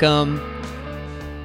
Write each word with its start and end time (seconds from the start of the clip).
Welcome 0.00 0.38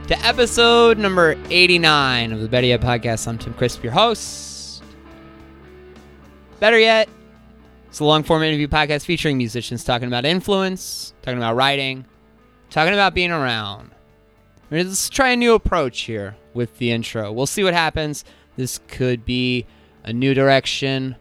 to 0.06 0.20
episode 0.24 1.00
number 1.00 1.36
89 1.50 2.34
of 2.34 2.40
the 2.40 2.48
Better 2.48 2.68
Yet 2.68 2.82
podcast. 2.82 3.28
I'm 3.28 3.40
Tim 3.40 3.52
Crisp, 3.56 3.84
your 3.84 3.94
host. 3.94 4.84
Better 6.60 6.78
yet, 6.78 7.10
it's 7.88 8.00
a 8.00 8.06
long 8.06 8.22
form 8.22 8.44
interview 8.44 8.68
podcast 8.68 9.06
featuring 9.06 9.40
musicians 9.40 9.84
talking 9.84 10.08
about 10.08 10.24
influence, 10.24 11.16
talking 11.24 11.40
about 11.40 11.56
writing, 11.56 12.06
talking 12.70 12.94
about 12.94 13.16
being 13.16 13.32
around. 13.32 13.90
Let's 14.70 15.10
try 15.10 15.30
a 15.30 15.36
new 15.36 15.56
approach 15.56 16.02
here 16.02 16.36
with 16.54 16.78
the 16.78 16.92
intro. 16.92 17.32
We'll 17.32 17.48
see 17.48 17.64
what 17.64 17.74
happens. 17.74 18.24
This 18.56 18.80
could 18.88 19.26
be 19.26 19.66
a 20.04 20.14
new 20.14 20.36
direction, 20.36 21.16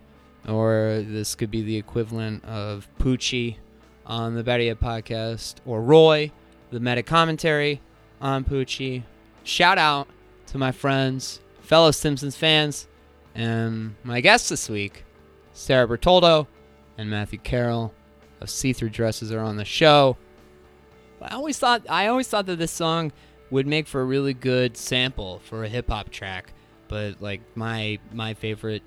or 0.46 1.02
this 1.08 1.34
could 1.34 1.50
be 1.50 1.62
the 1.62 1.78
equivalent 1.78 2.44
of 2.44 2.86
Poochie 2.98 3.56
on 4.04 4.34
the 4.34 4.44
Better 4.44 4.64
Yet 4.64 4.80
podcast, 4.80 5.54
or 5.64 5.80
Roy, 5.80 6.30
the 6.72 6.80
meta 6.80 7.02
commentary 7.02 7.80
on 8.20 8.44
Poochie. 8.44 9.04
Shout 9.44 9.78
out 9.78 10.08
to 10.46 10.58
my 10.58 10.72
friends, 10.72 11.40
fellow 11.60 11.90
Simpsons 11.90 12.34
fans, 12.34 12.88
and 13.34 13.94
my 14.02 14.20
guests 14.20 14.48
this 14.48 14.68
week, 14.68 15.04
Sarah 15.52 15.86
Bertoldo 15.86 16.46
and 16.96 17.10
Matthew 17.10 17.38
Carroll 17.38 17.92
of 18.40 18.50
See 18.50 18.72
Through 18.72 18.90
Dresses 18.90 19.30
are 19.30 19.40
on 19.40 19.56
the 19.56 19.64
show. 19.64 20.16
I 21.20 21.34
always 21.34 21.58
thought 21.58 21.82
I 21.88 22.08
always 22.08 22.26
thought 22.26 22.46
that 22.46 22.56
this 22.56 22.72
song 22.72 23.12
would 23.50 23.66
make 23.66 23.86
for 23.86 24.00
a 24.00 24.04
really 24.04 24.34
good 24.34 24.76
sample 24.76 25.40
for 25.44 25.62
a 25.62 25.68
hip 25.68 25.88
hop 25.88 26.10
track, 26.10 26.52
but 26.88 27.20
like 27.20 27.42
my 27.54 27.98
my 28.12 28.34
favorite 28.34 28.82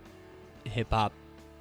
hip 0.65 0.87
hop 0.89 1.13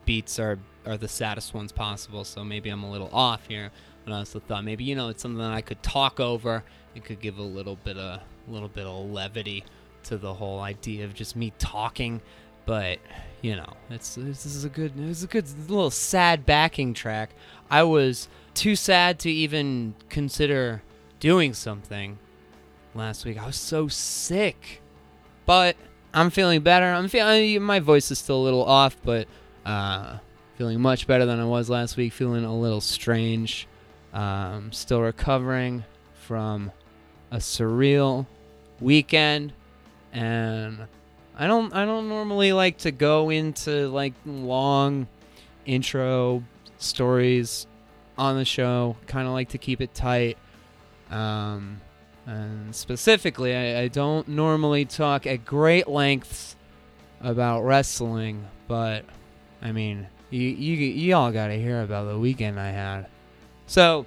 beats 0.04 0.38
are 0.38 0.58
are 0.86 0.96
the 0.96 1.08
saddest 1.08 1.54
ones 1.54 1.70
possible. 1.70 2.24
So 2.24 2.44
maybe 2.44 2.70
I'm 2.70 2.82
a 2.82 2.90
little 2.90 3.10
off 3.12 3.46
here. 3.46 3.70
But 4.04 4.12
I 4.12 4.18
also 4.18 4.40
thought 4.40 4.64
maybe 4.64 4.84
you 4.84 4.94
know 4.94 5.08
it's 5.08 5.22
something 5.22 5.38
that 5.38 5.52
I 5.52 5.60
could 5.60 5.82
talk 5.82 6.20
over. 6.20 6.62
It 6.94 7.04
could 7.04 7.20
give 7.20 7.38
a 7.38 7.42
little 7.42 7.76
bit 7.76 7.96
of 7.96 8.20
a 8.20 8.50
little 8.50 8.68
bit 8.68 8.86
of 8.86 9.10
levity 9.10 9.64
to 10.04 10.16
the 10.16 10.34
whole 10.34 10.60
idea 10.60 11.04
of 11.04 11.14
just 11.14 11.36
me 11.36 11.52
talking. 11.58 12.20
But 12.66 12.98
you 13.42 13.56
know, 13.56 13.74
it's 13.90 14.14
this 14.14 14.46
is 14.46 14.64
a 14.64 14.68
good 14.68 14.96
this 14.96 15.18
is 15.18 15.24
a 15.24 15.28
good 15.28 15.46
little 15.68 15.90
sad 15.90 16.46
backing 16.46 16.94
track. 16.94 17.30
I 17.70 17.82
was 17.82 18.28
too 18.54 18.76
sad 18.76 19.18
to 19.20 19.30
even 19.30 19.94
consider 20.08 20.82
doing 21.20 21.54
something 21.54 22.18
last 22.94 23.24
week. 23.24 23.38
I 23.38 23.46
was 23.46 23.56
so 23.56 23.88
sick, 23.88 24.80
but 25.46 25.76
I'm 26.12 26.30
feeling 26.30 26.60
better. 26.60 26.86
I'm 26.86 27.08
feeling 27.08 27.62
my 27.62 27.80
voice 27.80 28.10
is 28.10 28.18
still 28.18 28.36
a 28.36 28.44
little 28.44 28.64
off, 28.64 28.96
but 29.02 29.26
uh, 29.66 30.18
feeling 30.56 30.80
much 30.80 31.06
better 31.06 31.26
than 31.26 31.40
I 31.40 31.44
was 31.44 31.68
last 31.68 31.96
week. 31.96 32.12
Feeling 32.12 32.44
a 32.44 32.56
little 32.56 32.80
strange. 32.80 33.66
Um, 34.14 34.70
still 34.70 35.02
recovering 35.02 35.84
from 36.14 36.70
a 37.32 37.38
surreal 37.38 38.26
weekend, 38.80 39.52
and 40.12 40.86
I 41.36 41.48
don't 41.48 41.74
I 41.74 41.84
don't 41.84 42.08
normally 42.08 42.52
like 42.52 42.78
to 42.78 42.92
go 42.92 43.30
into 43.30 43.88
like 43.88 44.14
long 44.24 45.08
intro 45.66 46.44
stories 46.78 47.66
on 48.16 48.36
the 48.36 48.44
show. 48.44 48.96
Kind 49.08 49.26
of 49.26 49.32
like 49.32 49.48
to 49.50 49.58
keep 49.58 49.80
it 49.80 49.92
tight. 49.94 50.38
Um, 51.10 51.80
and 52.26 52.74
specifically, 52.74 53.54
I, 53.54 53.82
I 53.82 53.88
don't 53.88 54.28
normally 54.28 54.84
talk 54.84 55.26
at 55.26 55.44
great 55.44 55.88
lengths 55.88 56.56
about 57.20 57.62
wrestling, 57.62 58.46
but 58.68 59.04
I 59.60 59.72
mean, 59.72 60.06
you 60.30 60.48
you 60.48 60.76
you 60.76 61.14
all 61.16 61.32
got 61.32 61.48
to 61.48 61.58
hear 61.58 61.82
about 61.82 62.06
the 62.06 62.18
weekend 62.18 62.60
I 62.60 62.70
had. 62.70 63.06
So, 63.66 64.06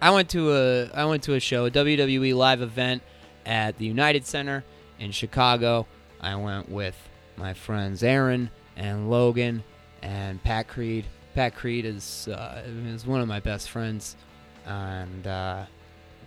I 0.00 0.10
went 0.10 0.28
to 0.30 0.52
a 0.52 0.90
I 0.94 1.04
went 1.06 1.22
to 1.24 1.34
a 1.34 1.40
show, 1.40 1.66
a 1.66 1.70
WWE 1.70 2.34
live 2.34 2.60
event 2.60 3.02
at 3.46 3.78
the 3.78 3.86
United 3.86 4.26
Center 4.26 4.64
in 4.98 5.12
Chicago. 5.12 5.86
I 6.20 6.36
went 6.36 6.68
with 6.68 6.96
my 7.36 7.54
friends 7.54 8.02
Aaron 8.02 8.50
and 8.76 9.10
Logan 9.10 9.64
and 10.02 10.42
Pat 10.42 10.68
Creed. 10.68 11.06
Pat 11.34 11.54
Creed 11.54 11.84
is 11.84 12.28
uh, 12.28 12.62
is 12.86 13.06
one 13.06 13.20
of 13.20 13.28
my 13.28 13.40
best 13.40 13.70
friends, 13.70 14.16
and 14.66 15.26
uh, 15.26 15.64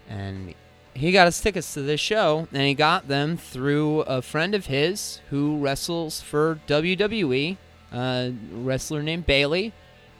and 0.10 0.54
he 0.94 1.12
got 1.12 1.28
us 1.28 1.40
tickets 1.40 1.74
to 1.76 1.82
this 1.82 2.02
show, 2.02 2.48
and 2.52 2.64
he 2.64 2.74
got 2.74 3.08
them 3.08 3.38
through 3.38 4.02
a 4.02 4.22
friend 4.22 4.56
of 4.56 4.66
his 4.66 5.22
who 5.30 5.58
wrestles 5.60 6.20
for 6.20 6.60
WWE, 6.68 7.58
a 7.94 8.34
wrestler 8.52 9.04
named 9.04 9.26
Bayley, 9.26 9.74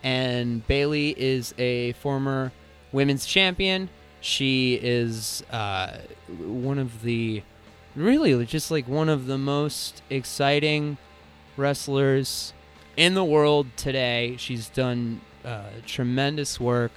and 0.08 0.66
Bayley 0.68 1.10
is 1.18 1.54
a 1.58 1.92
former 1.94 2.54
women's 2.94 3.26
champion. 3.26 3.90
She 4.22 4.80
is 4.82 5.44
uh, 5.52 5.98
one 6.40 6.80
of 6.80 7.02
the 7.02 7.44
really 7.94 8.46
just 8.46 8.72
like 8.72 8.88
one 8.88 9.10
of 9.10 9.26
the 9.26 9.38
most 9.38 10.02
exciting 10.10 10.98
wrestlers 11.58 12.54
in 12.96 13.16
the 13.16 13.26
world 13.26 13.68
today. 13.76 14.38
She's 14.38 14.70
done 14.70 15.20
uh, 15.44 15.64
tremendous 15.86 16.58
work 16.58 16.94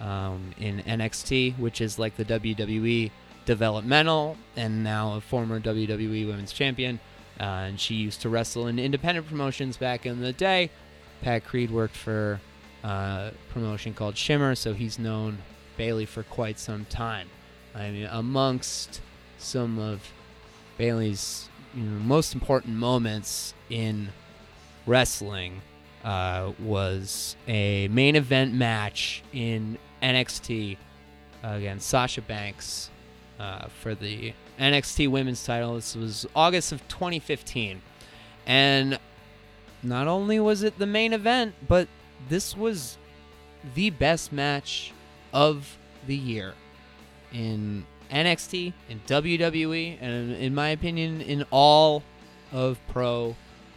um, 0.00 0.52
in 0.60 0.78
NXT, 0.84 1.58
which 1.58 1.80
is 1.80 1.98
like 1.98 2.16
the 2.16 2.24
WWE 2.24 3.10
developmental, 3.46 4.36
and 4.54 4.84
now 4.84 5.14
a 5.14 5.20
former 5.20 5.58
WWE 5.58 6.28
Women's 6.28 6.52
Champion. 6.52 7.00
Uh, 7.40 7.66
and 7.66 7.80
she 7.80 7.96
used 7.96 8.22
to 8.22 8.28
wrestle 8.28 8.68
in 8.68 8.78
independent 8.78 9.26
promotions 9.26 9.76
back 9.76 10.06
in 10.06 10.20
the 10.20 10.32
day. 10.32 10.70
Pat 11.22 11.44
Creed 11.44 11.70
worked 11.70 11.96
for 11.96 12.40
a 12.84 13.32
promotion 13.50 13.94
called 13.94 14.16
Shimmer, 14.16 14.54
so 14.54 14.74
he's 14.74 14.98
known 14.98 15.38
Bayley 15.76 16.06
for 16.06 16.22
quite 16.22 16.58
some 16.58 16.84
time. 16.86 17.28
I 17.74 17.90
mean, 17.90 18.08
amongst 18.10 19.00
some 19.38 19.78
of 19.78 20.12
Bayley's 20.76 21.48
you 21.74 21.82
know, 21.82 21.98
most 22.00 22.34
important 22.34 22.76
moments 22.76 23.54
in 23.70 24.08
wrestling 24.86 25.60
uh, 26.04 26.52
was 26.58 27.36
a 27.46 27.88
main 27.88 28.16
event 28.16 28.54
match 28.54 29.22
in 29.32 29.78
NXT 30.02 30.76
against 31.42 31.88
Sasha 31.88 32.22
Banks 32.22 32.90
uh, 33.38 33.68
for 33.68 33.94
the 33.94 34.32
NXT 34.58 35.08
Women's 35.08 35.44
title. 35.44 35.74
This 35.74 35.94
was 35.94 36.26
August 36.34 36.72
of 36.72 36.86
2015, 36.88 37.80
and 38.46 38.98
not 39.82 40.08
only 40.08 40.40
was 40.40 40.62
it 40.62 40.78
the 40.78 40.86
main 40.86 41.12
event, 41.12 41.54
but 41.66 41.88
this 42.28 42.56
was 42.56 42.98
the 43.74 43.90
best 43.90 44.32
match 44.32 44.92
of 45.32 45.76
the 46.06 46.16
year 46.16 46.54
in 47.32 47.86
NXT, 48.10 48.72
in 48.88 49.00
WWE, 49.06 49.98
and 50.00 50.32
in 50.32 50.54
my 50.54 50.70
opinion, 50.70 51.20
in 51.20 51.44
all 51.50 52.02
of 52.52 52.78
pro 52.88 53.36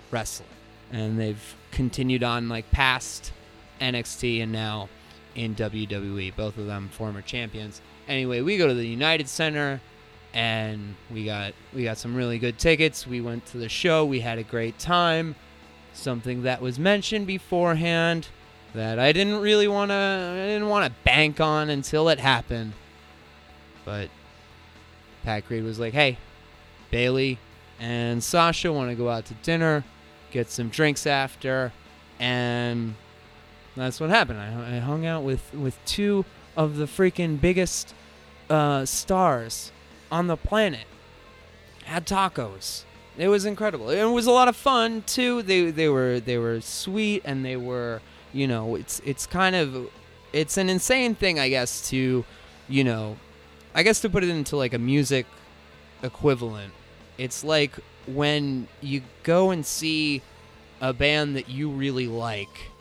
wrestling. 0.09 0.48
And 0.92 1.19
they've 1.19 1.56
continued 1.71 2.24
on 2.24 2.50
like 2.50 2.69
past 2.71 3.31
NXT 3.80 4.44
and 4.44 4.51
now 4.51 4.89
in 5.36 5.56
WWE. 5.56 6.36
Both 6.36 6.57
of 6.57 6.65
them 6.65 6.89
former 6.89 7.21
champions. 7.21 7.81
Anyway, 8.07 8.42
we 8.42 8.57
go 8.57 8.68
to 8.68 8.74
the 8.74 8.88
United 8.88 9.30
Center 9.30 9.81
and 10.33 10.95
we 11.09 11.25
got 11.25 11.53
we 11.74 11.83
got 11.83 11.98
some 11.98 12.15
really 12.15 12.39
good 12.39 12.57
tickets. 12.57 13.06
We 13.06 13.21
went 13.21 13.45
to 13.48 13.57
the 13.57 13.69
show. 13.69 14.06
We 14.06 14.21
had 14.21 14.38
a 14.38 14.44
great 14.44 14.80
time. 14.80 15.36
Something 15.93 16.43
that 16.43 16.61
was 16.61 16.79
mentioned 16.79 17.27
beforehand 17.27 18.27
that 18.73 18.97
I 18.99 19.11
didn't 19.11 19.39
really 19.39 19.67
want 19.67 19.89
to 19.91 19.95
I 19.95 20.47
didn't 20.47 20.69
want 20.69 20.85
to 20.85 20.99
bank 21.03 21.39
on 21.39 21.69
until 21.69 22.09
it 22.09 22.19
happened. 22.19 22.73
But 23.83 24.09
Pat 25.23 25.45
Creed 25.45 25.63
was 25.63 25.79
like, 25.79 25.93
"Hey, 25.93 26.17
Bayley 26.89 27.39
and 27.79 28.23
Sasha 28.23 28.71
want 28.71 28.89
to 28.89 28.95
go 28.95 29.09
out 29.09 29.25
to 29.25 29.33
dinner, 29.35 29.83
get 30.31 30.49
some 30.49 30.69
drinks 30.69 31.05
after, 31.05 31.73
and 32.19 32.95
that's 33.75 33.99
what 33.99 34.09
happened. 34.09 34.39
I, 34.39 34.77
I 34.77 34.79
hung 34.79 35.05
out 35.05 35.23
with 35.23 35.53
with 35.53 35.83
two 35.85 36.25
of 36.55 36.77
the 36.77 36.85
freaking 36.85 37.39
biggest 37.39 37.93
uh, 38.49 38.85
stars 38.85 39.71
on 40.11 40.27
the 40.27 40.38
planet. 40.38 40.85
Had 41.85 42.05
tacos. 42.05 42.83
It 43.18 43.28
was 43.28 43.46
incredible. 43.46 43.90
It 43.90 44.04
was 44.06 44.25
a 44.25 44.31
lot 44.31 44.48
of 44.48 44.56
fun 44.56 45.04
too. 45.06 45.42
They 45.42 45.72
they 45.72 45.90
were 45.90 46.19
they 46.19 46.38
were 46.38 46.62
sweet 46.62 47.22
and 47.25 47.44
they 47.44 47.58
were 47.58 48.02
you 48.34 48.48
know 48.48 48.75
it's 48.75 49.02
it's 49.06 49.28
kind 49.28 49.56
of 49.56 49.90
it's 50.31 50.58
an 50.58 50.69
insane 50.69 51.16
thing 51.16 51.40
I 51.40 51.50
guess 51.50 51.90
to 51.90 52.24
you 52.69 52.84
know 52.84 53.18
I 53.75 53.84
guess 53.84 54.00
to 54.02 54.10
put 54.10 54.24
it 54.24 54.30
into 54.30 54.56
like 54.56 54.74
a 54.74 54.80
music 54.80 55.25
equivalent. 56.04 56.74
It's 57.18 57.44
like 57.44 57.74
when 58.08 58.68
you 58.81 59.02
go 59.24 59.52
and 59.52 59.66
see 59.66 60.22
a 60.80 60.94
band 60.94 61.36
that 61.36 61.50
you 61.50 61.69
really 61.69 62.08
like 62.08 62.72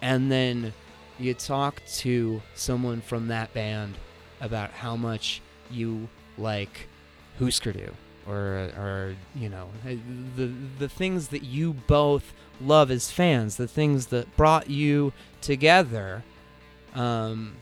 and 0.00 0.30
then 0.30 0.72
you 1.18 1.34
talk 1.34 1.82
to 1.86 2.40
someone 2.54 3.00
from 3.00 3.28
that 3.28 3.52
band 3.52 3.94
about 4.40 4.70
how 4.70 4.96
much 4.96 5.42
you 5.70 6.08
like 6.38 6.88
Husker 7.38 7.72
Du. 7.72 7.92
Or 8.28 8.70
or 8.76 9.16
you 9.34 9.48
know 9.48 9.68
the 10.36 10.52
the 10.78 10.88
things 10.88 11.28
that 11.28 11.42
you 11.42 11.72
both 11.72 12.32
love 12.60 12.90
as 12.90 13.10
fans, 13.10 13.56
the 13.56 13.68
things 13.68 14.06
that 14.06 14.36
brought 14.36 14.70
you 14.70 15.12
together, 15.40 16.22
um, 16.94 17.54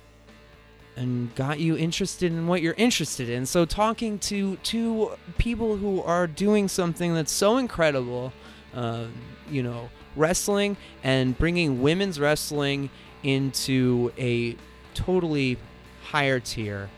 and 0.97 1.35
got 1.35 1.59
you 1.59 1.77
interested 1.77 2.33
in 2.33 2.47
what 2.47 2.63
you're 2.63 2.75
interested 2.75 3.29
in. 3.29 3.47
So 3.47 3.65
talking 3.65 4.19
to 4.21 4.57
two 4.57 5.11
people 5.39 5.77
who 5.77 6.03
are 6.03 6.27
doing 6.27 6.69
something 6.69 7.15
that's 7.15 7.33
so 7.33 7.57
incredible, 7.57 8.33
uh, 8.75 9.07
you 9.51 9.63
know, 9.63 9.91
wrestling 10.17 10.77
and 11.03 11.37
bringing 11.37 11.83
women's 11.83 12.21
wrestling 12.21 12.91
into 13.23 14.13
a 14.19 14.57
totally 14.95 15.59
higher 16.05 16.39
tier 16.39 16.89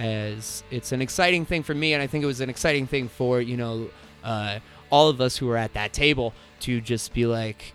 as 0.00 0.64
it's 0.70 0.92
an 0.92 1.02
exciting 1.02 1.44
thing 1.44 1.62
for 1.62 1.74
me 1.74 1.92
and 1.92 2.02
i 2.02 2.06
think 2.06 2.24
it 2.24 2.26
was 2.26 2.40
an 2.40 2.48
exciting 2.48 2.86
thing 2.86 3.06
for 3.06 3.40
you 3.40 3.56
know 3.56 3.88
uh, 4.24 4.58
all 4.90 5.08
of 5.08 5.20
us 5.20 5.36
who 5.36 5.46
were 5.46 5.56
at 5.56 5.72
that 5.74 5.92
table 5.92 6.32
to 6.58 6.80
just 6.80 7.12
be 7.12 7.26
like 7.26 7.72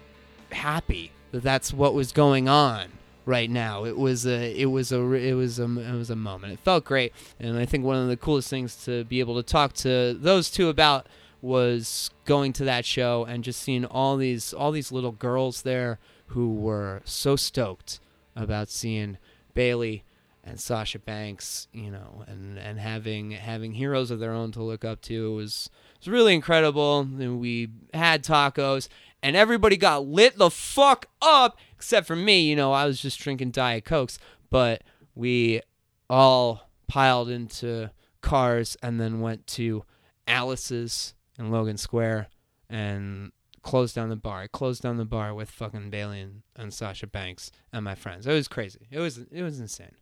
happy 0.52 1.12
that 1.32 1.44
that's 1.44 1.74
what 1.74 1.94
was 1.94 2.12
going 2.12 2.48
on 2.48 2.88
right 3.26 3.50
now. 3.50 3.86
It 3.86 3.98
was 3.98 4.26
a 4.26 4.60
it 4.60 4.68
was 4.68 4.92
a 4.92 5.02
it 5.02 5.34
was 5.34 5.60
a 5.60 5.64
it 5.64 5.94
was 5.94 6.10
a 6.10 6.16
moment. 6.16 6.54
It 6.54 6.60
felt 6.60 6.86
great 6.86 7.14
and 7.40 7.58
i 7.58 7.66
think 7.66 7.84
one 7.84 7.98
of 7.98 8.08
the 8.08 8.18
coolest 8.18 8.50
things 8.50 8.84
to 8.86 9.04
be 9.04 9.20
able 9.20 9.36
to 9.36 9.44
talk 9.44 9.74
to 9.74 10.14
those 10.14 10.50
two 10.50 10.70
about 10.70 11.08
was 11.42 12.10
going 12.26 12.54
to 12.54 12.64
that 12.64 12.86
show 12.86 13.26
and 13.26 13.44
just 13.44 13.62
seeing 13.62 13.86
all 13.86 14.18
these 14.18 14.54
all 14.54 14.72
these 14.72 14.92
little 14.92 15.12
girls 15.12 15.64
there 15.64 16.00
who 16.28 16.54
were 16.54 17.02
so 17.06 17.36
stoked 17.36 18.00
about 18.36 18.70
seeing 18.70 19.18
Bayley 19.54 20.04
and 20.46 20.60
Sasha 20.60 21.00
Banks, 21.00 21.68
you 21.74 21.90
know, 21.90 22.24
and, 22.28 22.60
and 22.60 22.80
having 22.80 23.32
having 23.32 23.74
heroes 23.74 24.12
of 24.12 24.20
their 24.20 24.32
own 24.32 24.52
to 24.52 24.62
look 24.62 24.86
up 24.86 25.02
to 25.02 25.34
was 25.34 25.70
was 26.00 26.08
really 26.08 26.36
incredible. 26.36 27.00
And 27.00 27.40
we 27.40 27.70
had 27.94 28.24
tacos 28.24 28.88
and 29.24 29.36
everybody 29.36 29.76
got 29.76 30.06
lit 30.06 30.38
the 30.38 30.52
fuck 30.52 31.08
up 31.22 31.58
except 31.74 32.06
for 32.06 32.16
me, 32.16 32.48
you 32.48 32.56
know, 32.56 32.72
I 32.72 32.86
was 32.86 33.02
just 33.02 33.20
drinking 33.20 33.52
diet 33.52 33.86
cokes, 33.86 34.20
but 34.52 34.84
we 35.16 35.62
all 36.10 36.70
piled 36.88 37.30
into 37.30 37.90
cars 38.22 38.78
and 38.84 39.02
then 39.02 39.22
went 39.22 39.48
to 39.48 39.84
Alice's 40.28 41.16
in 41.40 41.50
Logan 41.50 41.78
Square 41.78 42.28
and 42.70 43.32
closed 43.64 43.96
down 43.96 44.10
the 44.10 44.16
bar. 44.16 44.42
I 44.42 44.48
closed 44.48 44.84
down 44.84 44.98
the 44.98 45.06
bar 45.06 45.34
with 45.34 45.50
fucking 45.50 45.90
Bayley 45.90 46.22
and, 46.22 46.44
and 46.56 46.72
Sasha 46.72 47.08
Banks 47.08 47.52
and 47.74 47.84
my 47.84 47.96
friends. 47.96 48.28
It 48.28 48.34
was 48.34 48.48
crazy. 48.48 48.88
It 48.92 49.00
was 49.00 49.18
it 49.32 49.42
was 49.42 49.60
insane. 49.60 49.96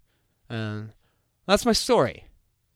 And 0.49 0.91
that's 1.45 1.65
my 1.65 1.73
story. 1.73 2.25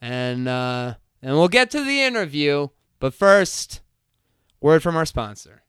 And 0.02 0.48
uh, 0.48 0.96
and 1.22 1.34
we'll 1.34 1.48
get 1.48 1.72
to 1.72 1.84
the 1.84 2.02
interview, 2.02 2.68
but 3.00 3.14
first, 3.14 3.82
word 4.62 4.84
from 4.84 4.96
our 4.96 5.06
sponsor. 5.06 5.64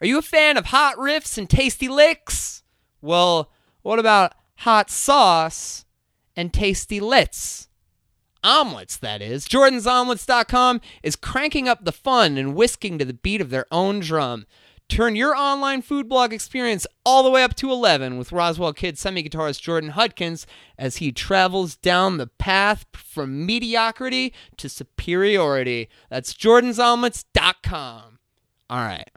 Are 0.00 0.06
you 0.06 0.18
a 0.18 0.22
fan 0.22 0.56
of 0.56 0.66
hot 0.66 0.96
riffs 0.96 1.38
and 1.38 1.48
tasty 1.48 1.88
licks? 1.88 2.62
Well, 3.00 3.50
what 3.82 3.98
about 3.98 4.34
hot 4.56 4.90
sauce 4.90 5.84
and 6.34 6.52
tasty 6.52 6.98
lits? 6.98 7.68
omelets, 8.44 8.96
that 8.98 9.22
is. 9.22 9.46
JordansOmelets.com 9.46 10.80
is 11.02 11.16
cranking 11.16 11.68
up 11.68 11.84
the 11.84 11.92
fun 11.92 12.36
and 12.36 12.54
whisking 12.54 12.98
to 12.98 13.04
the 13.04 13.14
beat 13.14 13.40
of 13.40 13.50
their 13.50 13.66
own 13.70 14.00
drum. 14.00 14.46
Turn 14.92 15.16
your 15.16 15.34
online 15.34 15.80
food 15.80 16.06
blog 16.06 16.34
experience 16.34 16.86
all 17.06 17.22
the 17.22 17.30
way 17.30 17.42
up 17.42 17.54
to 17.54 17.70
11 17.70 18.18
with 18.18 18.30
Roswell 18.30 18.74
Kid 18.74 18.98
semi 18.98 19.22
guitarist 19.22 19.62
Jordan 19.62 19.88
Hudkins 19.88 20.46
as 20.76 20.98
he 20.98 21.10
travels 21.12 21.76
down 21.76 22.18
the 22.18 22.26
path 22.26 22.84
from 22.92 23.46
mediocrity 23.46 24.34
to 24.58 24.68
superiority. 24.68 25.88
That's 26.10 26.34
JordansOmelets.com. 26.34 28.18
All 28.68 28.78
right. 28.78 29.08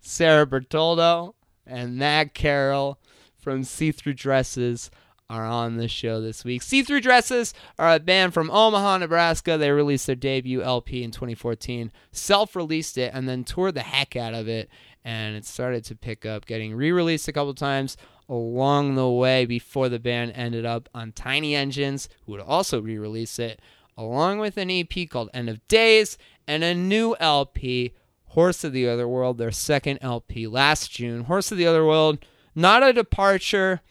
Sarah 0.00 0.48
Bertoldo 0.48 1.34
and 1.64 1.96
Matt 1.96 2.34
Carroll 2.34 2.98
from 3.36 3.62
See 3.62 3.92
Through 3.92 4.14
Dresses 4.14 4.90
are 5.30 5.44
on 5.44 5.76
the 5.76 5.88
show 5.88 6.20
this 6.20 6.44
week. 6.44 6.62
See 6.62 6.82
Through 6.82 7.02
Dresses 7.02 7.52
are 7.78 7.94
a 7.94 8.00
band 8.00 8.32
from 8.32 8.50
Omaha, 8.50 8.98
Nebraska. 8.98 9.58
They 9.58 9.70
released 9.70 10.06
their 10.06 10.16
debut 10.16 10.62
LP 10.62 11.02
in 11.02 11.10
2014, 11.10 11.92
self 12.12 12.56
released 12.56 12.96
it, 12.96 13.12
and 13.14 13.28
then 13.28 13.44
toured 13.44 13.74
the 13.74 13.82
heck 13.82 14.16
out 14.16 14.34
of 14.34 14.48
it. 14.48 14.70
And 15.04 15.36
it 15.36 15.44
started 15.44 15.84
to 15.84 15.96
pick 15.96 16.24
up, 16.24 16.46
getting 16.46 16.74
re 16.74 16.92
released 16.92 17.28
a 17.28 17.32
couple 17.32 17.54
times 17.54 17.96
along 18.28 18.94
the 18.94 19.08
way 19.08 19.46
before 19.46 19.88
the 19.88 19.98
band 19.98 20.32
ended 20.34 20.64
up 20.64 20.88
on 20.94 21.12
Tiny 21.12 21.54
Engines, 21.54 22.08
who 22.24 22.32
would 22.32 22.40
also 22.40 22.80
re 22.80 22.98
release 22.98 23.38
it, 23.38 23.60
along 23.96 24.38
with 24.38 24.56
an 24.56 24.70
EP 24.70 25.08
called 25.08 25.30
End 25.34 25.48
of 25.48 25.66
Days 25.68 26.16
and 26.46 26.64
a 26.64 26.74
new 26.74 27.14
LP, 27.20 27.92
Horse 28.28 28.64
of 28.64 28.72
the 28.72 28.88
Other 28.88 29.08
World, 29.08 29.38
their 29.38 29.50
second 29.50 29.98
LP 30.00 30.46
last 30.46 30.90
June. 30.90 31.24
Horse 31.24 31.52
of 31.52 31.58
the 31.58 31.66
Other 31.66 31.84
World, 31.84 32.18
not 32.54 32.82
a 32.82 32.92
departure 32.92 33.82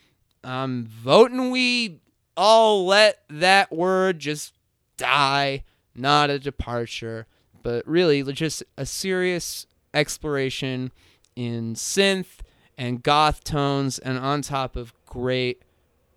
I'm 0.48 0.86
voting 0.86 1.52
we 1.52 2.00
all 2.38 2.86
let 2.86 3.24
that 3.30 3.70
word 3.70 4.20
just 4.20 4.54
die, 4.96 5.66
not 5.94 6.30
a 6.30 6.40
departure, 6.40 7.28
but 7.64 7.86
really 7.86 8.24
just 8.32 8.64
a 8.78 8.86
serious 8.86 9.68
exploration 9.94 10.94
in 11.36 11.74
synth 11.74 12.39
and 12.77 13.04
goth 13.04 13.44
tones, 13.44 14.00
and 14.00 14.18
on 14.18 14.42
top 14.42 14.77
of 14.77 14.94
great, 15.06 15.63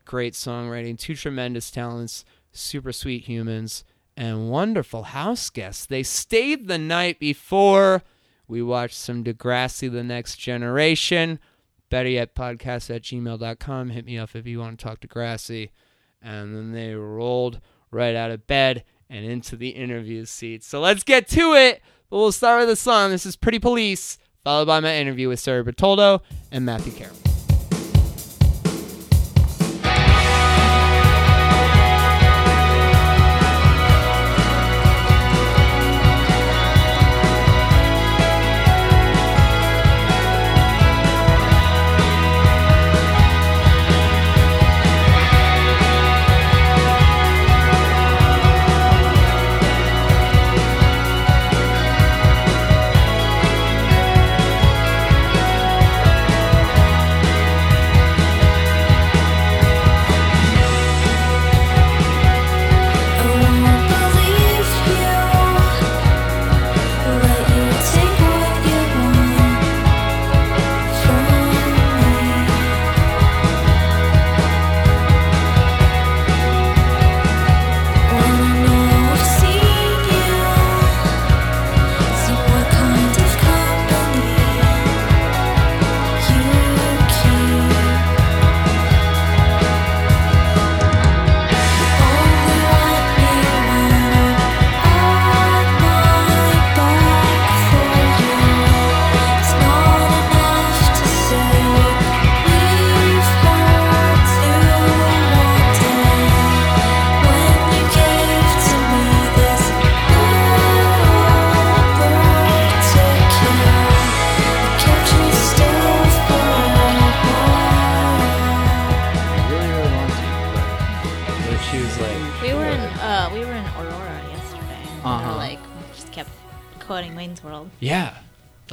great 0.04 0.34
songwriting. 0.34 0.96
Two 0.96 1.16
tremendous 1.16 1.70
talents, 1.70 2.24
super 2.52 2.92
sweet 2.92 3.24
humans, 3.24 3.82
and 4.16 4.48
wonderful 4.48 5.04
house 5.04 5.50
guests. 5.50 5.86
They 5.86 6.04
stayed 6.04 6.68
the 6.68 6.78
night 6.78 7.18
before. 7.18 8.02
We 8.46 8.62
watched 8.62 8.96
some 8.96 9.24
Degrassi 9.24 9.90
The 9.90 10.04
Next 10.04 10.36
Generation 10.36 11.40
better 11.90 12.08
yet, 12.08 12.34
podcast 12.34 12.94
at 12.94 13.02
gmail.com. 13.02 13.90
Hit 13.90 14.06
me 14.06 14.16
up 14.18 14.34
if 14.34 14.46
you 14.46 14.58
want 14.60 14.78
to 14.78 14.84
talk 14.84 15.00
Degrassi. 15.00 15.70
And 16.22 16.54
then 16.54 16.72
they 16.72 16.94
rolled 16.94 17.60
right 17.90 18.14
out 18.14 18.30
of 18.30 18.46
bed 18.46 18.84
and 19.08 19.24
into 19.24 19.56
the 19.56 19.70
interview 19.70 20.24
seat. 20.24 20.64
So 20.64 20.80
let's 20.80 21.02
get 21.02 21.28
to 21.28 21.54
it. 21.54 21.82
But 22.08 22.18
we'll 22.18 22.32
start 22.32 22.60
with 22.60 22.70
a 22.70 22.76
song. 22.76 23.10
This 23.10 23.26
is 23.26 23.36
Pretty 23.36 23.58
Police, 23.58 24.18
followed 24.42 24.66
by 24.66 24.80
my 24.80 24.96
interview 24.96 25.28
with 25.28 25.40
Sarah 25.40 25.64
Bertoldo 25.64 26.20
and 26.50 26.64
Matthew 26.64 26.92
Carroll. 26.92 27.29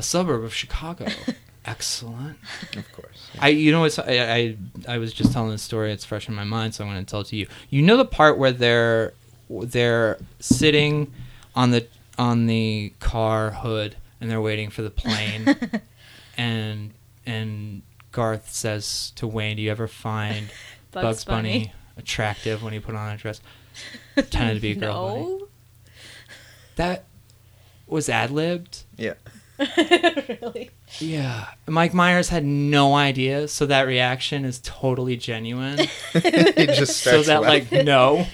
Suburb 0.08 0.44
of 0.44 0.54
Chicago. 0.54 1.06
Excellent. 1.66 2.38
Of 2.78 2.92
course. 2.94 3.30
I, 3.40 3.50
you 3.50 3.72
know, 3.74 3.84
it's 3.84 4.00
I, 4.00 4.14
I, 4.36 4.58
I 4.88 4.98
was 5.00 5.14
just 5.14 5.34
telling 5.34 5.52
this 5.52 5.62
story. 5.62 5.92
It's 5.92 6.06
fresh 6.06 6.30
in 6.30 6.34
my 6.34 6.46
mind, 6.46 6.74
so 6.74 6.86
I'm 6.86 6.92
going 6.92 7.04
to 7.04 7.10
tell 7.10 7.22
it 7.22 7.28
to 7.28 7.36
you. 7.36 7.48
You 7.70 7.82
know 7.82 7.98
the 7.98 8.06
part 8.06 8.38
where 8.38 8.54
they're 8.54 9.14
they're 9.50 10.18
sitting 10.40 11.12
on 11.56 11.72
the 11.72 11.86
on 12.18 12.46
the 12.48 12.94
car 13.00 13.52
hood 13.52 13.98
and 14.20 14.32
they're 14.32 14.42
waiting 14.42 14.70
for 14.70 14.82
the 14.82 14.90
plane, 14.90 15.56
and 16.38 16.94
and 17.26 17.82
Garth 18.14 18.50
says 18.54 19.12
to 19.18 19.28
Wayne, 19.28 19.58
"Do 19.58 19.62
you 19.62 19.70
ever 19.72 19.90
find 19.90 20.48
Bugs, 20.92 21.26
Bunny. 21.26 21.74
attractive 21.98 22.64
when 22.64 22.72
he 22.72 22.80
put 22.80 22.96
on 22.96 23.14
a 23.14 23.18
dress?" 23.18 23.42
Pretended 24.14 24.56
to 24.56 24.62
be 24.62 24.72
a 24.72 24.76
girl. 24.76 25.10
Bunny. 25.10 25.22
no. 25.22 25.48
That 26.78 27.06
was 27.88 28.08
ad 28.08 28.32
libbed. 28.32 28.84
Yeah. 29.60 30.22
really? 30.42 30.70
Yeah, 31.00 31.48
Mike 31.68 31.94
Myers 31.94 32.30
had 32.30 32.46
no 32.46 32.96
idea, 32.96 33.48
so 33.48 33.66
that 33.66 33.84
reaction 33.88 34.46
is 34.46 34.60
totally 34.64 35.18
genuine. 35.18 35.80
it 36.14 36.76
just 36.76 36.98
so 36.98 37.22
that 37.24 37.42
laughing. 37.42 37.70
like 37.72 37.86
no 37.86 38.26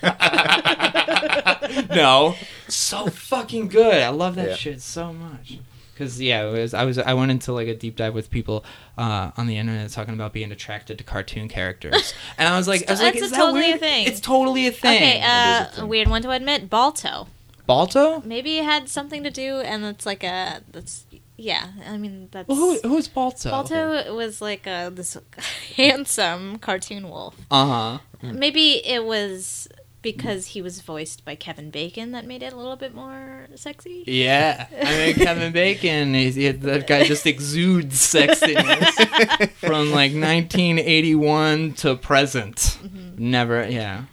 no 1.94 2.34
so 2.68 3.06
fucking 3.08 3.68
good 3.68 4.02
i 4.02 4.08
love 4.08 4.34
that 4.36 4.50
Yeah. 4.50 4.54
shit 4.54 4.80
so 4.80 5.12
much 5.12 5.58
because 5.92 6.20
yeah 6.20 6.46
it 6.48 6.52
was 6.52 6.74
i 6.74 6.84
was 6.84 6.98
i 6.98 7.14
went 7.14 7.30
into 7.32 7.52
like 7.52 7.66
a 7.68 7.74
deep 7.74 7.96
dive 7.96 8.14
with 8.14 8.30
people 8.30 8.64
uh, 8.96 9.30
on 9.36 9.46
the 9.46 9.56
internet 9.58 9.90
talking 9.90 10.14
about 10.14 10.32
being 10.32 10.52
attracted 10.52 10.98
to 10.98 11.04
cartoon 11.04 11.48
characters 11.48 12.14
and 12.36 12.48
i 12.48 12.56
was 12.56 12.68
like 12.68 12.88
i 12.88 12.92
was 12.92 13.00
like 13.00 13.14
That's 13.14 13.26
is 13.26 13.32
a 13.32 13.34
that 13.34 13.40
totally 13.40 13.72
a 13.72 13.78
thing. 13.78 14.06
it's 14.06 14.20
totally 14.20 14.66
a 14.68 14.72
thing 14.72 14.96
Okay, 14.96 15.20
uh, 15.22 15.64
a 15.64 15.64
thing. 15.72 15.88
weird 15.88 16.08
one 16.08 16.22
to 16.22 16.30
admit. 16.30 16.70
Balto. 16.70 17.26
Balto 17.68 18.20
Maybe 18.24 18.58
it 18.58 18.64
had 18.64 18.88
something 18.88 19.22
to 19.22 19.30
do, 19.30 19.60
and 19.60 19.84
it's 19.84 20.06
like 20.06 20.24
a 20.24 20.62
that's 20.72 21.06
yeah. 21.36 21.66
I 21.86 21.96
mean 21.98 22.28
that's 22.32 22.48
well, 22.48 22.56
who, 22.58 22.80
who's 22.88 23.06
balto 23.06 23.50
Balto 23.50 24.12
was 24.16 24.40
like 24.42 24.66
a 24.66 24.90
this 24.92 25.16
handsome 25.76 26.58
cartoon 26.58 27.08
wolf. 27.08 27.36
uh-huh 27.50 27.98
Maybe 28.22 28.84
it 28.84 29.04
was 29.04 29.68
because 30.00 30.46
he 30.54 30.62
was 30.62 30.80
voiced 30.80 31.24
by 31.24 31.34
Kevin 31.34 31.70
Bacon 31.70 32.12
that 32.12 32.24
made 32.24 32.42
it 32.42 32.52
a 32.52 32.56
little 32.56 32.76
bit 32.76 32.94
more 32.94 33.46
sexy. 33.56 34.04
yeah 34.06 34.66
i 34.80 34.92
mean 34.98 35.14
kevin 35.26 35.52
bacon 35.52 36.14
he, 36.14 36.30
that 36.52 36.86
guy 36.86 37.02
just 37.04 37.26
exudes 37.26 37.96
sexiness 37.98 39.50
from 39.66 39.90
like 39.90 40.12
1981 40.12 41.72
to 41.74 41.96
present. 41.96 42.56
Mm-hmm. 42.56 43.30
Never, 43.30 43.68
yeah. 43.68 44.04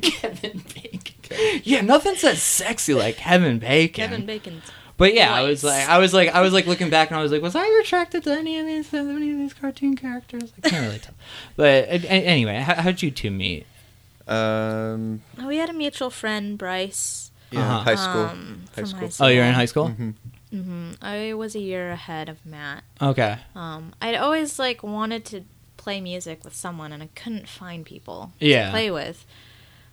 Kevin 0.00 0.62
Bacon. 0.74 0.87
Yeah, 1.64 1.80
nothing 1.82 2.14
says 2.16 2.42
sexy 2.42 2.94
like 2.94 3.16
Kevin 3.16 3.58
Bacon. 3.58 4.08
Kevin 4.08 4.26
Bacon's 4.26 4.62
but 4.96 5.14
yeah, 5.14 5.32
I 5.32 5.42
was 5.42 5.62
like, 5.62 5.88
I 5.88 5.98
was 5.98 6.12
like, 6.12 6.28
I 6.34 6.40
was 6.40 6.52
like 6.52 6.66
looking 6.66 6.90
back, 6.90 7.10
and 7.10 7.18
I 7.20 7.22
was 7.22 7.30
like, 7.30 7.40
was 7.40 7.54
I 7.54 7.64
attracted 7.82 8.24
to 8.24 8.32
any 8.32 8.58
of 8.58 8.66
these, 8.66 8.92
any 8.92 9.30
of 9.30 9.38
these 9.38 9.54
cartoon 9.54 9.94
characters? 9.94 10.52
I 10.64 10.68
can't 10.68 10.86
really 10.86 10.98
tell. 10.98 11.14
But 11.54 11.84
a- 11.88 12.04
a- 12.12 12.24
anyway, 12.26 12.56
how, 12.56 12.74
how'd 12.74 13.00
you 13.00 13.12
two 13.12 13.30
meet? 13.30 13.64
Um, 14.26 15.22
Oh, 15.40 15.46
we 15.46 15.56
had 15.58 15.70
a 15.70 15.72
mutual 15.72 16.10
friend, 16.10 16.58
Bryce. 16.58 17.30
yeah, 17.52 17.60
Uh-huh. 17.60 17.78
high 17.84 17.94
school. 17.94 18.22
Um, 18.24 18.62
high 18.70 18.74
from 18.74 18.86
school. 18.86 18.98
high 19.00 19.08
school. 19.08 19.26
Oh, 19.26 19.28
you're 19.30 19.44
in 19.44 19.54
high 19.54 19.64
school. 19.66 19.88
Mhm. 19.88 20.14
hmm 20.50 20.90
I 21.00 21.32
was 21.34 21.54
a 21.54 21.60
year 21.60 21.90
ahead 21.92 22.28
of 22.28 22.44
Matt. 22.44 22.82
Okay. 23.00 23.38
Um, 23.54 23.92
I'd 24.02 24.16
always 24.16 24.58
like 24.58 24.82
wanted 24.82 25.24
to 25.26 25.44
play 25.76 26.00
music 26.00 26.42
with 26.44 26.54
someone, 26.56 26.92
and 26.92 27.02
I 27.04 27.08
couldn't 27.14 27.48
find 27.48 27.86
people 27.86 28.32
Yeah. 28.40 28.66
to 28.66 28.70
play 28.72 28.90
with. 28.90 29.24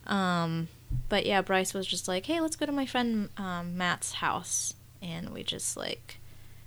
Um, 0.07 0.67
but 1.09 1.25
yeah, 1.25 1.41
Bryce 1.41 1.73
was 1.73 1.85
just 1.87 2.07
like, 2.07 2.25
"Hey, 2.25 2.39
let's 2.41 2.55
go 2.55 2.65
to 2.65 2.71
my 2.71 2.85
friend 2.85 3.29
um, 3.37 3.77
Matt's 3.77 4.13
house," 4.13 4.73
and 5.01 5.29
we 5.29 5.43
just 5.43 5.75
like, 5.77 6.19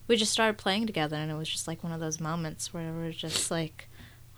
we 0.07 0.17
just 0.17 0.33
started 0.33 0.59
playing 0.59 0.87
together, 0.87 1.17
and 1.17 1.31
it 1.31 1.35
was 1.35 1.49
just 1.49 1.67
like 1.69 1.83
one 1.83 1.93
of 1.93 2.01
those 2.01 2.21
moments 2.21 2.73
where 2.73 2.93
we 2.93 3.01
were 3.07 3.13
just 3.13 3.51
like, 3.51 3.89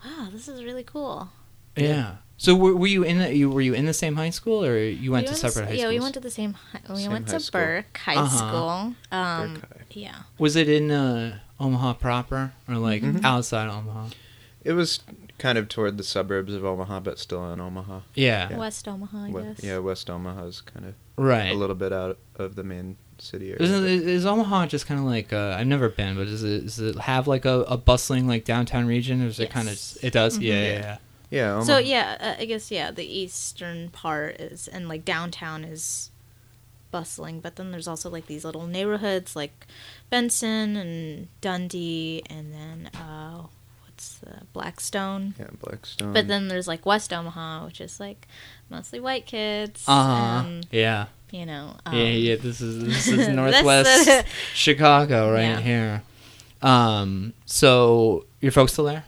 "Wow, 0.05 0.29
this 0.33 0.49
is 0.49 0.65
really 0.65 0.85
cool." 0.85 1.31
Yeah. 1.77 2.17
So 2.37 2.55
were, 2.55 2.75
were 2.75 2.87
you 2.87 3.03
in 3.03 3.19
the 3.19 3.35
you 3.37 3.51
were 3.51 3.61
you 3.61 3.75
in 3.75 3.85
the 3.85 3.93
same 3.93 4.17
high 4.17 4.31
school 4.31 4.65
or 4.65 4.79
you 4.79 5.13
went 5.13 5.27
We 5.29 5.35
to 5.35 5.39
separate 5.39 5.69
high 5.69 5.75
Yeah, 5.75 5.89
we 5.89 6.01
went 6.01 6.15
to 6.15 6.21
the 6.21 6.31
same. 6.31 6.55
Hi- 6.55 6.81
we 6.89 6.97
Same 7.03 7.13
went 7.13 7.29
high 7.29 7.35
to 7.35 7.41
school. 7.41 7.61
Burke 7.61 7.99
High 7.99 8.17
Uh-huh. 8.17 8.37
School. 8.39 8.95
Um, 9.13 9.55
Burke 9.61 9.63
High. 9.71 9.85
yeah. 9.91 10.17
Was 10.39 10.57
it 10.57 10.67
in 10.67 10.91
uh, 10.91 11.39
Omaha 11.61 11.93
proper 11.95 12.53
or 12.67 12.77
like 12.77 13.03
Mhm. 13.03 13.23
outside 13.25 13.69
Omaha? 13.69 14.09
It 14.65 14.73
was 14.73 15.01
kind 15.41 15.59
of 15.59 15.69
toward 15.69 15.97
the 15.99 16.05
suburbs 16.05 16.55
of 16.55 16.65
Omaha, 16.65 17.01
but 17.01 17.19
still 17.19 17.53
in 17.53 17.61
Omaha. 17.61 18.01
Yeah. 18.15 18.57
West 18.57 18.87
Omaha, 18.87 19.25
I 19.25 19.29
We- 19.31 19.43
guess. 19.43 19.61
yeah, 19.65 19.79
West 19.79 20.09
Omaha 20.09 20.45
is 20.45 20.61
kind 20.61 20.87
of 20.87 20.95
Right. 21.17 21.51
a 21.53 21.55
little 21.55 21.75
bit 21.75 21.93
out 21.93 22.17
of 22.37 22.55
the 22.55 22.63
main 22.63 22.97
city 23.19 23.47
area. 23.51 23.63
Isn't, 23.63 23.83
but- 23.83 23.91
is 24.09 24.25
Omaha 24.25 24.67
just 24.67 24.87
kind 24.87 25.01
of 25.01 25.07
like 25.07 25.33
uh, 25.33 25.57
I've 25.59 25.67
never 25.67 25.89
been, 25.89 26.15
but 26.17 26.27
does 26.27 26.45
it, 26.45 26.61
does 26.63 26.79
it 26.79 26.97
have 27.01 27.27
like 27.27 27.45
a, 27.45 27.63
a 27.63 27.77
bustling 27.77 28.29
like 28.29 28.45
downtown 28.45 28.87
region, 28.87 29.23
or 29.23 29.27
is 29.27 29.41
it 29.41 29.51
kind 29.51 29.69
of 29.69 29.79
it 30.03 30.13
does? 30.13 30.39
Mhm. 30.39 30.43
Yeah, 30.43 30.55
yeah, 30.55 30.63
Yeah. 30.63 30.79
yeah. 30.79 30.97
yeah, 31.31 31.51
Omaha. 31.53 31.65
So 31.65 31.79
yeah, 31.79 32.17
uh, 32.39 32.41
I 32.43 32.45
guess 32.47 32.71
yeah, 32.71 32.91
the 32.93 33.05
eastern 33.05 33.89
part 33.91 34.41
is 34.41 34.69
and 34.69 34.89
like 34.89 35.05
downtown 35.05 35.65
is 35.65 36.11
bustling, 36.91 37.41
but 37.41 37.57
then 37.57 37.71
there's 37.71 37.87
also 37.87 38.11
like 38.11 38.27
these 38.27 38.45
little 38.45 38.67
neighborhoods 38.67 39.37
like 39.37 39.67
Benson 40.11 40.77
and 40.77 41.29
Dundee, 41.41 42.23
and 42.29 42.53
then 42.53 42.91
uh, 43.01 43.47
what's 44.01 44.19
the 44.21 44.47
Blackstone. 44.55 45.35
Yeah, 45.39 45.49
Blackstone. 45.61 46.13
But 46.15 46.27
then 46.27 46.49
there's 46.49 46.67
like 46.67 46.87
West 46.87 47.13
Omaha, 47.13 47.67
which 47.67 47.81
is 47.83 48.01
like 48.01 48.27
mostly 48.71 48.99
white 48.99 49.27
kids. 49.27 49.85
Uh 49.87 50.43
huh. 50.43 50.61
Yeah. 50.71 51.07
you 51.31 51.45
know. 51.45 51.77
Um, 51.85 51.95
yeah, 51.97 52.05
yeah. 52.05 52.37
This 52.37 52.61
is 52.63 52.83
this 52.83 53.09
is 53.09 53.29
Northwest 53.37 54.07
the- 54.07 54.25
Chicago 54.55 55.31
right 55.33 55.43
Yeah. 55.43 55.61
here. 55.61 56.03
Um. 56.63 57.35
So 57.45 58.25
your 58.41 58.53
folks 58.53 58.73
still 58.73 58.87
there? 58.87 59.05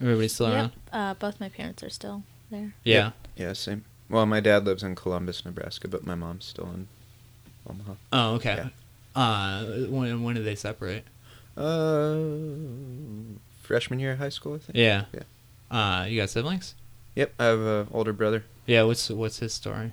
Everybody's 0.00 0.34
still 0.34 0.46
Yep. 0.48 0.54
around? 0.56 0.72
Uh, 0.92 1.14
both 1.14 1.40
my 1.40 1.48
parents 1.48 1.82
are 1.82 1.90
still 1.90 2.22
there. 2.50 2.72
Yeah. 2.84 3.10
yeah, 3.36 3.52
same. 3.54 3.84
Well, 4.08 4.24
my 4.26 4.38
dad 4.40 4.64
lives 4.64 4.82
in 4.84 4.94
Columbus, 4.94 5.44
Nebraska, 5.44 5.88
but 5.88 6.06
my 6.06 6.14
mom's 6.14 6.44
still 6.44 6.66
in 6.72 6.86
Omaha. 7.68 7.94
Oh, 8.12 8.34
okay. 8.36 8.70
Uh, 9.16 9.64
when 9.90 10.22
when 10.22 10.36
did 10.36 10.44
they 10.44 10.54
separate? 10.54 11.04
Uh, 11.56 12.14
freshman 13.68 14.00
year 14.00 14.12
of 14.12 14.18
high 14.18 14.30
school, 14.30 14.54
I 14.54 14.58
think. 14.58 14.76
Yeah. 14.78 15.04
Yeah. 15.12 15.22
Uh, 15.70 16.06
you 16.06 16.18
got 16.18 16.30
siblings? 16.30 16.74
Yep, 17.14 17.34
I 17.38 17.44
have 17.44 17.60
an 17.60 17.88
older 17.92 18.14
brother. 18.14 18.44
Yeah. 18.66 18.84
What's 18.84 19.10
what's 19.10 19.40
his 19.40 19.52
story? 19.52 19.92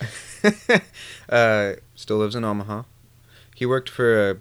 uh, 1.28 1.74
still 1.94 2.18
lives 2.18 2.34
in 2.34 2.44
Omaha. 2.44 2.82
He 3.54 3.64
worked 3.64 3.88
for 3.88 4.30
a, 4.30 4.36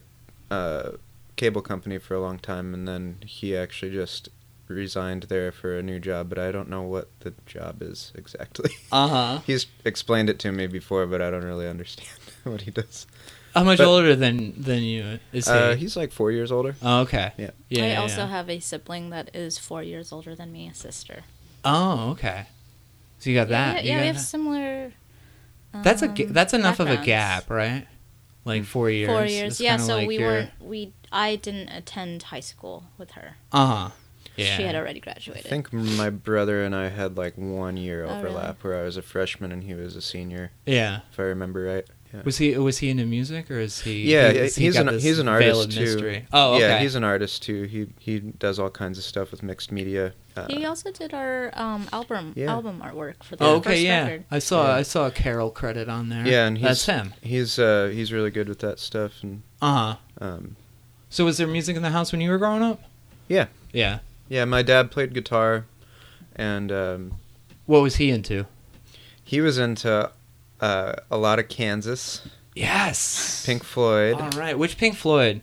a 0.49 0.93
cable 1.35 1.61
company 1.61 1.99
for 1.99 2.15
a 2.15 2.19
long 2.19 2.39
time, 2.39 2.73
and 2.73 2.87
then 2.87 3.17
he 3.25 3.55
actually 3.55 3.91
just 3.91 4.29
resigned 4.67 5.23
there 5.23 5.51
for 5.51 5.77
a 5.77 5.83
new 5.83 5.99
job. 5.99 6.27
But 6.27 6.39
I 6.39 6.51
don't 6.51 6.67
know 6.67 6.81
what 6.81 7.07
the 7.19 7.33
job 7.45 7.83
is 7.83 8.11
exactly. 8.15 8.71
Uh 8.91 9.07
huh. 9.07 9.39
He's 9.45 9.67
explained 9.85 10.31
it 10.31 10.39
to 10.39 10.51
me 10.51 10.65
before, 10.65 11.05
but 11.05 11.21
I 11.21 11.29
don't 11.29 11.45
really 11.45 11.69
understand 11.69 12.09
what 12.43 12.61
he 12.61 12.71
does. 12.71 13.05
How 13.55 13.63
much 13.63 13.77
But- 13.79 13.87
older 13.87 14.15
than 14.15 14.53
than 14.61 14.83
you 14.83 15.19
is 15.31 15.47
he? 15.47 15.51
Uh, 15.53 15.75
he's 15.75 15.95
like 15.95 16.11
four 16.11 16.31
years 16.31 16.51
older. 16.51 16.75
oh, 16.81 17.01
okay. 17.01 17.31
Yeah. 17.37 17.51
Yeah. 17.69 17.83
I 17.83 17.87
yeah, 17.87 18.01
also 18.01 18.17
yeah. 18.21 18.27
have 18.27 18.49
a 18.49 18.59
sibling 18.59 19.09
that 19.11 19.33
is 19.33 19.57
four 19.57 19.81
years 19.81 20.11
older 20.11 20.35
than 20.35 20.51
me, 20.51 20.67
a 20.67 20.73
sister. 20.73 21.23
Oh, 21.63 22.11
okay. 22.11 22.47
So 23.19 23.29
you 23.29 23.35
got 23.35 23.47
that. 23.49 23.77
Yeah, 23.77 23.81
you 23.81 23.87
yeah, 23.89 23.95
got 23.95 24.01
we 24.01 24.07
have 24.07 24.15
that. 24.17 24.21
similar. 24.21 24.93
That's 25.83 26.01
a 26.01 26.07
um, 26.09 26.13
ga- 26.13 26.25
that's 26.25 26.53
enough 26.53 26.79
of 26.79 26.89
a 26.89 26.97
gap, 26.97 27.49
right? 27.49 27.87
Like 28.45 28.65
four 28.65 28.89
years. 28.89 29.09
Four 29.09 29.25
years, 29.25 29.59
yeah. 29.59 29.77
So 29.77 29.95
like 29.95 30.07
we 30.07 30.17
you're- 30.19 30.25
weren't. 30.27 30.51
We 30.61 30.93
I 31.11 31.35
didn't 31.37 31.69
attend 31.69 32.23
high 32.23 32.41
school 32.41 32.85
with 32.97 33.11
her. 33.11 33.37
Uh 33.51 33.65
huh. 33.65 33.89
Yeah. 34.35 34.57
She 34.57 34.63
had 34.63 34.75
already 34.75 34.99
graduated. 34.99 35.45
I 35.45 35.49
think 35.49 35.71
my 35.71 36.09
brother 36.09 36.61
and 36.63 36.75
I 36.75 36.89
had 36.89 37.15
like 37.17 37.35
one 37.37 37.77
year 37.77 38.03
Oh, 38.03 38.07
really? 38.07 38.19
overlap, 38.35 38.63
where 38.65 38.77
I 38.77 38.83
was 38.83 38.97
a 38.97 39.01
freshman 39.01 39.53
and 39.53 39.63
he 39.63 39.73
was 39.73 39.95
a 39.95 40.01
senior, 40.01 40.51
Yeah. 40.65 40.99
if 41.09 41.17
I 41.19 41.23
remember 41.23 41.63
right. 41.63 41.85
Yeah. 42.13 42.21
Was 42.23 42.37
he 42.37 42.57
was 42.57 42.77
he 42.77 42.89
into 42.89 43.05
music 43.05 43.51
or 43.51 43.59
is 43.59 43.81
he? 43.81 44.03
Yeah, 44.11 44.31
he- 44.31 44.37
is 44.39 44.55
he 44.55 44.65
he's 44.65 44.75
got 44.75 44.87
an 44.87 44.93
this 44.93 45.03
he's 45.03 45.19
an 45.19 45.27
artist 45.27 45.71
too. 45.71 45.81
mystery? 45.81 46.25
Oh, 46.31 46.53
okay. 46.55 46.61
Yeah, 46.69 46.79
he's 46.79 46.95
an 46.95 47.03
artist 47.03 47.43
too. 47.43 47.63
He 47.63 47.87
he 47.99 48.19
does 48.19 48.57
all 48.59 48.69
kinds 48.69 48.97
of 48.97 49.03
stuff 49.03 49.31
with 49.31 49.43
mixed 49.43 49.71
media. 49.71 50.13
Uh, 50.37 50.45
he 50.49 50.65
also 50.65 50.91
did 50.91 51.13
our 51.13 51.51
um, 51.55 51.87
album 51.93 52.33
Yeah. 52.35 52.51
album 52.51 52.81
artwork 52.83 53.23
for 53.23 53.35
the 53.35 53.43
Oh, 53.45 53.55
first 53.61 53.67
okay. 53.67 53.83
Yeah. 53.83 54.03
record. 54.03 54.25
I 54.31 54.39
saw 54.39 54.65
Yeah. 54.67 54.75
I 54.75 54.81
saw 54.83 55.07
a 55.07 55.11
Carroll 55.11 55.49
credit 55.49 55.89
on 55.89 56.09
there. 56.09 56.25
yeah, 56.27 56.45
and 56.47 56.57
he's 56.57 56.67
that's 56.67 56.85
him. 56.85 57.13
He's 57.21 57.59
uh 57.59 57.89
he's 57.93 58.13
really 58.13 58.31
good 58.31 58.47
with 58.49 58.59
that 58.59 58.79
stuff, 58.79 59.21
and 59.23 59.41
Uh 59.61 59.73
huh. 60.19 60.25
um 60.25 60.55
So 61.09 61.25
was 61.25 61.37
there 61.37 61.47
music 61.47 61.75
in 61.75 61.81
the 61.81 61.89
house 61.91 62.11
when 62.11 62.21
you 62.21 62.29
were 62.29 62.37
growing 62.37 62.61
up? 62.63 62.81
Yeah. 63.27 63.47
Yeah. 63.73 63.99
yeah, 64.29 64.45
my 64.45 64.61
dad 64.61 64.89
played 64.91 65.13
guitar, 65.13 65.65
and 66.35 66.71
um 66.71 67.11
What 67.65 67.81
was 67.81 67.95
he 67.97 68.09
into? 68.09 68.45
he 69.23 69.41
was 69.41 69.57
into 69.57 70.11
uh 70.65 70.93
a 71.11 71.17
lot 71.17 71.39
of 71.39 71.47
Kansas, 71.47 72.21
Yes. 72.55 73.43
Pink 73.45 73.63
Floyd. 73.63 74.15
All 74.19 74.29
right. 74.31 74.57
Which 74.57 74.77
Pink 74.77 74.95
Floyd? 74.95 75.41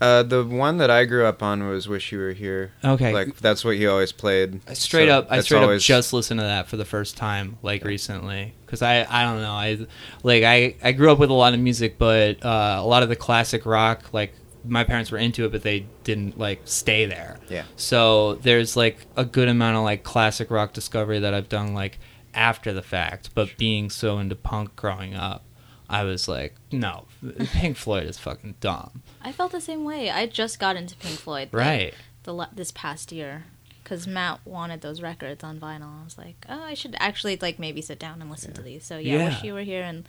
Uh, 0.00 0.22
the 0.22 0.44
one 0.44 0.76
that 0.78 0.90
I 0.90 1.04
grew 1.06 1.24
up 1.26 1.42
on 1.42 1.66
was 1.68 1.88
"Wish 1.88 2.12
You 2.12 2.18
Were 2.18 2.32
Here." 2.32 2.70
Okay. 2.84 3.12
Like 3.12 3.36
that's 3.38 3.64
what 3.64 3.74
he 3.76 3.86
always 3.88 4.12
played. 4.12 4.60
I 4.68 4.74
straight 4.74 5.08
so 5.08 5.18
up, 5.18 5.26
I 5.30 5.40
straight 5.40 5.62
always- 5.62 5.82
up 5.82 5.86
just 5.86 6.12
listened 6.12 6.38
to 6.40 6.44
that 6.46 6.68
for 6.68 6.76
the 6.76 6.84
first 6.84 7.16
time, 7.16 7.58
like 7.62 7.82
recently, 7.84 8.54
because 8.64 8.80
I, 8.80 9.04
I 9.10 9.24
don't 9.24 9.42
know, 9.42 9.50
I, 9.52 9.86
like 10.22 10.44
I, 10.44 10.76
I 10.84 10.92
grew 10.92 11.10
up 11.10 11.18
with 11.18 11.30
a 11.30 11.34
lot 11.34 11.52
of 11.54 11.58
music, 11.58 11.98
but 11.98 12.44
uh, 12.44 12.76
a 12.78 12.86
lot 12.86 13.02
of 13.02 13.08
the 13.08 13.16
classic 13.16 13.66
rock, 13.66 14.12
like 14.12 14.32
my 14.64 14.84
parents 14.84 15.10
were 15.10 15.18
into 15.18 15.44
it, 15.46 15.50
but 15.50 15.62
they 15.62 15.86
didn't 16.04 16.38
like 16.38 16.60
stay 16.64 17.06
there. 17.06 17.38
Yeah. 17.48 17.64
So 17.74 18.34
there's 18.36 18.76
like 18.76 18.98
a 19.16 19.24
good 19.24 19.48
amount 19.48 19.78
of 19.78 19.82
like 19.82 20.04
classic 20.04 20.48
rock 20.50 20.72
discovery 20.74 21.18
that 21.20 21.34
I've 21.34 21.48
done 21.48 21.74
like 21.74 21.98
after 22.38 22.72
the 22.72 22.82
fact, 22.82 23.30
but 23.34 23.56
being 23.58 23.90
so 23.90 24.18
into 24.18 24.36
punk 24.36 24.76
growing 24.76 25.14
up, 25.14 25.44
I 25.90 26.04
was 26.04 26.28
like, 26.28 26.54
no, 26.70 27.04
Pink 27.52 27.76
Floyd 27.76 28.04
is 28.06 28.18
fucking 28.18 28.54
dumb. 28.60 29.02
I 29.22 29.32
felt 29.32 29.52
the 29.52 29.60
same 29.60 29.84
way. 29.84 30.10
I 30.10 30.26
just 30.26 30.58
got 30.60 30.76
into 30.76 30.94
Pink 30.96 31.18
Floyd. 31.18 31.48
like, 31.52 31.60
Right. 31.60 31.94
the 32.22 32.48
this 32.54 32.70
past 32.70 33.10
year 33.12 33.44
because 33.82 34.06
Matt 34.06 34.40
wanted 34.44 34.82
those 34.82 35.00
records 35.00 35.42
on 35.42 35.58
vinyl. 35.58 36.00
I 36.02 36.04
was 36.04 36.18
like, 36.18 36.44
oh, 36.48 36.62
I 36.62 36.74
should 36.74 36.94
actually 37.00 37.38
like 37.40 37.58
maybe 37.58 37.80
sit 37.80 37.98
down 37.98 38.20
and 38.20 38.30
listen 38.30 38.52
to 38.54 38.62
these. 38.62 38.84
So 38.84 38.98
yeah, 38.98 39.16
Yeah. 39.16 39.24
wish 39.30 39.42
you 39.42 39.54
were 39.54 39.62
here 39.62 39.82
and 39.82 40.06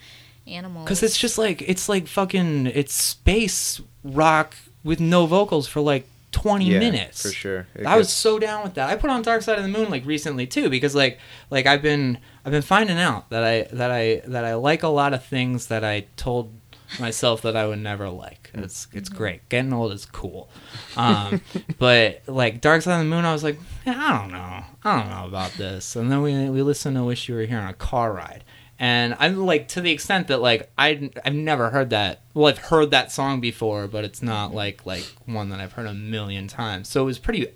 Animals. 0.47 0.85
Because 0.85 1.03
it's 1.03 1.17
just 1.17 1.37
like 1.37 1.61
it's 1.61 1.87
like 1.87 2.07
fucking 2.07 2.67
it's 2.67 2.93
space 2.93 3.79
rock 4.03 4.55
with 4.83 4.99
no 4.99 5.25
vocals 5.27 5.67
for 5.67 5.79
like 5.79 6.07
twenty 6.31 6.65
Yeah, 6.65 6.79
minutes. 6.79 7.21
for 7.21 7.29
sure. 7.29 7.67
It 7.75 7.85
I 7.85 7.97
was 7.97 8.09
so 8.11 8.39
down 8.39 8.63
with 8.63 8.75
that. 8.75 8.89
I 8.89 8.95
put 8.95 9.09
on 9.09 9.21
Dark 9.21 9.41
Side 9.41 9.57
of 9.57 9.63
the 9.63 9.69
Moon 9.69 9.89
like 9.89 10.05
recently 10.05 10.45
too 10.47 10.69
because 10.69 10.95
like 10.95 11.19
like 11.49 11.65
I've 11.65 11.81
been 11.81 12.17
I've 12.45 12.51
been 12.51 12.61
finding 12.61 12.97
out 12.99 13.29
that 13.29 13.43
I 13.43 13.63
that 13.73 13.91
I 13.91 14.21
that 14.27 14.45
I 14.45 14.55
like 14.55 14.83
a 14.83 14.87
lot 14.89 15.13
of 15.13 15.23
things 15.25 15.67
that 15.67 15.83
I 15.83 16.05
told 16.17 16.53
myself 16.99 17.43
that 17.43 17.55
I 17.55 17.67
would 17.67 17.79
never 17.79 18.09
like. 18.09 18.49
It's 18.53 18.87
it's 18.93 19.09
great. 19.09 19.47
Getting 19.49 19.73
old 19.73 19.91
is 19.91 20.05
cool. 20.05 20.49
Um, 20.97 21.41
but 21.77 22.21
like 22.27 22.61
Dark 22.61 22.81
Side 22.81 22.93
of 22.93 22.99
the 22.99 23.05
Moon, 23.15 23.25
I 23.25 23.31
was 23.33 23.43
like, 23.43 23.59
"Eh, 23.85 23.93
I 23.95 24.17
don't 24.19 24.31
know, 24.31 24.63
I 24.83 24.99
don't 24.99 25.09
know 25.09 25.25
about 25.27 25.51
this. 25.53 25.95
And 25.95 26.11
then 26.11 26.21
we 26.21 26.49
we 26.49 26.61
listened 26.63 26.95
to 26.95 27.03
Wish 27.03 27.29
You 27.29 27.35
Were 27.35 27.41
Here 27.45 27.59
on 27.59 27.69
a 27.69 27.73
car 27.73 28.11
ride. 28.13 28.43
And 28.81 29.15
I'm 29.19 29.45
like 29.45 29.67
to 29.69 29.81
the 29.81 29.91
extent 29.91 30.27
that 30.29 30.37
like 30.41 30.71
I 30.77 31.11
I've 31.25 31.35
never 31.35 31.69
heard 31.71 31.89
that. 31.89 32.21
Well, 32.33 32.47
I've 32.47 32.57
heard 32.57 32.91
that 32.91 33.11
song 33.11 33.41
before, 33.41 33.87
but 33.87 34.05
it's 34.05 34.21
not 34.23 34.53
like 34.53 34.85
like 34.85 35.03
one 35.25 35.49
that 35.49 35.59
I've 35.59 35.73
heard 35.73 35.85
a 35.87 35.93
million 35.93 36.47
times. 36.47 36.87
So 36.87 37.01
it 37.01 37.05
was 37.05 37.19
pretty 37.19 37.47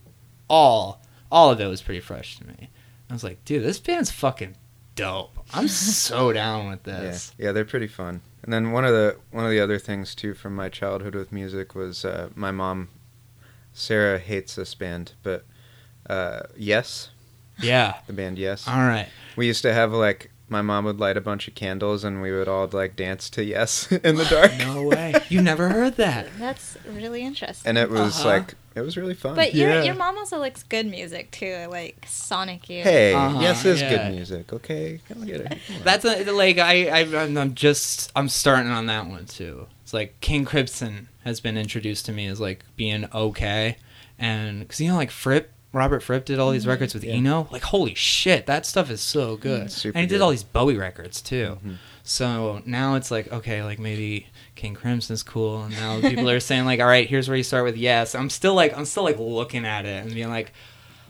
all 0.49 1.01
all 1.31 1.49
of 1.49 1.61
it 1.61 1.67
was 1.67 1.81
pretty 1.81 2.01
fresh 2.01 2.37
to 2.39 2.47
me. 2.47 2.69
I 3.09 3.13
was 3.13 3.23
like, 3.23 3.43
dude, 3.45 3.63
this 3.63 3.79
band's 3.79 4.11
fucking 4.11 4.55
dope. 4.95 5.37
I'm 5.53 5.67
so 5.69 6.33
down 6.33 6.69
with 6.69 6.85
Yeah, 6.85 6.99
this. 6.99 7.33
yeah, 7.37 7.51
they're 7.53 7.63
pretty 7.65 7.87
fun. 7.87 8.21
And 8.43 8.51
then 8.51 8.71
one 8.73 8.83
of 8.83 8.91
the 8.91 9.17
one 9.31 9.45
of 9.45 9.51
the 9.51 9.61
other 9.61 9.79
things 9.79 10.13
too 10.15 10.33
from 10.33 10.53
my 10.55 10.67
childhood 10.67 11.15
with 11.15 11.31
music 11.31 11.73
was 11.73 12.03
uh, 12.03 12.29
my 12.35 12.51
mom. 12.51 12.89
Sarah 13.71 14.19
hates 14.19 14.55
this 14.55 14.75
band, 14.75 15.13
but 15.23 15.45
uh, 16.09 16.41
Yes, 16.57 17.09
Yeah. 17.59 17.95
the 18.07 18.13
band 18.13 18.37
Yes. 18.37 18.67
All 18.67 18.75
right. 18.75 19.07
We 19.35 19.47
used 19.47 19.61
to 19.63 19.73
have 19.73 19.93
like 19.93 20.29
my 20.49 20.61
mom 20.61 20.85
would 20.85 20.99
light 20.99 21.17
a 21.17 21.21
bunch 21.21 21.47
of 21.47 21.55
candles 21.55 22.03
and 22.03 22.21
we 22.21 22.31
would 22.31 22.47
all 22.47 22.67
like 22.71 22.95
dance 22.95 23.29
to 23.31 23.43
Yes 23.43 23.91
in 23.91 24.15
the 24.17 24.25
dark. 24.25 24.51
No 24.59 24.83
way. 24.83 25.13
You 25.29 25.41
never 25.41 25.69
heard 25.69 25.95
that. 25.97 26.27
That's 26.37 26.77
really 26.87 27.23
interesting. 27.23 27.69
And 27.69 27.77
it 27.77 27.89
was 27.89 28.19
Uh-huh. 28.19 28.29
like 28.29 28.55
it 28.75 28.81
was 28.81 28.97
really 28.97 29.13
fun. 29.13 29.35
but 29.35 29.53
your 29.53 29.69
Yeah. 29.69 29.83
your 29.83 29.95
mom 29.95 30.17
also 30.17 30.37
likes 30.39 30.63
good 30.63 30.85
music 30.87 31.31
too, 31.31 31.67
like 31.69 32.05
Sonic 32.07 32.69
Youth. 32.69 32.83
hey, 32.85 33.13
Uh-huh, 33.13 33.39
Yes 33.41 33.65
is 33.65 33.81
yeah. 33.81 33.89
good 33.89 34.15
music. 34.15 34.51
Okay, 34.53 34.99
come 35.07 35.25
get 35.25 35.41
it. 35.41 35.57
That's 35.83 36.05
a, 36.05 36.31
like 36.31 36.57
I, 36.57 36.87
I 36.87 37.23
I'm 37.23 37.37
I'm 37.37 37.53
just 37.55 38.11
I'm 38.15 38.29
starting 38.29 38.71
on 38.71 38.85
that 38.87 39.07
one 39.07 39.25
too. 39.25 39.67
It's 39.83 39.93
like 39.93 40.19
King 40.21 40.43
Crimson 40.45 41.07
has 41.23 41.39
been 41.39 41.57
introduced 41.57 42.05
to 42.07 42.11
me 42.11 42.27
as 42.27 42.39
like 42.39 42.63
being 42.75 43.07
okay, 43.13 43.77
and 44.19 44.59
because 44.59 44.81
you 44.81 44.89
know 44.89 44.95
like 44.97 45.11
Fripp 45.11 45.51
Robert 45.73 46.01
Fripp 46.01 46.23
did 46.25 46.39
all 46.39 46.51
these 46.51 46.65
records 46.67 46.93
with 46.93 47.03
Yeah. 47.03 47.13
Eno. 47.15 47.47
Like 47.51 47.63
holy 47.63 47.95
shit, 47.95 48.45
that 48.45 48.65
stuff 48.65 48.89
is 48.89 49.01
so 49.01 49.35
good. 49.35 49.71
Super 49.71 49.97
and 49.97 50.03
he 50.03 50.07
did 50.07 50.19
good. 50.19 50.21
all 50.23 50.29
these 50.31 50.43
Bowie 50.43 50.77
records 50.77 51.21
too. 51.21 51.57
Mhm. 51.65 51.75
So 52.03 52.61
now 52.65 52.95
it's 52.95 53.09
like 53.11 53.31
okay, 53.33 53.63
like 53.63 53.79
maybe 53.79 54.27
King 54.55 54.75
Crimson's 54.75 55.23
cool, 55.23 55.63
and 55.63 55.73
now 55.73 55.99
people 56.01 56.29
are 56.29 56.39
saying 56.49 56.65
like, 56.65 56.79
all 56.79 56.85
right, 56.85 57.07
here's 57.09 57.27
where 57.27 57.35
you 57.37 57.43
start 57.43 57.63
with 57.65 57.75
Yes. 57.75 58.13
I'm 58.15 58.29
still 58.29 58.53
like 58.53 58.77
I'm 58.77 58.85
still 58.85 59.03
like 59.03 59.17
looking 59.19 59.65
at 59.65 59.85
it 59.85 60.03
and 60.05 60.13
being 60.13 60.29
like, 60.29 60.53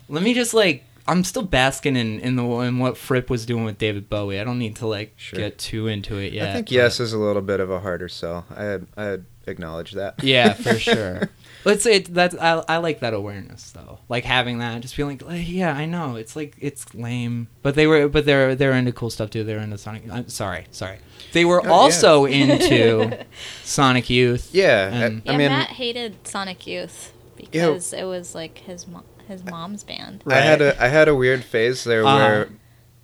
let 0.09 0.23
me 0.23 0.33
just 0.33 0.53
like. 0.53 0.83
I'm 1.05 1.25
still 1.25 1.43
basking 1.43 1.97
in, 1.97 2.21
in 2.21 2.37
the 2.37 2.45
in 2.61 2.79
what 2.79 2.95
Fripp 2.95 3.29
was 3.29 3.45
doing 3.45 3.65
with 3.65 3.77
David 3.77 4.09
Bowie. 4.09 4.39
I 4.39 4.45
don't 4.45 4.57
need 4.57 4.77
to 4.77 4.87
like 4.87 5.13
Sure. 5.17 5.37
get 5.37 5.57
too 5.57 5.87
into 5.87 6.15
it 6.17 6.31
yet. 6.31 6.47
I 6.47 6.53
think 6.53 6.67
but- 6.67 6.71
Yes 6.71 7.01
is 7.01 7.11
a 7.11 7.17
little 7.17 7.41
bit 7.41 7.59
of 7.59 7.69
a 7.69 7.81
harder 7.81 8.07
sell. 8.07 8.45
I 8.55 8.63
had 8.63 8.87
I 8.95 9.03
had 9.03 9.25
acknowledged 9.45 9.95
that. 9.97 10.23
Yeah, 10.23 10.53
for 10.53 10.75
sure. 10.79 11.29
Let's 11.65 11.83
say 11.83 11.95
it, 11.95 12.13
that's 12.13 12.35
I, 12.35 12.63
I 12.67 12.77
like 12.77 12.99
that 12.99 13.13
awareness 13.13 13.71
though, 13.71 13.99
like 14.09 14.25
having 14.25 14.57
that, 14.59 14.81
just 14.81 14.95
feeling 14.95 15.17
like, 15.19 15.29
like, 15.29 15.49
yeah, 15.49 15.73
I 15.73 15.85
know 15.85 16.15
it's 16.17 16.35
like 16.35 16.55
it's 16.59 16.93
lame, 16.93 17.47
but 17.61 17.75
they 17.75 17.87
were 17.87 18.09
but 18.09 18.25
they're 18.25 18.53
they're 18.55 18.73
into 18.73 18.91
cool 18.91 19.09
stuff 19.09 19.29
too. 19.29 19.43
They're 19.43 19.59
into 19.59 19.77
Sonic. 19.77 20.03
I'm 20.11 20.27
sorry, 20.27 20.65
sorry. 20.71 20.97
They 21.31 21.45
were 21.45 21.61
Oh, 21.61 21.65
yeah. 21.65 21.71
also 21.71 22.25
into 22.25 23.25
Sonic 23.63 24.09
Youth. 24.09 24.49
Yeah, 24.53 24.87
And- 24.87 25.21
I, 25.25 25.31
Yeah, 25.31 25.33
I 25.33 25.37
mean, 25.37 25.49
Matt 25.51 25.69
hated 25.69 26.27
Sonic 26.27 26.67
Youth 26.67 27.13
because 27.37 27.93
it 27.93 28.03
was 28.03 28.35
like 28.35 28.57
his 28.59 28.85
mo- 28.87 29.03
his 29.27 29.43
mom's 29.45 29.83
band. 29.83 30.23
I 30.27 30.35
had 30.41 30.61
a 30.61 30.83
I 30.83 30.89
had 30.89 31.07
a 31.07 31.15
weird 31.15 31.43
phase 31.43 31.83
there 31.85 32.05
Uh-huh. 32.05 32.17
where, 32.17 32.49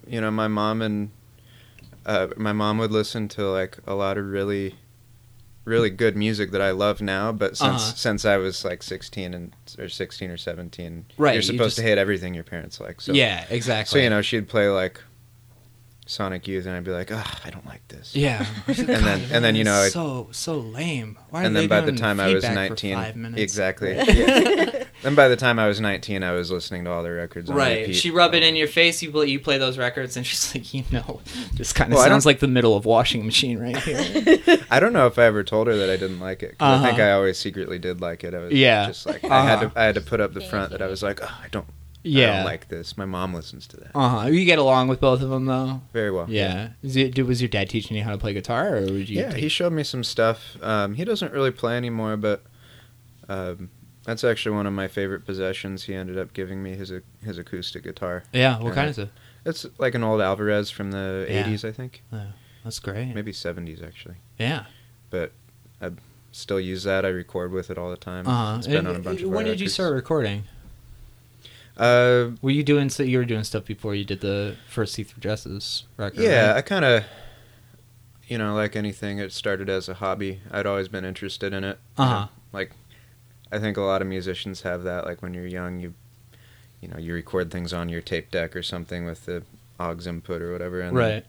you 0.08 0.20
know, 0.22 0.32
my 0.32 0.48
mom 0.50 0.82
and 0.82 1.12
uh, 2.06 2.28
my 2.38 2.52
mom 2.54 2.78
would 2.80 2.92
listen 2.92 3.28
to 3.30 3.44
like 3.50 3.78
a 3.88 3.94
lot 3.94 4.18
of 4.18 4.26
really, 4.26 4.76
really 5.70 5.90
good 5.90 6.18
music 6.18 6.52
that 6.52 6.62
I 6.62 6.72
love 6.72 7.02
now. 7.02 7.32
But 7.32 7.56
since 7.56 7.70
Uh-huh. 7.84 7.94
since 7.96 8.26
I 8.26 8.38
was 8.38 8.66
like 8.66 8.84
sixteen 8.84 9.34
and 9.34 9.56
or 9.78 9.88
sixteen 9.88 10.30
or 10.30 10.38
seventeen, 10.38 11.06
Right, 11.18 11.34
you're 11.34 11.42
you 11.42 11.42
supposed 11.44 11.76
to 11.78 11.84
hate 11.84 11.98
everything 11.98 12.34
your 12.34 12.44
parents 12.44 12.80
like. 12.80 13.00
So 13.02 13.14
yeah, 13.14 13.46
exactly. 13.50 14.00
so 14.00 14.04
you 14.04 14.10
know, 14.10 14.22
she'd 14.22 14.50
play 14.50 14.68
like 14.70 15.02
Sonic 16.10 16.48
Youth, 16.48 16.66
and 16.66 16.76
I'd 16.76 16.84
be 16.84 16.90
like, 16.90 17.12
Ugh, 17.12 17.28
I 17.46 17.52
don't 17.52 17.68
like 17.68 17.88
this. 17.88 18.16
Yeah, 18.16 18.44
And 18.68 18.76
then- 18.88 19.22
and 19.32 19.46
then, 19.46 19.56
you 19.56 19.64
know, 19.64 19.84
it- 19.84 19.92
so 19.92 20.28
so 20.32 20.58
lame. 20.58 21.20
Why 21.30 21.44
are 21.44 21.46
and 21.46 21.56
then 21.56 21.68
by 21.68 21.82
the 21.82 21.92
time 21.92 22.20
I 22.20 22.34
was 22.34 22.44
feedback 22.44 22.50
for 22.52 22.56
nineteen, 22.70 22.96
five 22.96 23.16
minutes? 23.16 23.42
exactly. 23.42 23.94
Yeah. 23.98 24.84
then 25.04 25.14
by 25.16 25.28
the 25.28 25.36
time 25.36 25.60
I 25.60 25.68
was 25.68 25.80
nineteen, 25.80 26.24
I 26.24 26.32
was 26.32 26.50
listening 26.50 26.86
to 26.86 26.90
all 26.92 27.04
the 27.04 27.12
records. 27.12 27.50
On 27.52 27.56
Right. 27.56 27.82
repeat. 27.82 27.94
She 27.96 28.10
rub 28.10 28.34
it 28.34 28.42
in 28.42 28.56
your 28.56 28.68
face. 28.68 29.04
You 29.04 29.12
play, 29.12 29.28
you 29.28 29.40
play 29.40 29.60
those 29.60 29.78
records, 29.78 30.18
and 30.18 30.26
she's 30.26 30.56
like, 30.56 30.74
you 30.74 30.84
know, 30.92 31.22
this 31.54 31.72
kind 31.74 31.94
of 31.94 31.98
Well, 31.98 32.08
sounds 32.08 32.26
like 32.26 32.40
the 32.40 32.48
middle 32.48 32.76
of 32.76 32.86
washing 32.86 33.24
machine 33.24 33.60
right 33.60 33.78
here. 33.78 34.58
I 34.72 34.80
don't 34.80 34.94
know 34.94 35.06
if 35.06 35.20
I 35.20 35.26
ever 35.26 35.44
told 35.44 35.68
her 35.68 35.76
that 35.78 35.92
I 35.92 35.96
didn't 35.98 36.20
like 36.20 36.42
it. 36.42 36.58
'cause 36.58 36.80
I 36.82 36.84
think 36.88 36.98
Uh-huh. 37.00 37.08
I 37.10 37.12
always 37.14 37.38
secretly 37.38 37.78
did 37.78 38.02
like 38.02 38.24
it. 38.24 38.34
I 38.34 38.40
was 38.40 38.52
Yeah. 38.54 38.88
just 38.88 39.06
like 39.06 39.24
I 39.24 39.46
had 39.46 39.60
Uh-huh. 39.60 39.70
to 39.70 39.80
I 39.80 39.84
had 39.86 39.96
to 39.96 40.02
put 40.02 40.20
up 40.22 40.34
the 40.34 40.42
front 40.42 40.72
that 40.72 40.82
I 40.82 40.88
was 40.88 41.04
like, 41.04 41.20
oh, 41.22 41.38
I 41.44 41.48
don't 41.50 41.68
I 42.06 42.08
yeah. 42.08 42.36
don't 42.38 42.46
like 42.46 42.70
this. 42.70 42.98
My 42.98 43.06
mom 43.06 43.34
listens 43.34 43.68
to 43.68 43.78
that 43.78 43.92
Uh 43.94 44.10
huh. 44.22 44.28
You 44.28 44.46
get 44.46 44.58
along 44.60 44.88
with 44.88 45.00
both 45.02 45.22
of 45.22 45.30
them 45.30 45.46
though. 45.46 45.82
very 45.94 46.12
well. 46.12 46.28
Yeah. 46.30 46.70
Is 46.82 46.96
it, 46.96 47.14
did- 47.14 47.28
was 47.28 47.42
your 47.42 47.50
dad 47.50 47.70
teaching 47.70 47.98
you 47.98 48.04
how 48.04 48.12
to 48.12 48.18
play 48.18 48.34
guitar, 48.34 48.78
or 48.78 48.82
would 48.82 49.10
you? 49.10 49.20
Yeah, 49.20 49.32
take- 49.32 49.44
he 49.44 49.50
showed 49.50 49.74
me 49.74 49.84
some 49.84 50.04
stuff. 50.04 50.56
Um, 50.62 50.96
he 50.96 51.04
doesn't 51.04 51.34
really 51.34 51.52
play 51.52 51.76
anymore, 51.76 52.16
but 52.18 52.44
um, 53.28 53.70
that's 54.06 54.24
actually 54.24 54.56
one 54.56 54.66
of 54.66 54.74
my 54.74 54.88
favorite 54.88 55.26
possessions. 55.26 55.84
He 55.84 55.94
ended 55.94 56.18
up 56.18 56.34
giving 56.34 56.64
me 56.64 56.76
his 56.76 56.92
his 57.24 57.38
acoustic 57.38 57.84
guitar. 57.84 58.24
yeah. 58.34 58.60
What 58.60 58.74
kind 58.74 58.88
of 58.90 58.96
stuff? 58.96 59.10
It's 59.46 59.66
like 59.78 59.96
an 59.96 60.04
old 60.04 60.22
Alvarez 60.22 60.70
from 60.70 60.92
the 60.92 61.26
Yeah. 61.30 61.44
80s, 61.46 61.64
I 61.68 61.72
think. 61.72 62.04
Yeah. 62.12 62.26
That's 62.64 62.80
great. 62.80 63.14
Maybe 63.16 63.32
70s 63.32 63.86
actually. 63.86 64.16
Yeah. 64.38 64.66
But 65.10 65.32
I 65.82 65.92
still 66.34 66.60
use 66.60 66.84
that. 66.84 67.06
I 67.06 67.08
record 67.10 67.52
with 67.52 67.70
it 67.72 67.78
all 67.78 67.90
the 67.90 67.98
time. 67.98 68.28
Uh 68.28 68.32
huh. 68.52 68.56
It's 68.58 68.68
been 68.68 68.86
on 68.86 68.96
a 68.98 69.00
bunch 69.00 69.22
of 69.22 69.30
When 69.30 69.46
did 69.46 69.60
you 69.62 69.70
start 69.70 69.94
recording? 69.94 70.44
Uh, 71.80 72.32
Were 72.42 72.52
you 72.52 72.64
doing? 72.64 72.90
So 72.90 73.04
you 73.04 73.18
were 73.18 73.26
doing 73.26 73.44
stuff 73.46 73.66
before 73.66 73.96
you 73.96 74.04
did 74.04 74.20
the 74.22 74.58
first 74.68 74.94
See 74.94 75.04
Through 75.04 75.22
Dresses 75.22 75.86
record. 75.98 76.20
Yeah, 76.22 76.50
right? 76.50 76.58
I 76.58 76.62
kind 76.62 76.84
of, 76.84 77.04
you 78.28 78.38
know, 78.38 78.54
like 78.54 78.76
anything, 78.76 79.18
it 79.20 79.32
started 79.32 79.70
as 79.70 79.88
a 79.88 79.94
hobby. 79.96 80.42
I'd 80.52 80.66
always 80.66 80.90
been 80.90 81.06
interested 81.06 81.54
in 81.54 81.64
it. 81.64 81.80
you 81.98 82.06
know. 82.06 82.30
Like, 82.52 82.72
I 83.52 83.60
think 83.60 83.78
a 83.78 83.82
lot 83.82 84.02
of 84.02 84.08
musicians 84.10 84.62
have 84.62 84.84
that. 84.84 85.06
Like 85.06 85.22
when 85.22 85.34
you're 85.34 85.48
young, 85.48 85.80
you, 85.80 85.94
you 86.82 86.90
know, 86.90 86.98
you 86.98 87.14
record 87.14 87.50
things 87.50 87.72
on 87.74 87.88
your 87.90 88.02
tape 88.02 88.30
deck 88.30 88.56
or 88.58 88.62
something 88.64 89.06
with 89.06 89.26
the 89.26 89.44
aux 89.80 89.98
input 90.06 90.42
or 90.42 90.52
whatever. 90.52 90.82
And 90.82 90.90
then, 90.98 91.04
Right. 91.14 91.26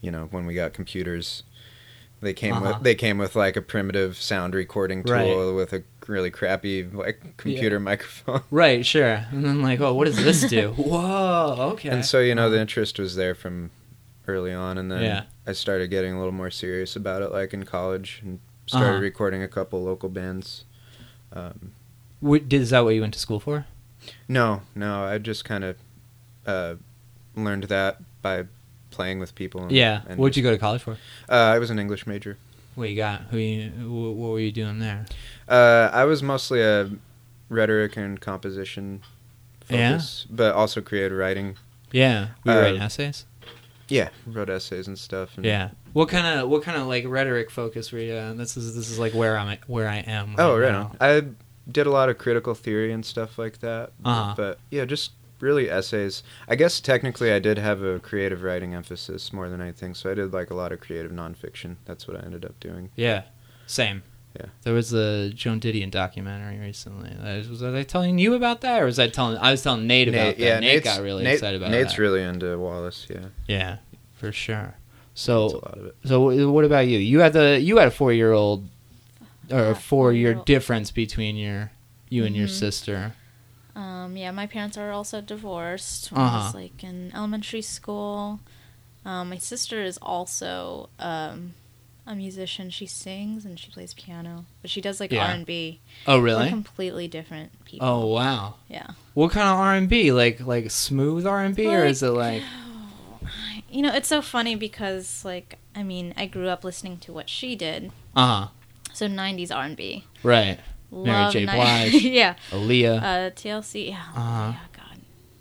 you 0.00 0.10
know, 0.10 0.28
when 0.30 0.46
we 0.46 0.54
got 0.54 0.72
computers, 0.72 1.42
they 2.22 2.32
came 2.32 2.54
Uh-huh. 2.54 2.72
with 2.76 2.82
they 2.82 2.94
came 2.94 3.18
with 3.18 3.36
like 3.36 3.56
a 3.56 3.62
primitive 3.62 4.16
sound 4.16 4.54
recording 4.54 5.04
tool 5.04 5.14
Right. 5.14 5.54
with 5.54 5.72
a 5.74 5.82
really 6.08 6.30
crappy 6.30 6.84
like 6.84 7.36
computer 7.36 7.80
microphone. 7.80 8.42
Right. 8.50 8.84
Sure. 8.86 9.24
And 9.30 9.44
then 9.44 9.62
like, 9.62 9.80
oh, 9.80 9.94
what 9.94 10.04
does 10.06 10.16
this 10.22 10.42
do? 10.48 10.70
Whoa. 10.76 11.56
Okay. 11.72 11.88
And 11.88 12.04
so 12.04 12.20
you 12.20 12.34
know 12.34 12.48
the 12.50 12.60
interest 12.60 12.98
was 12.98 13.16
there 13.16 13.34
from 13.34 13.70
early 14.28 14.52
on, 14.52 14.78
and 14.78 14.90
then 14.90 15.02
Yeah. 15.02 15.22
I 15.46 15.52
started 15.52 15.88
getting 15.90 16.12
a 16.14 16.18
little 16.18 16.32
more 16.32 16.50
serious 16.50 16.96
about 16.96 17.22
it, 17.22 17.30
like 17.32 17.52
in 17.54 17.64
college, 17.64 18.20
and 18.24 18.40
started 18.66 18.90
Uh-huh. 18.94 19.00
recording 19.00 19.42
a 19.42 19.48
couple 19.48 19.82
local 19.84 20.08
bands. 20.08 20.64
Um, 21.32 21.72
What, 22.20 22.48
did, 22.48 22.60
is 22.62 22.70
that 22.70 22.80
what 22.84 22.94
you 22.94 23.00
went 23.02 23.14
to 23.14 23.20
school 23.20 23.38
for? 23.40 23.66
no, 24.28 24.62
no, 24.74 25.04
I 25.04 25.18
just 25.18 25.44
kind 25.44 25.64
of 25.64 25.76
uh, 26.46 26.74
learned 27.34 27.64
that 27.64 27.98
by 28.22 28.44
playing 28.90 29.18
with 29.18 29.34
people. 29.34 29.62
And, 29.62 29.72
Yeah. 29.72 30.02
and 30.08 30.18
What'd 30.18 30.36
you 30.36 30.42
go 30.42 30.50
to 30.50 30.58
college 30.58 30.82
for? 30.82 30.92
Uh, 31.28 31.34
I 31.54 31.58
was 31.58 31.70
an 31.70 31.78
English 31.78 32.06
major. 32.06 32.36
What 32.76 32.88
you 32.90 32.96
got? 32.96 33.22
Who 33.30 33.38
you? 33.38 33.70
What 33.90 34.30
were 34.32 34.38
you 34.40 34.52
doing 34.52 34.78
there? 34.80 35.06
Uh, 35.48 35.90
I 35.92 36.04
was 36.04 36.22
mostly 36.22 36.60
a 36.62 36.90
rhetoric 37.48 37.96
and 37.96 38.20
composition 38.20 39.02
Yeah? 39.68 39.92
focus, 39.92 40.26
but 40.30 40.54
also 40.54 40.80
creative 40.80 41.16
writing. 41.16 41.56
Yeah. 41.92 42.28
We 42.44 42.52
were 42.52 42.58
Uh, 42.58 42.62
writing 42.62 42.80
essays. 42.82 43.26
Yeah, 43.88 44.08
wrote 44.26 44.50
essays 44.50 44.88
and 44.88 44.98
stuff. 44.98 45.36
And 45.36 45.44
Yeah. 45.46 45.70
What 45.92 46.08
kind 46.08 46.26
of 46.40 46.48
what 46.48 46.62
kind 46.64 46.76
of 46.76 46.88
like 46.88 47.04
rhetoric 47.06 47.50
focus 47.50 47.92
were 47.92 48.00
you? 48.00 48.16
on? 48.16 48.36
This 48.36 48.56
is 48.56 48.74
this 48.74 48.90
is 48.90 48.98
like 48.98 49.14
where 49.14 49.38
I'm 49.38 49.48
at- 49.48 49.68
where 49.68 49.88
I 49.88 49.98
am. 49.98 50.34
Oh, 50.38 50.58
right. 50.58 50.72
now. 50.72 50.90
on. 50.90 50.96
I 51.00 51.22
did 51.70 51.86
a 51.86 51.90
lot 51.90 52.08
of 52.08 52.18
critical 52.18 52.54
theory 52.54 52.92
and 52.92 53.04
stuff 53.06 53.38
like 53.38 53.60
that. 53.60 53.92
Uh-huh. 54.04 54.34
But 54.36 54.58
yeah, 54.70 54.84
just 54.84 55.12
really 55.40 55.70
essays. 55.70 56.22
I 56.48 56.56
guess 56.56 56.80
technically 56.80 57.32
I 57.32 57.38
did 57.38 57.58
have 57.58 57.82
a 57.82 57.98
creative 58.00 58.42
writing 58.42 58.74
emphasis 58.74 59.32
more 59.32 59.48
than 59.48 59.60
anything, 59.60 59.94
so 59.94 60.10
I 60.10 60.14
did 60.14 60.32
like 60.32 60.50
a 60.50 60.54
lot 60.54 60.72
of 60.72 60.80
creative 60.80 61.12
nonfiction. 61.12 61.76
That's 61.84 62.08
what 62.08 62.16
I 62.16 62.24
ended 62.24 62.44
up 62.44 62.58
doing. 62.58 62.90
Yeah. 62.96 63.22
Same. 63.66 64.02
Yeah. 64.38 64.46
There 64.62 64.74
was 64.74 64.92
a 64.92 65.30
Joan 65.30 65.60
Didion 65.60 65.90
documentary 65.90 66.58
recently. 66.58 67.10
Was, 67.22 67.48
was 67.48 67.62
I 67.62 67.82
telling 67.84 68.18
you 68.18 68.34
about 68.34 68.60
that, 68.60 68.82
or 68.82 68.86
was 68.86 68.98
I 68.98 69.08
telling? 69.08 69.38
I 69.38 69.50
was 69.50 69.62
telling 69.62 69.86
Nate 69.86 70.08
about 70.08 70.36
that. 70.36 70.38
Yeah, 70.38 70.60
Nate 70.60 70.74
Nate's- 70.74 70.84
got 70.84 71.02
really 71.02 71.24
Nate- 71.24 71.34
excited 71.34 71.56
about 71.56 71.70
that. 71.70 71.76
Nate's 71.78 71.92
that. 71.96 72.02
really 72.02 72.22
into 72.22 72.58
Wallace. 72.58 73.06
Yeah, 73.08 73.26
yeah, 73.48 73.76
for 74.14 74.32
sure. 74.32 74.74
that's 75.14 75.22
a 75.22 75.24
So, 75.24 75.46
lot 75.46 75.78
of 75.78 75.86
it. 75.86 75.96
so 76.04 76.50
what 76.50 76.64
about 76.64 76.86
you? 76.86 76.98
You 76.98 77.20
had 77.20 77.32
the 77.32 77.58
you 77.60 77.78
had 77.78 77.88
a 77.88 77.90
four 77.90 78.12
year 78.12 78.32
old 78.32 78.68
or 79.50 79.68
a 79.70 79.74
four 79.74 80.12
year 80.12 80.34
difference 80.34 80.90
between 80.90 81.36
your 81.36 81.70
you 82.10 82.24
and 82.24 82.36
your 82.36 82.48
Mhm. 82.48 82.58
sister. 82.58 83.12
Um, 83.74 84.16
yeah, 84.16 84.30
my 84.30 84.46
parents 84.46 84.76
are 84.78 84.90
also 84.90 85.20
divorced 85.20 86.10
when 86.12 86.20
Uh-huh. 86.22 86.44
was 86.46 86.54
like 86.54 86.82
in 86.84 87.12
elementary 87.14 87.62
school. 87.62 88.40
Um, 89.04 89.30
my 89.30 89.38
sister 89.38 89.82
is 89.82 89.98
also 90.02 90.88
um, 90.98 91.54
a 92.06 92.14
musician. 92.14 92.70
She 92.70 92.86
sings 92.86 93.44
and 93.44 93.58
she 93.58 93.70
plays 93.70 93.92
piano, 93.94 94.44
but 94.62 94.70
she 94.70 94.80
does 94.80 95.00
like 95.00 95.10
Yeah. 95.12 95.26
R 95.26 95.30
and 95.34 95.44
B. 95.46 95.80
Oh, 96.06 96.18
We're 96.18 96.24
really? 96.24 96.48
completely 96.48 97.08
different 97.08 97.64
people. 97.64 97.86
Oh, 97.86 98.06
wow. 98.06 98.54
yeah. 98.68 98.88
What 99.14 99.32
kind 99.32 99.48
of 99.48 99.56
R 99.58 99.74
and 99.74 99.88
B? 99.88 100.12
Like 100.12 100.40
like 100.46 100.70
smooth 100.70 101.26
R 101.26 101.42
and 101.44 101.54
B, 101.56 101.66
or 101.66 101.84
is 101.84 102.02
it 102.02 102.10
like? 102.10 102.42
You 103.70 103.82
know, 103.82 103.92
it's 103.92 104.08
so 104.08 104.22
funny 104.22 104.54
because 104.54 105.24
like 105.24 105.58
I 105.74 105.82
mean, 105.82 106.14
I 106.16 106.26
grew 106.26 106.48
up 106.48 106.64
listening 106.64 106.98
to 106.98 107.12
what 107.12 107.28
she 107.28 107.56
did, 107.56 107.90
Uh 108.14 108.26
huh. 108.26 108.48
so 108.92 109.06
'90s 109.08 109.54
R 109.54 109.64
and 109.64 109.76
B. 109.76 110.04
Right. 110.22 110.58
Mary 110.92 111.32
J. 111.32 111.44
Blige. 111.46 111.92
yeah. 112.04 112.36
Aaliyah. 112.52 113.02
Uh, 113.02 113.30
TLC. 113.32 113.88
Yeah. 113.88 114.02
Uh-huh. 114.14 114.52
Yeah. 114.52 114.58
God. 114.72 115.00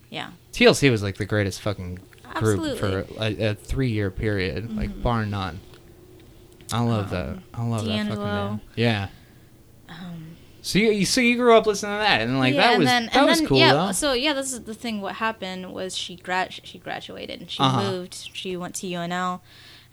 Yeah. 0.10 0.30
TLC 0.52 0.90
was 0.90 1.04
like 1.04 1.18
the 1.18 1.26
greatest 1.26 1.62
fucking 1.62 1.96
group 1.96 2.60
Absolutely. 2.60 2.78
for 2.80 3.06
a, 3.24 3.50
a 3.52 3.56
three 3.56 3.90
year 3.92 4.10
period, 4.10 4.76
like 4.76 4.90
Mhm. 4.90 5.04
bar 5.04 5.26
none. 5.26 5.60
I 6.76 6.82
love 6.82 7.10
that. 7.12 7.28
Um, 7.28 7.44
I 7.54 7.66
love 7.68 7.86
that 7.86 8.08
fucking 8.08 8.24
band. 8.24 8.60
Yeah. 8.76 9.08
Um, 9.90 10.36
So 10.62 10.80
you, 10.80 10.92
you 10.92 11.06
so 11.06 11.22
you 11.22 11.36
grew 11.38 11.56
up 11.56 11.66
listening 11.68 11.94
to 11.94 12.00
that, 12.00 12.22
and 12.22 12.40
like 12.40 12.54
yeah, 12.56 12.62
that 12.62 12.70
and 12.74 12.80
was 12.80 12.88
then, 12.90 13.10
that 13.14 13.26
was 13.26 13.40
then, 13.40 13.48
cool 13.48 13.58
yeah, 13.60 13.74
though. 13.74 13.92
So 13.92 14.14
yeah, 14.14 14.34
this 14.34 14.52
is 14.54 14.62
the 14.64 14.74
thing. 14.74 15.00
What 15.02 15.16
happened 15.16 15.74
was 15.74 15.96
she 15.98 16.16
grad 16.16 16.54
she 16.64 16.78
graduated 16.80 17.40
and 17.42 17.50
she 17.52 17.62
Uh-huh. 17.62 17.82
moved. 17.84 18.30
She 18.34 18.58
went 18.58 18.76
to 18.76 18.88
UNL, 18.88 19.42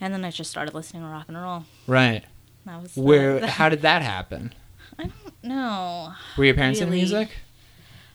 and 0.00 0.12
then 0.14 0.24
I 0.24 0.30
just 0.30 0.50
started 0.50 0.74
listening 0.74 1.02
to 1.02 1.08
rock 1.08 1.26
and 1.28 1.36
roll. 1.40 1.64
right. 1.86 2.24
That 2.64 2.80
was 2.80 2.96
Where? 2.96 3.40
the- 3.40 3.46
how 3.58 3.68
did 3.68 3.82
that 3.82 4.02
happen? 4.02 4.54
I 4.98 5.04
don't 5.04 5.44
know. 5.44 6.12
Were 6.38 6.44
your 6.44 6.54
parents 6.54 6.80
in 6.80 6.86
Really? 6.88 6.98
music? 7.00 7.30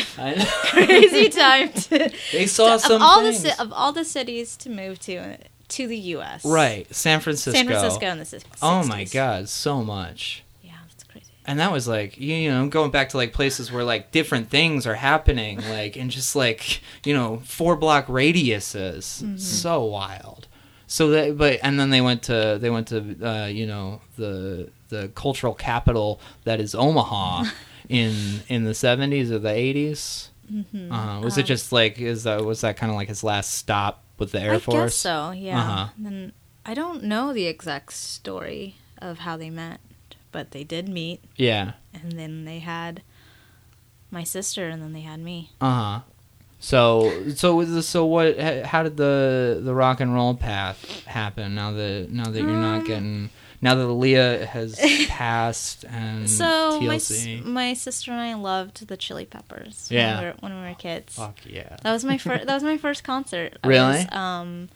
Crazy 0.66 1.30
time. 1.30 1.70
To, 1.74 2.12
They 2.32 2.46
saw 2.46 2.76
of 2.76 2.82
some 2.82 3.02
all 3.02 3.22
things. 3.24 3.42
the 3.42 3.60
of 3.60 3.74
all 3.74 3.92
the 3.94 4.06
cities 4.06 4.56
to 4.58 4.70
move 4.70 5.00
to 5.00 5.14
to 5.70 5.88
the 5.88 5.98
U.S. 5.98 6.46
right, 6.46 6.94
San 6.94 7.20
Francisco. 7.20 7.58
San 7.58 7.66
Francisco 7.68 8.06
in 8.08 8.20
the 8.20 8.26
si- 8.26 8.38
60s. 8.38 8.58
Oh 8.62 8.86
my 8.86 9.04
god, 9.04 9.50
so 9.50 9.84
much. 9.84 10.44
Yeah, 10.62 10.74
that's 10.88 11.04
crazy. 11.04 11.28
And 11.46 11.60
that 11.60 11.72
was 11.72 11.88
like 11.88 12.18
you 12.18 12.50
know 12.50 12.68
going 12.68 12.92
back 12.92 13.10
to 13.10 13.18
like 13.18 13.34
places 13.34 13.72
where 13.72 13.84
like 13.84 14.12
different 14.12 14.50
things 14.50 14.88
are 14.88 14.96
happening 14.96 15.62
like 15.70 15.96
and 15.96 16.10
just 16.10 16.36
like 16.36 16.82
you 17.06 17.14
know 17.14 17.42
four 17.46 17.76
block 17.76 18.08
radiuses. 18.08 19.24
Mm-hmm. 19.24 19.38
So 19.38 19.84
wild. 19.84 20.48
So 20.88 21.10
that 21.10 21.38
but 21.38 21.60
and 21.64 21.80
then 21.80 21.90
they 21.90 22.02
went 22.02 22.24
to 22.24 22.58
they 22.60 22.70
went 22.70 22.88
to 22.88 23.18
uh, 23.22 23.48
you 23.48 23.68
know 23.68 24.02
the 24.18 24.70
the 24.90 25.10
cultural 25.16 25.54
capital 25.54 26.22
that 26.46 26.62
is 26.62 26.74
Omaha 26.74 27.44
in 27.90 28.42
in 28.48 28.64
the 28.64 28.72
70s 28.72 29.32
or 29.32 29.40
the 29.40 29.50
80s. 29.50 30.30
Mm-hmm. 30.52 30.92
Uh, 30.92 31.20
was 31.20 31.38
it 31.38 31.44
just 31.44 31.74
like 31.74 32.00
is 32.00 32.24
that 32.24 32.44
was 32.46 32.62
that 32.62 32.78
kind 32.78 32.90
of 32.90 32.96
like 32.96 33.10
his 33.10 33.22
last 33.22 33.54
stop 33.54 34.04
with 34.18 34.32
the 34.32 34.42
Air 34.42 34.54
I 34.56 34.60
Force? 34.60 34.76
guess 34.92 34.96
so. 34.96 35.32
Yeah. 35.32 35.60
Uh-huh. 35.60 35.88
And 36.06 36.32
I 36.66 36.74
don't 36.74 37.04
know 37.04 37.34
the 37.34 37.46
exact 37.46 37.94
story 37.94 38.76
of 39.02 39.20
how 39.20 39.38
they 39.38 39.50
met, 39.50 39.80
but 40.32 40.52
they 40.52 40.64
did 40.64 40.90
meet, 40.90 41.22
Yeah. 41.36 41.74
and 41.94 42.14
then 42.14 42.46
they 42.46 42.60
had 42.60 43.02
my 44.12 44.24
sister, 44.24 44.68
and 44.70 44.82
then 44.82 44.94
they 44.94 45.02
had 45.02 45.20
me. 45.20 45.52
Uh 45.62 45.74
huh. 45.74 46.00
So 46.60 47.30
so 47.36 47.64
so 47.82 48.06
what? 48.06 48.40
How 48.40 48.82
did 48.84 48.98
the 48.98 49.62
the 49.64 49.76
rock 49.76 50.00
and 50.00 50.14
roll 50.14 50.34
path 50.34 51.06
happen? 51.06 51.54
Now 51.54 51.72
that 51.72 52.08
now 52.12 52.26
that 52.26 52.40
you're 52.42 52.48
not 52.52 52.80
Um, 52.80 52.86
getting 52.88 53.30
now 53.62 53.76
that 53.76 53.88
Leah 53.88 54.46
has 54.46 54.80
passed 55.08 55.84
and 55.86 56.30
So 56.30 56.80
my 56.82 57.00
my 57.44 57.74
sister 57.74 58.12
and 58.12 58.22
I 58.22 58.34
loved 58.36 58.88
the 58.88 58.98
Chili 58.98 59.26
Peppers. 59.26 59.88
Yeah. 59.92 60.16
When 60.16 60.20
we 60.24 60.26
were, 60.30 60.36
when 60.42 60.62
we 60.62 60.70
were 60.70 60.76
kids. 60.76 61.16
Fuck 61.16 61.38
yeah. 61.46 61.78
That 61.84 61.92
was 61.92 62.06
my 62.06 62.18
first. 62.18 62.46
that 62.48 62.54
was 62.54 62.64
my 62.64 62.78
first 62.78 63.04
concert. 63.04 63.58
I 63.64 63.68
Really? 63.68 64.06
was, 64.06 64.12
um, 64.12 64.70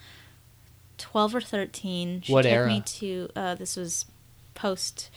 twelve 0.98 1.36
or 1.36 1.42
thirteen. 1.42 2.22
She 2.22 2.34
What 2.34 2.44
took 2.44 2.52
era? 2.52 2.68
me 2.68 2.82
to. 2.82 3.30
Uh, 3.36 3.56
this 3.56 3.76
was 3.76 4.06
post 4.54 5.10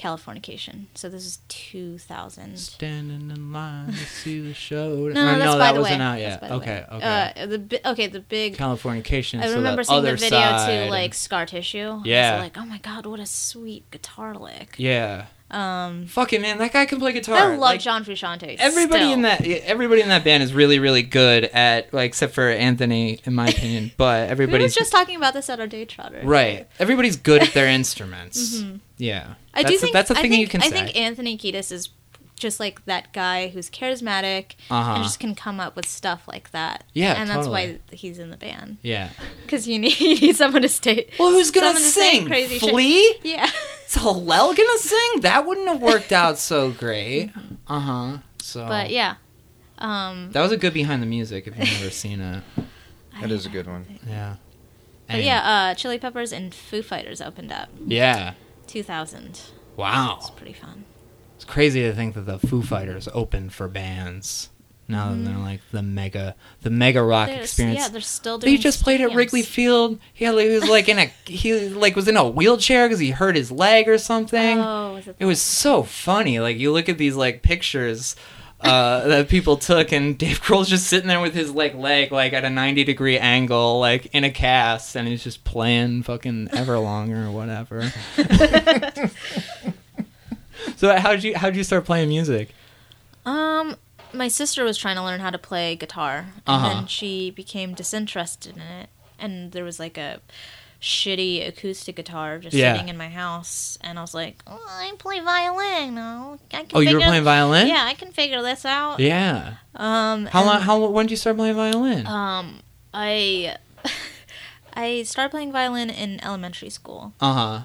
Californication. 0.00 0.86
So 0.94 1.08
this 1.08 1.24
is 1.26 1.38
two 1.48 1.98
thousand. 1.98 2.58
Standing 2.58 3.30
in 3.30 3.52
line 3.52 3.88
to 3.88 3.94
see 3.98 4.40
the 4.40 4.54
show. 4.54 5.10
No, 5.14 5.36
no, 5.38 5.52
by 5.52 5.58
that 5.58 5.72
the 5.74 5.80
wasn't 5.80 6.00
way. 6.00 6.04
out 6.06 6.18
yet. 6.18 6.42
Okay, 6.42 6.84
okay. 6.90 7.32
Uh, 7.36 7.46
the 7.46 7.58
bi- 7.58 7.80
okay, 7.84 8.06
the 8.06 8.20
big. 8.20 8.56
Californication. 8.56 9.40
I 9.40 9.48
so 9.48 9.56
remember 9.56 9.82
that 9.82 9.88
seeing 9.88 10.02
the 10.02 10.14
video 10.16 10.38
side. 10.38 10.84
to 10.86 10.90
like 10.90 11.14
Scar 11.14 11.46
Tissue. 11.46 12.00
Yeah. 12.04 12.38
Like, 12.40 12.56
oh 12.56 12.64
my 12.64 12.78
god, 12.78 13.06
what 13.06 13.20
a 13.20 13.26
sweet 13.26 13.90
guitar 13.90 14.34
lick. 14.34 14.74
Yeah. 14.78 15.26
Um, 15.50 16.06
Fucking 16.06 16.40
man, 16.42 16.58
that 16.58 16.72
guy 16.72 16.86
can 16.86 17.00
play 17.00 17.12
guitar. 17.12 17.36
I 17.36 17.46
love 17.48 17.58
Like, 17.58 17.80
John 17.80 18.04
Frusciante. 18.04 18.54
Everybody 18.60 19.00
still. 19.06 19.12
in 19.14 19.22
that 19.22 19.44
everybody 19.44 20.00
in 20.00 20.08
that 20.08 20.22
band 20.22 20.44
is 20.44 20.54
really 20.54 20.78
really 20.78 21.02
good 21.02 21.42
at 21.44 21.92
like 21.92 22.06
except 22.10 22.34
for 22.34 22.48
Anthony 22.48 23.18
in 23.24 23.34
my 23.34 23.48
opinion, 23.48 23.90
but 23.96 24.30
everybody's 24.30 24.76
We 24.76 24.80
just 24.80 24.92
talking 24.92 25.16
about 25.16 25.34
this 25.34 25.50
at 25.50 25.58
our 25.58 25.66
Daytrotter. 25.66 26.20
right. 26.24 26.68
Everybody's 26.78 27.16
good 27.16 27.42
at 27.42 27.52
their 27.52 27.66
instruments. 27.80 28.62
Yeah. 28.96 29.34
I 29.54 29.62
that's 29.62 29.70
do 29.70 29.76
a, 29.76 29.80
think 29.80 29.92
that's 29.92 30.10
a 30.10 30.18
I 30.18 30.22
thing 30.22 30.30
think, 30.32 30.40
you 30.40 30.48
can 30.48 30.62
I 30.62 30.68
say. 30.68 30.70
think 30.84 30.96
Anthony 30.96 31.36
Kiedis 31.38 31.72
is 31.72 31.90
just 32.38 32.58
like 32.58 32.82
that 32.86 33.12
guy 33.12 33.48
who's 33.48 33.68
charismatic 33.68 34.52
Uh-huh. 34.70 34.92
and 34.94 35.02
just 35.04 35.20
can 35.20 35.34
come 35.34 35.60
up 35.60 35.76
with 35.76 35.86
stuff 35.86 36.26
like 36.26 36.50
that. 36.52 36.84
Yeah, 36.94 37.12
and 37.20 37.28
that's 37.28 37.46
totally. 37.46 37.78
why 37.90 37.94
he's 37.96 38.18
in 38.18 38.30
the 38.30 38.36
band 38.38 38.78
yeah. 38.82 39.10
because 39.42 39.68
you 39.68 39.78
need, 39.78 40.00
you 40.00 40.18
need 40.20 40.36
someone 40.36 40.62
to 40.62 40.68
stay. 40.68 41.10
Well, 41.18 41.32
who's 41.32 41.50
gonna 41.50 41.74
to 41.74 41.80
sing? 41.80 42.26
Crazy 42.26 42.58
shit. 42.58 42.70
Flea? 42.70 43.14
Yeah. 43.22 43.50
Is 43.86 43.94
Hillel 43.94 44.54
gonna 44.54 44.78
sing? 44.78 45.20
That 45.20 45.44
wouldn't 45.46 45.68
have 45.68 45.82
worked 45.82 46.12
out 46.12 46.38
so 46.38 46.70
great. 46.70 47.30
Uh 47.68 47.78
huh. 47.78 48.18
So. 48.40 48.66
But 48.66 48.90
yeah. 48.90 49.14
Um, 49.78 50.30
That 50.32 50.42
was 50.42 50.50
a 50.50 50.56
good 50.56 50.74
behind 50.74 51.02
the 51.02 51.06
music 51.06 51.46
if 51.46 51.56
you've 51.56 51.70
never 51.80 51.90
seen 51.90 52.20
it. 52.20 52.42
That 53.20 53.30
is 53.30 53.44
a 53.46 53.48
good 53.50 53.66
one. 53.66 53.98
Yeah. 54.08 54.36
But 55.06 55.16
And- 55.16 55.24
yeah, 55.24 55.40
uh, 55.70 55.74
Chili 55.74 55.98
Peppers 55.98 56.32
and 56.32 56.54
Foo 56.54 56.82
Fighters 56.82 57.20
opened 57.20 57.52
up 57.52 57.68
Yeah. 57.86 58.32
2000. 58.70 59.40
Wow. 59.76 60.18
It's 60.20 60.30
pretty 60.30 60.52
fun. 60.52 60.84
It's 61.36 61.44
crazy 61.44 61.82
to 61.82 61.92
think 61.94 62.14
that 62.14 62.26
the 62.26 62.38
Foo 62.38 62.62
Fighters 62.62 63.08
opened 63.12 63.52
for 63.52 63.66
bands 63.66 64.50
Now 64.90 65.10
that 65.10 65.16
they're 65.18 65.34
mm-hmm. 65.34 65.42
like 65.42 65.60
the 65.70 65.82
mega, 65.82 66.34
the 66.62 66.70
mega 66.70 67.02
rock 67.02 67.28
experience. 67.28 67.78
Yeah, 67.78 67.88
they're 67.88 68.00
still 68.00 68.38
doing. 68.38 68.50
He 68.50 68.58
just 68.58 68.82
played 68.82 69.00
at. 69.00 69.14
Wrigley 69.14 69.42
Field. 69.42 70.00
He 70.12 70.28
was 70.28 70.68
like 70.68 70.88
in 70.88 70.98
a 70.98 71.12
he 71.26 71.68
like 71.68 71.94
was 71.94 72.08
in 72.08 72.16
a 72.16 72.28
wheelchair 72.28 72.88
because 72.88 72.98
he 72.98 73.10
hurt 73.10 73.36
his 73.36 73.52
leg 73.52 73.88
or 73.88 73.98
something. 73.98 74.58
Oh, 74.58 74.94
was 74.94 75.06
it? 75.06 75.16
It 75.20 75.26
was 75.26 75.40
so 75.40 75.84
funny. 75.84 76.40
Like 76.40 76.58
you 76.58 76.72
look 76.72 76.88
at 76.88 76.98
these 76.98 77.14
like 77.14 77.42
pictures 77.42 78.16
uh, 78.62 79.06
that 79.08 79.28
people 79.28 79.56
took, 79.56 79.90
and 79.92 80.18
Dave 80.18 80.40
Grohl's 80.42 80.68
just 80.68 80.86
sitting 80.86 81.08
there 81.08 81.20
with 81.20 81.34
his 81.34 81.50
like 81.52 81.74
leg 81.74 82.12
like 82.12 82.32
at 82.32 82.44
a 82.44 82.50
ninety 82.50 82.84
degree 82.84 83.18
angle, 83.18 83.80
like 83.80 84.06
in 84.12 84.24
a 84.24 84.30
cast, 84.30 84.96
and 84.96 85.08
he's 85.08 85.24
just 85.24 85.44
playing 85.44 86.02
fucking 86.02 86.48
Everlong 86.48 87.10
or 87.26 87.30
whatever. 87.30 87.90
so 90.76 90.96
how'd 90.96 91.22
you 91.22 91.36
how'd 91.36 91.56
you 91.56 91.64
start 91.64 91.84
playing 91.84 92.08
music? 92.08 92.50
Um, 93.24 93.76
my 94.12 94.28
sister 94.28 94.64
was 94.64 94.76
trying 94.76 94.96
to 94.96 95.02
learn 95.04 95.20
how 95.20 95.30
to 95.30 95.38
play 95.38 95.76
guitar, 95.76 96.16
and 96.18 96.42
Uh-huh. 96.46 96.68
then 96.74 96.86
she 96.86 97.30
became 97.30 97.74
disinterested 97.74 98.56
in 98.56 98.62
it. 98.62 98.88
And 99.18 99.52
there 99.52 99.64
was 99.64 99.78
like 99.78 99.98
a 99.98 100.20
shitty 100.80 101.46
acoustic 101.46 101.96
guitar 101.96 102.38
just 102.38 102.54
Yeah. 102.56 102.72
sitting 102.72 102.88
in 102.88 102.96
my 102.96 103.08
house, 103.08 103.76
and 103.82 103.98
I 103.98 104.02
was 104.02 104.14
like, 104.14 104.42
oh, 104.46 104.58
"I 104.68 104.92
play 104.98 105.20
violin. 105.20 105.94
No, 105.94 106.38
I 106.52 106.56
can." 106.64 106.66
Oh, 106.74 106.80
you 106.80 106.94
were 106.96 107.02
playing 107.02 107.24
violin? 107.24 107.68
Yeah, 107.68 107.84
I 107.84 107.94
can 107.94 108.12
figure 108.12 108.42
this 108.42 108.64
out. 108.64 108.98
Yeah. 109.00 109.54
Um, 109.74 110.26
How 110.26 110.44
long? 110.44 110.60
How 110.62 110.78
when 110.86 111.06
did 111.06 111.10
you 111.12 111.16
start 111.16 111.36
playing 111.36 111.54
violin? 111.56 112.06
Um, 112.06 112.60
I 112.94 113.56
I 114.74 115.02
started 115.02 115.30
playing 115.30 115.52
violin 115.52 115.90
in 115.90 116.22
elementary 116.24 116.70
school, 116.70 117.12
Uh 117.20 117.32
huh. 117.34 117.60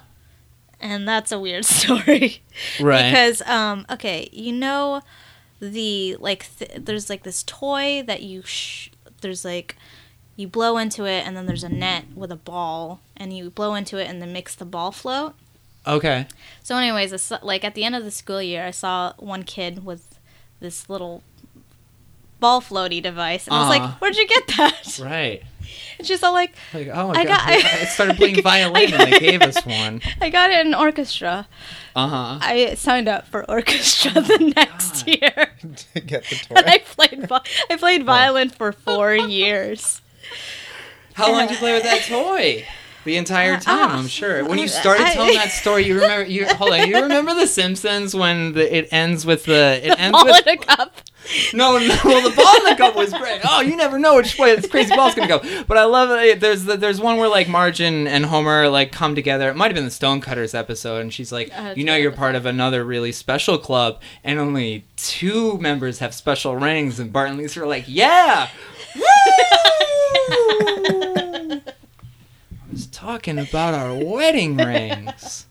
and 0.80 1.08
that's 1.08 1.32
a 1.32 1.40
weird 1.40 1.66
story. 1.80 2.42
Right. 2.80 3.10
Because 3.12 3.42
um 3.44 3.86
okay, 3.90 4.30
you 4.32 4.52
know 4.52 5.02
the 5.62 6.18
like 6.20 6.48
th- 6.60 6.72
there's 6.78 7.10
like 7.10 7.24
this 7.24 7.44
toy 7.44 8.04
that 8.08 8.22
you 8.24 8.42
sh- 8.44 8.90
there's 9.22 9.46
like 9.46 9.78
you 10.36 10.48
blow 10.48 10.78
into 10.78 11.06
it 11.06 11.26
and 11.26 11.36
then 11.38 11.46
there's 11.46 11.64
a 11.64 11.70
net 11.70 12.06
with 12.16 12.32
a 12.32 12.36
ball 12.36 13.00
and 13.16 13.36
you 13.36 13.50
blow 13.50 13.74
into 13.76 13.98
it 13.98 14.08
and 14.10 14.22
then 14.22 14.34
makes 14.34 14.54
the 14.56 14.66
ball 14.66 14.92
float. 14.92 15.34
okay. 15.88 16.28
So 16.64 16.76
anyways, 16.78 17.32
like 17.42 17.64
at 17.64 17.76
the 17.76 17.84
end 17.84 17.96
of 17.96 18.04
the 18.04 18.12
school 18.12 18.42
year, 18.42 18.66
I 18.66 18.72
saw 18.72 19.14
one 19.18 19.44
kid 19.44 19.86
with 19.86 20.20
this 20.60 20.90
little 20.90 21.22
ball 22.40 22.62
floaty 22.62 23.02
device 23.02 23.48
and 23.48 23.56
I 23.56 23.60
was 23.62 23.70
like, 23.70 23.90
"Where'd 24.02 24.16
you 24.18 24.28
get 24.28 24.48
that?" 24.58 25.00
Right. 25.02 25.44
And 25.98 26.06
she's 26.06 26.22
all 26.22 26.34
like, 26.34 26.54
Like 26.74 26.88
oh 26.94 27.08
my 27.08 27.20
I 27.22 27.24
god! 27.26 27.28
got- 27.38 27.48
I, 27.48 27.86
started 27.86 28.18
playing 28.22 28.42
violin 28.44 28.94
I 28.94 29.04
and 29.04 29.14
they 29.14 29.20
gave 29.20 29.42
us 29.42 29.66
one. 29.66 30.02
"I 30.22 30.30
got 30.30 30.52
it 30.52 30.66
in 30.66 30.74
orchestra." 30.76 31.48
Uh 31.96 32.08
huh. 32.08 32.40
I 32.42 32.74
signed 32.76 33.08
up 33.08 33.28
for 33.28 33.50
orchestra 33.50 34.12
the 34.22 34.54
next 34.56 35.06
God. 35.06 35.08
year. 35.08 35.48
Get 36.06 36.26
the 36.26 36.36
toy. 36.36 36.56
and 36.58 36.66
I 36.68 36.80
played 36.80 37.28
I 37.70 37.78
played 37.78 38.04
violin 38.06 38.50
for 38.50 38.72
four 38.74 39.16
years. 39.16 40.02
How 41.14 41.32
long 41.32 41.42
did 41.48 41.52
you 41.52 41.58
play 41.58 41.74
with 41.74 41.84
that 41.84 42.02
toy? 42.04 42.66
The 43.06 43.18
entire 43.18 43.60
time, 43.60 43.92
I'm 43.92 44.08
sure. 44.08 44.44
When 44.44 44.58
you 44.58 44.68
started 44.68 45.06
I- 45.06 45.14
telling 45.14 45.36
that 45.36 45.52
story, 45.52 45.86
you 45.86 45.94
remember. 46.02 46.26
You 46.28 46.48
hold 46.48 46.74
on. 46.74 46.88
You 46.90 47.04
remember 47.04 47.36
The 47.36 47.46
Simpsons 47.46 48.16
when 48.16 48.54
the, 48.54 48.76
it 48.78 48.90
ends 48.92 49.28
with 49.28 49.46
the 49.46 49.80
it 49.84 50.00
ends 50.00 50.12
Ball 50.18 50.26
with 50.26 50.48
in 50.48 50.54
a 50.56 50.58
cup. 50.58 50.96
no, 51.54 51.78
no. 51.78 51.98
Well, 52.04 52.28
the 52.28 52.36
ball 52.36 52.56
in 52.58 52.64
the 52.66 52.76
cup 52.76 52.96
was 52.96 53.14
great. 53.14 53.42
Oh, 53.48 53.62
you 53.62 53.76
never 53.76 54.00
know 54.00 54.16
which 54.16 54.40
way 54.40 54.56
this 54.56 54.68
crazy 54.68 54.96
ball's 54.96 55.14
gonna 55.14 55.28
go. 55.28 55.40
But 55.68 55.78
I 55.78 55.84
love 55.84 56.10
it. 56.20 56.40
There's 56.40 56.64
the, 56.66 56.78
there's 56.78 57.00
one 57.00 57.18
where 57.18 57.30
like 57.30 57.48
Marge 57.48 57.80
and, 57.80 58.08
and 58.08 58.26
Homer 58.26 58.70
like 58.70 58.92
come 58.92 59.14
together. 59.14 59.50
It 59.52 59.56
might 59.56 59.68
have 59.68 59.76
been 59.76 59.86
the 59.86 59.92
Stonecutters 59.92 60.56
episode, 60.56 61.02
and 61.02 61.14
she's 61.14 61.32
like, 61.32 61.52
Uh, 61.56 61.76
you 61.78 61.84
know, 61.84 61.96
you're 61.96 62.12
part 62.12 62.34
of 62.34 62.48
another 62.48 62.84
really 62.84 63.12
special 63.12 63.60
club, 63.60 64.02
and 64.24 64.40
only 64.40 64.84
two 64.98 65.60
members 65.60 66.00
have 66.00 66.16
special 66.16 66.56
rings. 66.56 67.00
And 67.00 67.14
Bart 67.14 67.30
and 67.30 67.38
Lisa 67.38 67.62
are 67.62 67.68
like, 67.68 67.86
yeah. 67.88 68.50
I 70.62 71.62
was 72.72 72.88
talking 72.88 73.38
about 73.40 73.74
our 73.74 73.94
wedding 73.94 74.58
rings. 74.58 75.46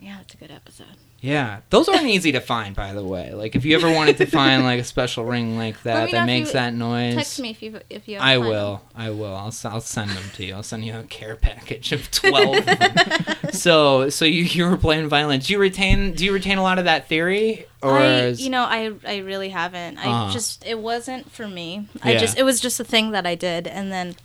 Yeah, 0.00 0.20
it's 0.20 0.34
a 0.34 0.36
good 0.36 0.50
episode. 0.50 0.86
Yeah, 1.20 1.60
those 1.70 1.88
aren't 1.88 2.06
easy 2.06 2.30
to 2.32 2.40
find, 2.40 2.76
by 2.76 2.92
the 2.92 3.02
way. 3.02 3.32
Like, 3.32 3.56
if 3.56 3.64
you 3.64 3.74
ever 3.76 3.90
wanted 3.92 4.18
to 4.18 4.26
find 4.40 4.62
like 4.64 4.78
a 4.80 4.84
special 4.84 5.24
ring 5.24 5.56
like 5.56 5.82
that 5.82 6.10
that 6.12 6.26
makes 6.26 6.52
that 6.52 6.74
noise, 6.74 7.14
Text 7.16 7.40
me 7.40 7.50
if 7.50 7.62
you 7.62 7.80
if 7.90 8.06
you. 8.06 8.18
I 8.20 8.36
find 8.36 8.48
will. 8.48 8.82
I 8.94 9.10
will. 9.10 9.34
I'll, 9.34 9.48
s- 9.48 9.64
I'll 9.64 9.80
send 9.80 10.10
them 10.10 10.22
to 10.34 10.44
you. 10.44 10.54
I'll 10.54 10.62
send 10.62 10.84
you 10.84 10.96
a 10.96 11.02
care 11.04 11.34
package 11.34 11.90
of 11.92 12.10
twelve. 12.10 12.56
of 12.58 12.66
them. 12.66 13.36
So, 13.52 14.10
so 14.10 14.24
you 14.24 14.42
you 14.44 14.68
were 14.68 14.76
playing 14.76 15.08
violin. 15.08 15.40
Do 15.40 15.52
you 15.52 15.58
retain? 15.58 16.12
Do 16.12 16.24
you 16.24 16.32
retain 16.32 16.58
a 16.58 16.62
lot 16.62 16.78
of 16.78 16.84
that 16.84 17.08
theory, 17.08 17.64
or 17.80 17.92
I, 17.96 18.06
is, 18.26 18.40
you 18.42 18.50
know, 18.50 18.62
I 18.62 18.92
I 19.06 19.18
really 19.18 19.48
haven't. 19.48 19.98
I 19.98 20.04
Uh-huh. 20.08 20.32
just 20.32 20.66
it 20.66 20.78
wasn't 20.78 21.32
for 21.32 21.48
me. 21.48 21.88
I 22.02 22.12
Yeah. 22.12 22.18
just 22.18 22.36
it 22.38 22.42
was 22.42 22.60
just 22.60 22.78
a 22.78 22.84
thing 22.84 23.12
that 23.12 23.26
I 23.26 23.34
did, 23.34 23.66
and 23.66 23.90
then 23.90 24.16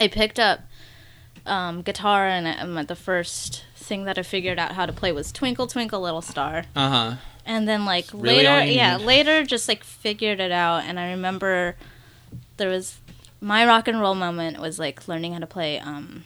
I 0.00 0.06
picked 0.08 0.38
up 0.38 0.60
um, 1.46 1.82
guitar, 1.82 2.26
and 2.28 2.46
um, 2.46 2.78
at 2.78 2.86
the 2.88 2.94
first 2.96 3.64
thing 3.90 4.04
that 4.06 4.16
I 4.18 4.22
figured 4.22 4.58
out 4.58 4.72
how 4.78 4.86
to 4.86 4.92
play 5.00 5.10
was 5.12 5.32
Twinkle 5.32 5.66
Twinkle 5.66 6.00
Little 6.00 6.22
Star. 6.22 6.64
uh 6.76 6.88
huh. 6.96 7.10
and 7.44 7.66
then 7.68 7.84
like 7.94 8.06
later 8.14 8.54
yeah 8.64 8.96
later 8.96 9.36
just 9.44 9.66
like 9.68 9.82
figured 9.84 10.38
it 10.46 10.52
out 10.52 10.80
and 10.88 10.94
i 11.04 11.06
remember 11.16 11.74
there 12.58 12.68
was 12.76 12.84
my 13.40 13.60
rock 13.66 13.88
and 13.88 13.98
roll 14.00 14.14
moment 14.14 14.60
was 14.60 14.78
like 14.78 15.08
learning 15.08 15.32
how 15.34 15.40
to 15.46 15.46
play 15.56 15.72
um 15.80 16.22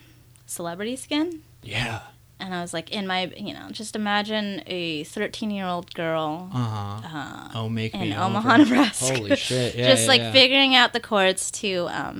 celebrity 0.46 0.96
skin 0.96 1.26
Yeah. 1.62 2.00
and 2.40 2.50
i 2.54 2.60
was 2.60 2.72
like 2.74 2.90
in 2.90 3.06
my 3.06 3.20
you 3.46 3.54
know 3.54 3.68
just 3.70 3.94
imagine 3.96 4.62
a 4.66 5.04
13 5.04 5.50
year 5.50 5.66
old 5.66 5.94
girl 5.94 6.50
Uh 6.52 6.58
huh. 6.58 7.18
uh, 7.18 7.48
Oh, 7.54 7.68
make 7.68 7.94
me 7.94 8.08
in 8.08 8.12
over. 8.12 8.24
omaha 8.24 8.56
nebraska 8.58 9.14
Holy 9.16 9.36
shit! 9.36 9.74
Yeah, 9.78 9.86
just 9.92 10.02
yeah, 10.02 10.08
like 10.12 10.20
yeah. 10.20 10.32
figuring 10.32 10.74
out 10.74 10.92
the 10.92 11.00
chords 11.00 11.50
to 11.62 11.86
um 11.90 12.16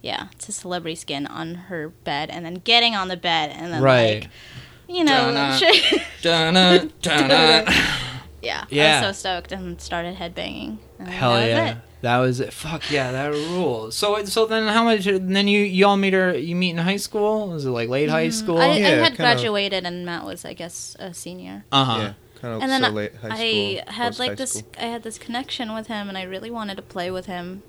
yeah 0.00 0.28
to 0.38 0.52
celebrity 0.52 0.94
skin 0.94 1.26
on 1.26 1.46
her 1.68 1.88
bed 1.88 2.30
and 2.30 2.44
then 2.46 2.54
getting 2.72 2.94
on 2.94 3.08
the 3.08 3.16
bed 3.16 3.50
and 3.58 3.72
then 3.72 3.82
Right. 3.82 4.22
like 4.22 4.30
you 4.88 5.04
know 5.04 5.32
Dun-dun. 5.32 5.58
shit- 5.58 6.02
Dun-dun, 6.22 6.92
dun-dun. 7.02 7.74
yeah 8.42 8.64
Yeah. 8.70 9.02
i 9.04 9.06
was 9.08 9.16
so 9.18 9.28
stoked 9.30 9.52
and 9.52 9.80
started 9.80 10.16
headbanging 10.16 10.78
and 10.98 11.08
Hell 11.08 11.34
that 11.34 11.40
was 11.42 11.48
yeah. 11.48 11.70
it. 11.72 11.76
That 12.00 12.18
was 12.18 12.38
it. 12.38 12.52
Fuck 12.52 12.92
yeah, 12.92 13.10
that 13.10 13.32
rules. 13.32 13.96
So 13.96 14.24
so 14.24 14.46
then 14.46 14.68
how 14.68 14.84
much? 14.84 15.04
Then 15.04 15.48
you 15.48 15.60
you 15.62 15.84
all 15.84 15.96
meet 15.96 16.12
her. 16.14 16.32
You 16.32 16.54
meet 16.54 16.70
in 16.70 16.78
high 16.78 16.94
school? 16.96 17.48
Was 17.48 17.64
it 17.66 17.70
like 17.70 17.88
late 17.88 18.08
high 18.08 18.28
school? 18.28 18.54
Mm, 18.54 18.60
I, 18.60 18.66
I 18.70 18.78
had 18.78 18.98
kind 19.00 19.10
of. 19.14 19.16
graduated, 19.16 19.84
and 19.84 20.06
Matt 20.06 20.24
was, 20.24 20.44
I 20.44 20.52
guess, 20.52 20.94
a 21.00 21.12
senior. 21.12 21.64
uh 21.72 21.84
huh. 21.84 21.98
Yeah, 21.98 22.12
kind 22.40 22.54
of 22.54 22.62
And 22.62 22.70
then 22.70 22.82
so 22.82 22.90
late 22.90 23.16
high 23.16 23.28
school. 23.30 23.82
I 23.88 23.92
had 23.92 24.18
like 24.20 24.36
this. 24.36 24.52
school. 24.52 24.70
I 24.78 24.84
had 24.84 25.02
this 25.02 25.18
connection 25.18 25.74
with 25.74 25.88
him, 25.88 26.08
and 26.08 26.16
I 26.16 26.22
really 26.22 26.52
wanted 26.52 26.76
to 26.76 26.82
play 26.82 27.10
with 27.10 27.26
him. 27.26 27.64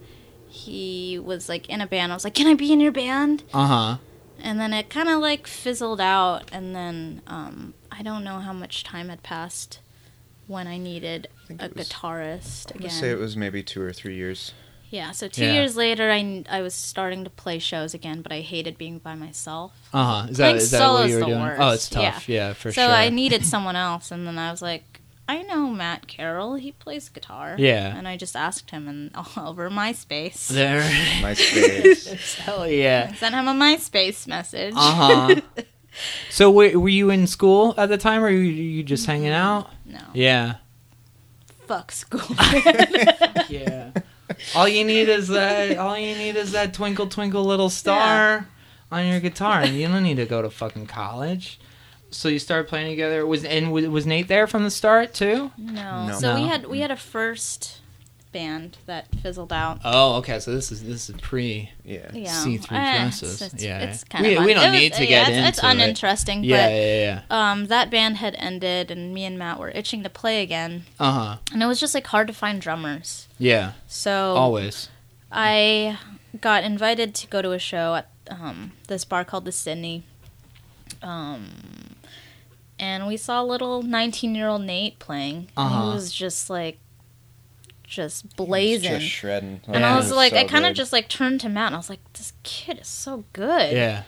He 0.48 1.18
was 1.18 1.50
like 1.50 1.68
in 1.68 1.82
a 1.82 1.88
band. 1.88 2.12
I 2.12 2.16
was 2.16 2.24
like, 2.24 2.36
"Can 2.36 2.46
I 2.46 2.54
be 2.54 2.72
in 2.72 2.80
your 2.80 2.92
band?" 2.92 3.42
Uh 3.52 3.66
huh. 3.66 3.98
And 4.44 4.60
then 4.60 4.74
it 4.74 4.90
kind 4.90 5.10
of 5.10 5.20
like 5.20 5.48
fizzled 5.48 6.02
out, 6.02 6.50
and 6.52 6.76
then 6.76 7.22
um, 7.28 7.74
I 7.92 8.02
don't 8.04 8.24
know 8.24 8.40
how 8.40 8.54
much 8.54 8.84
time 8.84 9.10
had 9.10 9.24
passed 9.24 9.80
when 10.48 10.68
I 10.68 10.78
needed 10.78 11.28
think 11.48 11.62
a 11.62 11.70
was- 11.76 11.90
guitarist 11.90 12.72
I'm 12.72 12.78
again. 12.78 12.88
gonna 12.90 13.00
say 13.00 13.12
it 13.12 13.20
was 13.20 13.36
maybe 13.38 13.62
two 13.64 13.82
or 13.82 13.94
three 13.94 14.16
years. 14.16 14.54
yeah, 14.90 15.12
so 15.12 15.28
two 15.28 15.46
Yeah. 15.46 15.54
years 15.54 15.76
later, 15.76 16.10
I, 16.10 16.44
I 16.50 16.62
was 16.62 16.74
starting 16.74 17.24
to 17.24 17.30
play 17.30 17.60
shows 17.60 17.94
again, 17.94 18.22
but 18.24 18.32
I 18.32 18.42
hated 18.42 18.78
being 18.78 18.98
by 19.00 19.14
myself. 19.16 19.74
Uh 19.94 20.22
huh. 20.24 20.28
Is 20.30 20.38
that 20.38 20.44
Playing 20.46 20.56
is 20.58 20.72
that 20.72 20.90
what 20.92 21.10
you 21.10 21.16
were 21.16 21.22
doing? 21.26 21.40
worst, 21.40 21.62
Oh, 21.62 21.70
it's 21.72 21.90
tough. 21.90 22.28
Yeah, 22.30 22.54
for 22.54 22.72
so 22.72 22.82
sure. 22.82 22.90
So 22.90 22.92
i 22.92 23.10
needed 23.10 23.46
someone 23.54 23.76
else, 23.76 24.10
and 24.12 24.26
then 24.26 24.40
I 24.40 24.50
was 24.52 24.62
like, 24.64 24.99
I 25.30 25.44
know 25.44 25.68
Matt 25.68 26.08
Carroll. 26.08 26.56
He 26.56 26.72
plays 26.72 27.08
guitar. 27.08 27.56
Yeah. 27.60 27.96
And 27.96 28.08
I 28.08 28.18
just 28.18 28.36
asked 28.36 28.72
him 28.72 28.88
and 28.88 29.12
all 29.16 29.48
over 29.50 29.70
MySpace. 29.70 30.48
there. 30.48 30.82
MySpace. 31.22 32.36
Hell 32.40 32.64
I 32.64 32.70
yeah. 32.70 33.14
sent 33.14 33.36
him 33.36 33.48
a 33.48 33.54
MySpace 33.54 34.26
message. 34.26 34.74
Uh 34.76 35.30
huh. 35.30 35.42
so 36.32 36.50
were, 36.50 36.72
were 36.80 36.90
you 36.90 37.12
in 37.12 37.28
school 37.28 37.76
at 37.78 37.90
the 37.90 37.98
time, 37.98 38.22
or 38.22 38.24
were 38.24 38.32
you, 38.32 38.40
you 38.40 38.82
just 38.82 39.06
hanging 39.06 39.30
out? 39.30 39.70
no. 39.86 40.02
Yeah. 40.16 40.56
Fuck 41.68 41.92
school. 41.92 42.22
Yeah. 43.50 43.92
all 44.56 44.68
you 44.68 44.84
need 44.84 45.10
is 45.10 45.28
that. 45.28 45.78
All 45.78 45.96
you 45.96 46.16
need 46.16 46.38
is 46.38 46.54
that 46.54 46.74
twinkle 46.74 47.06
twinkle 47.06 47.46
little 47.46 47.70
star 47.70 48.48
on 48.92 49.06
your 49.06 49.20
guitar, 49.20 49.62
and 49.62 49.76
you 49.76 49.88
don't 49.88 50.02
need 50.02 50.18
to 50.18 50.26
go 50.26 50.42
to 50.42 50.50
fucking 50.50 50.88
college. 50.88 51.60
So 52.12 52.28
you 52.30 52.40
started 52.40 52.68
playing 52.68 52.90
together. 52.90 53.26
Was 53.26 53.44
and 53.46 53.72
was, 53.72 53.88
was 53.88 54.06
Nate 54.06 54.28
there 54.28 54.48
from 54.48 54.64
the 54.64 54.72
start 54.72 55.14
too? 55.14 55.52
no. 55.58 56.08
No. 56.08 56.14
So 56.20 56.36
we 56.36 56.48
had 56.48 56.66
we 56.66 56.80
had 56.80 56.92
a 56.92 56.96
first 56.98 57.82
band 58.32 58.78
that 58.86 59.08
fizzled 59.24 59.52
out. 59.52 59.80
Oh, 59.84 60.16
okay. 60.18 60.40
So 60.40 60.52
this 60.54 60.72
is 60.72 60.84
this 60.84 61.10
is 61.10 61.16
pre 61.20 61.70
yeah. 61.84 62.10
Yeah. 62.14 62.32
see-through 62.32 62.78
Eh. 62.78 63.08
It's, 63.08 63.24
it's, 63.42 63.64
Yeah. 63.64 63.80
it's 63.80 64.04
kind 64.04 64.24
We- 64.26 64.36
of 64.36 64.44
we 64.46 64.54
don't 64.54 64.66
it 64.66 64.70
was- 64.72 64.80
need 64.80 64.94
to 64.94 65.04
yeah, 65.04 65.26
get 65.26 65.30
it's, 65.30 65.48
it's 65.50 65.58
into 65.64 65.68
it. 65.68 65.72
uninteresting, 65.84 66.44
Yeah, 66.44 66.68
but 66.68 66.72
yeah, 66.74 67.22
yeah. 67.30 67.52
um, 67.52 67.66
that 67.68 67.90
band 67.90 68.18
had 68.18 68.36
ended, 68.38 68.92
and 68.92 69.14
me 69.16 69.26
and 69.26 69.40
Matt 69.40 69.58
were 69.60 69.70
itching 69.72 70.04
to 70.04 70.10
play 70.12 70.44
again, 70.44 70.86
Uh 71.00 71.12
huh. 71.12 71.38
and 71.52 71.64
it 71.64 71.66
was 71.66 71.80
just 71.80 71.96
like 71.96 72.06
hard 72.08 72.28
to 72.28 72.34
find 72.34 72.62
drummers. 72.62 73.28
Yeah. 73.40 73.72
So 73.88 74.36
Always. 74.36 74.90
I 75.32 75.98
got 76.40 76.64
invited 76.64 77.16
to 77.16 77.28
go 77.28 77.42
to 77.42 77.52
a 77.54 77.60
show 77.60 77.96
at 77.96 78.10
um, 78.30 78.74
this 78.88 79.06
bar 79.06 79.26
called 79.26 79.46
the 79.46 79.52
Sydney. 79.52 80.04
Um, 81.02 81.50
and 82.80 83.08
we 83.08 83.18
saw 83.18 83.42
a 83.42 83.46
little 83.46 83.82
19 83.84 84.34
year 84.36 84.48
old 84.48 84.62
Nate 84.64 85.00
playing. 85.00 85.36
And 85.36 85.68
Uh-huh. 85.68 85.86
he 85.90 85.94
was 85.94 86.12
just 86.12 86.50
like 86.50 86.80
just 87.84 88.36
blazing. 88.36 89.00
Just 89.00 89.08
shredding. 89.12 89.62
and 89.68 89.82
Yeah. 89.82 89.94
I 89.94 89.98
was 89.98 90.12
like, 90.12 90.32
So 90.34 90.38
I 90.40 90.44
kind 90.46 90.66
of 90.66 90.76
just 90.76 90.94
like 90.94 91.10
turned 91.10 91.42
him 91.42 91.58
out, 91.58 91.68
and 91.68 91.76
I 91.76 91.80
was 91.80 91.90
like, 91.90 92.02
this 92.14 92.34
kid 92.44 92.80
is 92.80 92.88
so 92.88 93.24
good. 93.34 93.72
Yeah. 93.74 94.04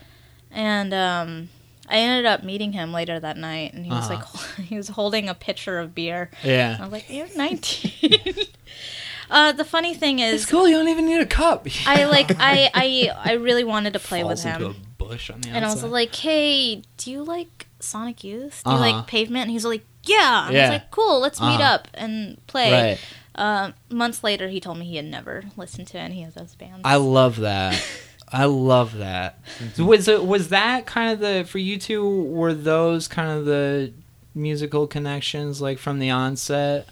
And 0.52 0.94
um, 0.94 1.50
I 1.90 1.98
ended 1.98 2.26
up 2.26 2.44
meeting 2.44 2.74
him 2.74 2.94
later 2.94 3.20
that 3.20 3.38
night, 3.38 3.74
and 3.74 3.86
he 3.86 3.92
was 3.92 4.10
Uh-huh. 4.10 4.38
like, 4.58 4.66
he 4.68 4.78
was 4.78 4.90
holding 4.90 5.28
a 5.30 5.34
pitcher 5.34 5.80
of 5.80 5.96
beer. 5.96 6.30
Yeah. 6.44 6.78
I 6.80 6.84
was 6.84 6.92
like, 6.92 7.06
you're 7.10 7.28
19. 7.36 8.34
uh, 9.32 9.52
the 9.54 9.66
funny 9.66 9.94
thing 9.96 10.20
is, 10.20 10.44
It's 10.44 10.52
cool. 10.52 10.68
You 10.68 10.76
don't 10.76 10.90
even 10.90 11.06
need 11.08 11.22
a 11.22 11.26
cup. 11.26 11.66
I 11.88 12.06
like, 12.06 12.32
I, 12.40 12.70
I, 12.74 13.12
I 13.32 13.34
really 13.34 13.64
wanted 13.64 13.94
to 13.94 14.00
play 14.00 14.24
with 14.24 14.44
Falls 14.44 14.46
into 14.46 14.66
him, 14.74 14.76
bush 15.00 15.30
on 15.32 15.42
the 15.42 15.50
and 15.50 15.66
I 15.66 15.70
was 15.70 15.84
like, 15.84 16.14
hey, 16.14 16.84
do 16.98 17.10
you 17.12 17.24
like 17.24 17.66
Sonic 17.84 18.24
Youth? 18.24 18.62
Do 18.63 18.72
you 18.72 18.78
Uh-huh. 18.78 18.91
like 18.98 19.08
Pavement? 19.08 19.44
And 19.44 19.52
he's 19.52 19.65
like, 19.65 19.86
yeah. 20.04 20.48
And 20.48 20.56
I 20.56 20.60
Yeah. 20.60 20.70
was 20.70 20.80
like, 20.80 20.91
cool, 20.91 21.20
let's 21.20 21.39
meet 21.39 21.48
Uh-huh. 21.60 21.63
up 21.76 21.88
and 21.94 22.38
play. 22.48 22.72
right. 22.72 23.00
Uh, 23.34 23.72
months 23.89 24.24
later, 24.24 24.50
he 24.50 24.60
told 24.60 24.78
me 24.78 24.86
he 24.86 24.98
had 24.98 25.06
never 25.06 25.44
listened 25.56 25.88
to 25.88 25.98
any 26.00 26.24
of 26.24 26.34
those 26.34 26.54
bands. 26.56 26.82
I 26.84 26.96
love 26.98 27.38
that. 27.38 27.82
I 28.34 28.46
love 28.46 28.98
that. 28.98 29.39
So 29.74 29.84
was 29.86 30.08
it 30.08 30.26
was 30.26 30.50
that 30.50 30.86
kind 30.86 31.12
of 31.13 31.20
the 31.20 31.46
for 31.48 31.58
you 31.58 31.78
two? 31.78 32.24
Were 32.26 32.54
those 32.54 33.08
kind 33.10 33.30
of 33.30 33.46
the 33.46 33.91
musical 34.34 34.88
connections 34.88 35.62
like 35.62 35.78
from 35.80 36.00
the 36.00 36.10
onset? 36.10 36.88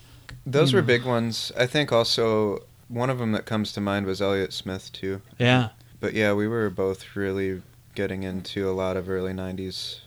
Those 0.46 0.74
were 0.74 0.82
Hmm. 0.82 0.88
big 0.88 1.06
ones. 1.06 1.52
I 1.58 1.66
think 1.66 1.92
also 1.94 2.64
one 2.90 3.10
of 3.10 3.20
them 3.20 3.32
that 3.34 3.46
comes 3.46 3.72
to 3.74 3.82
mind 3.82 4.06
was 4.06 4.22
Elliott 4.22 4.52
Smith 4.52 4.92
too. 4.92 5.22
Yeah. 5.38 5.70
But 6.02 6.14
yeah, 6.14 6.34
we 6.34 6.48
were 6.48 6.70
both 6.70 7.16
really 7.16 7.62
getting 7.96 8.24
into 8.24 8.70
a 8.70 8.72
lot 8.74 8.98
of 8.98 9.10
early 9.10 9.32
'90s 9.34 10.00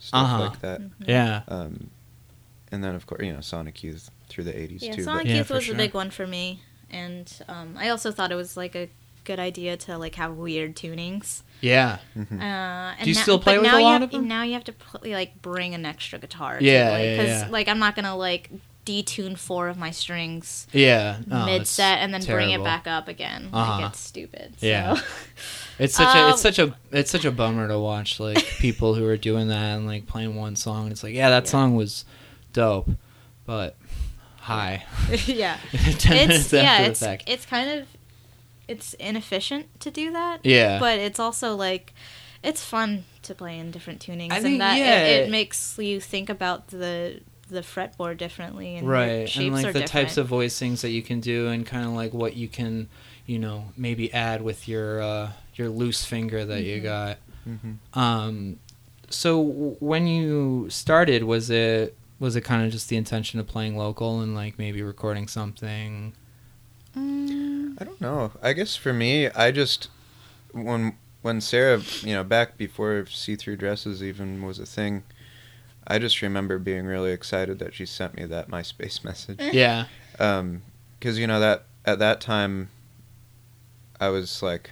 stuff 0.00 0.24
Uh-huh. 0.24 0.40
like 0.40 0.60
that. 0.62 0.80
Yeah. 1.06 1.42
Um, 1.46 1.90
and 2.72 2.82
then 2.82 2.94
of 2.96 3.06
course 3.06 3.22
you 3.24 3.32
know 3.32 3.40
Sonic 3.40 3.82
Youth 3.84 4.10
through 4.28 4.44
the 4.44 4.52
'80s 4.52 4.82
Yeah, 4.82 4.92
too. 4.96 5.02
Sonic 5.04 5.26
Yeah, 5.28 5.36
Youth 5.36 5.46
for 5.46 5.54
was 5.54 5.64
sure. 5.64 5.74
a 5.74 5.78
big 5.78 5.94
one 5.94 6.10
for 6.10 6.26
me, 6.26 6.62
and 6.90 7.32
um, 7.48 7.76
I 7.78 7.88
also 7.90 8.10
thought 8.10 8.32
it 8.32 8.36
was 8.36 8.56
like 8.56 8.74
a 8.74 8.88
good 9.24 9.38
idea 9.38 9.76
to 9.76 9.96
like 9.98 10.16
have 10.16 10.34
weird 10.36 10.74
tunings. 10.74 11.42
Yeah. 11.60 11.98
But, 12.16 12.30
mhm. 12.30 12.40
Uh, 12.40 12.94
and 12.98 13.06
you 13.06 13.14
now- 13.14 13.20
still 13.22 13.38
play 13.38 13.58
with 13.58 13.66
now 13.66 13.76
a 13.76 13.78
you 13.80 13.84
lot 13.84 13.92
have, 14.00 14.02
of 14.04 14.10
them? 14.12 14.26
Now 14.26 14.42
you 14.44 14.54
have 14.54 14.64
to 14.64 14.72
pl- 14.72 15.10
like 15.10 15.40
bring 15.42 15.74
an 15.74 15.84
extra 15.84 16.18
guitar. 16.18 16.58
Yeah, 16.60 16.96
too, 16.96 17.04
yeah, 17.04 17.16
like, 17.18 17.26
yeah. 17.28 17.48
like 17.50 17.68
I'm 17.68 17.78
not 17.78 17.94
gonna 17.96 18.16
like 18.16 18.50
detune 18.86 19.36
four 19.36 19.68
of 19.68 19.76
my 19.76 19.90
strings 19.90 20.66
Yeah. 20.72 21.18
Oh, 21.30 21.44
mid 21.44 21.66
set 21.66 21.98
and 21.98 22.14
then 22.14 22.24
bring 22.24 22.50
it 22.50 22.64
back 22.64 22.86
up 22.86 23.08
again. 23.08 23.50
Uh-huh. 23.52 23.82
Like 23.82 23.90
it's 23.90 24.00
stupid. 24.00 24.54
Yeah. 24.60 24.98
It's 25.80 25.94
such 25.96 26.14
a 26.14 26.18
Uh, 26.20 26.30
it's 26.30 26.42
such 26.42 26.58
a 26.58 26.76
it's 26.92 27.10
such 27.10 27.24
a 27.24 27.30
bummer 27.32 27.66
to 27.68 27.78
watch 27.78 28.20
like 28.20 28.36
people 28.58 28.94
who 28.94 29.04
are 29.06 29.16
doing 29.16 29.48
that 29.48 29.76
and 29.76 29.86
like 29.86 30.06
playing 30.06 30.34
one 30.36 30.54
song. 30.56 30.84
and 30.84 30.92
It's 30.92 31.02
like 31.02 31.14
yeah, 31.14 31.30
that 31.30 31.44
Yeah. 31.46 31.50
song 31.50 31.74
was 31.74 32.04
dope, 32.52 32.90
but 33.46 33.76
hi. 34.40 34.84
yeah. 35.26 35.56
Ten 35.72 36.16
It's 36.16 36.28
minutes 36.28 36.52
yeah. 36.52 36.60
after 36.62 36.90
It's 36.90 37.00
the 37.00 37.06
fact. 37.06 37.24
it's 37.26 37.46
kind 37.46 37.70
of 37.80 37.86
it's 38.68 38.94
inefficient 38.94 39.80
to 39.80 39.90
do 39.90 40.12
that. 40.12 40.40
Yeah. 40.44 40.78
but 40.78 40.98
it's 40.98 41.18
also 41.18 41.56
like 41.56 41.92
it's 42.42 42.64
fun 42.64 43.04
to 43.22 43.34
play 43.34 43.58
in 43.58 43.70
different 43.70 44.00
tunings 44.00 44.32
I 44.32 44.36
and 44.36 44.44
think, 44.44 44.58
that 44.60 44.78
yeah. 44.78 45.02
it, 45.04 45.24
it 45.26 45.30
makes 45.30 45.76
you 45.78 46.00
think 46.00 46.28
about 46.28 46.68
the 46.68 47.20
the 47.48 47.60
fretboard 47.62 48.16
differently 48.16 48.76
and 48.76 48.88
right 48.88 49.36
and 49.36 49.52
like 49.52 49.62
the 49.66 49.72
different. 49.72 49.88
types 49.88 50.16
of 50.16 50.28
voicings 50.28 50.82
that 50.82 50.90
you 50.90 51.02
can 51.02 51.18
do 51.20 51.48
and 51.48 51.66
kind 51.66 51.84
of 51.84 51.92
like 51.92 52.12
what 52.14 52.36
you 52.36 52.46
can 52.46 52.88
you 53.26 53.38
know 53.40 53.64
maybe 53.76 54.12
add 54.14 54.40
with 54.40 54.68
your 54.68 55.02
uh 55.02 55.30
your 55.54 55.68
loose 55.68 56.04
finger 56.04 56.44
that 56.44 56.62
you 56.62 56.80
Mhm. 56.80 56.82
got 56.82 57.18
Mhm. 57.48 57.76
um 57.94 58.56
so 59.08 59.40
when 59.80 60.06
you 60.06 60.68
started 60.70 61.24
was 61.24 61.50
it 61.50 61.96
was 62.20 62.36
it 62.36 62.42
kind 62.42 62.64
of 62.64 62.70
just 62.70 62.88
the 62.88 62.96
intention 62.96 63.40
of 63.40 63.46
playing 63.46 63.76
local 63.76 64.20
and 64.20 64.34
like 64.34 64.58
maybe 64.58 64.82
recording 64.82 65.26
something 65.28 66.12
Mm, 66.96 67.76
I 67.80 67.84
don't 67.84 68.00
know. 68.00 68.32
I 68.42 68.52
guess 68.52 68.74
for 68.74 68.92
me, 68.92 69.28
I 69.30 69.52
just 69.52 69.88
when 70.52 70.96
when 71.22 71.40
Sarah, 71.40 71.80
you 72.02 72.14
know, 72.14 72.24
back 72.24 72.56
before 72.56 73.06
See 73.06 73.36
Through 73.36 73.56
Dresses 73.58 74.02
even 74.02 74.42
was 74.44 74.58
a 74.58 74.66
thing, 74.66 75.04
I 75.86 75.98
just 76.00 76.20
remember 76.20 76.58
being 76.58 76.86
really 76.86 77.12
excited 77.12 77.58
that 77.60 77.74
she 77.74 77.86
sent 77.86 78.14
me 78.16 78.24
that 78.24 78.48
MySpace 78.48 79.04
message. 79.10 79.40
yeah 79.52 79.86
Um 80.18 80.62
'cause 81.00 81.16
you 81.18 81.26
know 81.28 81.38
that 81.40 81.66
at 81.86 81.98
that 82.00 82.20
time, 82.20 82.70
I 84.00 84.08
was 84.08 84.42
like 84.42 84.70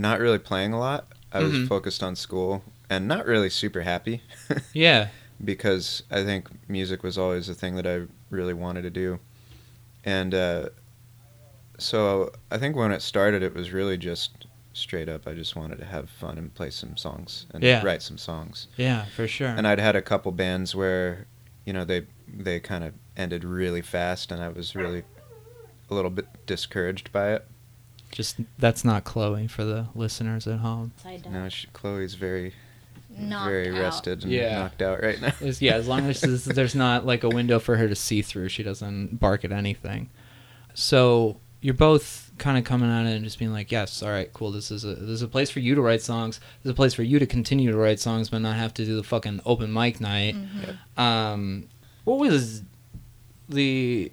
not 0.00 0.20
really 0.20 0.38
playing 0.38 0.72
a 0.72 0.78
lot. 0.78 1.06
I 1.32 1.40
was 1.40 1.52
Mhm. 1.54 1.68
focused 1.68 2.02
on 2.02 2.16
school 2.16 2.62
and 2.88 3.06
not 3.06 3.26
really 3.26 3.50
super 3.50 3.82
happy 3.82 4.22
yeah 4.72 5.08
because 5.44 6.02
I 6.10 6.24
think 6.24 6.48
music 6.68 7.02
was 7.02 7.18
always 7.18 7.48
a 7.48 7.54
thing 7.54 7.76
that 7.76 7.86
I 7.86 8.06
really 8.30 8.54
wanted 8.54 8.82
to 8.82 8.90
do. 8.90 9.18
And 10.04 10.34
uh, 10.34 10.68
so 11.78 12.32
I 12.50 12.58
think 12.58 12.76
when 12.76 12.92
it 12.92 13.02
started, 13.02 13.42
it 13.42 13.54
was 13.54 13.72
really 13.72 13.96
just 13.96 14.46
straight 14.72 15.08
up. 15.08 15.26
I 15.26 15.34
just 15.34 15.54
wanted 15.56 15.78
to 15.78 15.84
have 15.84 16.08
fun 16.10 16.38
and 16.38 16.52
play 16.54 16.70
some 16.70 16.96
songs 16.96 17.46
and 17.52 17.62
Yeah. 17.62 17.82
write 17.84 18.02
some 18.02 18.18
songs. 18.18 18.68
yeah 18.76 19.04
for 19.06 19.26
sure 19.28 19.48
And 19.48 19.66
I'd 19.66 19.78
had 19.80 19.96
a 19.96 20.02
couple 20.02 20.32
bands 20.32 20.74
where, 20.74 21.26
you 21.64 21.72
know, 21.72 21.84
they 21.84 22.06
they 22.26 22.60
kind 22.60 22.84
of 22.84 22.92
ended 23.16 23.42
really 23.44 23.80
fast, 23.82 24.30
and 24.30 24.42
I 24.42 24.48
was 24.48 24.74
really 24.76 25.02
a 25.90 25.94
little 25.94 26.10
bit 26.10 26.26
discouraged 26.46 27.10
by 27.12 27.32
it. 27.32 27.46
Just 28.18 28.36
that's 28.58 28.84
not 28.84 29.04
chloe 29.04 29.46
for 29.46 29.64
the 29.64 29.86
listeners 29.94 30.46
at 30.48 30.58
home 30.58 30.90
No, 31.30 31.48
she, 31.48 31.68
Chloe's 31.72 32.14
very 32.14 32.52
Knocked 33.16 33.46
very 33.48 33.70
out. 33.70 33.80
rested 33.80 34.24
and 34.24 34.32
Yeah. 34.32 34.58
knocked 34.58 34.82
out 34.82 35.00
right 35.02 35.20
now. 35.20 35.32
Is- 35.40 35.62
yeah, 35.62 35.74
as 35.76 35.86
long 35.88 36.04
as 36.10 36.20
there's- 36.20 36.44
there's 36.58 36.74
not 36.74 37.06
like 37.06 37.22
a 37.24 37.28
window 37.28 37.58
for 37.60 37.76
her 37.76 37.88
to 37.88 37.94
see 37.94 38.22
through, 38.22 38.48
she 38.48 38.62
doesn't 38.64 39.18
bark 39.20 39.44
at 39.44 39.52
anything. 39.52 40.10
So 40.74 41.38
you're 41.60 41.74
both 41.74 42.30
kind 42.38 42.58
of 42.58 42.64
coming 42.64 42.90
at 42.90 43.06
it 43.06 43.14
and 43.16 43.24
just 43.24 43.38
being 43.38 43.52
like, 43.52 43.72
"Yes, 43.72 44.02
all 44.02 44.10
right, 44.10 44.32
cool. 44.32 44.50
This 44.52 44.70
is 44.70 44.84
a 44.84 44.94
this 44.94 45.10
is 45.10 45.22
a 45.22 45.28
place 45.28 45.50
for 45.50 45.58
you 45.60 45.74
to 45.74 45.80
write 45.80 46.02
songs. 46.02 46.38
This 46.62 46.66
is 46.66 46.70
a 46.70 46.74
place 46.74 46.94
for 46.94 47.02
you 47.02 47.18
to 47.18 47.26
continue 47.26 47.70
to 47.72 47.76
write 47.76 47.98
songs, 47.98 48.28
but 48.30 48.38
not 48.40 48.56
have 48.56 48.74
to 48.74 48.84
do 48.84 48.94
the 48.96 49.02
fucking 49.02 49.40
open 49.44 49.72
mic 49.72 50.00
night." 50.00 50.36
Mhm. 50.36 51.00
Um, 51.02 51.68
what 52.04 52.18
was 52.18 52.62
the 53.48 54.12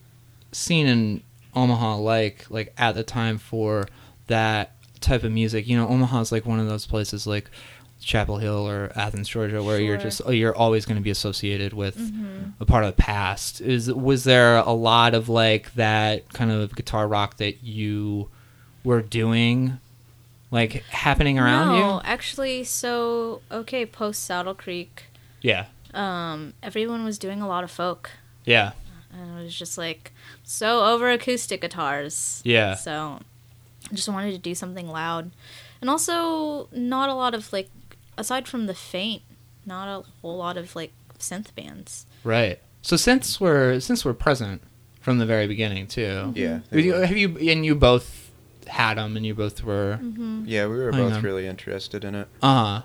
scene 0.52 0.88
in 0.88 1.22
Omaha 1.56 1.98
like 1.98 2.46
like 2.50 2.74
at 2.78 2.96
the 2.96 3.04
time 3.04 3.38
for 3.38 3.88
that 4.28 4.72
type 5.02 5.24
of 5.24 5.32
music? 5.32 5.68
You 5.68 5.78
know, 5.78 5.88
Omaha's 5.88 6.32
like 6.32 6.46
one 6.46 6.60
of 6.60 6.68
those 6.68 6.86
places 6.86 7.26
like 7.28 7.50
Chapel 8.02 8.38
Hill 8.38 8.68
or 8.70 8.92
Athens, 8.96 9.28
Georgia, 9.28 9.64
where 9.64 9.80
you're 9.80 9.98
just 9.98 10.22
oh, 10.26 10.32
you're 10.32 10.56
always 10.56 10.86
going 10.86 10.98
to 10.98 11.02
be 11.04 11.10
associated 11.10 11.74
with 11.74 11.98
Mhm. 11.98 12.54
a 12.60 12.66
part 12.66 12.84
of 12.84 12.96
the 12.96 13.02
past. 13.02 13.62
Is 13.62 13.92
was 13.92 14.24
there 14.26 14.58
a 14.58 14.72
lot 14.74 15.14
of 15.16 15.30
like 15.30 15.74
that 15.76 16.32
kind 16.34 16.52
of 16.52 16.76
guitar 16.76 17.08
rock 17.08 17.38
that 17.38 17.64
you 17.64 18.30
were 18.84 19.02
doing, 19.02 19.80
like 20.52 20.84
happening 20.90 21.40
around 21.40 21.70
no, 21.70 21.76
you? 21.76 21.82
No, 21.82 22.02
actually, 22.04 22.64
so 22.64 23.42
okay, 23.52 23.86
post 23.86 24.24
Saddle 24.24 24.54
Creek, 24.54 25.06
Yeah, 25.42 25.66
um, 25.94 26.54
everyone 26.62 27.04
was 27.06 27.18
doing 27.18 27.42
a 27.42 27.48
lot 27.48 27.64
of 27.64 27.72
folk, 27.72 28.12
yeah, 28.46 28.74
and 29.12 29.40
it 29.40 29.44
was 29.44 29.56
just 29.58 29.78
like 29.78 30.12
so 30.46 30.86
over 30.86 31.10
acoustic 31.10 31.60
guitars. 31.62 32.42
yeah. 32.46 32.76
So 32.76 33.20
I 33.92 33.94
just 33.96 34.08
wanted 34.08 34.32
to 34.32 34.38
do 34.38 34.56
something 34.56 34.88
loud. 34.88 35.32
And 35.82 35.90
also 35.90 36.70
not 36.72 37.10
a 37.10 37.14
lot 37.14 37.34
of 37.34 37.52
like 37.52 37.70
aside 38.18 38.48
from 38.48 38.66
the 38.68 38.74
faint, 38.74 39.22
not 39.66 39.88
a 39.88 40.04
whole 40.22 40.38
lot 40.38 40.58
of 40.58 40.76
like 40.76 40.92
synth 41.20 41.54
bands. 41.56 42.06
Right. 42.24 42.60
So 42.82 42.96
since 42.96 43.40
we're 43.42 43.80
since 43.80 44.06
we're 44.06 44.14
present 44.14 44.62
from 45.02 45.18
the 45.20 45.26
very 45.26 45.48
beginning 45.48 45.88
too, 45.88 46.32
Yeah, 46.36 46.60
have 46.72 46.80
you, 46.80 46.94
have 46.94 47.18
you 47.18 47.38
and 47.52 47.66
you 47.66 47.76
both 47.76 48.32
had 48.68 48.96
them 48.98 49.16
and 49.18 49.26
you 49.26 49.36
both 49.36 49.64
were 49.64 50.00
Mm-hmm. 50.02 50.46
yeah, 50.48 50.66
we 50.68 50.78
were 50.78 50.92
both 50.92 51.14
on. 51.14 51.22
really 51.22 51.46
interested 51.48 52.04
in 52.04 52.16
it. 52.16 52.28
uh 52.42 52.64
huh. 52.80 52.82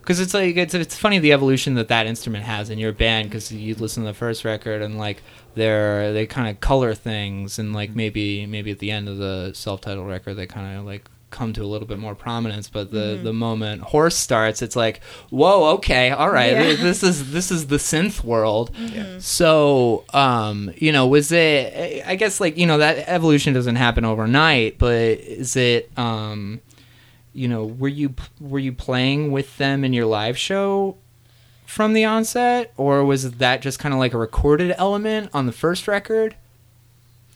Because 0.00 0.18
it's 0.18 0.34
like 0.34 0.56
it's 0.56 0.74
it's 0.74 0.96
funny 0.96 1.18
the 1.20 1.32
evolution 1.32 1.74
that 1.74 1.88
that 1.88 2.06
instrument 2.06 2.44
has 2.44 2.70
in 2.70 2.78
your 2.78 2.92
band. 2.92 3.28
Because 3.28 3.52
you 3.52 3.74
listen 3.76 4.02
to 4.02 4.08
the 4.08 4.14
first 4.14 4.44
record 4.44 4.82
and 4.82 4.98
like 4.98 5.22
they're 5.54 6.12
they 6.12 6.26
kind 6.26 6.48
of 6.48 6.60
color 6.60 6.94
things 6.94 7.58
and 7.58 7.72
like 7.72 7.94
maybe 7.94 8.46
maybe 8.46 8.70
at 8.70 8.78
the 8.78 8.90
end 8.90 9.08
of 9.08 9.18
the 9.18 9.52
self-titled 9.54 10.06
record 10.06 10.34
they 10.34 10.46
kind 10.46 10.78
of 10.78 10.84
like 10.84 11.08
come 11.30 11.52
to 11.52 11.62
a 11.62 11.66
little 11.66 11.86
bit 11.86 11.98
more 12.00 12.16
prominence. 12.16 12.68
But 12.68 12.90
the 12.90 13.18
Mhm. 13.18 13.22
the 13.22 13.32
moment 13.32 13.82
horse 13.82 14.16
starts, 14.16 14.62
it's 14.62 14.74
like 14.74 15.00
whoa, 15.30 15.74
okay, 15.74 16.10
all 16.10 16.30
right, 16.30 16.52
Yeah. 16.52 16.74
this 16.88 17.02
is 17.04 17.30
this 17.32 17.52
is 17.52 17.68
the 17.68 17.76
synth 17.76 18.24
world. 18.24 18.72
Mm-hmm. 18.74 19.20
So, 19.20 20.04
um, 20.12 20.72
you 20.76 20.90
know, 20.90 21.06
was 21.06 21.30
it? 21.30 22.02
I 22.06 22.16
guess 22.16 22.40
like 22.40 22.56
you 22.58 22.66
know 22.66 22.78
that 22.78 23.04
evolution 23.08 23.54
doesn't 23.54 23.76
happen 23.76 24.04
overnight, 24.04 24.78
but 24.78 24.94
is 25.20 25.54
it? 25.54 25.90
Um, 25.96 26.60
you 27.32 27.46
know, 27.46 27.64
were 27.64 27.86
you 27.88 28.12
were 28.40 28.58
you 28.58 28.72
playing 28.72 29.30
with 29.30 29.56
them 29.56 29.84
in 29.84 29.92
your 29.92 30.06
live 30.06 30.36
show 30.36 30.96
from 31.70 31.92
the 31.92 32.04
onset, 32.04 32.72
or 32.76 33.04
was 33.04 33.30
that 33.30 33.62
just 33.62 33.78
kind 33.78 33.94
of 33.94 34.00
like 34.00 34.12
a 34.12 34.18
recorded 34.18 34.74
element 34.76 35.30
on 35.32 35.46
the 35.46 35.52
first 35.52 35.86
record? 35.86 36.34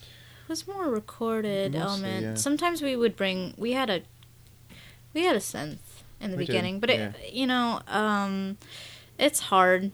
It 0.01 0.49
was 0.49 0.67
more 0.67 0.89
recorded 0.89 1.71
Mostly, 1.73 1.81
element. 1.87 2.23
yeah. 2.23 2.33
Sometimes 2.35 2.81
we 2.81 2.95
would 2.95 3.15
bring 3.15 3.53
we 3.57 3.71
had 3.71 3.89
a 3.89 4.01
we 5.13 5.23
had 5.23 5.35
a 5.35 5.39
synth 5.39 5.77
in 6.21 6.31
the 6.31 6.37
We 6.37 6.43
did, 6.45 6.47
beginning, 6.51 6.79
but 6.79 6.89
it 6.89 6.99
yeah. 6.99 7.11
you 7.31 7.47
know, 7.47 7.79
um 7.87 8.57
it's 9.17 9.39
hard 9.39 9.91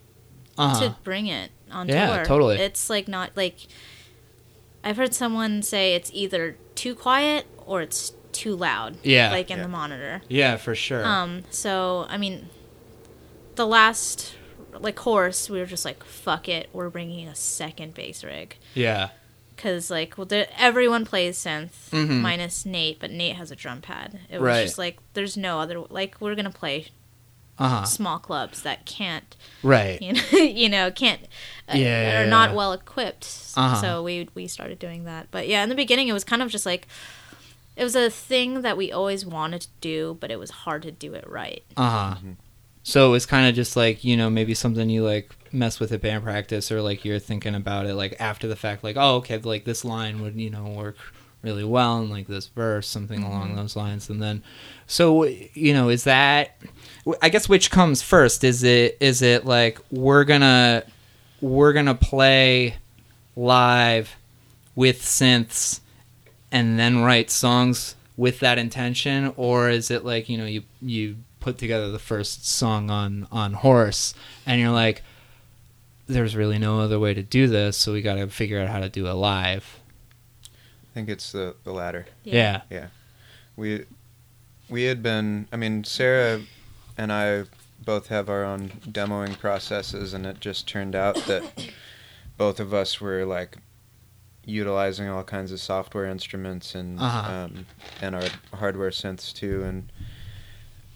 Uh-huh. 0.58 0.80
to 0.90 0.96
bring 1.04 1.28
it 1.28 1.52
on 1.72 1.88
Yeah, 1.88 2.16
tour. 2.16 2.26
totally. 2.26 2.58
It's 2.58 2.90
like 2.90 3.08
not 3.08 3.32
like 3.38 3.56
I've 4.84 4.98
heard 4.98 5.14
someone 5.14 5.62
say 5.62 5.94
it's 5.94 6.10
either 6.14 6.58
too 6.76 6.96
quiet 6.96 7.46
or 7.68 7.82
it's 7.82 8.14
too 8.32 8.56
loud. 8.56 8.98
Yeah. 9.04 9.30
Like 9.32 9.52
in 9.52 9.58
Yeah. 9.58 9.64
the 9.64 9.70
monitor. 9.70 10.22
Yeah, 10.28 10.58
for 10.58 10.74
sure. 10.74 11.06
Um, 11.06 11.44
so 11.52 12.08
I 12.10 12.18
mean, 12.18 12.50
the 13.56 13.66
last 13.68 14.36
like 14.80 14.98
horse, 15.00 15.50
we 15.50 15.60
were 15.60 15.66
just 15.66 15.86
like, 15.86 16.04
fuck 16.04 16.48
it, 16.50 16.70
we're 16.74 16.90
bringing 16.90 17.28
a 17.28 17.36
second 17.36 17.94
bass 17.94 18.24
rig 18.24 18.56
yeah. 18.74 19.10
because 19.56 19.92
like 19.92 20.18
well, 20.18 20.26
the, 20.26 20.48
everyone 20.60 21.06
plays 21.06 21.38
synth 21.38 21.90
Mhm. 21.92 22.22
minus 22.22 22.66
Nate, 22.66 23.00
but 23.00 23.12
Nate 23.12 23.36
has 23.36 23.52
a 23.52 23.56
drum 23.56 23.82
pad. 23.82 24.20
It 24.30 24.40
was 24.40 24.48
Right. 24.48 24.64
just 24.64 24.78
like 24.78 24.98
there's 25.14 25.36
no 25.38 25.60
other 25.60 25.80
like 25.90 26.16
we're 26.22 26.36
gonna 26.36 26.50
play 26.52 26.88
Uh 27.60 27.68
huh. 27.70 27.84
small 27.84 28.18
clubs 28.18 28.62
that 28.64 28.86
can't 28.86 29.36
Right. 29.62 30.02
you 30.02 30.14
know 30.14 30.22
you 30.32 30.70
know 30.70 30.90
can't 30.90 31.22
uh, 31.70 31.74
Yeah, 31.76 32.02
yeah, 32.14 32.22
are 32.24 32.28
not 32.28 32.52
yeah. 32.52 32.56
well 32.56 32.74
equipped. 32.74 33.26
Uh-huh. 33.58 33.76
So 33.82 34.02
we 34.04 34.30
we 34.34 34.48
started 34.48 34.80
doing 34.80 35.04
that. 35.04 35.28
But 35.32 35.48
yeah, 35.50 35.62
in 35.64 35.70
the 35.70 35.76
beginning, 35.76 36.08
it 36.08 36.14
was 36.14 36.24
kind 36.24 36.42
of 36.42 36.50
just 36.50 36.66
like 36.66 36.88
it 37.76 37.84
was 37.84 37.96
a 37.96 38.10
thing 38.10 38.62
that 38.62 38.78
we 38.78 38.92
always 38.92 39.26
wanted 39.26 39.62
to 39.62 39.68
do, 39.82 40.18
but 40.20 40.32
it 40.32 40.40
was 40.40 40.50
hard 40.50 40.82
to 40.84 40.92
do 40.92 41.14
it 41.14 41.26
right. 41.30 41.64
Uh 41.78 41.90
huh. 41.90 42.16
So 42.84 43.08
it 43.08 43.12
was 43.12 43.26
kind 43.26 43.48
of 43.48 43.56
just 43.56 43.76
like 43.76 44.04
you 44.04 44.18
know 44.18 44.30
maybe 44.30 44.54
something 44.54 44.90
you 44.90 45.04
like 45.04 45.36
mess 45.54 45.80
with 45.80 45.92
at 45.92 46.02
band 46.02 46.24
practice 46.24 46.72
or 46.72 46.82
like 46.82 47.04
you're 47.04 47.20
thinking 47.20 47.56
about 47.56 47.86
it 47.86 47.94
like 47.94 48.16
after 48.22 48.48
the 48.48 48.56
fact 48.56 48.86
like 48.86 48.96
oh 48.98 49.18
okay 49.18 49.38
like 49.38 49.66
this 49.66 49.84
line 49.84 50.22
would 50.22 50.34
you 50.36 50.50
know 50.50 50.64
work 50.64 50.96
really 51.42 51.66
well 51.66 51.98
and 51.98 52.10
like 52.10 52.26
this 52.28 52.48
verse 52.48 52.88
something 52.88 53.22
along 53.22 53.48
mm-hmm. 53.48 53.58
those 53.58 53.76
lines 53.76 54.10
and 54.10 54.22
then 54.22 54.42
so 54.88 55.26
you 55.26 55.74
know 55.74 55.90
is 55.90 56.06
that 56.06 56.56
I 57.22 57.30
guess 57.30 57.50
which 57.50 57.72
comes 57.72 58.02
first? 58.02 58.44
Is 58.44 58.64
it 58.64 58.98
is 59.00 59.22
it 59.22 59.46
like 59.46 59.80
we're 59.90 60.24
gonna 60.24 60.84
we're 61.40 61.74
gonna 61.74 61.96
play 61.96 62.76
live 63.36 64.16
with 64.76 65.02
synths 65.02 65.80
and 66.52 66.78
then 66.78 67.02
write 67.02 67.32
songs 67.32 67.96
with 68.18 68.40
that 68.42 68.58
intention? 68.58 69.34
Or 69.36 69.70
is 69.70 69.90
it 69.90 70.06
like 70.06 70.30
you 70.30 70.38
know 70.38 70.46
you 70.46 70.64
you 70.82 71.18
put 71.42 71.58
together 71.58 71.92
the 71.92 72.00
first 72.00 72.48
song 72.48 72.90
on 72.90 73.28
on 73.32 73.54
horse 73.54 74.14
and 74.46 74.62
you're 74.62 74.70
like 74.72 75.04
there's 76.08 76.36
really 76.36 76.58
no 76.58 76.80
other 76.80 77.00
way 77.00 77.14
to 77.14 77.22
do 77.24 77.48
this 77.48 77.76
so 77.76 77.92
we 77.94 78.02
got 78.02 78.16
to 78.16 78.28
figure 78.28 78.60
out 78.62 78.70
how 78.70 78.80
to 78.80 78.88
do 78.90 79.08
it 79.08 79.14
live 79.14 79.80
I 80.44 80.94
think 80.94 81.10
it's 81.10 81.32
the 81.32 81.56
the 81.64 81.72
latter. 81.72 82.06
yeah 82.24 82.62
Yeah. 82.70 82.88
We 83.56 83.86
we 84.70 84.84
had 84.84 85.02
been. 85.04 85.48
I 85.52 85.56
mean, 85.58 85.84
Sarah 85.84 86.42
and 86.98 87.12
I 87.14 87.44
both 87.84 88.08
have 88.08 88.30
our 88.30 88.44
own 88.46 88.70
demoing 88.88 89.38
processes, 89.40 90.14
and 90.14 90.26
it 90.26 90.40
just 90.42 90.68
turned 90.68 90.96
out 90.96 91.16
that 91.28 91.44
both 92.38 92.60
of 92.60 92.74
us 92.74 93.00
were 93.02 93.26
like 93.26 93.58
utilizing 94.46 95.08
all 95.08 95.24
kinds 95.24 95.52
of 95.52 95.60
software 95.60 96.06
instruments 96.06 96.74
and 96.76 97.00
Uh-huh. 97.00 97.32
um, 97.32 97.66
and 98.02 98.16
our 98.16 98.28
hardware 98.54 98.90
synths 98.92 99.34
too, 99.34 99.64
and 99.64 99.92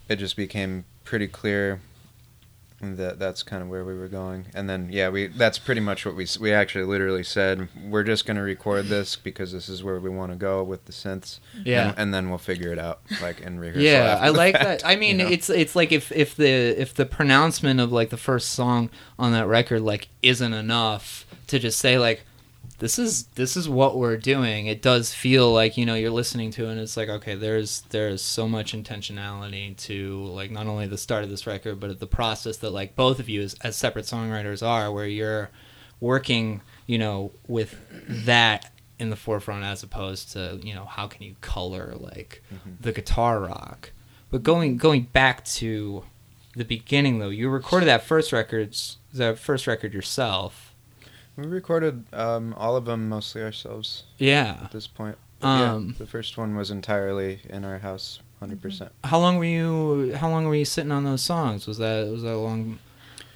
it 0.08 0.16
just 0.16 0.36
became 0.36 0.84
pretty 1.04 1.28
clear 1.28 1.80
that 2.80 3.18
that's 3.18 3.42
kind 3.42 3.62
of 3.62 3.68
where 3.68 3.84
we 3.84 3.94
were 3.94 4.08
going. 4.08 4.46
And 4.54 4.68
then 4.68 4.88
yeah, 4.90 5.08
we 5.08 5.28
that's 5.28 5.58
pretty 5.58 5.80
much 5.80 6.04
what 6.04 6.14
we 6.14 6.26
we 6.40 6.52
actually 6.52 6.84
literally 6.84 7.22
said. 7.22 7.68
We're 7.88 8.02
just 8.02 8.26
going 8.26 8.36
to 8.36 8.42
record 8.42 8.86
this 8.86 9.16
because 9.16 9.52
this 9.52 9.68
is 9.68 9.82
where 9.82 9.98
we 9.98 10.10
want 10.10 10.32
to 10.32 10.36
go 10.36 10.62
with 10.62 10.84
the 10.84 10.92
synths. 10.92 11.40
yeah 11.64 11.90
and, 11.90 11.98
and 11.98 12.14
then 12.14 12.28
we'll 12.28 12.38
figure 12.38 12.72
it 12.72 12.78
out 12.78 13.00
like 13.22 13.40
in 13.40 13.58
rehearsal. 13.58 13.82
yeah 13.82 14.18
i 14.20 14.28
like 14.28 14.54
fact, 14.54 14.82
that 14.82 14.88
i 14.88 14.96
mean 14.96 15.18
you 15.18 15.24
know? 15.24 15.30
it's 15.30 15.48
it's 15.48 15.74
like 15.74 15.92
if 15.92 16.12
if 16.12 16.36
the 16.36 16.46
if 16.46 16.94
the 16.94 17.06
pronouncement 17.06 17.80
of 17.80 17.92
like 17.92 18.10
the 18.10 18.16
first 18.16 18.50
song 18.50 18.90
on 19.18 19.32
that 19.32 19.46
record 19.46 19.80
like 19.80 20.08
isn't 20.22 20.52
enough 20.52 21.26
to 21.46 21.58
just 21.58 21.78
say 21.78 21.98
like 21.98 22.24
this 22.78 22.98
is 22.98 23.24
this 23.36 23.56
is 23.56 23.68
what 23.68 23.96
we're 23.96 24.16
doing. 24.16 24.66
It 24.66 24.82
does 24.82 25.14
feel 25.14 25.52
like 25.52 25.76
you 25.76 25.86
know 25.86 25.94
you're 25.94 26.10
listening 26.10 26.50
to 26.52 26.66
it 26.66 26.72
and 26.72 26.80
it's 26.80 26.96
like 26.96 27.08
okay 27.08 27.34
there's 27.34 27.82
there's 27.90 28.20
so 28.22 28.46
much 28.48 28.72
intentionality 28.74 29.76
to 29.78 30.24
like 30.26 30.50
not 30.50 30.66
only 30.66 30.86
the 30.86 30.98
start 30.98 31.24
of 31.24 31.30
this 31.30 31.46
record 31.46 31.80
but 31.80 31.98
the 32.00 32.06
process 32.06 32.58
that 32.58 32.70
like 32.70 32.94
both 32.96 33.18
of 33.18 33.28
you 33.28 33.40
as, 33.42 33.54
as 33.62 33.76
separate 33.76 34.04
songwriters 34.04 34.66
are 34.66 34.92
where 34.92 35.06
you're 35.06 35.50
working 36.00 36.60
you 36.86 36.98
know 36.98 37.32
with 37.48 37.76
that 38.26 38.70
in 38.98 39.10
the 39.10 39.16
forefront 39.16 39.64
as 39.64 39.82
opposed 39.82 40.32
to 40.32 40.58
you 40.62 40.74
know 40.74 40.84
how 40.84 41.06
can 41.06 41.22
you 41.22 41.34
color 41.40 41.94
like 41.98 42.42
Mhm. 42.52 42.76
the 42.80 42.92
guitar 42.92 43.40
rock? 43.40 43.90
But 44.30 44.42
going 44.42 44.76
going 44.76 45.02
back 45.04 45.44
to 45.56 46.04
the 46.54 46.64
beginning 46.64 47.18
though 47.18 47.28
you 47.30 47.48
recorded 47.48 47.86
that 47.86 48.02
first 48.04 48.32
records 48.32 48.96
that 49.14 49.38
first 49.38 49.66
record 49.66 49.92
yourself 49.94 50.74
we 51.36 51.46
recorded 51.46 52.04
um, 52.12 52.54
all 52.56 52.76
of 52.76 52.84
them 52.86 53.08
mostly 53.08 53.42
ourselves 53.42 54.04
yeah 54.18 54.58
at 54.64 54.72
this 54.72 54.86
point. 54.86 55.16
But 55.40 55.58
yeah, 55.60 55.72
Um, 55.74 55.94
the 55.98 56.06
first 56.06 56.38
one 56.38 56.56
was 56.56 56.70
entirely 56.70 57.40
in 57.50 57.64
our 57.64 57.78
house, 57.78 58.20
100 58.38 58.60
percent. 58.62 58.92
how 59.04 59.18
long 59.18 59.36
were 59.36 59.44
you 59.44 60.14
how 60.16 60.30
long 60.30 60.46
were 60.46 60.54
you 60.54 60.64
sitting 60.64 60.92
on 60.92 61.04
those 61.04 61.22
songs 61.22 61.66
was 61.66 61.78
that 61.78 62.06
was 62.08 62.22
that 62.22 62.34
a 62.34 62.38
long 62.38 62.78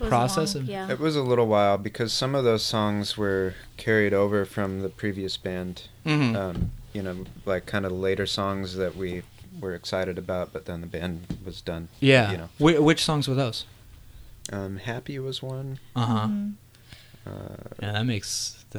It 0.00 0.08
Process 0.08 0.54
long, 0.54 0.64
of- 0.64 0.68
yeah. 0.70 0.90
It 0.90 0.98
was 0.98 1.14
a 1.14 1.22
little 1.22 1.46
while 1.46 1.76
because 1.76 2.10
some 2.12 2.34
of 2.34 2.42
those 2.42 2.64
songs 2.64 3.18
were 3.18 3.54
carried 3.76 4.14
over 4.14 4.46
from 4.46 4.80
the 4.80 4.88
previous 4.88 5.36
band. 5.36 5.82
Mhm. 6.06 6.34
Um, 6.34 6.70
you 6.94 7.02
know, 7.02 7.24
like 7.44 7.66
kind 7.66 7.84
of 7.84 7.92
later 7.92 8.24
songs 8.26 8.76
that 8.76 8.96
we 8.96 9.22
were 9.60 9.74
excited 9.74 10.16
about, 10.16 10.54
but 10.54 10.64
then 10.64 10.80
the 10.80 10.86
band 10.86 11.26
was 11.44 11.60
done. 11.60 11.88
yeah 12.00 12.30
you 12.32 12.38
know. 12.38 12.48
Wh- 12.58 12.82
which 12.82 13.04
songs 13.04 13.28
were 13.28 13.34
those 13.34 13.66
Um, 14.50 14.78
Happy 14.78 15.18
was 15.18 15.42
one. 15.42 15.78
uh-huh 15.94 16.26
Mhm. 16.28 16.52
Uh, 17.26 17.30
yeah 17.82 17.92
that 17.92 18.04
makes 18.06 18.64
the 18.70 18.78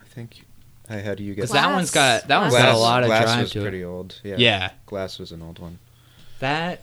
I 0.00 0.04
think 0.06 0.44
I 0.88 0.96
had 0.96 1.20
you 1.20 1.34
because 1.34 1.50
guys. 1.52 1.62
that 1.62 1.72
one's 1.72 1.90
got 1.90 2.28
that 2.28 2.38
one's 2.40 2.52
Glass. 2.52 2.62
got 2.64 2.74
a 2.74 2.78
lot 2.78 3.02
of 3.02 3.06
Glass 3.08 3.22
drive 3.24 3.40
was 3.42 3.50
to 3.52 3.60
pretty 3.62 3.80
it 3.82 3.84
old. 3.84 4.20
Yeah. 4.24 4.34
yeah 4.38 4.70
Glass 4.86 5.18
was 5.18 5.32
an 5.32 5.42
old 5.42 5.58
one. 5.58 5.78
that 6.40 6.82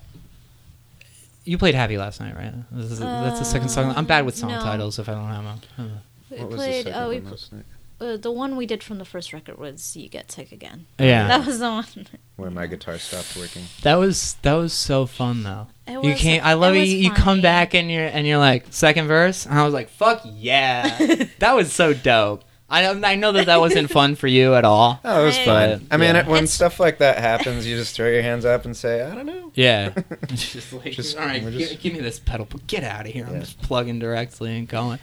you 1.43 1.58
played 1.58 1.76
happy 1.76 1.97
last 1.97 2.20
night 2.20 2.36
right 2.36 2.53
this 2.72 2.91
is, 2.91 2.99
that's 2.99 3.39
the 3.39 3.45
second 3.45 3.70
song 3.70 3.93
i'm 3.95 4.05
bad 4.05 4.26
with 4.26 4.36
song 4.36 4.49
no. 4.51 4.60
titles 4.62 4.99
if 4.99 5.08
i 5.08 5.14
don't 5.14 5.24
have 5.30 5.62
them 5.78 6.01
We 6.30 6.38
What 6.39 6.47
was 6.49 6.55
played. 6.58 6.86
the 6.88 6.91
second 6.91 7.03
oh, 7.03 7.10
we 7.10 7.20
one 7.20 7.32
last 7.32 7.53
night? 7.53 7.66
uh, 8.01 8.18
the 8.18 8.32
one 8.32 8.55
we 8.58 8.66
did 8.66 8.84
from 8.84 8.97
the 8.97 9.05
first 9.05 9.32
record 9.34 9.58
was 9.58 9.95
"You 9.95 10.10
Get 10.10 10.30
Sick 10.32 10.51
Again." 10.51 10.86
yeah 10.99 11.28
That 11.30 11.45
was 11.47 11.60
the 11.60 11.70
one. 11.72 12.08
Where 12.36 12.51
my 12.51 12.68
guitar 12.68 12.97
stopped 12.99 13.36
working. 13.38 13.64
That 13.82 13.95
was 13.95 14.36
that 14.43 14.53
was 14.53 14.72
so 14.74 15.05
fun 15.08 15.43
though. 15.43 15.68
It 15.88 15.94
you 16.04 16.12
was- 16.12 16.20
can't. 16.22 16.46
I 16.46 16.54
love 16.54 16.76
it. 16.76 16.80
was 16.82 16.94
You, 16.94 16.98
you 17.00 17.12
come 17.12 17.42
back 17.42 17.74
and 17.74 17.90
you're 17.90 18.06
and 18.06 18.28
you're 18.28 18.38
like 18.38 18.66
second 18.72 19.08
verse, 19.08 19.46
and 19.46 19.58
I 19.58 19.64
was 19.64 19.74
like, 19.74 19.90
"Fuck 19.90 20.22
yeah!" 20.26 20.98
that 21.40 21.56
was 21.56 21.72
so 21.72 21.94
dope. 21.94 22.44
I 22.70 22.82
know- 22.94 23.08
I 23.08 23.16
know 23.16 23.32
that 23.32 23.46
that 23.46 23.62
wasn't 23.62 23.90
fun 23.90 24.16
for 24.16 24.28
you 24.28 24.54
at 24.56 24.66
all. 24.66 25.00
Oh, 25.06 25.24
it 25.24 25.26
was 25.28 25.38
fun. 25.38 25.88
I 25.90 25.96
mean, 25.96 26.16
Yeah. 26.16 26.22
it, 26.22 26.26
when 26.28 26.40
It's- 26.44 26.52
stuff 26.52 26.80
like 26.82 26.98
that 26.98 27.20
happens, 27.20 27.66
you 27.66 27.78
just 27.78 27.96
throw 27.96 28.10
your 28.10 28.22
hands 28.22 28.44
up 28.44 28.66
and 28.66 28.76
say, 28.76 29.02
"I 29.04 29.16
don't 29.16 29.26
know." 29.26 29.46
Yeah, 29.56 29.94
just 30.28 30.74
like, 30.74 30.92
Just- 30.92 31.18
all 31.18 31.26
right, 31.26 31.42
we're 31.44 31.52
just- 31.52 31.80
give 31.80 31.94
me 31.94 32.00
this 32.02 32.20
pedal, 32.20 32.46
but 32.50 32.68
get 32.68 32.84
out 32.84 33.08
of 33.08 33.14
here. 33.14 33.26
I'm 33.26 33.40
just 33.40 33.62
plugging 33.62 33.98
directly 34.00 34.56
and 34.58 34.68
going. 34.68 35.00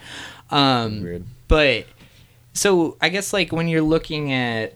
Um, 0.51 1.01
Weird. 1.01 1.23
but 1.47 1.85
so 2.53 2.95
I 3.01 3.09
guess 3.09 3.33
like 3.33 3.51
when 3.51 3.67
you're 3.67 3.81
looking 3.81 4.31
at, 4.31 4.75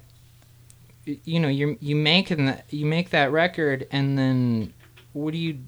you 1.06 1.40
know, 1.40 1.48
you 1.48 1.78
you 1.80 1.96
make 1.96 2.32
and 2.32 2.62
you 2.72 2.86
make 2.88 3.12
that 3.12 3.32
record, 3.32 3.88
and 3.92 4.18
then 4.18 4.74
what 5.14 5.32
do 5.32 5.38
you 5.38 5.60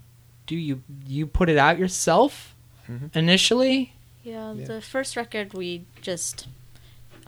do? 0.52 0.56
You 0.70 0.84
you 1.08 1.26
put 1.28 1.48
it 1.50 1.58
out 1.58 1.78
yourself 1.80 2.54
Mhm. 2.90 3.16
initially. 3.16 3.94
Yeah, 4.24 4.54
Yeah. 4.54 4.66
the 4.68 4.82
first 4.82 5.16
record 5.16 5.54
we 5.54 5.86
just, 6.02 6.48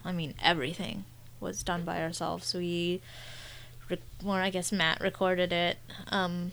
I 0.06 0.12
mean, 0.12 0.34
everything 0.44 1.06
was 1.40 1.64
done 1.64 1.84
by 1.84 2.02
ourselves. 2.02 2.54
We, 2.54 3.02
re- 3.90 3.98
well, 4.24 4.36
I 4.36 4.50
guess 4.52 4.72
Matt 4.72 5.00
recorded 5.02 5.52
it. 5.52 5.78
Um, 6.10 6.52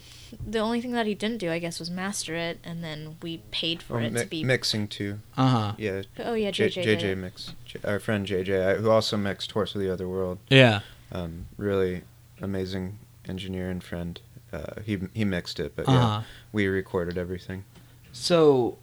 the 0.55 0.59
only 0.61 0.81
thing 0.81 0.93
that 0.93 1.07
he 1.07 1.15
didn't 1.15 1.39
do, 1.39 1.51
I 1.51 1.59
guess, 1.59 1.79
was 1.79 1.91
master 1.91 2.35
it, 2.35 2.59
and 2.65 2.83
then 2.83 3.17
we 3.23 3.39
paid 3.51 3.83
for 3.83 3.97
Oh, 3.99 4.05
it 4.05 4.13
mi- 4.13 4.21
to 4.21 4.27
be. 4.27 4.45
mixing 4.45 4.89
too. 4.89 5.19
Uh 5.37 5.49
huh. 5.49 5.73
Yeah, 5.79 6.03
oh 6.21 6.35
yeah, 6.35 6.51
J- 6.53 6.69
JJ. 6.71 6.85
JJ, 6.99 7.15
mix. 7.19 7.53
J- 7.67 7.81
our 7.85 7.99
friend 8.01 8.27
JJ, 8.27 8.51
I- 8.71 8.75
who 8.81 8.91
also 8.91 9.17
mixed 9.17 9.53
Horse 9.53 9.75
of 9.75 9.81
the 9.81 9.93
Other 9.93 10.09
World. 10.09 10.39
Yeah. 10.49 10.81
Um, 11.13 11.47
really 11.57 12.03
amazing 12.41 12.99
engineer 13.29 13.69
and 13.71 13.83
friend. 13.83 14.21
Uh, 14.53 14.81
he 14.85 14.99
he 15.15 15.25
mixed 15.25 15.61
it, 15.61 15.75
but 15.77 15.89
Uh 15.89 15.93
yeah, 15.93 16.01
huh. 16.01 16.23
We 16.53 16.67
recorded 16.67 17.17
everything. 17.19 17.65
So 18.13 18.79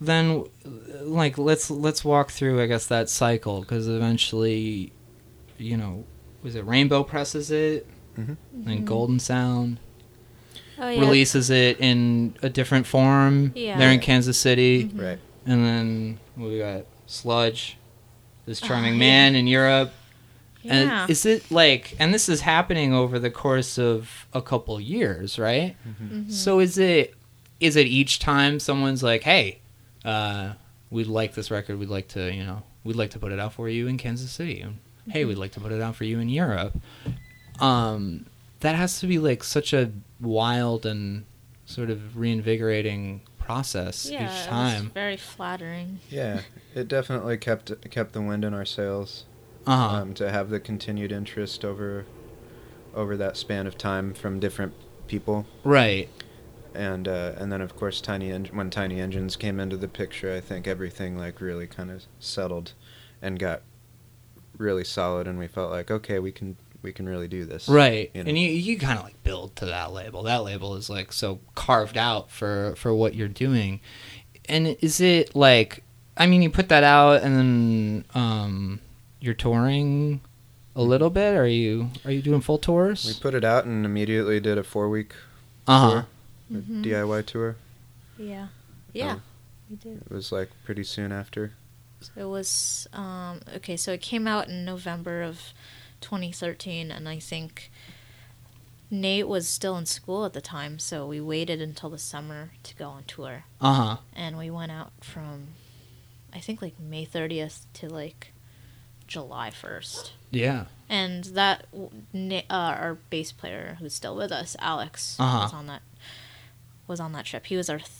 then, 0.00 0.44
like, 1.02 1.38
let's 1.38 1.70
let's 1.70 2.04
walk 2.04 2.30
through, 2.30 2.60
I 2.62 2.66
guess, 2.66 2.86
that 2.86 3.08
cycle 3.10 3.60
because 3.60 3.88
eventually, 3.88 4.92
you 5.58 5.76
know, 5.76 6.04
was 6.42 6.54
it 6.54 6.64
Rainbow 6.64 7.02
presses 7.02 7.50
it, 7.50 7.86
hmm 8.14 8.34
then 8.52 8.80
Mhm. 8.82 8.84
Golden 8.84 9.18
Sound 9.18 9.78
Oh, 10.80 10.88
yeah. 10.88 11.00
releases 11.00 11.50
it 11.50 11.80
in 11.80 12.36
a 12.42 12.48
different 12.48 12.86
form. 12.86 13.52
Yeah. 13.56 13.76
They're 13.78 13.90
in 13.90 13.98
Kansas 14.00 14.38
City, 14.38 14.84
Mhm. 14.84 15.00
Right. 15.00 15.18
and 15.46 15.64
then 15.64 16.18
we 16.36 16.58
got 16.58 16.84
Sludge, 17.06 17.76
this 18.46 18.60
charming 18.60 18.90
Oh, 18.92 18.94
yeah. 18.94 18.98
man 18.98 19.34
in 19.34 19.46
Europe. 19.48 19.92
Yeah. 20.62 21.02
And 21.02 21.10
is 21.10 21.24
it 21.24 21.50
like, 21.50 21.94
and 21.98 22.12
this 22.12 22.28
is 22.28 22.40
happening 22.42 22.92
over 22.92 23.18
the 23.18 23.30
course 23.30 23.78
of 23.78 24.26
a 24.32 24.42
couple 24.42 24.80
years, 24.80 25.38
right? 25.38 25.76
hmm 26.00 26.20
Mhm. 26.22 26.32
So 26.32 26.58
is 26.60 26.76
it 26.78 27.14
is 27.60 27.74
it 27.76 27.86
each 27.86 28.18
time 28.20 28.60
someone's 28.60 29.02
like, 29.02 29.22
"Hey, 29.24 29.58
uh, 30.04 30.52
we 30.90 31.04
like 31.04 31.34
this 31.34 31.50
record. 31.50 31.78
We'd 31.78 31.88
like 31.88 32.08
to, 32.08 32.32
you 32.32 32.44
know, 32.44 32.62
we'd 32.84 32.96
like 32.96 33.10
to 33.10 33.18
put 33.18 33.32
it 33.32 33.38
out 33.40 33.52
for 33.52 33.68
you 33.68 33.86
in 33.88 33.98
Kansas 33.98 34.30
City. 34.30 34.64
Hey, 35.08 35.24
we'd 35.24 35.38
like 35.38 35.52
to 35.52 35.60
put 35.60 35.72
it 35.72 35.80
out 35.82 35.96
for 35.96 36.04
you 36.04 36.18
in 36.20 36.28
Europe. 36.28 36.74
Um, 37.60 38.26
that 38.60 38.74
has 38.76 39.00
to 39.00 39.06
be 39.06 39.18
like 39.18 39.42
such 39.42 39.72
a 39.72 39.90
wild 40.20 40.86
and 40.86 41.24
sort 41.66 41.90
of 41.90 42.16
reinvigorating 42.16 43.22
process 43.38 44.08
Yeah, 44.10 44.24
each 44.32 44.46
it 44.46 44.48
time. 44.48 44.84
was 44.84 44.92
very 44.92 45.16
flattering. 45.16 46.00
Yeah, 46.10 46.42
it 46.74 46.88
definitely 46.88 47.36
kept 47.38 47.90
kept 47.90 48.12
the 48.12 48.20
wind 48.22 48.44
in 48.44 48.54
our 48.54 48.64
sails 48.64 49.24
Uh-huh. 49.68 49.96
um, 49.96 50.14
to 50.14 50.30
have 50.30 50.50
the 50.50 50.60
continued 50.60 51.12
interest 51.12 51.64
over 51.64 52.06
over 52.94 53.16
that 53.16 53.36
span 53.36 53.66
of 53.66 53.76
time 53.78 54.14
from 54.14 54.40
different 54.40 54.72
people, 55.06 55.46
right. 55.62 56.08
and 56.74 57.06
uh, 57.06 57.32
and 57.36 57.52
then 57.52 57.60
of 57.60 57.76
course 57.76 58.00
Tiny 58.00 58.32
en- 58.32 58.46
when 58.46 58.70
Tiny 58.70 59.00
Engines 59.00 59.36
came 59.36 59.60
into 59.60 59.76
the 59.76 59.88
picture, 59.88 60.34
I 60.34 60.40
think 60.40 60.66
everything 60.66 61.16
like 61.18 61.40
really 61.40 61.66
kind 61.66 61.90
of 61.90 62.04
settled 62.18 62.72
and 63.22 63.38
got 63.38 63.62
really 64.56 64.84
solid, 64.84 65.26
and 65.28 65.38
we 65.38 65.46
felt 65.48 65.70
like 65.70 65.90
okay, 65.90 66.18
we 66.18 66.32
can 66.32 66.56
we 66.82 66.92
can 66.92 67.08
really 67.08 67.28
do 67.28 67.44
this, 67.44 67.68
Right. 67.68 68.10
you 68.14 68.22
know. 68.24 68.28
And 68.28 68.38
you 68.38 68.48
you 68.48 68.78
kind 68.78 68.98
of 68.98 69.04
like 69.04 69.22
build 69.22 69.54
to 69.56 69.66
that 69.66 69.92
label. 69.92 70.22
That 70.22 70.44
label 70.44 70.76
is 70.76 70.88
like 70.88 71.12
so 71.12 71.40
carved 71.54 71.96
out 71.98 72.30
for 72.30 72.74
for 72.76 72.94
what 72.94 73.14
you're 73.14 73.28
doing. 73.28 73.80
And 74.48 74.76
is 74.80 75.00
it 75.00 75.36
like 75.36 75.82
I 76.16 76.26
mean 76.26 76.40
you 76.42 76.50
put 76.50 76.68
that 76.70 76.84
out 76.84 77.22
and 77.22 77.36
then 77.36 78.04
um 78.14 78.80
you're 79.20 79.34
touring 79.34 80.20
a 80.76 80.82
little 80.82 81.10
bit? 81.10 81.34
Are 81.34 81.46
you 81.46 81.90
are 82.04 82.10
you 82.12 82.22
doing 82.22 82.40
full 82.40 82.58
tours? 82.58 83.04
We 83.04 83.14
put 83.20 83.34
it 83.34 83.44
out 83.44 83.64
and 83.64 83.84
immediately 83.84 84.40
did 84.40 84.58
a 84.58 84.64
four 84.64 84.88
week 84.88 85.12
Uh-huh. 85.66 85.90
tour, 85.90 86.06
a 86.50 86.54
Mhm. 86.54 86.82
DIY 86.84 87.22
tour. 87.26 87.56
Yeah. 88.18 88.48
Yeah. 88.92 89.16
Oh. 89.18 89.22
We 89.70 89.76
did. 89.76 90.02
It 90.02 90.10
was 90.10 90.32
like 90.32 90.50
pretty 90.64 90.84
soon 90.84 91.12
after. 91.12 91.52
So 92.00 92.10
it 92.16 92.24
was 92.28 92.86
um, 92.92 93.40
okay. 93.56 93.76
So 93.76 93.92
it 93.92 94.00
came 94.00 94.26
out 94.28 94.48
in 94.48 94.64
November 94.64 95.22
of 95.22 95.52
2013, 96.00 96.90
and 96.92 97.08
I 97.08 97.18
think 97.18 97.70
Nate 98.90 99.28
was 99.28 99.46
still 99.48 99.76
in 99.76 99.84
school 99.84 100.24
at 100.24 100.32
the 100.32 100.40
time. 100.40 100.78
So 100.78 101.06
we 101.06 101.20
waited 101.20 101.60
until 101.60 101.90
the 101.90 101.98
summer 101.98 102.52
to 102.62 102.74
go 102.76 102.88
on 102.88 103.04
tour, 103.04 103.44
Uh-huh. 103.60 103.98
and 104.14 104.38
we 104.38 104.48
went 104.50 104.72
out 104.72 104.92
from 105.02 105.48
I 106.32 106.38
think 106.40 106.62
like 106.62 106.78
May 106.78 107.04
30th 107.04 107.66
to 107.74 107.88
like 107.88 108.32
July 109.08 109.50
1st. 109.50 110.10
Yeah. 110.30 110.66
And 110.88 111.24
that 111.24 111.66
uh, 111.74 112.40
our 112.48 112.98
bass 113.10 113.32
player 113.32 113.76
who's 113.80 113.92
still 113.94 114.14
with 114.14 114.30
us, 114.30 114.56
Alex, 114.60 115.16
Uh-huh. 115.18 115.40
was 115.44 115.52
on 115.52 115.66
that 115.66 115.82
was 116.86 117.00
on 117.00 117.12
that 117.12 117.24
trip. 117.26 117.46
He 117.46 117.56
was 117.56 117.68
our, 117.68 117.78
th- 117.78 117.90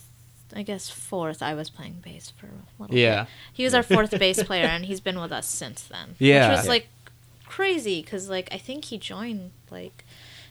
I 0.54 0.62
guess, 0.62 0.88
fourth. 0.88 1.42
I 1.42 1.52
was 1.54 1.68
playing 1.68 2.00
bass 2.02 2.32
for 2.34 2.46
a 2.46 2.50
little 2.78 2.94
bit. 2.94 3.00
Yeah. 3.02 3.26
He 3.52 3.64
was 3.64 3.74
our 3.74 3.82
fourth 3.82 4.18
bass 4.18 4.42
player, 4.42 4.64
and 4.64 4.86
he's 4.86 5.00
been 5.00 5.20
with 5.20 5.32
us 5.32 5.46
since 5.46 5.82
then. 5.82 6.14
Yeah. 6.18 6.48
which 6.50 6.56
was 6.58 6.64
Yeah. 6.66 6.70
like 6.70 6.88
crazy 7.46 8.02
because 8.02 8.28
like 8.30 8.48
I 8.52 8.58
think 8.58 8.86
he 8.86 8.96
joined 8.98 9.50
like 9.70 10.04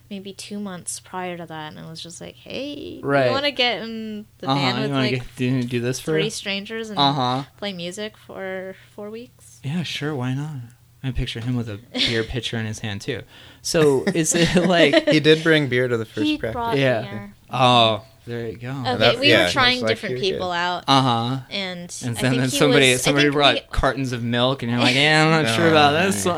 maybe 0.10 0.34
two 0.34 0.60
months 0.60 1.00
prior 1.00 1.38
to 1.38 1.46
that, 1.46 1.74
and 1.74 1.80
it 1.86 1.90
was 1.90 2.02
just 2.02 2.22
like, 2.22 2.36
hey, 2.36 3.00
Right. 3.04 3.26
you 3.28 3.32
want 3.32 3.46
to 3.46 3.52
get 3.52 3.82
in 3.82 4.26
the 4.40 4.48
uh-huh. 4.50 4.56
band 4.60 4.82
with 4.82 4.92
want 4.92 5.04
like 5.12 5.16
get 5.22 5.36
do, 5.36 5.64
do 5.64 5.80
this 5.82 6.00
for 6.00 6.12
three 6.12 6.30
strangers 6.30 6.90
and 6.90 6.98
Uh-huh. 7.00 7.44
play 7.58 7.74
music 7.74 8.16
for 8.18 8.76
four 8.96 9.10
weeks? 9.10 9.60
Yeah, 9.64 9.84
sure, 9.84 10.16
why 10.16 10.34
not? 10.34 10.56
I 11.04 11.12
picture 11.12 11.40
him 11.40 11.56
with 11.56 11.70
a 11.70 11.80
beer 11.94 12.24
pitcher 12.24 12.58
in 12.58 12.66
his 12.66 12.80
hand 12.80 13.02
too. 13.02 13.22
So 13.62 14.04
is 14.14 14.34
it 14.36 14.56
like 14.68 15.08
He 15.10 15.20
did 15.20 15.44
bring 15.44 15.68
beer 15.70 15.88
to 15.88 15.96
the 15.98 16.06
first 16.06 16.26
he 16.26 16.38
practice. 16.38 16.54
brought 16.54 16.78
Yeah. 16.78 17.02
beer. 17.02 17.34
Oh, 17.52 18.04
there 18.26 18.48
you 18.48 18.58
go. 18.58 18.72
Okay, 18.72 18.98
that- 18.98 19.20
we 19.20 19.30
yeah, 19.30 19.46
were 19.46 19.52
trying 19.52 19.80
like 19.82 19.90
different 19.90 20.16
you're 20.16 20.22
people 20.34 20.52
out, 20.52 20.84
Uh 20.88 21.02
huh. 21.02 21.40
and, 21.50 21.96
And 22.04 22.18
I 22.18 22.22
then, 22.22 22.32
think 22.32 22.42
then 22.42 22.50
somebody 22.50 22.92
was- 22.94 23.02
somebody 23.04 23.30
brought 23.30 23.56
we- 23.56 23.62
cartons 23.72 24.12
of 24.12 24.22
milk, 24.24 24.64
and 24.64 24.72
you're 24.72 24.82
like, 24.82 24.96
yeah, 24.96 25.24
I'm 25.26 25.44
not 25.44 25.56
sure 25.56 25.70
about 25.70 25.92
this 25.92 26.26
yeah. 26.26 26.34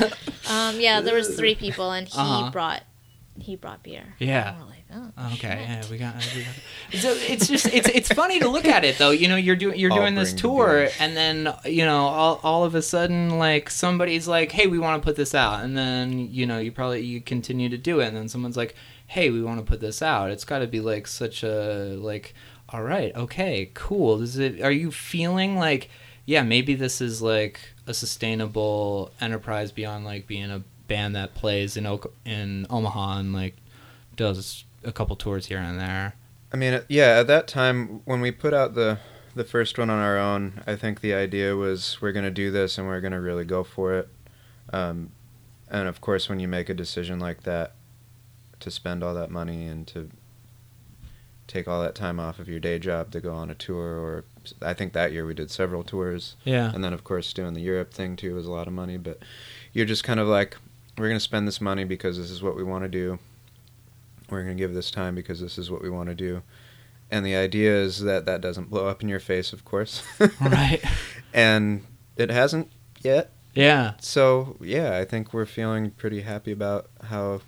one. 0.00 0.12
Um, 0.46 0.80
yeah, 0.80 1.00
there 1.00 1.14
was 1.14 1.36
three 1.36 1.54
people, 1.54 1.90
and 1.90 2.06
he 2.08 2.18
Uh-huh. 2.18 2.50
brought 2.50 2.82
he 3.38 3.56
brought 3.56 3.82
beer. 3.82 4.14
Yeah. 4.18 4.50
And 4.50 4.58
we're 4.60 4.66
like, 4.66 4.84
oh, 4.94 5.12
oh, 5.18 5.26
okay, 5.34 5.34
shit. 5.34 5.68
yeah, 5.68 5.82
we 5.90 5.98
got. 5.98 6.14
We 6.34 6.42
got 6.44 7.00
so 7.00 7.10
it's 7.12 7.48
just 7.48 7.66
it's 7.66 7.88
it's 7.88 8.12
funny 8.12 8.38
to 8.40 8.48
look 8.48 8.64
at 8.64 8.84
it 8.84 8.98
though. 8.98 9.10
You 9.10 9.28
know, 9.28 9.36
you're 9.36 9.56
doing 9.56 9.78
you're 9.78 9.92
I'll 9.92 9.98
doing 9.98 10.14
this 10.14 10.32
tour, 10.32 10.66
beer. 10.66 10.90
and 11.00 11.16
then 11.16 11.52
you 11.64 11.84
know 11.84 12.06
all 12.06 12.40
all 12.42 12.64
of 12.64 12.74
a 12.74 12.82
sudden 12.82 13.38
like 13.38 13.70
somebody's 13.70 14.28
like, 14.28 14.52
hey, 14.52 14.66
we 14.66 14.78
want 14.78 15.02
to 15.02 15.04
put 15.04 15.16
this 15.16 15.34
out, 15.34 15.64
and 15.64 15.76
then 15.76 16.30
you 16.30 16.46
know 16.46 16.58
you 16.58 16.70
probably 16.70 17.00
you 17.00 17.20
continue 17.20 17.68
to 17.68 17.78
do 17.78 18.00
it, 18.00 18.08
and 18.08 18.16
then 18.16 18.28
someone's 18.28 18.56
like, 18.56 18.74
hey, 19.08 19.30
we 19.30 19.42
want 19.42 19.58
to 19.58 19.66
put 19.66 19.80
this 19.80 20.00
out. 20.00 20.30
It's 20.30 20.44
got 20.44 20.60
to 20.60 20.66
be 20.66 20.80
like 20.80 21.06
such 21.06 21.42
a 21.42 21.96
like, 21.98 22.34
all 22.68 22.82
right, 22.82 23.14
okay, 23.16 23.70
cool. 23.74 24.22
Is 24.22 24.38
it? 24.38 24.60
Are 24.62 24.72
you 24.72 24.90
feeling 24.90 25.56
like? 25.56 25.90
Yeah, 26.26 26.42
maybe 26.42 26.74
this 26.74 27.02
is 27.02 27.20
like 27.20 27.60
a 27.86 27.92
sustainable 27.92 29.12
enterprise 29.20 29.72
beyond 29.72 30.06
like 30.06 30.26
being 30.26 30.50
a 30.50 30.62
band 30.88 31.14
that 31.16 31.34
plays 31.34 31.76
in 31.76 31.86
in 32.24 32.66
Omaha 32.70 33.18
and 33.18 33.32
like 33.32 33.56
does 34.16 34.64
a 34.84 34.92
couple 34.92 35.16
tours 35.16 35.46
here 35.46 35.58
and 35.58 35.78
there. 35.78 36.14
I 36.52 36.56
mean, 36.56 36.82
yeah, 36.88 37.18
at 37.20 37.26
that 37.26 37.48
time 37.48 38.00
when 38.04 38.20
we 38.20 38.30
put 38.30 38.54
out 38.54 38.74
the 38.74 38.98
the 39.34 39.44
first 39.44 39.78
one 39.78 39.90
on 39.90 39.98
our 39.98 40.16
own, 40.16 40.62
I 40.66 40.76
think 40.76 41.00
the 41.00 41.12
idea 41.14 41.56
was 41.56 41.98
we're 42.00 42.12
going 42.12 42.24
to 42.24 42.30
do 42.30 42.52
this 42.52 42.78
and 42.78 42.86
we're 42.86 43.00
going 43.00 43.12
to 43.12 43.20
really 43.20 43.44
go 43.44 43.64
for 43.64 43.94
it. 43.94 44.08
Um, 44.72 45.10
and 45.68 45.88
of 45.88 46.00
course, 46.00 46.28
when 46.28 46.38
you 46.38 46.46
make 46.46 46.68
a 46.68 46.74
decision 46.74 47.18
like 47.18 47.42
that, 47.42 47.72
to 48.60 48.70
spend 48.70 49.02
all 49.02 49.12
that 49.14 49.30
money 49.30 49.66
and 49.66 49.86
to 49.88 50.08
take 51.46 51.68
all 51.68 51.82
that 51.82 51.94
time 51.94 52.18
off 52.18 52.38
of 52.38 52.48
your 52.48 52.60
day 52.60 52.78
job 52.78 53.10
to 53.10 53.20
go 53.20 53.34
on 53.34 53.50
a 53.50 53.54
tour, 53.54 53.98
or 53.98 54.24
I 54.62 54.72
think 54.72 54.92
that 54.92 55.12
year 55.12 55.26
we 55.26 55.34
did 55.34 55.50
several 55.50 55.82
tours, 55.82 56.36
Yeah. 56.44 56.72
and 56.72 56.82
then 56.84 56.92
of 56.92 57.04
course 57.04 57.32
doing 57.32 57.54
the 57.54 57.60
Europe 57.60 57.92
thing 57.92 58.16
too 58.16 58.34
was 58.34 58.46
a 58.46 58.50
lot 58.52 58.66
of 58.66 58.72
money. 58.72 58.96
But 58.96 59.18
you're 59.72 59.84
just 59.84 60.04
kind 60.04 60.20
of 60.20 60.28
like, 60.28 60.56
we're 60.98 61.08
going 61.08 61.16
to 61.16 61.20
spend 61.20 61.46
this 61.48 61.60
money 61.60 61.84
because 61.84 62.16
this 62.18 62.30
is 62.30 62.42
what 62.42 62.56
we 62.56 62.62
want 62.64 62.84
to 62.84 62.88
do. 62.88 63.18
We're 64.30 64.42
going 64.44 64.56
to 64.56 64.60
give 64.62 64.74
this 64.74 64.90
time 64.90 65.14
because 65.14 65.40
this 65.40 65.58
is 65.58 65.70
what 65.70 65.82
we 65.82 65.90
want 65.90 66.08
to 66.08 66.14
do. 66.14 66.42
And 67.10 67.24
the 67.24 67.36
idea 67.36 67.74
is 67.76 68.00
that 68.02 68.24
that 68.26 68.40
doesn't 68.40 68.70
blow 68.70 68.88
up 68.88 69.02
in 69.02 69.08
your 69.08 69.20
face, 69.20 69.52
of 69.52 69.64
course. 69.64 70.02
Right. 70.40 70.82
and 71.32 71.84
it 72.16 72.30
hasn't 72.30 72.70
yet. 73.02 73.30
Yeah. 73.54 73.94
So, 74.00 74.56
yeah, 74.60 74.96
I 74.96 75.04
think 75.04 75.32
we're 75.32 75.46
feeling 75.46 75.90
pretty 75.92 76.22
happy 76.22 76.50
about 76.52 76.88
how 77.04 77.42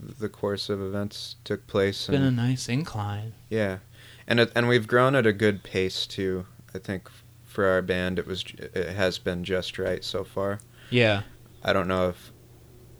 the 0.00 0.28
course 0.28 0.68
of 0.68 0.80
events 0.80 1.36
took 1.44 1.66
place. 1.66 2.00
It's 2.00 2.08
been 2.08 2.22
a 2.22 2.30
nice 2.30 2.68
incline. 2.68 3.34
yeah. 3.48 3.78
And 4.26 4.40
it, 4.40 4.52
and 4.54 4.68
we've 4.68 4.86
grown 4.86 5.14
at 5.14 5.26
a 5.26 5.32
good 5.32 5.62
pace 5.62 6.06
too. 6.06 6.44
I 6.74 6.78
think 6.78 7.08
for 7.44 7.64
our 7.66 7.80
band 7.80 8.18
it 8.18 8.26
was 8.26 8.44
it 8.58 8.94
has 8.94 9.18
been 9.18 9.42
just 9.42 9.78
right 9.78 10.04
so 10.04 10.22
far. 10.22 10.60
Yeah. 10.90 11.22
I 11.64 11.72
don't 11.72 11.88
know 11.88 12.10
if 12.10 12.30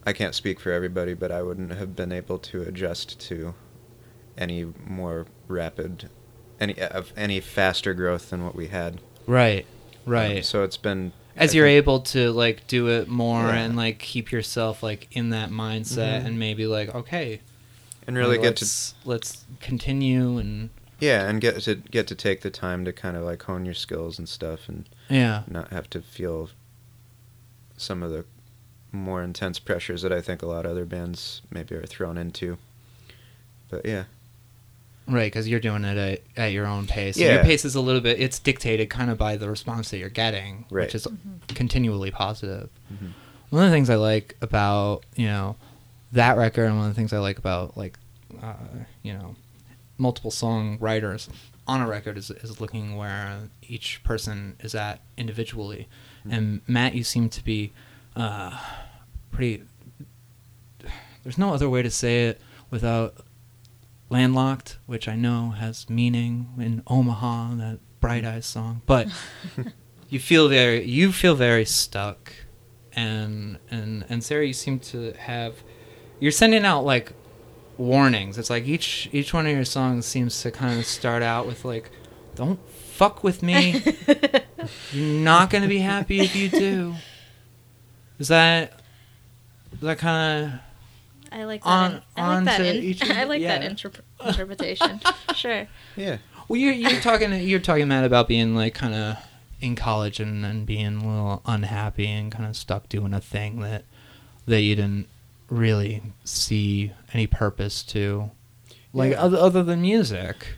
I 0.08 0.14
can't 0.14 0.34
speak 0.34 0.58
for 0.58 0.72
everybody, 0.72 1.12
but 1.12 1.30
I 1.30 1.42
wouldn't 1.42 1.70
have 1.74 1.94
been 1.94 2.12
able 2.12 2.38
to 2.38 2.62
adjust 2.62 3.20
to 3.28 3.52
any 4.38 4.64
more 4.86 5.26
rapid, 5.48 6.08
any 6.58 6.80
of 6.80 7.12
any 7.14 7.40
faster 7.40 7.92
growth 7.92 8.30
than 8.30 8.42
what 8.42 8.54
we 8.56 8.68
had. 8.68 9.02
Right. 9.26 9.66
Um, 10.06 10.12
Right. 10.14 10.42
so 10.46 10.62
it's 10.62 10.78
been 10.78 11.12
As 11.36 11.52
I 11.52 11.56
you're 11.58 11.66
think- 11.66 11.76
able 11.76 12.00
to 12.00 12.32
like 12.32 12.66
do 12.66 12.88
it 12.88 13.06
more 13.08 13.42
Yeah. 13.48 13.56
and 13.64 13.76
like 13.76 13.98
keep 13.98 14.32
yourself 14.32 14.82
like 14.82 15.08
in 15.10 15.28
that 15.28 15.50
mindset 15.50 16.22
Mhm. 16.22 16.26
and 16.26 16.38
maybe 16.38 16.66
like 16.66 16.94
okay, 16.94 17.40
and 18.06 18.16
really 18.16 18.38
get 18.38 18.56
to 18.56 18.64
let's, 18.64 18.94
let's 19.04 19.44
continue 19.60 20.38
and 20.38 20.70
yeah, 21.00 21.28
and 21.28 21.38
get 21.42 21.60
to 21.60 21.74
get 21.74 22.06
to 22.06 22.14
take 22.14 22.40
the 22.40 22.50
time 22.50 22.86
to 22.86 22.94
kind 22.94 23.14
of 23.14 23.24
like 23.24 23.42
hone 23.42 23.66
your 23.66 23.74
skills 23.74 24.18
and 24.18 24.26
stuff, 24.26 24.70
and 24.70 24.88
yeah. 25.10 25.42
not 25.46 25.68
have 25.70 25.90
to 25.90 26.00
feel 26.00 26.48
some 27.76 28.02
of 28.02 28.10
the 28.10 28.24
more 28.92 29.22
intense 29.22 29.58
pressures 29.58 30.02
that 30.02 30.12
I 30.12 30.20
think 30.20 30.42
a 30.42 30.46
lot 30.46 30.64
of 30.64 30.70
other 30.72 30.84
bands 30.84 31.42
maybe 31.50 31.74
are 31.74 31.82
thrown 31.86 32.16
into. 32.18 32.58
But 33.70 33.84
yeah, 33.86 34.04
Right, 35.06 35.32
because 35.32 35.48
you're 35.48 35.58
doing 35.60 35.84
it 35.86 35.96
at, 35.96 36.20
at 36.36 36.52
your 36.52 36.66
own 36.66 36.86
pace. 36.86 37.16
And 37.16 37.24
Yeah. 37.24 37.34
your 37.36 37.42
pace 37.44 37.64
is 37.64 37.74
a 37.74 37.80
little 37.80 38.02
bit. 38.02 38.20
It's 38.20 38.38
dictated 38.38 38.90
kind 38.90 39.10
of 39.10 39.16
by 39.16 39.36
the 39.38 39.48
response 39.48 39.90
that 39.90 39.96
you're 39.98 40.10
getting, 40.10 40.66
Right. 40.70 40.82
which 40.84 40.94
is 40.94 41.06
continually 41.48 42.10
positive. 42.10 42.68
Mhm. 42.92 43.12
One 43.48 43.64
of 43.64 43.70
the 43.70 43.74
things 43.74 43.88
I 43.88 43.94
like 43.94 44.36
about 44.42 45.04
you 45.16 45.26
know 45.26 45.56
that 46.12 46.36
record, 46.36 46.64
and 46.66 46.76
one 46.76 46.88
of 46.88 46.94
the 46.94 46.98
things 47.00 47.14
I 47.14 47.18
like 47.20 47.38
about 47.38 47.74
like 47.76 47.98
uh, 48.42 48.52
you 49.02 49.14
know 49.14 49.34
multiple 49.96 50.30
song 50.30 50.76
writers 50.78 51.30
on 51.66 51.80
a 51.80 51.86
record 51.88 52.18
is 52.18 52.30
is 52.30 52.60
looking 52.60 52.94
where 52.96 53.48
each 53.62 54.02
person 54.04 54.56
is 54.60 54.74
at 54.74 55.00
individually. 55.16 55.88
And 56.30 56.60
Matt, 56.66 56.94
you 56.94 57.02
seem 57.04 57.30
to 57.30 57.42
be 57.42 57.72
uh, 58.18 58.58
pretty. 59.30 59.62
There's 61.22 61.38
no 61.38 61.54
other 61.54 61.68
way 61.70 61.82
to 61.82 61.90
say 61.90 62.26
it 62.26 62.40
without 62.70 63.24
landlocked, 64.10 64.78
which 64.86 65.08
I 65.08 65.14
know 65.14 65.50
has 65.50 65.88
meaning 65.88 66.48
in 66.58 66.82
Omaha, 66.86 67.54
that 67.56 67.78
Bright 68.00 68.24
Eyes 68.24 68.46
song, 68.46 68.82
but 68.86 69.08
you 70.08 70.18
feel 70.18 70.48
very 70.48 70.84
you 70.84 71.12
feel 71.12 71.34
very 71.34 71.64
stuck, 71.64 72.32
and 72.92 73.58
and 73.70 74.04
and 74.08 74.22
Sarah, 74.24 74.46
you 74.46 74.52
seem 74.52 74.80
to 74.80 75.12
have 75.12 75.62
you're 76.20 76.32
sending 76.32 76.64
out 76.64 76.84
like 76.84 77.12
warnings. 77.76 78.38
It's 78.38 78.50
like 78.50 78.66
each 78.66 79.08
each 79.12 79.32
one 79.32 79.46
of 79.46 79.52
your 79.52 79.64
songs 79.64 80.06
seems 80.06 80.42
to 80.42 80.50
kind 80.50 80.78
of 80.78 80.86
start 80.86 81.22
out 81.22 81.46
with 81.46 81.64
like, 81.64 81.90
don't 82.34 82.58
fuck 82.70 83.22
with 83.22 83.42
me. 83.42 83.82
You're 84.92 85.20
not 85.20 85.50
gonna 85.50 85.68
be 85.68 85.78
happy 85.78 86.20
if 86.20 86.34
you 86.34 86.48
do. 86.48 86.94
Is 88.18 88.28
that 88.28 88.80
is 89.72 89.80
that 89.80 89.98
kind 89.98 90.44
of 90.54 90.60
I 91.30 91.44
like 91.44 91.62
that. 91.62 91.68
On- 91.68 91.92
in- 91.92 92.02
I 92.16 92.20
on 92.22 92.44
like 92.44 92.56
that. 92.56 92.58
to 92.58 92.76
In, 92.78 92.84
each 92.84 93.02
I 93.10 93.22
you? 93.22 93.28
like 93.28 93.42
that 93.42 93.62
Yeah. 93.62 93.68
interp- 93.68 94.00
interpretation. 94.24 95.00
sure. 95.34 95.66
Yeah. 95.96 96.18
well? 96.48 96.58
You're 96.58 96.72
you're 96.72 97.00
talking 97.00 97.32
you're 97.34 97.60
talking 97.60 97.88
Matt 97.88 98.04
about 98.04 98.28
being 98.28 98.54
like 98.54 98.74
kind 98.74 98.94
of 98.94 99.16
in 99.60 99.74
college 99.76 100.20
and 100.20 100.44
and 100.46 100.64
being 100.66 100.86
a 100.96 101.08
little 101.08 101.42
unhappy 101.46 102.06
and 102.06 102.30
kind 102.32 102.46
of 102.48 102.56
stuck 102.56 102.88
doing 102.88 103.12
a 103.12 103.20
thing 103.20 103.60
that 103.60 103.84
that 104.46 104.60
you 104.62 104.74
didn't 104.74 105.06
really 105.50 106.02
see 106.24 106.92
any 107.14 107.26
purpose 107.26 107.82
to, 107.82 108.30
like 108.92 109.12
Yeah. 109.12 109.22
other 109.22 109.36
other 109.38 109.62
than 109.62 109.82
music. 109.82 110.56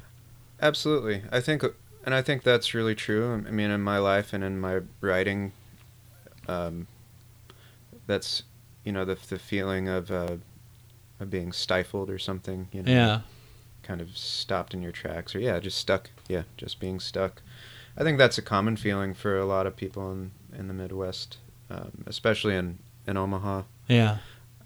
Absolutely. 0.63 1.23
I 1.33 1.41
think, 1.41 1.65
and 2.05 2.15
I 2.15 2.23
think 2.23 2.43
that's 2.43 2.75
really 2.75 2.95
true. 2.95 3.33
I 3.47 3.51
mean, 3.51 3.71
in 3.71 3.81
my 3.81 3.99
life 3.99 4.33
and 4.33 4.45
in 4.45 4.61
my 4.61 4.81
writing, 5.01 5.53
um, 6.47 6.87
that's 8.07 8.43
you 8.85 8.93
know 8.93 9.05
the 9.05 9.19
the 9.29 9.39
feeling 9.39 9.89
of 9.89 10.11
uh, 10.11 10.37
of 11.21 11.31
being 11.31 11.53
stifled 11.53 12.11
or 12.11 12.19
something. 12.19 12.69
You 12.73 12.83
know, 12.83 12.93
Yeah. 12.93 13.21
kind 13.83 14.01
of 14.01 14.17
stopped 14.17 14.75
in 14.75 14.83
your 14.83 14.93
tracks, 14.93 15.35
or 15.35 15.41
yeah, 15.41 15.59
just 15.61 15.79
stuck. 15.79 16.11
Yeah, 16.29 16.43
just 16.57 16.81
being 16.81 17.01
stuck. 17.01 17.43
I 17.97 18.03
think 18.05 18.19
that's 18.19 18.39
a 18.39 18.43
common 18.43 18.77
feeling 18.77 19.15
for 19.15 19.39
a 19.39 19.45
lot 19.47 19.67
of 19.67 19.77
people 19.77 20.11
in 20.13 20.31
in 20.59 20.69
the 20.69 20.75
Midwest, 20.75 21.39
um, 21.71 22.05
especially 22.07 22.55
in 22.57 22.79
in 23.07 23.17
Omaha, 23.17 23.63
Yeah. 23.89 24.19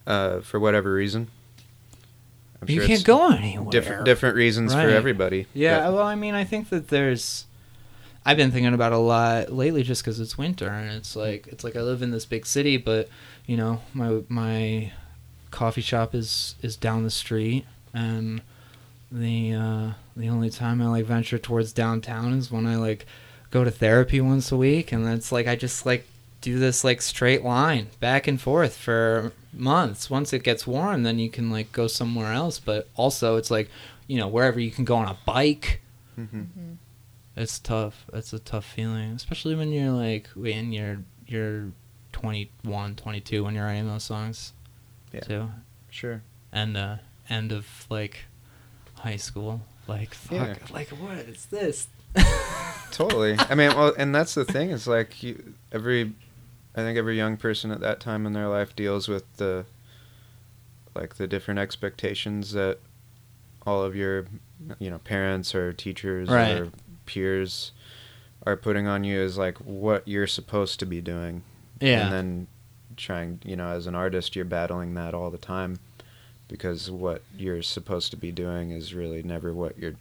uh, 0.07 0.41
for 0.41 0.59
whatever 0.61 0.93
reason. 0.93 1.29
I'm 2.63 2.69
you 2.71 2.81
sure 2.81 2.87
can't 2.89 3.05
go 3.05 3.31
anywhere. 3.31 3.71
different 3.71 4.05
different 4.05 4.37
reasons 4.37 4.75
Right. 4.75 4.85
for 4.85 4.91
everybody. 4.91 5.47
Yeah, 5.55 5.81
but- 5.87 5.95
well, 5.95 6.07
I 6.07 6.15
mean, 6.15 6.35
I 6.35 6.45
think 6.45 6.69
that 6.71 6.89
there's. 6.89 7.47
I've 8.27 8.37
been 8.37 8.51
thinking 8.51 8.73
about 8.73 8.93
a 8.93 8.99
lot 8.99 9.53
lately, 9.53 9.83
just 9.83 10.03
because 10.03 10.19
it's 10.21 10.39
winter 10.39 10.69
and 10.69 10.91
it's 10.93 11.15
like 11.15 11.47
it's 11.49 11.63
like 11.65 11.77
I 11.77 11.81
live 11.83 12.03
in 12.03 12.11
this 12.11 12.25
big 12.25 12.47
city, 12.47 12.77
but 12.77 13.09
you 13.47 13.57
know, 13.57 13.81
my 13.93 14.23
my 14.29 14.93
coffee 15.51 15.83
shop 15.83 16.15
is 16.15 16.55
is 16.63 16.77
down 16.77 17.03
the 17.05 17.11
street, 17.11 17.67
and 17.93 18.41
the 19.13 19.53
uh, 19.55 19.91
the 20.17 20.29
only 20.29 20.51
time 20.51 20.81
I 20.81 20.87
like 20.87 21.05
venture 21.05 21.39
towards 21.39 21.73
downtown 21.73 22.33
is 22.33 22.51
when 22.51 22.67
I 22.67 22.77
like 22.77 23.07
go 23.51 23.63
to 23.63 23.71
therapy 23.71 24.21
once 24.21 24.51
a 24.51 24.57
week, 24.57 24.91
and 24.91 25.07
that's 25.07 25.31
like 25.31 25.47
I 25.47 25.55
just 25.57 25.85
like 25.85 26.07
do 26.41 26.59
this 26.59 26.83
like 26.85 27.01
straight 27.03 27.43
line 27.45 27.89
back 28.01 28.27
and 28.27 28.41
forth 28.41 28.77
for 28.77 29.33
months. 29.53 30.11
Once 30.11 30.33
it 30.33 30.43
gets 30.43 30.67
warm, 30.67 31.03
then 31.05 31.19
you 31.19 31.31
can 31.31 31.51
like 31.51 31.73
go 31.73 31.87
somewhere 31.87 32.33
else. 32.33 32.59
But 32.59 32.89
also, 32.97 33.37
it's 33.37 33.51
like 33.51 33.69
you 34.07 34.19
know 34.19 34.29
wherever 34.29 34.59
you 34.59 34.71
can 34.71 34.85
go 34.85 34.97
on 34.97 35.09
a 35.09 35.17
bike. 35.27 35.81
Mhm. 36.19 36.77
It's 37.37 37.59
tough. 37.59 38.07
It's 38.13 38.33
a 38.33 38.39
tough 38.39 38.65
feeling, 38.65 39.11
especially 39.13 39.55
when 39.55 39.73
you're 39.73 39.91
like 39.93 40.29
when 40.35 40.73
you're 40.73 40.99
you're 41.27 41.73
21, 42.13 42.95
22 42.97 43.43
when 43.45 43.55
you're 43.55 43.65
writing 43.65 43.89
those 43.89 44.05
songs. 44.05 44.53
Yeah. 45.13 45.21
Too. 45.21 45.51
Sure. 45.91 46.23
And 46.53 46.77
uh 46.77 46.97
end 47.29 47.51
of 47.53 47.87
like 47.91 48.27
high 48.95 49.17
school. 49.17 49.63
Like 49.89 50.15
fuck. 50.15 50.33
Yeah. 50.33 50.55
Like 50.73 50.89
what 50.91 51.19
is 51.19 51.47
this? 51.47 51.89
Totally. 52.93 53.37
I 53.39 53.57
mean, 53.57 53.75
well, 53.77 53.93
and 53.99 54.15
that's 54.15 54.35
the 54.35 54.45
thing. 54.45 54.71
It's 54.71 54.87
like 54.87 55.21
you, 55.23 55.55
every, 55.73 56.13
I 56.77 56.81
think 56.83 56.97
every 56.97 57.17
young 57.17 57.37
person 57.37 57.73
at 57.73 57.81
that 57.81 57.99
time 57.99 58.25
in 58.25 58.33
their 58.35 58.47
life 58.47 58.77
deals 58.77 59.09
with 59.09 59.25
the, 59.37 59.65
like 60.95 61.17
the 61.17 61.27
different 61.27 61.59
expectations 61.59 62.53
that 62.53 62.79
all 63.67 63.83
of 63.83 63.97
your, 63.97 64.27
you 64.79 64.91
know, 64.91 64.99
parents 64.99 65.57
or 65.57 65.73
teachers 65.73 66.29
Right. 66.29 66.53
or 66.61 66.71
peers 67.07 67.73
are 68.47 68.57
putting 68.57 68.87
on 68.87 69.05
you 69.05 69.19
is 69.21 69.39
like 69.39 69.59
what 69.59 70.07
you're 70.07 70.27
supposed 70.27 70.79
to 70.81 70.87
be 70.87 71.01
doing. 71.01 71.43
Yeah. 71.81 72.05
And 72.05 72.13
then 72.13 72.47
trying, 72.97 73.41
you 73.45 73.57
know, 73.57 73.69
as 73.69 73.87
an 73.87 73.95
artist, 73.95 74.37
you're 74.37 74.45
battling 74.45 74.95
that 74.95 75.15
all 75.15 75.31
the 75.31 75.39
time 75.39 75.79
because 76.49 76.91
what 76.91 77.23
you're 77.37 77.63
supposed 77.63 78.11
to 78.11 78.17
be 78.17 78.31
doing 78.31 78.71
is 78.71 78.93
really 78.95 79.23
never 79.23 79.53
what 79.55 79.79
you're 79.79 79.95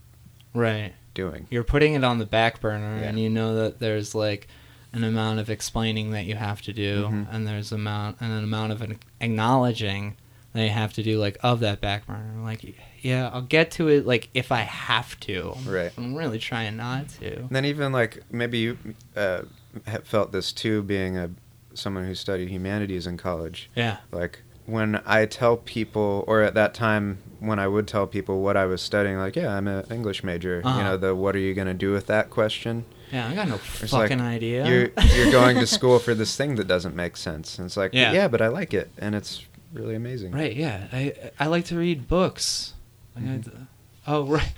right. 0.54 0.94
doing. 1.14 1.48
You're 1.50 1.64
putting 1.64 1.94
it 1.94 2.04
on 2.04 2.18
the 2.20 2.26
back 2.26 2.60
burner 2.60 2.98
Yeah. 3.00 3.08
and 3.10 3.20
you 3.20 3.30
know 3.30 3.56
that 3.56 3.80
there's 3.80 4.14
like 4.14 4.48
an 4.92 5.04
amount 5.04 5.40
of 5.40 5.50
explaining 5.50 6.12
that 6.12 6.26
you 6.26 6.36
have 6.36 6.62
to 6.64 6.74
do 6.74 7.06
Mhm. 7.06 7.28
and 7.32 7.48
there's 7.48 7.72
amount 7.72 8.18
and 8.20 8.32
an 8.32 8.44
amount 8.44 8.72
of 8.74 8.82
an 8.82 9.00
acknowledging 9.22 10.16
you 10.62 10.70
have 10.70 10.94
to 10.94 11.04
do 11.04 11.20
like 11.20 11.38
of 11.42 11.62
that 11.62 11.82
back 11.82 12.06
burner. 12.06 12.42
Like 12.44 12.76
yeah, 13.02 13.30
I'll 13.34 13.42
get 13.42 13.72
to 13.72 13.88
it 13.88 14.06
like 14.06 14.30
if 14.34 14.52
I 14.52 14.62
have 14.62 15.20
to. 15.22 15.56
Right. 15.66 15.92
I'm 15.98 16.16
really 16.16 16.40
trying 16.40 16.78
not 16.78 17.10
to. 17.20 17.38
And 17.38 17.50
then 17.50 17.66
even 17.66 17.92
like 17.92 18.22
maybe 18.32 18.60
you 18.60 18.78
uh, 19.16 19.44
felt 20.04 20.32
this 20.32 20.52
too, 20.52 20.84
being 20.84 21.18
a 21.18 21.32
someone 21.74 22.06
who 22.06 22.16
studied 22.16 22.50
humanities 22.50 23.08
in 23.08 23.18
college. 23.18 23.70
Yeah. 23.76 23.98
Like 24.12 24.44
when 24.66 25.02
I 25.06 25.26
tell 25.26 25.58
people, 25.58 26.24
or 26.28 26.42
at 26.42 26.54
that 26.54 26.74
time 26.74 27.18
when 27.40 27.60
I 27.60 27.68
would 27.68 27.88
tell 27.88 28.08
people 28.08 28.42
what 28.42 28.56
I 28.56 28.66
was 28.66 28.82
studying, 28.82 29.18
like 29.18 29.36
yeah, 29.36 29.56
I'm 29.56 29.68
an 29.68 29.86
English 29.92 30.24
major. 30.24 30.62
Uh-huh. 30.64 30.78
You 30.78 30.84
know, 30.84 30.98
the 30.98 31.16
what 31.16 31.36
are 31.36 31.40
you 31.40 31.54
gonna 31.54 31.74
do 31.74 31.92
with 31.92 32.08
that 32.08 32.30
question? 32.30 32.86
Yeah, 33.12 33.30
I 33.30 33.36
got 33.36 33.48
no 33.48 33.56
It's 33.56 33.92
fucking 33.92 34.20
like, 34.20 34.28
idea. 34.28 34.66
You're 34.66 35.06
you're 35.16 35.32
going 35.32 35.58
to 35.60 35.68
school 35.78 36.00
for 36.00 36.16
this 36.16 36.36
thing 36.36 36.56
that 36.56 36.68
doesn't 36.68 36.96
make 36.96 37.16
sense. 37.18 37.60
And 37.60 37.66
it's 37.68 37.78
like 37.78 37.94
Yeah. 37.94 38.12
yeah, 38.12 38.28
but 38.28 38.42
I 38.42 38.48
like 38.48 38.74
it, 38.74 38.90
and 38.98 39.14
it's 39.14 39.46
really 39.74 39.96
amazing. 39.96 40.32
Right, 40.32 40.56
yeah. 40.56 40.88
I 40.92 41.14
I 41.40 41.48
like 41.48 41.66
to 41.66 41.78
read 41.78 42.08
books. 42.08 42.74
Like 43.16 43.26
I- 43.26 43.28
mm-hmm. 43.28 43.64
oh, 44.08 44.26
right. 44.26 44.54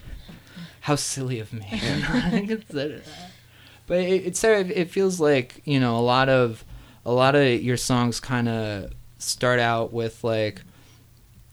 How 0.81 0.95
silly 0.95 1.39
of 1.39 1.51
me. 1.51 1.65
But 3.87 3.99
it, 3.99 4.25
it's 4.25 4.43
of, 4.43 4.71
it 4.71 4.89
feels 4.89 5.19
like, 5.19 5.61
you 5.65 5.79
know, 5.79 5.97
a 5.97 6.01
lot 6.01 6.29
of 6.29 6.63
a 7.05 7.11
lot 7.11 7.35
of 7.35 7.61
your 7.61 7.77
songs 7.77 8.19
kind 8.19 8.49
of 8.49 8.91
start 9.19 9.59
out 9.59 9.93
with 9.93 10.23
like 10.23 10.61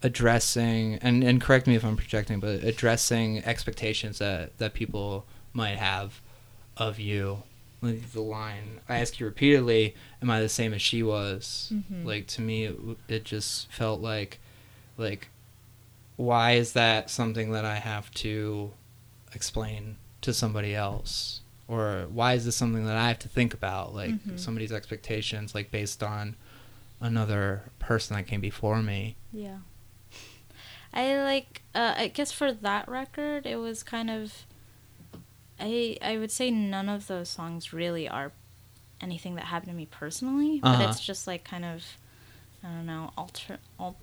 addressing 0.02 0.94
and 0.96 1.22
and 1.22 1.40
correct 1.40 1.66
me 1.66 1.74
if 1.74 1.84
I'm 1.84 1.96
projecting, 1.96 2.40
but 2.40 2.64
addressing 2.64 3.44
expectations 3.44 4.18
that 4.18 4.56
that 4.58 4.74
people 4.74 5.26
might 5.52 5.76
have 5.78 6.20
of 6.76 6.98
you. 6.98 7.42
Like 7.82 8.12
the 8.12 8.20
line 8.22 8.80
I 8.88 8.98
ask 8.98 9.18
you 9.18 9.26
repeatedly, 9.26 9.94
"Am 10.22 10.30
I 10.30 10.40
the 10.40 10.48
same 10.48 10.72
as 10.72 10.80
she 10.80 11.02
was?" 11.02 11.72
Mhm. 11.74 12.04
Like 12.04 12.26
to 12.28 12.40
me, 12.40 12.64
it, 12.66 12.76
it 13.08 13.24
just 13.24 13.70
felt 13.72 14.00
like, 14.00 14.38
like, 14.96 15.28
why 16.16 16.52
is 16.52 16.72
that 16.74 17.10
something 17.10 17.50
that 17.52 17.64
I 17.64 17.76
have 17.76 18.10
to 18.14 18.72
explain 19.34 19.96
to 20.20 20.32
somebody 20.32 20.74
else, 20.76 21.40
or 21.66 22.06
why 22.08 22.34
is 22.34 22.44
this 22.44 22.54
something 22.56 22.84
that 22.86 22.96
I 22.96 23.08
have 23.08 23.18
to 23.20 23.28
think 23.28 23.52
about, 23.52 23.92
like 23.94 24.10
Mhm. 24.14 24.38
somebody's 24.38 24.70
expectations, 24.72 25.52
like 25.54 25.70
based 25.72 26.02
on 26.04 26.36
another 27.00 27.64
person 27.80 28.14
that 28.16 28.28
came 28.28 28.40
before 28.40 28.80
me? 28.82 29.16
Yeah. 29.32 29.58
I 30.94 31.16
like 31.22 31.62
uh 31.74 31.94
I 31.96 32.08
guess 32.08 32.30
for 32.32 32.52
that 32.52 32.88
record 32.88 33.46
it 33.46 33.56
was 33.56 33.82
kind 33.82 34.10
of 34.10 34.44
I 35.62 35.96
I 36.02 36.18
would 36.18 36.30
say 36.32 36.50
none 36.50 36.88
of 36.88 37.06
those 37.06 37.28
songs 37.28 37.72
really 37.72 38.08
are 38.08 38.32
anything 39.00 39.34
that 39.36 39.46
happened 39.46 39.70
to 39.72 39.76
me 39.76 39.86
personally, 39.86 40.60
but 40.60 40.68
Uh-huh. 40.72 40.84
it's 40.90 41.00
just 41.00 41.26
like 41.26 41.44
kind 41.44 41.64
of 41.64 41.84
I 42.64 42.68
don't 42.68 42.86
know, 42.86 43.12
alter 43.16 43.58
al- 43.80 43.96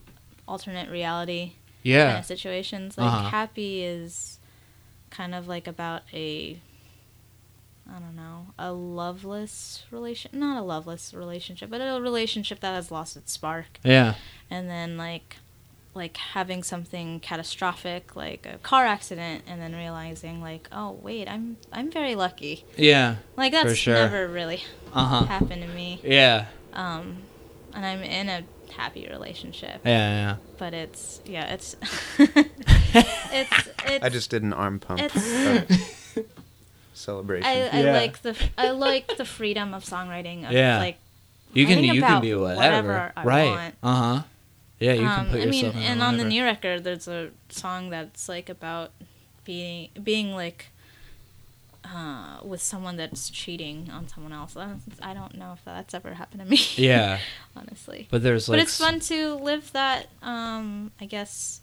alternate 0.48 0.90
reality 0.90 1.42
kind 1.48 1.56
Yeah, 1.84 2.20
of 2.20 2.26
situations. 2.26 2.98
Like 2.98 3.08
Uh-huh. 3.08 3.30
Happy 3.30 3.84
is 3.84 4.40
kind 5.10 5.34
of 5.36 5.48
like 5.48 5.68
about 5.68 6.04
a 6.14 6.60
I 7.90 8.00
don't 8.00 8.16
know, 8.16 8.48
a 8.60 8.72
loveless 8.72 9.84
relation, 9.90 10.32
not 10.40 10.58
a 10.60 10.62
loveless 10.62 11.14
relationship, 11.14 11.70
but 11.72 11.82
a 11.82 12.00
relationship 12.00 12.60
that 12.60 12.74
has 12.76 12.92
lost 12.92 13.18
its 13.18 13.32
spark 13.32 13.80
yeah, 13.84 14.14
and 14.50 14.70
then 14.70 14.96
like 14.98 15.38
like 16.00 16.18
having 16.18 16.64
something 16.64 17.20
catastrophic 17.20 18.16
like 18.16 18.48
a 18.52 18.58
car 18.60 18.86
accident 18.88 19.44
and 19.48 19.62
then 19.62 19.74
realizing 19.76 20.42
like 20.42 20.68
oh 20.72 20.98
wait 21.04 21.28
i'm 21.30 21.58
i'm 21.72 21.92
very 21.92 22.16
lucky 22.16 22.66
yeah, 22.76 23.18
like 23.38 23.54
For 23.54 23.64
that's 23.68 23.78
sure. 23.78 23.94
never 23.94 24.28
really 24.28 24.64
uh 24.94 25.06
huh, 25.06 25.26
happened 25.26 25.62
to 25.62 25.68
me 25.68 26.00
yeah, 26.04 26.46
um 26.74 27.18
and 27.76 27.86
i'm 27.86 28.02
in 28.02 28.30
a 28.30 28.44
happy 28.74 29.08
relationship 29.12 29.82
yeah, 29.86 30.10
yeah 30.30 30.36
but 30.58 30.74
it's 30.74 31.22
yeah 31.26 31.54
it's 31.54 31.76
it's 32.20 33.70
it's 33.86 34.04
I 34.06 34.10
just 34.10 34.30
did 34.32 34.42
an 34.44 34.54
arm 34.54 34.80
pump 34.80 35.02
It's- 35.02 36.26
celebration. 36.94 37.48
I, 37.48 37.70
I 37.70 37.84
Yeah. 37.84 37.94
like 37.94 38.22
the 38.22 38.36
I 38.58 38.72
like 38.72 39.18
the 39.18 39.26
freedom 39.26 39.74
of 39.74 39.84
songwriting 39.84 40.46
of 40.46 40.52
Yeah. 40.52 40.78
like 40.80 40.98
You 41.54 41.66
can 41.66 41.84
you 41.84 41.94
can 42.02 42.04
about 42.04 42.22
be 42.22 42.34
whatever, 42.36 42.58
whatever 42.58 43.14
I 43.16 43.24
right? 43.24 43.74
want. 43.84 44.26
Huh. 44.80 44.86
Yeah, 44.86 44.94
you 44.94 45.02
can 45.02 45.20
um, 45.20 45.30
put 45.30 45.42
I 45.42 45.46
mean, 45.46 45.54
yourself 45.54 45.76
in 45.76 45.82
and 45.82 46.02
on 46.02 46.18
the 46.18 46.24
new 46.24 46.44
record, 46.44 46.84
there's 46.84 47.08
a 47.08 47.32
song 47.50 47.90
that's 47.90 48.30
like 48.30 48.50
about 48.50 48.92
being 49.44 49.90
being 50.02 50.34
like 50.34 50.68
uh, 51.84 52.40
with 52.44 52.62
someone 52.62 52.98
that's 52.98 53.30
cheating 53.30 53.90
on 53.92 54.08
someone 54.08 54.32
else. 54.34 54.56
I 54.56 55.14
don't, 55.14 55.36
know 55.36 55.54
if 55.54 55.64
that's 55.66 55.94
ever 55.94 56.14
happened 56.14 56.42
to 56.42 56.48
me. 56.48 56.60
Yeah, 56.76 57.20
honestly. 57.56 58.08
but 58.12 58.22
there's 58.24 58.48
like 58.48 58.58
but 58.60 58.64
it's 58.64 58.78
fun 58.78 59.00
to 59.02 59.36
live 59.36 59.72
that. 59.74 60.08
Um, 60.22 60.92
I 61.02 61.06
guess 61.06 61.62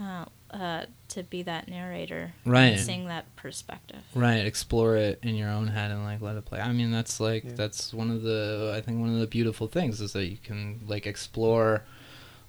uh, 0.00 0.26
uh, 0.50 0.84
to 1.08 1.22
be 1.22 1.42
that 1.42 1.68
narrator, 1.68 2.34
Right. 2.44 2.66
and 2.66 2.80
seeing 2.80 3.06
that 3.06 3.34
perspective. 3.36 4.02
Right, 4.14 4.44
explore 4.44 4.96
it 4.96 5.18
in 5.22 5.34
your 5.34 5.50
own 5.50 5.68
head 5.68 5.90
and 5.90 6.04
like 6.04 6.20
let 6.20 6.36
it 6.36 6.44
play. 6.44 6.60
I 6.60 6.72
mean, 6.72 6.90
that's 6.90 7.20
like 7.20 7.44
Yeah. 7.44 7.52
that's 7.54 7.92
one 7.94 8.10
of 8.10 8.22
the 8.22 8.72
I 8.76 8.80
think 8.80 9.00
one 9.00 9.12
of 9.12 9.20
the 9.20 9.26
beautiful 9.26 9.66
things 9.66 10.00
is 10.00 10.12
that 10.12 10.26
you 10.26 10.38
can 10.42 10.80
like 10.86 11.06
explore 11.06 11.82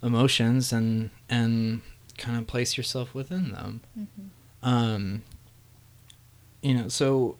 emotions 0.05 0.71
and 0.71 1.09
and 1.29 1.81
kind 2.17 2.37
of 2.37 2.47
place 2.47 2.77
yourself 2.77 3.13
within 3.13 3.51
them. 3.51 3.81
Mhm. 3.99 4.07
Um 4.63 5.23
you 6.61 6.73
know, 6.73 6.87
so 6.87 7.37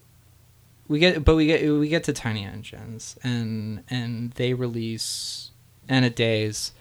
we 0.87 0.99
get 0.99 1.23
but 1.23 1.35
we 1.35 1.45
get 1.47 1.61
we 1.71 1.87
get 1.87 2.03
to 2.05 2.13
Tiny 2.13 2.43
Engines 2.45 3.15
and 3.23 3.83
and 3.89 4.31
they 4.31 4.53
release 4.53 5.51
and 5.87 6.03
a 6.05 6.09
days 6.09 6.71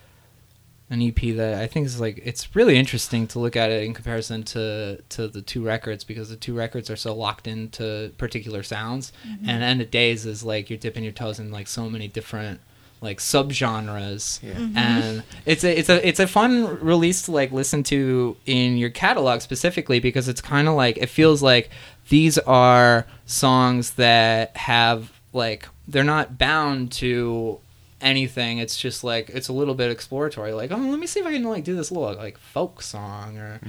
an 0.91 1.01
EP 1.01 1.19
that 1.35 1.55
I 1.63 1.67
think 1.67 1.87
is 1.87 1.99
like 1.99 2.21
it's 2.25 2.55
really 2.55 2.77
interesting 2.77 3.27
to 3.29 3.39
look 3.39 3.57
at 3.57 3.71
it 3.71 3.83
in 3.85 3.95
comparison 3.95 4.43
to 4.45 5.01
to 5.11 5.29
the 5.29 5.41
two 5.41 5.65
records 5.65 6.05
because 6.05 6.29
the 6.29 6.37
two 6.37 6.55
records 6.55 6.91
are 6.91 6.97
so 6.97 7.15
locked 7.15 7.47
into 7.47 8.13
particular 8.19 8.63
sounds 8.63 9.13
and 9.47 9.63
End 9.63 9.81
of 9.81 9.91
Days 9.91 10.27
is 10.27 10.45
like 10.45 10.69
you're 10.69 10.79
dipping 10.79 11.03
your 11.05 11.13
toes 11.13 11.39
in 11.39 11.51
like 11.51 11.67
so 11.69 11.89
many 11.89 12.07
different 12.09 12.61
like 13.05 13.19
subgenres. 13.19 14.43
Yeah. 14.43 14.55
Mm-hmm. 14.55 14.77
and 14.77 15.23
it's 15.47 15.63
a 15.63 15.79
it's 15.79 15.89
a 15.89 16.09
it's 16.09 16.21
a 16.21 16.27
fun 16.27 16.81
release 16.81 17.23
to 17.23 17.33
like 17.33 17.53
listen 17.53 17.83
to 17.85 18.37
in 18.47 18.77
your 18.77 18.91
catalog 18.91 19.41
specifically 19.41 20.01
because 20.01 20.29
it's 20.29 20.41
kind 20.41 20.67
of 20.67 20.75
like 20.75 20.99
it 20.99 21.09
feels 21.09 21.43
like 21.43 21.71
these 22.09 22.39
are 22.39 23.07
songs 23.27 23.93
that 23.93 24.57
have 24.57 25.13
like 25.33 25.69
they're 25.87 26.03
not 26.03 26.39
bound 26.39 26.91
to 26.93 27.61
anything. 28.01 28.59
It's 28.59 28.77
just 28.77 29.05
like 29.05 29.31
it's 29.31 29.49
a 29.49 29.53
little 29.53 29.75
bit 29.75 29.91
exploratory. 29.91 30.53
Like 30.53 30.73
oh 30.73 30.77
let 30.77 30.99
me 30.99 31.07
see 31.07 31.21
if 31.21 31.27
i 31.27 31.33
can 31.33 31.45
like 31.45 31.65
do 31.65 31.77
this 31.77 31.93
little 31.93 32.15
like 32.17 32.39
folk 32.39 32.83
song 32.83 33.39
or 33.39 33.61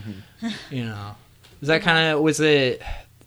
you 0.72 0.86
know. 0.86 1.16
Is 1.62 1.68
that 1.68 1.82
kind 1.82 2.14
of 2.14 2.22
was 2.22 2.40
it 2.40 2.82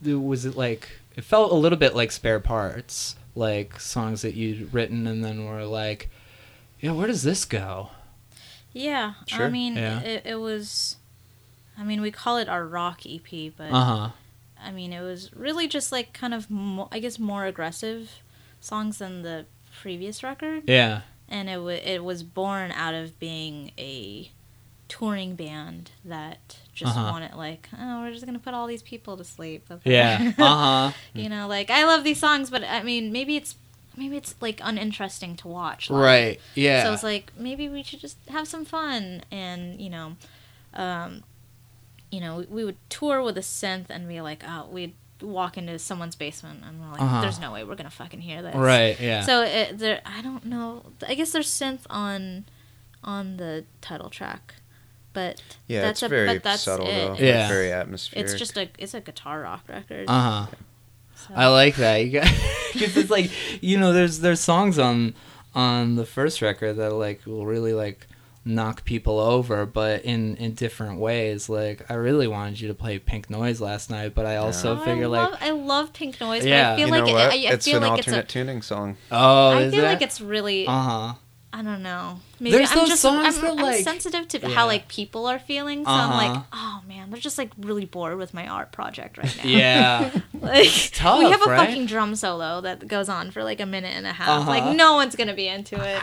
was 0.04 0.44
it 0.44 0.56
like 0.56 0.88
it 1.16 1.24
felt 1.24 1.50
a 1.50 1.56
little 1.56 1.78
bit 1.78 1.94
like 1.94 2.12
spare 2.12 2.40
parts 2.40 3.16
like 3.38 3.78
songs 3.80 4.22
that 4.22 4.34
you'd 4.34 4.74
written 4.74 5.06
and 5.06 5.24
then 5.24 5.46
were 5.46 5.64
like 5.64 6.10
yeah 6.80 6.92
where 6.92 7.06
does 7.06 7.22
this 7.22 7.44
go 7.44 7.90
Yeah, 8.72 9.14
I 9.32 9.48
mean, 9.48 9.76
Yeah. 9.76 10.00
it, 10.00 10.22
it 10.26 10.34
was. 10.36 10.96
I 11.78 11.82
mean, 11.84 12.00
we 12.02 12.10
call 12.10 12.36
it 12.36 12.48
our 12.48 12.66
rock 12.66 13.00
EP, 13.06 13.52
but 13.56 13.70
uh-huh 13.72 14.10
I 14.60 14.70
mean, 14.72 14.92
it 14.92 15.00
was 15.02 15.30
really 15.34 15.66
just 15.68 15.90
like 15.92 16.12
kind 16.12 16.34
of, 16.34 16.50
mo- 16.50 16.88
I 16.92 16.98
guess, 16.98 17.18
more 17.18 17.44
aggressive 17.46 18.10
songs 18.60 18.98
than 18.98 19.22
the 19.22 19.46
previous 19.80 20.22
record, 20.22 20.64
yeah 20.66 21.02
and 21.28 21.48
it 21.48 21.58
wa 21.62 21.70
it 21.94 22.02
was 22.04 22.22
born 22.22 22.70
out 22.72 22.94
of 22.94 23.18
being 23.20 23.70
a 23.78 24.30
touring 24.88 25.34
band 25.36 25.90
that 26.04 26.56
just 26.74 26.96
Uh-huh. 26.96 27.10
wanted 27.12 27.34
like, 27.34 27.68
oh, 27.78 28.00
we're 28.02 28.12
just 28.12 28.24
gonna 28.26 28.38
put 28.38 28.54
all 28.54 28.66
these 28.66 28.82
people 28.82 29.16
to 29.16 29.24
sleep. 29.24 29.66
yeah 29.84 30.32
uh-huh 30.38 30.92
you 31.14 31.28
know, 31.28 31.46
like 31.46 31.70
I 31.70 31.84
love 31.84 32.04
these 32.04 32.18
songs, 32.18 32.50
but 32.50 32.64
I 32.64 32.82
mean, 32.82 33.12
maybe 33.12 33.36
it's 33.36 33.54
maybe 33.96 34.16
it's 34.16 34.34
like 34.40 34.60
uninteresting 34.62 35.36
to 35.36 35.48
watch. 35.48 35.90
live. 35.90 36.00
right 36.02 36.40
yeah 36.54 36.84
So 36.84 36.92
it's 36.92 37.02
like 37.02 37.32
maybe 37.36 37.68
we 37.68 37.82
should 37.82 38.00
just 38.00 38.16
have 38.28 38.46
some 38.48 38.64
fun, 38.64 39.22
and 39.30 39.80
you 39.80 39.90
know, 39.90 40.16
um, 40.74 41.22
you 42.10 42.20
know, 42.20 42.38
we, 42.38 42.44
we 42.46 42.64
would 42.64 42.76
tour 42.88 43.22
with 43.22 43.36
a 43.36 43.42
synth 43.42 43.86
and 43.90 44.08
be 44.08 44.20
like, 44.20 44.42
oh, 44.46 44.66
we'd 44.70 44.94
walk 45.20 45.58
into 45.58 45.78
someone's 45.80 46.14
basement 46.14 46.60
and 46.64 46.80
we're 46.80 46.92
like, 46.92 47.00
Uh-huh. 47.02 47.20
there's 47.20 47.40
no 47.40 47.52
way 47.52 47.64
we're 47.64 47.74
gonna 47.74 47.90
fucking 47.90 48.20
hear 48.20 48.40
this. 48.40 48.54
right 48.54 48.98
yeah 49.00 49.20
So 49.22 49.42
it, 49.42 49.76
there, 49.78 50.00
I 50.06 50.22
don't 50.22 50.44
know. 50.46 50.84
I 51.06 51.14
guess 51.14 51.32
there's 51.32 51.50
synth 51.50 51.80
on 51.90 52.44
on 53.04 53.36
the 53.36 53.64
title 53.80 54.10
track, 54.10 54.54
but 55.12 55.42
Yeah, 55.66 55.82
that's 55.82 56.02
it's 56.02 56.02
a, 56.04 56.08
very 56.08 56.26
but 56.28 56.42
that's 56.42 56.62
subtle 56.62 56.86
it. 56.86 56.90
though. 56.94 57.12
It's- 57.14 57.20
Yeah. 57.20 57.48
Very 57.48 57.72
atmospheric. 57.72 58.24
It's 58.24 58.34
just 58.38 58.56
a 58.56 58.68
it's 58.78 58.94
a 58.94 59.00
guitar 59.00 59.40
rock 59.42 59.64
record. 59.68 60.06
uh-huh 60.08 60.46
so. 61.14 61.34
I 61.34 61.48
like 61.48 61.74
that. 61.76 61.96
You 62.04 62.12
got 62.12 62.24
because 62.72 62.96
it's 62.96 63.10
like 63.10 63.30
you 63.62 63.78
know, 63.78 63.92
there's 63.92 64.20
there's 64.20 64.40
songs 64.40 64.78
on 64.78 65.14
on 65.54 65.96
the 65.96 66.06
first 66.06 66.40
record 66.42 66.74
that 66.74 66.92
like 66.92 67.26
will 67.26 67.44
really 67.46 67.72
like 67.72 68.06
knock 68.44 68.84
people 68.84 69.18
over, 69.18 69.66
but 69.66 70.04
in 70.04 70.36
in 70.36 70.54
different 70.54 71.00
ways. 71.00 71.48
Like 71.48 71.90
I 71.90 71.94
really 71.94 72.28
wanted 72.28 72.60
you 72.60 72.68
to 72.68 72.74
play 72.74 72.98
Pink 73.00 73.28
Noise 73.30 73.60
last 73.60 73.90
night, 73.90 74.14
but 74.14 74.26
I 74.26 74.36
also 74.36 74.76
Oh, 74.76 74.84
figure 74.84 75.04
I 75.04 75.08
like, 75.08 75.30
love, 75.32 75.38
I 75.42 75.50
love 75.50 75.92
Pink 75.92 76.20
Noise, 76.20 76.46
Yeah. 76.46 76.70
but 76.70 76.72
I 76.72 76.76
feel 76.76 76.86
you 76.86 76.92
like 76.92 77.02
know 77.04 77.10
it, 77.10 77.12
what? 77.14 77.32
I, 77.32 77.34
I 77.34 77.52
it's 77.54 77.64
feel 77.66 77.76
an 77.78 77.82
like 77.82 77.98
it's 77.98 78.06
alternate 78.08 78.24
a 78.24 78.28
tuning 78.28 78.62
song. 78.62 78.96
oh, 79.10 79.48
I 79.50 79.62
is 79.62 79.74
feel 79.74 79.82
that? 79.82 79.88
like 79.94 80.02
it's 80.02 80.20
really. 80.20 80.66
uh 80.68 80.72
huh. 80.82 81.14
I 81.50 81.62
don't 81.62 81.82
know. 81.82 82.20
Maybe 82.40 82.56
There's 82.56 82.70
I'm 82.72 82.78
those 82.78 82.88
just 82.90 83.02
songs 83.02 83.36
I'm, 83.38 83.42
that, 83.42 83.50
I'm 83.52 83.56
like- 83.56 83.82
sensitive 83.82 84.28
to 84.28 84.38
Yeah. 84.40 84.48
how 84.50 84.66
like 84.66 84.86
people 84.88 85.26
are 85.26 85.38
feeling. 85.38 85.84
So 85.84 85.90
I'm 85.90 86.10
Uh-huh. 86.10 86.32
like, 86.34 86.42
oh 86.52 86.82
man, 86.86 87.10
they're 87.10 87.18
just 87.20 87.38
like 87.38 87.50
really 87.58 87.86
bored 87.86 88.18
with 88.18 88.34
my 88.34 88.46
art 88.46 88.70
project 88.70 89.16
right 89.16 89.34
now. 89.42 89.44
Yeah, 89.48 90.10
like 90.40 90.90
tough, 90.92 91.18
we 91.20 91.30
have 91.30 91.40
a 91.40 91.50
right? 91.50 91.66
fucking 91.66 91.86
drum 91.86 92.14
solo 92.16 92.60
that 92.60 92.86
goes 92.86 93.08
on 93.08 93.30
for 93.30 93.42
like 93.42 93.60
a 93.60 93.66
minute 93.66 93.94
and 93.96 94.06
a 94.06 94.12
half. 94.12 94.28
Uh-huh. 94.28 94.50
Like 94.50 94.76
no 94.76 94.92
one's 94.94 95.16
gonna 95.16 95.34
be 95.34 95.48
into 95.48 95.76
it. 95.82 96.02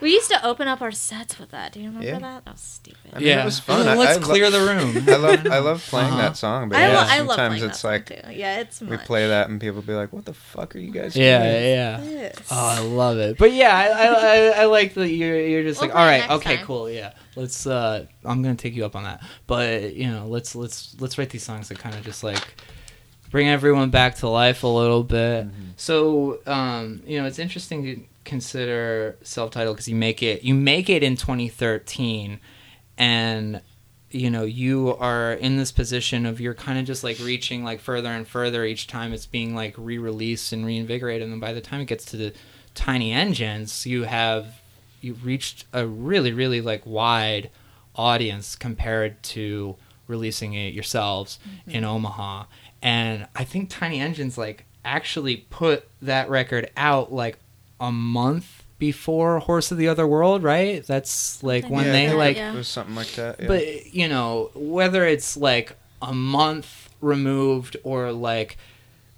We 0.00 0.12
used 0.12 0.30
to 0.30 0.46
open 0.46 0.68
up 0.68 0.80
our 0.80 0.92
sets 0.92 1.38
with 1.40 1.50
that. 1.50 1.72
Do 1.72 1.80
you 1.80 1.86
remember 1.88 2.06
Yeah. 2.06 2.18
that? 2.20 2.44
That 2.44 2.54
was 2.54 2.60
stupid. 2.60 3.10
I 3.14 3.18
mean, 3.18 3.26
yeah. 3.28 3.42
it 3.42 3.44
was 3.44 3.58
fun. 3.58 3.86
I- 3.88 3.94
Let's 3.94 4.18
I 4.18 4.20
lo- 4.20 4.26
clear 4.26 4.50
the 4.50 4.60
room. 4.60 5.04
I 5.08 5.16
love 5.16 5.46
I 5.46 5.58
love 5.58 5.82
playing 5.88 6.08
Uh-huh. 6.12 6.22
that 6.22 6.36
song, 6.36 6.68
but 6.68 6.78
I, 6.78 6.80
yeah, 6.88 6.88
lo- 6.92 6.94
I 7.08 7.18
love 7.20 7.28
sometimes 7.30 7.54
playing 7.58 7.70
it's 7.70 7.82
that 7.82 7.88
like 7.88 8.08
song 8.08 8.32
too. 8.32 8.38
Yeah, 8.38 8.60
it's 8.60 8.80
we 8.80 8.86
much. 8.88 9.04
play 9.06 9.26
that 9.28 9.48
and 9.50 9.60
people 9.60 9.82
be 9.82 9.94
like, 9.94 10.12
"What 10.12 10.24
the 10.24 10.34
fuck 10.34 10.76
are 10.76 10.78
you 10.78 10.92
guys 10.92 11.16
Yeah, 11.16 11.38
doing?" 11.42 11.64
yeah. 11.64 12.02
Yes. 12.04 12.36
Oh, 12.50 12.56
I 12.68 12.78
love 12.80 13.18
it. 13.18 13.38
But 13.38 13.52
yeah, 13.52 13.74
I, 13.76 13.86
I, 13.86 14.06
I, 14.06 14.62
I 14.62 14.64
like 14.66 14.94
that 14.94 15.08
you're 15.08 15.40
you're 15.40 15.62
just 15.64 15.80
We'll 15.80 15.88
like, 15.88 15.94
play 15.94 16.02
all 16.02 16.08
it 16.08 16.10
right, 16.12 16.20
next 16.20 16.32
okay, 16.46 16.56
time." 16.58 16.66
cool, 16.66 16.90
yeah. 16.90 17.12
Let's. 17.34 17.66
uh 17.66 18.06
I'm 18.24 18.42
gonna 18.42 18.54
take 18.54 18.74
you 18.74 18.84
up 18.84 18.94
on 18.94 19.02
that. 19.04 19.22
But 19.48 19.94
you 19.94 20.06
know, 20.10 20.26
let's 20.26 20.54
let's 20.54 20.94
let's 21.00 21.18
write 21.18 21.30
these 21.30 21.42
songs 21.42 21.68
that 21.70 21.78
kind 21.80 21.94
of 21.96 22.04
just 22.04 22.22
like 22.22 22.54
bring 23.30 23.48
everyone 23.48 23.90
back 23.90 24.14
to 24.16 24.28
life 24.28 24.62
a 24.62 24.68
little 24.68 25.02
bit. 25.02 25.46
Mm-hmm. 25.48 25.70
So, 25.76 26.38
um, 26.46 27.02
you 27.06 27.20
know, 27.20 27.26
it's 27.26 27.38
interesting 27.38 27.82
to 27.84 28.00
consider 28.28 29.16
self-titled 29.22 29.76
because 29.76 29.88
you 29.88 29.96
make 29.96 30.22
it 30.22 30.44
you 30.44 30.54
make 30.54 30.88
it 30.88 31.02
in 31.02 31.16
2013, 31.16 32.38
and 32.96 33.60
you 34.10 34.30
know 34.30 34.44
you 34.44 34.96
are 34.96 35.32
in 35.32 35.56
this 35.56 35.72
position 35.72 36.24
of 36.26 36.40
you're 36.40 36.54
kind 36.54 36.78
of 36.78 36.84
just 36.84 37.02
like 37.02 37.18
reaching 37.18 37.64
like 37.64 37.80
further 37.80 38.08
and 38.08 38.26
further 38.26 38.64
each 38.64 38.86
time 38.86 39.12
it's 39.12 39.26
being 39.26 39.54
like 39.54 39.74
re-released 39.76 40.52
and 40.52 40.64
reinvigorated. 40.64 41.22
And 41.22 41.32
then 41.32 41.40
by 41.40 41.52
the 41.52 41.60
time 41.60 41.80
it 41.80 41.86
gets 41.86 42.04
to 42.06 42.16
the 42.16 42.32
tiny 42.74 43.12
engines 43.12 43.86
you 43.86 44.04
have 44.04 44.60
you've 45.00 45.26
reached 45.26 45.64
a 45.72 45.84
really 45.84 46.32
really 46.32 46.60
like 46.60 46.82
wide 46.86 47.50
audience 47.96 48.54
compared 48.54 49.20
to 49.24 49.76
releasing 50.06 50.54
it 50.54 50.72
yourselves 50.72 51.38
mm-hmm. 51.46 51.70
in 51.70 51.84
Omaha. 51.84 52.44
And 52.82 53.26
I 53.34 53.44
think 53.44 53.68
Tiny 53.68 54.00
Engines 54.00 54.38
like 54.38 54.64
actually 54.84 55.36
put 55.36 55.86
that 56.00 56.30
record 56.30 56.70
out 56.76 57.12
like 57.12 57.38
a 57.80 57.92
month 57.92 58.64
before 58.78 59.38
Horse 59.40 59.70
of 59.72 59.78
the 59.78 59.88
Other 59.88 60.06
World 60.06 60.42
right 60.42 60.86
that's 60.86 61.42
like 61.42 61.62
Something 61.64 61.76
when 61.76 61.86
Yeah, 61.86 61.92
they 61.92 62.06
think 62.06 62.18
like 62.18 62.36
Yeah. 62.36 62.52
it 62.52 62.56
was 62.56 62.68
something 62.68 62.94
like 62.94 63.12
that. 63.12 63.40
Yeah. 63.40 63.46
but 63.48 63.92
you 63.94 64.08
know, 64.08 64.50
whether 64.54 65.04
it's 65.04 65.36
like 65.36 65.76
a 66.00 66.14
month 66.14 66.88
removed 67.00 67.76
or 67.82 68.12
like 68.12 68.56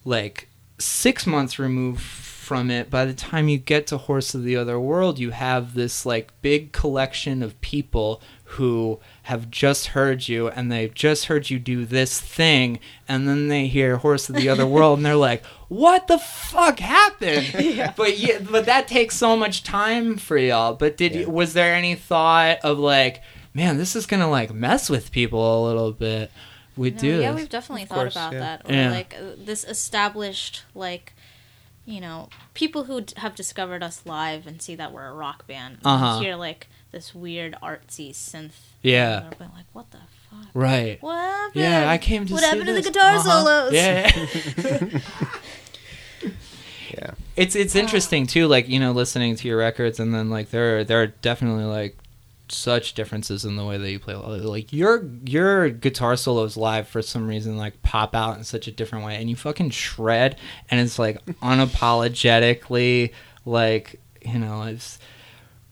like 0.05 0.49
six 0.79 1.27
months 1.27 1.59
removed 1.59 2.01
from 2.03 2.71
it, 2.71 2.91
by 2.91 3.05
the 3.05 3.13
time 3.15 3.49
you 3.49 3.59
get 3.59 3.87
to 3.89 3.97
Horse 3.99 4.35
of 4.35 4.43
the 4.45 4.57
Other 4.57 4.81
World, 4.81 5.19
you 5.19 5.31
have 5.31 5.75
this 5.75 6.05
like 6.07 6.33
big 6.43 6.73
collection 6.73 7.43
of 7.43 7.61
people 7.61 8.21
who 8.55 8.99
have 9.25 9.51
just 9.51 9.89
heard 9.89 10.29
you 10.29 10.49
and 10.49 10.71
they've 10.73 10.93
just 10.95 11.27
heard 11.27 11.51
you 11.51 11.59
do 11.59 11.85
this 11.85 12.21
thing 12.21 12.79
and 13.09 13.29
then 13.29 13.49
they 13.49 13.67
hear 13.69 13.99
Horse 13.99 14.29
of 14.29 14.35
the 14.37 14.49
Other 14.49 14.67
World 14.75 14.99
and 14.99 15.07
they're 15.07 15.15
like, 15.17 15.45
What 15.69 16.07
the 16.09 16.19
fuck 16.19 16.81
happened? 16.81 17.93
But 17.97 18.19
yeah, 18.19 18.39
but 18.41 18.67
that 18.67 18.89
takes 18.89 19.17
so 19.17 19.37
much 19.37 19.63
time 19.63 20.17
for 20.17 20.37
y'all. 20.37 20.75
But 20.75 20.97
did 20.97 21.15
Yeah. 21.15 21.27
was 21.27 21.53
there 21.53 21.75
any 21.75 21.95
thought 21.95 22.59
of 22.65 22.79
like, 22.79 23.23
man, 23.55 23.79
this 23.79 23.95
is 23.95 24.07
gonna 24.07 24.31
like 24.31 24.53
mess 24.53 24.91
with 24.91 25.13
people 25.13 25.63
a 25.63 25.67
little 25.67 25.93
bit? 25.93 26.31
We 26.77 26.91
No, 26.91 26.99
do 26.99 27.21
yeah, 27.21 27.33
this. 27.33 27.41
we've 27.41 27.49
definitely 27.51 27.83
Of 27.85 27.89
thought 27.91 27.95
course, 27.97 28.15
about 28.17 28.33
yeah. 28.33 28.39
that. 28.41 28.63
Or 28.69 28.73
Yeah. 28.73 28.91
like 28.91 29.15
uh, 29.17 29.35
this 29.39 29.65
established, 29.65 30.63
like, 30.75 31.13
you 31.85 32.01
know, 32.01 32.29
people 32.55 32.85
who 32.85 33.01
d- 33.03 33.15
have 33.19 33.35
discovered 33.35 33.83
us 33.83 34.03
live 34.07 34.47
and 34.47 34.63
see 34.63 34.75
that 34.77 34.93
we're 34.93 35.07
a 35.07 35.13
rock 35.13 35.47
band. 35.47 35.79
and 35.79 35.87
Uh-huh. 35.87 36.21
Hear 36.21 36.37
like 36.37 36.69
this 36.93 37.15
weird 37.15 37.57
artsy 37.63 38.11
synth. 38.11 38.53
Yeah. 38.83 39.23
and 39.25 39.33
they're 39.39 39.49
like, 39.55 39.67
what 39.73 39.91
the 39.91 39.99
fuck? 40.31 40.47
right. 40.55 41.01
What 41.03 41.17
happened? 41.17 41.63
Yeah, 41.63 41.91
I 41.91 41.99
came 41.99 42.23
to 42.23 42.29
see. 42.29 42.35
What 42.35 42.41
see 42.43 42.47
happened 42.49 42.67
to 42.67 42.73
the 42.75 42.83
guitar 42.83 43.17
Uh-huh. 43.17 43.45
solos? 43.45 43.73
Yeah. 43.73 45.01
yeah. 46.93 47.11
It's 47.37 47.55
it's 47.57 47.77
Oh. 47.77 47.79
interesting 47.81 48.27
too, 48.27 48.47
like 48.47 48.69
you 48.69 48.79
know, 48.81 48.93
listening 48.93 49.37
to 49.37 49.49
your 49.49 49.59
records, 49.59 50.01
and 50.01 50.13
then 50.15 50.31
like 50.31 50.51
there 50.51 50.79
are, 50.79 50.85
there 50.85 51.03
are 51.03 51.07
definitely 51.09 51.65
like 51.65 51.97
such 52.49 52.95
differences 52.95 53.45
in 53.45 53.55
the 53.57 53.65
way 53.65 53.79
that 53.79 53.91
you 53.91 53.99
play. 53.99 54.15
Like 54.15 54.73
your 54.73 55.05
your 55.25 55.69
guitar 55.71 56.17
solos 56.17 56.57
live 56.57 56.89
for 56.89 57.01
some 57.03 57.29
reason 57.29 57.57
like 57.57 57.81
pop 57.83 58.15
out 58.15 58.37
in 58.39 58.45
such 58.45 58.67
a 58.67 58.73
different 58.73 59.05
way, 59.05 59.17
and 59.17 59.31
you 59.31 59.37
fucking 59.37 59.71
shred, 59.71 60.37
and 60.71 60.81
it's 60.81 60.99
like 60.99 61.25
unapologetically 61.43 63.13
like 63.47 64.01
you 64.23 64.39
know 64.39 64.63
it's 64.65 64.99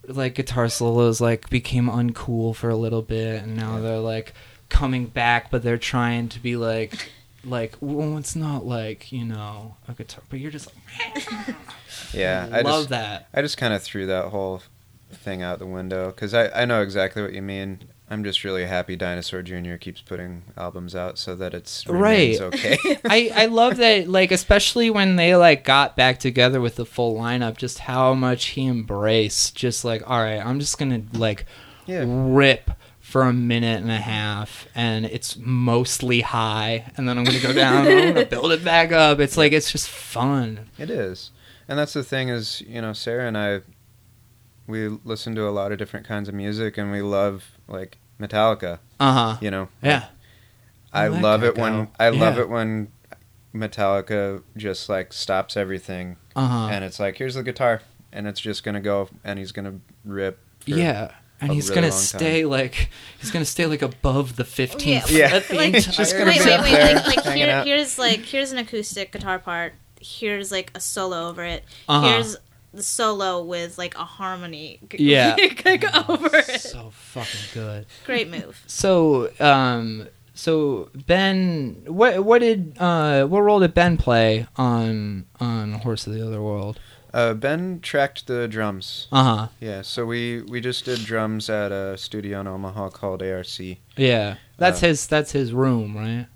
like 0.09 0.34
guitar 0.34 0.68
solos 0.68 1.20
like 1.20 1.48
became 1.50 1.88
uncool 1.88 2.54
for 2.54 2.68
a 2.70 2.76
little 2.76 3.02
bit, 3.02 3.42
and 3.42 3.56
now 3.56 3.80
they're 3.80 3.98
like 3.98 4.32
coming 4.68 5.06
back, 5.06 5.50
but 5.50 5.62
they're 5.62 5.78
trying 5.78 6.28
to 6.30 6.40
be 6.40 6.56
like, 6.56 7.11
like, 7.44 7.76
well, 7.80 8.18
it's 8.18 8.34
not 8.36 8.66
like 8.66 9.12
you 9.12 9.24
know 9.24 9.76
a 9.86 9.92
guitar, 9.92 10.22
but 10.30 10.40
you're 10.40 10.50
just 10.50 10.70
like, 11.06 11.28
Yeah, 12.14 12.48
I 12.50 12.59
I 12.59 12.62
love 12.62 12.80
just 12.80 12.88
that. 12.90 13.28
I 13.34 13.42
just 13.42 13.56
kind 13.59 13.74
of 13.74 13.82
threw 13.82 14.06
that 14.06 14.26
whole 14.26 14.62
thing 15.11 15.42
out 15.42 15.59
the 15.59 15.66
window 15.66 16.06
because 16.06 16.34
I 16.34 16.48
I 16.50 16.64
know 16.64 16.82
exactly 16.82 17.22
what 17.22 17.32
you 17.32 17.42
mean. 17.42 17.80
I'm 18.11 18.24
just 18.24 18.42
really 18.44 18.64
happy 18.64 18.96
Dinosaur 18.96 19.42
Jr. 19.42 19.76
keeps 19.76 20.00
putting 20.00 20.42
albums 20.56 20.94
out 20.96 21.18
so 21.18 21.34
that 21.36 21.52
it's 21.52 21.86
Right. 21.86 22.40
okay. 22.40 22.78
I, 23.04 23.30
I 23.34 23.46
love 23.46 23.76
that 23.76 24.09
like 24.09 24.32
especially 24.32 24.88
when 24.90 25.16
they 25.16 25.36
like 25.36 25.64
got 25.64 25.96
back 25.96 26.18
together 26.18 26.61
with 26.61 26.76
the 26.76 26.86
full 26.86 27.14
lineup 27.18 27.56
just 27.56 27.80
how 27.80 28.14
much 28.14 28.46
he 28.46 28.66
embraced 28.66 29.54
just 29.54 29.84
like 29.84 30.02
all 30.09 30.20
right 30.22 30.44
i'm 30.44 30.59
just 30.59 30.78
gonna 30.78 31.02
like 31.12 31.44
yeah. 31.86 32.04
rip 32.06 32.70
for 33.00 33.22
a 33.22 33.32
minute 33.32 33.80
and 33.82 33.90
a 33.90 33.96
half 33.98 34.66
and 34.74 35.04
it's 35.06 35.36
mostly 35.36 36.20
high 36.22 36.90
and 36.96 37.09
then 37.09 37.18
i'm 37.18 37.24
gonna 37.24 37.40
go 37.40 37.52
down 37.52 37.86
and 37.86 38.00
i'm 38.00 38.14
gonna 38.14 38.26
build 38.36 38.52
it 38.52 38.64
back 38.64 38.90
up 38.92 39.18
it's 39.20 39.36
like 39.36 39.52
it's 39.52 39.70
just 39.72 39.88
fun 39.88 40.68
It 40.78 40.90
is. 40.90 41.30
And 41.70 41.78
that's 41.78 41.92
the 41.92 42.02
thing 42.02 42.30
is, 42.30 42.62
you 42.62 42.80
know, 42.80 42.94
Sarah 42.94 43.26
and 43.28 43.36
I 43.36 43.61
we 44.66 44.88
listen 45.04 45.34
to 45.34 45.46
a 45.46 45.50
lot 45.50 45.70
of 45.72 45.78
different 45.78 46.06
kinds 46.06 46.28
of 46.28 46.34
music 46.34 46.78
and 46.78 46.90
we 46.90 47.02
love 47.02 47.57
like 47.69 47.99
Metallica, 48.21 48.79
uh-huh 48.99 49.37
you 49.41 49.51
know. 49.51 49.69
yeah 49.83 50.07
I 50.93 51.09
Let 51.09 51.23
love 51.23 51.41
that 51.43 51.47
it 51.49 51.59
when 51.59 51.85
go. 51.85 51.91
I 52.01 52.09
love 52.09 52.37
Yeah. 52.37 52.43
it 52.43 52.49
when 52.49 52.89
Metallica 53.55 54.43
just 54.57 54.89
like 54.89 55.12
stops 55.12 55.57
everything 55.57 56.16
uh-huh 56.37 56.69
and 56.73 56.85
it's 56.85 57.01
like 57.01 57.16
here's 57.19 57.35
the 57.35 57.43
guitar 57.43 57.81
and 58.12 58.27
it's 58.27 58.41
just 58.41 58.62
going 58.64 58.75
to 58.75 58.81
go 58.81 59.09
and 59.25 59.39
he's 59.39 59.53
going 59.53 59.64
to 59.64 59.81
rip 60.05 60.39
for- 60.61 60.71
yeah 60.71 61.12
and 61.41 61.53
he's 61.53 61.69
really 61.69 61.83
gonna 61.83 61.91
long 61.93 61.99
stay 62.01 62.45
like 62.45 62.89
he's 63.21 63.31
gonna 63.31 63.45
stay 63.45 63.64
like 63.66 63.81
above 63.83 64.35
the 64.37 64.43
15th 64.43 64.85
Yeah. 65.11 65.31
Yeah. 65.41 65.57
Like, 65.57 65.75
It's 65.75 65.87
just 65.87 66.12
entire 66.14 66.19
gonna 66.19 66.31
wait, 66.37 66.45
be 66.45 66.45
wait, 66.51 66.55
up 66.59 66.64
wait. 66.64 66.71
there, 66.73 66.95
Like, 66.97 67.16
like 67.27 67.35
here, 67.37 67.51
out. 67.51 67.66
here's 67.66 67.97
like 67.99 68.21
here's 68.21 68.51
an 68.53 68.59
acoustic 68.59 69.12
guitar 69.12 69.39
part. 69.39 69.75
Here's 70.01 70.51
like 70.51 70.73
a 70.75 70.81
solo 70.81 71.29
over 71.29 71.45
it. 71.45 71.64
Uh-huh. 71.89 72.09
Here's 72.09 72.37
the 72.79 72.83
solo 72.83 73.43
with 73.43 73.76
like 73.79 73.95
a 73.97 74.05
harmony. 74.05 74.81
g- 74.91 74.97
Yeah. 75.12 75.37
like, 75.39 76.09
over 76.09 76.31
it. 76.37 76.61
so 76.61 76.91
fucking 76.91 77.41
good 77.55 77.87
Great 78.07 78.29
move. 78.31 78.62
So, 78.66 79.31
um, 79.41 80.09
so 80.35 80.89
Ben, 81.07 81.83
what 81.87 82.24
what 82.24 82.39
did 82.41 82.76
uh, 82.79 83.26
what 83.26 83.41
role 83.41 83.61
did 83.61 83.74
Ben 83.74 83.97
play 83.97 84.47
on 84.57 85.26
on 85.41 85.72
Horse 85.74 86.07
of 86.07 86.14
the 86.14 86.26
Other 86.26 86.41
World? 86.41 86.79
Uh, 87.12 87.33
ben 87.35 87.81
tracked 87.81 88.26
the 88.26 88.47
drums. 88.47 89.09
Uh 89.11 89.24
huh. 89.24 89.49
Yeah, 89.61 89.83
so 89.83 90.05
we 90.07 90.43
we 90.43 90.61
just 90.61 90.85
did 90.85 91.01
drums 91.05 91.49
at 91.51 91.72
a 91.72 91.97
studio 91.99 92.41
in 92.41 92.47
Omaha 92.47 92.91
called 92.91 93.22
ARC. 93.22 93.59
Yeah, 93.97 94.37
that's 94.59 94.83
Uh, 94.83 94.87
his 94.89 95.07
that's 95.07 95.33
his 95.33 95.53
room, 95.53 95.97
right? 95.97 96.26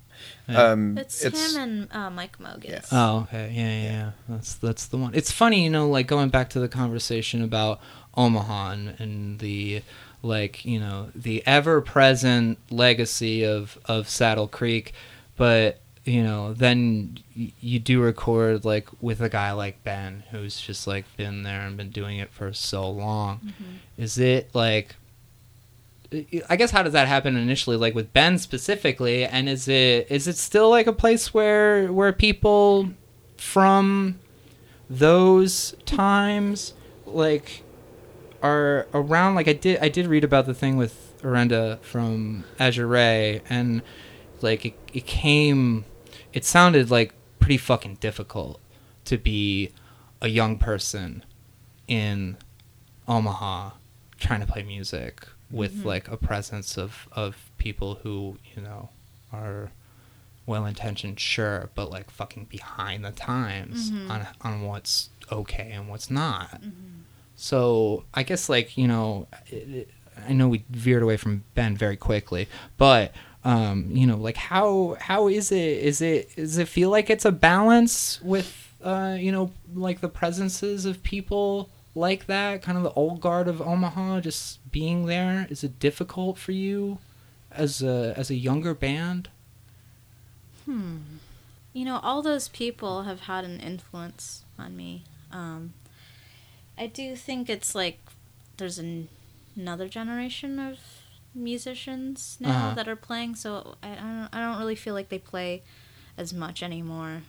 Yeah. 0.47 0.71
Um, 0.71 0.97
It's, 0.97 1.21
him 1.21 1.61
and 1.61 1.87
uh, 1.93 2.09
Mike 2.09 2.37
Mogis. 2.39 2.69
Yeah. 2.69 2.81
Oh, 2.91 3.19
okay. 3.21 3.51
Yeah, 3.53 3.69
yeah, 3.69 3.83
yeah. 3.83 4.11
That's 4.27 4.55
that's 4.55 4.87
the 4.87 4.97
one. 4.97 5.13
It's 5.13 5.31
funny, 5.31 5.63
you 5.63 5.69
know, 5.69 5.87
like 5.89 6.07
going 6.07 6.29
back 6.29 6.49
to 6.51 6.59
the 6.59 6.67
conversation 6.67 7.41
about 7.41 7.79
Omaha 8.15 8.71
and, 8.71 8.99
and 8.99 9.39
the 9.39 9.81
like, 10.21 10.63
you 10.65 10.79
know, 10.79 11.09
the 11.15 11.45
ever-present 11.47 12.57
legacy 12.69 13.43
of 13.45 13.77
of 13.85 14.09
Saddle 14.09 14.47
Creek, 14.47 14.93
but 15.37 15.79
you 16.05 16.21
know, 16.21 16.53
then 16.53 17.17
y- 17.37 17.53
you 17.61 17.79
do 17.79 18.01
record 18.01 18.65
like 18.65 18.89
with 19.01 19.21
a 19.21 19.29
guy 19.29 19.53
like 19.53 19.83
Ben 19.85 20.23
who's 20.31 20.59
just 20.59 20.85
like 20.87 21.05
been 21.15 21.43
there 21.43 21.61
and 21.61 21.77
been 21.77 21.89
doing 21.91 22.17
it 22.17 22.29
for 22.31 22.51
so 22.51 22.89
long. 22.89 23.53
Is 23.97 24.17
it 24.17 24.53
like 24.53 24.95
I 26.49 26.55
guess 26.55 26.71
how 26.71 26.83
does 26.83 26.93
that 26.93 27.07
happen 27.07 27.35
initially, 27.35 27.77
like 27.77 27.95
with 27.95 28.13
Ben 28.13 28.37
specifically, 28.37 29.25
and 29.25 29.49
is 29.49 29.67
it 29.67 30.07
is 30.09 30.27
it 30.27 30.37
still 30.37 30.69
like 30.69 30.87
a 30.87 30.93
place 30.93 31.33
where 31.33 31.91
where 31.91 32.13
people 32.13 32.89
from 33.37 34.19
those 34.89 35.75
times 35.85 36.73
like 37.05 37.63
are 38.41 38.87
around? 38.93 39.35
Like 39.35 39.47
I 39.47 39.53
did 39.53 39.79
I 39.79 39.89
did 39.89 40.07
read 40.07 40.23
about 40.23 40.45
the 40.45 40.53
thing 40.53 40.77
with 40.77 41.13
Orenda 41.21 41.79
from 41.81 42.43
Azure 42.59 42.87
Ray, 42.87 43.41
and 43.49 43.81
like 44.41 44.65
it, 44.65 44.73
it 44.93 45.07
came, 45.07 45.85
it 46.33 46.45
sounded 46.45 46.91
like 46.91 47.13
pretty 47.39 47.57
fucking 47.57 47.95
difficult 47.95 48.59
to 49.05 49.17
be 49.17 49.71
a 50.21 50.27
young 50.27 50.57
person 50.57 51.23
in 51.87 52.37
Omaha 53.07 53.71
trying 54.17 54.39
to 54.39 54.47
play 54.47 54.63
music 54.63 55.27
with 55.53 55.85
like 55.85 56.07
a 56.09 56.17
presence 56.17 56.77
of 56.77 57.07
of 57.13 57.51
people 57.57 57.95
who 58.03 58.37
you 58.55 58.61
know 58.61 58.89
are 59.31 59.71
well 60.45 60.65
intentioned 60.65 61.19
sure 61.19 61.69
but 61.75 61.89
like 61.89 62.09
fucking 62.11 62.45
behind 62.45 63.05
the 63.05 63.11
times 63.11 63.91
on 64.09 64.27
on 64.41 64.61
what's 64.63 65.09
okay 65.31 65.71
and 65.71 65.87
what's 65.89 66.09
not. 66.11 66.61
So 67.35 68.03
i 68.13 68.23
guess 68.23 68.49
like 68.49 68.77
you 68.77 68.87
know 68.87 69.27
it, 69.47 69.55
it, 69.69 69.89
i 70.27 70.33
know 70.33 70.47
we 70.47 70.63
veered 70.69 71.01
away 71.03 71.17
from 71.17 71.43
ben 71.55 71.75
very 71.75 71.97
quickly 71.97 72.47
but 72.77 73.11
um 73.43 73.87
you 73.91 74.05
know 74.05 74.15
like 74.17 74.37
how 74.37 74.95
how 74.99 75.27
is 75.27 75.51
it 75.51 75.77
is 75.89 76.01
it 76.01 76.35
does 76.35 76.57
it 76.57 76.67
feel 76.67 76.89
like 76.89 77.09
it's 77.09 77.25
a 77.25 77.31
balance 77.31 78.21
with 78.21 78.73
uh 78.83 79.15
you 79.19 79.31
know 79.31 79.51
like 79.73 79.99
the 80.01 80.07
presences 80.09 80.85
of 80.85 81.01
people 81.03 81.69
like 81.95 82.25
that 82.27 82.61
kind 82.61 82.77
of 82.77 82.83
the 82.83 82.91
old 82.93 83.21
guard 83.21 83.47
of 83.47 83.61
omaha 83.61 84.19
just 84.19 84.59
being 84.71 85.05
there 85.05 85.45
is 85.49 85.63
it 85.63 85.77
difficult 85.79 86.37
for 86.37 86.51
you 86.51 86.97
as 87.51 87.81
a 87.83 88.13
as 88.17 88.29
a 88.31 88.35
younger 88.35 88.73
band 88.73 89.29
Hmm. 90.65 90.97
You 91.73 91.85
know, 91.85 91.99
all 92.03 92.21
those 92.21 92.47
people 92.47 93.03
have 93.03 93.21
had 93.21 93.43
an 93.43 93.59
influence 93.59 94.43
on 94.57 94.77
me. 94.77 95.03
Um, 95.31 95.73
I 96.77 96.87
do 96.87 97.15
think 97.15 97.49
it's 97.49 97.73
like 97.75 97.99
there's 98.57 98.79
an, 98.79 99.09
another 99.55 99.87
generation 99.89 100.59
of 100.59 100.77
musicians 101.35 102.37
now 102.39 102.49
Uh-huh. 102.67 102.75
that 102.75 102.87
are 102.87 102.95
playing, 102.95 103.35
so 103.35 103.75
I, 103.83 103.89
I 103.91 103.95
don't 103.95 104.29
I 104.31 104.39
don't 104.39 104.59
really 104.59 104.75
feel 104.75 104.93
like 104.93 105.09
they 105.09 105.19
play 105.19 105.63
as 106.17 106.31
much 106.33 106.61
anymore. 106.63 107.23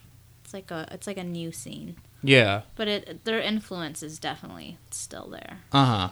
It's 0.45 0.53
like 0.55 0.71
a 0.71 0.87
it's 0.93 1.07
like 1.07 1.17
a 1.19 1.25
new 1.25 1.51
scene, 1.51 1.97
yeah 2.27 2.62
but 2.77 2.89
it 2.89 3.25
their 3.25 3.41
influence 3.41 4.03
is 4.03 4.18
definitely 4.18 4.79
still 4.91 5.29
there, 5.29 5.59
uh-huh 5.72 6.09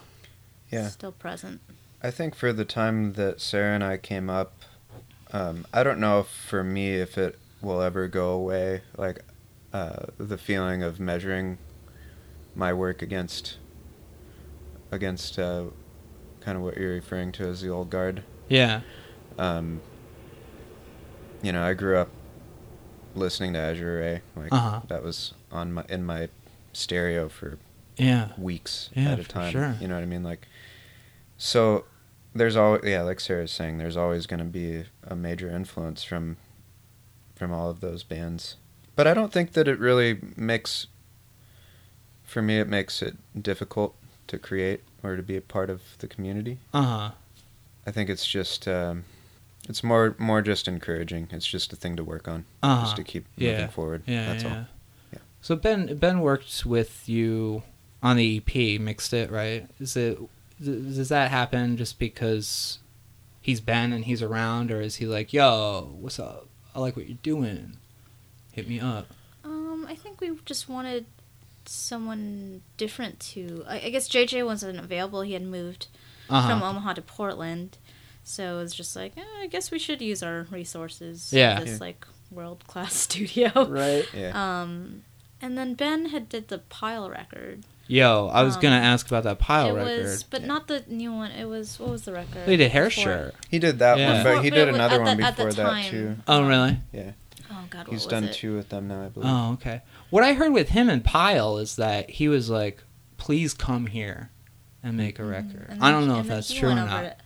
Yeah. 0.70 0.88
still 0.88 1.12
present. 1.12 1.60
I 2.02 2.10
think 2.10 2.34
for 2.34 2.52
the 2.52 2.64
time 2.64 3.12
that 3.14 3.40
Sarah 3.40 3.74
and 3.74 3.84
I 3.84 3.96
came 3.96 4.28
up, 4.30 4.52
um, 5.32 5.66
I 5.72 5.82
don't 5.84 5.98
know 6.00 6.20
if 6.20 6.26
for 6.28 6.62
me 6.64 6.94
if 6.96 7.16
it 7.16 7.38
will 7.60 7.80
ever 7.80 8.08
go 8.08 8.30
away. 8.30 8.82
Like 8.96 9.20
uh, 9.72 10.06
the 10.18 10.36
feeling 10.38 10.82
of 10.82 10.98
measuring 11.00 11.58
my 12.54 12.72
work 12.72 13.02
against 13.02 13.56
against 14.90 15.38
uh, 15.38 15.64
kind 16.40 16.56
of 16.58 16.64
what 16.64 16.76
you're 16.76 16.92
referring 16.94 17.32
to 17.32 17.44
as 17.46 17.60
the 17.62 17.68
old 17.70 17.88
guard. 17.90 18.22
yeah 18.48 18.80
Um, 19.38 19.80
you 21.40 21.52
know, 21.52 21.64
I 21.64 21.74
grew 21.74 21.96
up 21.98 22.08
listening 23.14 23.52
to 23.54 23.58
Azure 23.58 23.96
Ray. 23.98 24.22
Like 24.42 24.52
Uh-huh. 24.52 24.80
that 24.88 25.02
was 25.02 25.34
on 25.53 25.72
my 25.72 25.84
in 25.88 26.05
my 26.05 26.28
stereo 26.72 27.28
for 27.28 27.59
yeah 27.96 28.28
weeks 28.38 28.88
Yeah, 28.94 29.12
at 29.12 29.18
a 29.20 29.24
time. 29.24 29.53
sure. 29.53 29.76
You 29.80 29.86
know 29.88 29.94
what 29.96 30.03
I 30.03 30.07
mean? 30.07 30.22
Like, 30.22 30.48
so 31.38 31.84
there's 32.34 32.57
always 32.57 32.82
yeah, 32.84 33.03
like 33.03 33.20
Sarah's 33.20 33.53
saying, 33.53 33.78
there's 33.78 33.96
always 33.96 34.26
going 34.26 34.38
to 34.40 34.44
be 34.46 34.84
a 35.07 35.14
major 35.14 35.50
influence 35.50 36.03
from 36.03 36.36
from 37.34 37.53
all 37.53 37.68
of 37.70 37.80
those 37.80 38.03
bands. 38.03 38.57
But 38.96 39.07
I 39.07 39.14
don't 39.14 39.32
think 39.32 39.53
that 39.53 39.68
it 39.68 39.78
really 39.78 40.18
makes. 40.36 40.86
For 42.24 42.40
me, 42.40 42.59
it 42.59 42.68
makes 42.68 43.03
it 43.03 43.16
difficult 43.42 43.94
to 44.28 44.38
create 44.38 44.80
or 45.03 45.16
to 45.16 45.22
be 45.22 45.36
a 45.36 45.40
part 45.42 45.68
of 45.68 45.82
the 45.98 46.07
community. 46.09 46.59
uh-huh 46.72 47.11
I 47.86 47.90
think 47.90 48.09
it's 48.09 48.26
just. 48.26 48.66
Um, 48.68 49.05
it's 49.68 49.82
more 49.84 50.14
more 50.18 50.40
just 50.40 50.66
encouraging. 50.68 51.28
It's 51.30 51.46
just 51.46 51.72
a 51.72 51.76
thing 51.76 51.96
to 51.96 52.05
work 52.05 52.26
on, 52.28 52.44
Uh-huh. 52.62 52.82
just 52.84 52.96
to 52.96 53.05
keep 53.05 53.26
Yeah. 53.36 53.53
moving 53.53 53.68
forward. 53.68 54.03
Yeah, 54.07 54.26
That's 54.26 54.44
yeah. 54.44 54.50
all. 54.59 54.66
Yeah. 55.43 55.47
So 55.47 55.57
Ben 55.57 55.97
Ben 55.97 56.20
worked 56.20 56.64
with 56.64 57.09
you 57.09 57.62
on 58.03 58.16
the 58.16 58.36
EP, 58.47 58.80
mixed 58.80 59.12
it, 59.12 59.30
right? 59.30 59.68
Is 59.80 59.97
it 59.97 60.18
th- 60.64 60.95
does 60.97 61.09
that 61.09 61.30
happen 61.30 61.76
just 61.76 61.99
because 61.99 62.78
he's 63.40 63.61
Ben 63.61 63.93
and 63.93 64.05
he's 64.05 64.22
around, 64.22 64.70
or 64.70 64.80
is 64.80 64.97
he 64.97 65.07
like, 65.07 65.32
"Yo, 65.32 65.90
what's 66.01 66.18
up? 66.18 66.47
I 66.74 66.80
like 66.80 66.97
what 66.97 67.09
you're 67.09 67.18
doing. 67.22 67.76
Hit 68.53 68.68
me 68.68 68.80
up." 68.80 69.07
Um, 69.45 69.86
I 69.88 69.95
think 69.97 70.20
we 70.20 70.30
just 70.45 70.68
wanted 70.68 71.07
someone 71.64 72.62
different 72.76 73.18
to. 73.20 73.64
I, 73.68 73.80
I 73.86 73.90
guess 73.90 74.09
JJ 74.09 74.45
wasn't 74.45 74.78
available. 74.78 75.22
He 75.22 75.32
had 75.34 75.43
moved 75.43 75.86
Uh-huh. 76.30 76.49
from 76.49 76.62
Omaha 76.62 76.95
to 76.95 77.03
Portland, 77.03 77.78
so 78.24 78.59
it 78.59 78.62
was 78.62 78.74
just 78.74 78.95
like, 78.97 79.16
eh, 79.16 79.22
I 79.40 79.47
guess 79.49 79.70
we 79.70 79.78
should 79.78 80.01
use 80.01 80.22
our 80.22 80.47
resources. 80.51 81.32
Yeah. 81.32 81.61
this 81.61 81.70
Yeah. 81.72 81.76
like 81.80 82.07
world 82.30 82.66
class 82.66 82.95
studio. 83.09 83.51
right. 83.68 84.07
Yeah. 84.14 84.32
Um, 84.62 85.03
and 85.43 85.59
then 85.59 85.74
Ben 85.74 86.07
had 86.07 86.28
did 86.28 86.49
the 86.49 86.59
Pile 86.59 87.11
record, 87.11 87.64
Yo, 87.88 88.28
I 88.32 88.43
was 88.45 88.55
Um, 88.57 88.62
gonna 88.62 88.76
ask 88.76 89.07
about 89.09 89.24
that 89.24 89.38
pile 89.40 89.74
record. 89.74 89.88
it 89.88 89.93
record. 89.97 90.05
was, 90.05 90.22
but 90.22 90.45
not 90.45 90.68
the 90.68 90.84
new 90.86 91.12
one. 91.12 91.30
It 91.32 91.45
was 91.47 91.78
what 91.78 91.90
was 91.90 92.05
the 92.05 92.12
record? 92.12 92.47
they 92.47 92.57
did 92.57 92.70
hair 92.70 92.88
shirt. 92.88 93.34
He 93.51 93.59
did 93.59 93.80
that 93.80 93.99
Yeah. 93.99 94.12
one, 94.14 94.22
but 94.22 94.43
he 94.45 94.49
Before- 94.51 94.64
did 94.66 94.72
but 94.72 94.74
another 94.76 94.95
at 94.95 95.01
one 95.03 95.16
the- 95.18 95.22
before 95.32 95.53
that 95.53 95.84
too. 95.90 96.16
Oh, 96.28 96.47
really? 96.47 96.78
Yeah, 96.93 97.11
Oh 97.51 97.64
God, 97.68 97.78
what 97.80 97.88
he's 97.88 98.05
was 98.05 98.07
done 98.07 98.24
it? 98.24 98.32
two 98.34 98.57
with 98.57 98.68
them 98.70 98.86
now, 98.88 99.05
I 99.05 99.09
believe. 99.09 99.28
Oh, 99.28 99.53
okay. 99.55 99.82
What 100.11 100.22
I 100.24 100.32
heard 100.34 100.53
with 100.53 100.70
him 100.70 100.88
and 100.88 101.05
Pile 101.05 101.59
is 101.59 101.76
that 101.76 102.09
he 102.09 102.28
was 102.28 102.49
like, 102.49 102.82
"Please 103.18 103.53
come 103.53 103.86
here 103.88 104.30
and 104.82 104.97
make 104.97 105.18
a 105.18 105.22
Mhm. 105.22 105.30
record." 105.30 105.66
And 105.68 105.82
I 105.84 105.90
don't 105.90 106.03
he- 106.03 106.09
know 106.09 106.20
if 106.20 106.28
that's 106.28 106.53
true 106.53 106.70
or 106.70 106.74
not. 106.76 106.88
to- 107.03 107.16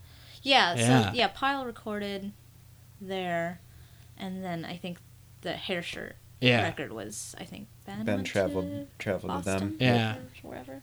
Yeah, 0.43 0.75
Yeah. 0.75 1.11
so 1.11 1.15
yeah, 1.15 1.29
Pile 1.29 1.65
recorded 1.67 2.33
there, 3.01 3.61
and 4.19 4.43
then 4.43 4.65
I 4.65 4.79
think 4.79 4.99
the 5.43 5.53
hair 5.53 5.83
shirt 5.83 6.17
Yeah. 6.41 6.63
record 6.63 6.93
was 6.93 7.35
I 7.39 7.45
think 7.45 7.69
Ben, 7.87 8.05
Ben 8.05 8.17
went 8.17 8.27
traveled 8.27 8.67
to 8.67 8.87
traveled 8.99 9.35
with 9.37 9.45
Boston 9.47 9.69
them. 9.71 9.77
Yeah. 9.81 10.17
wherever. 10.43 10.83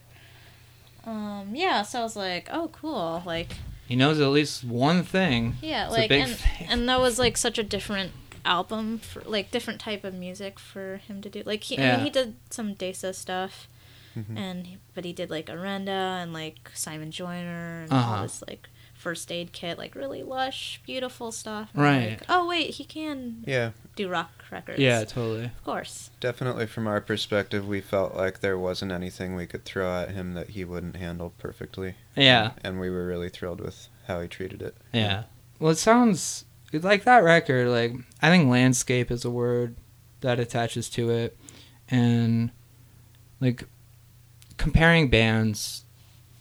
Um, 1.06 1.50
yeah, 1.54 1.82
so 1.82 2.00
I 2.00 2.02
was 2.02 2.16
like, 2.16 2.48
oh, 2.50 2.68
cool, 2.72 3.22
like 3.26 3.52
He 3.86 3.94
knows 3.96 4.18
at 4.20 4.28
least 4.28 4.64
one 4.64 5.02
thing. 5.02 5.56
yeah, 5.60 5.86
It's 5.86 5.94
a 5.94 5.98
like 6.00 6.08
big 6.08 6.22
and 6.22 6.36
thing. 6.36 6.66
and 6.70 6.88
that 6.88 6.98
was 7.00 7.18
like 7.18 7.36
such 7.36 7.58
a 7.58 7.62
different 7.62 8.12
album 8.46 8.98
for 8.98 9.22
like 9.22 9.50
different 9.50 9.80
type 9.80 10.04
of 10.04 10.14
music 10.14 10.58
for 10.58 10.96
him 11.06 11.20
to 11.22 11.28
do. 11.28 11.42
Like 11.44 11.64
he, 11.64 11.76
I 11.78 11.82
Yeah. 11.82 11.96
mean, 11.96 12.04
he 12.06 12.10
did 12.10 12.36
some 12.50 12.74
Desa 12.74 13.14
stuff, 13.14 13.68
Mhm. 14.16 14.38
and 14.38 14.68
but 14.94 15.04
he 15.04 15.12
did 15.12 15.28
like 15.30 15.46
Orenda 15.46 16.22
and 16.22 16.32
like 16.32 16.70
Simon 16.74 17.10
Joyner 17.10 17.82
and 17.82 17.92
Uh-huh. 17.92 18.16
all 18.16 18.22
this 18.22 18.42
like 18.48 18.68
first 19.04 19.30
aid 19.30 19.52
kit, 19.52 19.76
like 19.78 19.94
really 19.94 20.22
lush, 20.22 20.80
beautiful 20.86 21.30
stuff. 21.30 21.68
And, 21.74 21.82
Right. 21.82 22.10
Like, 22.20 22.22
oh 22.30 22.48
wait, 22.48 22.70
he 22.70 22.84
can 22.84 23.44
Yeah, 23.46 23.70
do 23.96 24.08
rock 24.08 24.30
records. 24.50 24.78
Yeah, 24.78 25.04
totally. 25.04 25.44
of 25.44 25.64
course. 25.64 26.10
definitely. 26.20 26.66
From 26.66 26.86
our 26.86 27.00
perspective, 27.00 27.68
we 27.68 27.80
felt 27.80 28.16
like 28.16 28.40
there 28.40 28.58
wasn't 28.58 28.92
anything 28.92 29.34
we 29.34 29.46
could 29.46 29.64
throw 29.64 29.94
at 30.02 30.10
him 30.12 30.32
that 30.34 30.50
he 30.50 30.64
wouldn't 30.64 30.96
handle 30.96 31.34
perfectly. 31.38 31.94
Yeah. 32.16 32.52
and 32.64 32.80
we 32.80 32.88
were 32.90 33.06
really 33.06 33.28
thrilled 33.28 33.60
with 33.60 33.88
how 34.08 34.20
he 34.22 34.26
treated 34.28 34.62
it. 34.62 34.74
Yeah. 34.92 35.24
Well, 35.60 35.72
it 35.72 35.76
sounds 35.78 36.44
like 36.72 37.04
that 37.04 37.22
record. 37.22 37.68
Like 37.68 37.92
I 38.22 38.30
think 38.30 38.48
landscape 38.50 39.10
is 39.10 39.24
a 39.24 39.30
word 39.30 39.76
that 40.22 40.40
attaches 40.40 40.88
to 40.90 41.10
it, 41.10 41.36
and 41.90 42.50
like 43.40 43.64
comparing 44.56 45.10
bands 45.10 45.84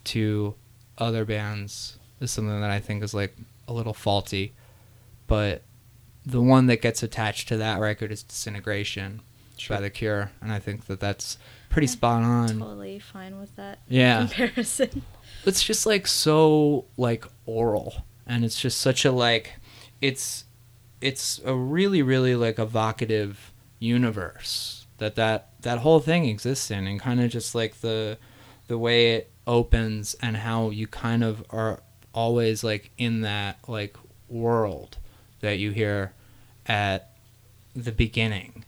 to 0.06 0.56
other 0.98 1.26
bands 1.26 1.98
is 2.24 2.32
something 2.32 2.62
that 2.62 2.72
I 2.72 2.80
think 2.80 3.04
is 3.04 3.14
like 3.14 3.36
a 3.68 3.74
little 3.74 3.94
faulty. 3.94 4.54
But 5.28 5.64
the 6.26 6.42
one 6.42 6.68
that 6.68 6.82
gets 6.82 7.04
attached 7.04 7.48
to 7.50 7.58
that 7.58 7.80
record 7.80 8.12
is 8.12 8.24
Disintegration 8.24 9.22
by 9.70 9.80
The 9.80 9.90
Cure, 9.90 10.32
and 10.42 10.52
I 10.52 10.60
think 10.60 10.86
that 10.88 11.00
that's 11.00 11.38
pretty 11.70 11.88
spot 11.88 12.24
on. 12.24 12.60
Totally 12.60 13.00
fine 13.00 13.40
with 13.40 13.56
that 13.56 13.80
Yeah 13.88 14.28
comparison. 14.28 15.04
it's 15.46 15.64
just 15.64 15.86
like 15.86 16.08
so 16.08 16.86
like 16.98 17.26
aural 17.46 18.06
and 18.26 18.46
it's 18.46 18.60
just 18.60 18.80
such 18.80 19.06
a 19.06 19.12
like 19.12 19.54
it's 20.02 20.46
it's 21.02 21.42
a 21.46 21.54
really 21.54 22.02
really 22.02 22.36
like 22.36 22.60
evocative 22.60 23.52
universe 23.80 24.86
that 24.98 25.16
that 25.16 25.50
that 25.62 25.80
whole 25.80 26.00
thing 26.00 26.26
exists 26.26 26.72
in 26.72 26.88
and 26.88 27.00
kind 27.00 27.20
of 27.20 27.30
just 27.30 27.54
like 27.54 27.82
the 27.82 28.18
the 28.68 28.78
way 28.78 29.16
it 29.16 29.32
opens 29.46 30.16
and 30.22 30.38
how 30.38 30.70
you 30.70 30.88
kind 30.88 31.24
of 31.24 31.44
are 31.50 31.82
always 32.14 32.64
like 32.64 32.92
in 32.98 33.22
that 33.22 33.58
like 33.68 33.96
world 34.30 34.98
that 35.42 35.58
you 35.60 35.72
hear 35.72 36.14
at 36.66 37.12
the 37.76 37.92
beginning 37.92 38.64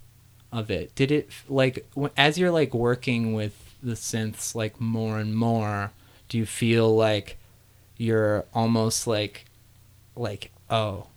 of 0.51 0.69
it 0.71 0.93
did 0.95 1.11
it 1.11 1.29
like 1.47 1.85
as 2.17 2.37
you're 2.37 2.51
like 2.51 2.73
working 2.73 3.33
with 3.33 3.75
the 3.83 3.93
synths 3.93 4.55
like 4.55 4.79
more 4.79 5.19
and 5.19 5.35
more 5.35 5.91
do 6.27 6.37
you 6.37 6.45
feel 6.45 6.95
like 6.95 7.37
you're 7.97 8.45
almost 8.53 9.05
like 9.07 9.45
like 10.15 10.51
oh 10.69 11.07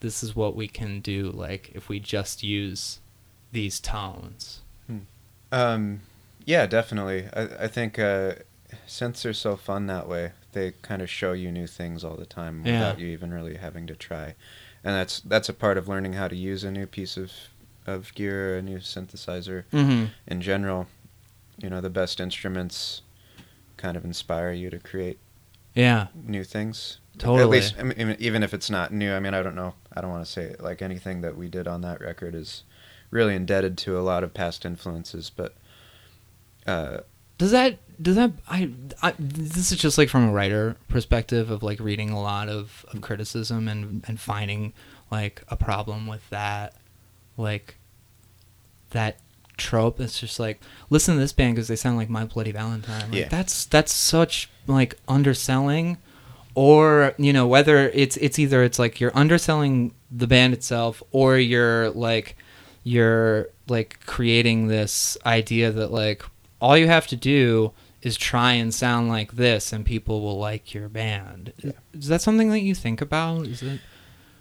this 0.00 0.22
is 0.22 0.36
what 0.36 0.54
we 0.54 0.68
can 0.68 1.00
do 1.00 1.30
like 1.30 1.70
if 1.74 1.88
we 1.88 1.98
just 1.98 2.42
use 2.42 3.00
these 3.52 3.80
tones 3.80 4.60
Um, 5.52 6.00
yeah, 6.44 6.66
definitely. 6.66 7.28
I, 7.32 7.64
I 7.64 7.68
think 7.68 7.98
uh, 7.98 8.34
synths 8.88 9.24
are 9.24 9.32
so 9.32 9.56
fun 9.56 9.86
that 9.86 10.08
way. 10.08 10.32
They 10.54 10.72
kind 10.82 11.02
of 11.02 11.10
show 11.10 11.32
you 11.32 11.52
new 11.52 11.66
things 11.66 12.02
all 12.02 12.16
the 12.16 12.26
time 12.26 12.62
Yeah. 12.64 12.72
without 12.72 12.98
you 12.98 13.08
even 13.08 13.32
really 13.32 13.56
having 13.56 13.86
to 13.88 13.94
try, 13.94 14.34
and 14.82 14.94
that's 14.94 15.20
that's 15.20 15.48
a 15.48 15.52
part 15.52 15.76
of 15.76 15.88
learning 15.88 16.14
how 16.14 16.28
to 16.28 16.36
use 16.36 16.64
a 16.64 16.70
new 16.70 16.86
piece 16.86 17.16
of 17.16 17.32
of 17.86 18.14
gear, 18.14 18.56
a 18.56 18.62
new 18.62 18.78
synthesizer 18.78 19.64
mm-hmm. 19.72 20.06
in 20.26 20.40
general. 20.40 20.86
You 21.58 21.70
know, 21.70 21.80
the 21.80 21.90
best 21.90 22.18
instruments 22.20 23.02
kind 23.76 23.96
of 23.96 24.04
inspire 24.04 24.52
you 24.52 24.70
to 24.70 24.78
create 24.78 25.18
yeah 25.74 26.06
new 26.14 26.44
things. 26.44 26.98
Totally. 27.18 27.42
At 27.42 27.48
least, 27.48 27.74
I 27.78 27.82
mean, 27.84 28.16
even 28.18 28.42
if 28.42 28.52
it's 28.52 28.70
not 28.70 28.92
new. 28.92 29.12
I 29.12 29.20
mean, 29.20 29.34
I 29.34 29.42
don't 29.42 29.54
know. 29.54 29.74
I 29.92 30.00
don't 30.00 30.10
want 30.10 30.24
to 30.24 30.30
say 30.30 30.56
like 30.58 30.82
anything 30.82 31.20
that 31.20 31.36
we 31.36 31.48
did 31.48 31.68
on 31.68 31.82
that 31.82 32.00
record 32.00 32.34
is 32.34 32.64
really 33.10 33.36
indebted 33.36 33.78
to 33.78 33.96
a 33.96 34.02
lot 34.02 34.24
of 34.24 34.34
past 34.34 34.64
influences, 34.64 35.30
but 35.30 35.54
uh, 36.66 36.98
does 37.38 37.52
that 37.52 37.78
does 38.00 38.16
that 38.16 38.32
I, 38.48 38.70
I 39.02 39.14
this 39.18 39.72
is 39.72 39.78
just 39.78 39.98
like 39.98 40.08
from 40.08 40.28
a 40.28 40.32
writer 40.32 40.76
perspective 40.88 41.50
of 41.50 41.62
like 41.62 41.80
reading 41.80 42.10
a 42.10 42.20
lot 42.20 42.48
of, 42.48 42.84
of 42.92 43.00
criticism 43.00 43.68
and 43.68 44.04
and 44.06 44.18
finding 44.20 44.72
like 45.10 45.42
a 45.48 45.56
problem 45.56 46.06
with 46.06 46.28
that 46.30 46.74
like 47.36 47.76
that 48.90 49.18
trope 49.56 50.00
it's 50.00 50.18
just 50.18 50.40
like 50.40 50.60
listen 50.90 51.14
to 51.14 51.20
this 51.20 51.32
band 51.32 51.54
because 51.54 51.68
they 51.68 51.76
sound 51.76 51.96
like 51.96 52.10
my 52.10 52.24
bloody 52.24 52.50
valentine 52.52 53.10
like, 53.10 53.20
Yeah. 53.20 53.28
that's 53.28 53.66
that's 53.66 53.92
such 53.92 54.50
like 54.66 54.96
underselling 55.06 55.98
or 56.56 57.14
you 57.18 57.32
know 57.32 57.46
whether 57.46 57.88
it's 57.90 58.16
it's 58.18 58.38
either 58.38 58.62
it's 58.64 58.78
like 58.78 59.00
you're 59.00 59.16
underselling 59.16 59.94
the 60.10 60.26
band 60.26 60.54
itself 60.54 61.02
or 61.12 61.38
you're 61.38 61.90
like 61.90 62.36
you're 62.82 63.48
like 63.68 63.98
creating 64.06 64.66
this 64.68 65.16
idea 65.24 65.70
that 65.70 65.90
like 65.92 66.24
all 66.60 66.76
you 66.76 66.86
have 66.88 67.06
to 67.08 67.16
do 67.16 67.72
is 68.06 68.16
try 68.16 68.52
and 68.52 68.72
sound 68.74 69.08
like 69.08 69.32
this 69.32 69.72
and 69.72 69.84
people 69.84 70.20
will 70.20 70.38
like 70.38 70.74
your 70.74 70.88
band 70.88 71.52
Yeah. 71.62 71.72
is 71.92 72.08
that 72.08 72.20
something 72.20 72.50
that 72.50 72.60
you 72.60 72.74
think 72.74 73.00
about 73.00 73.46
is 73.46 73.62
it 73.62 73.80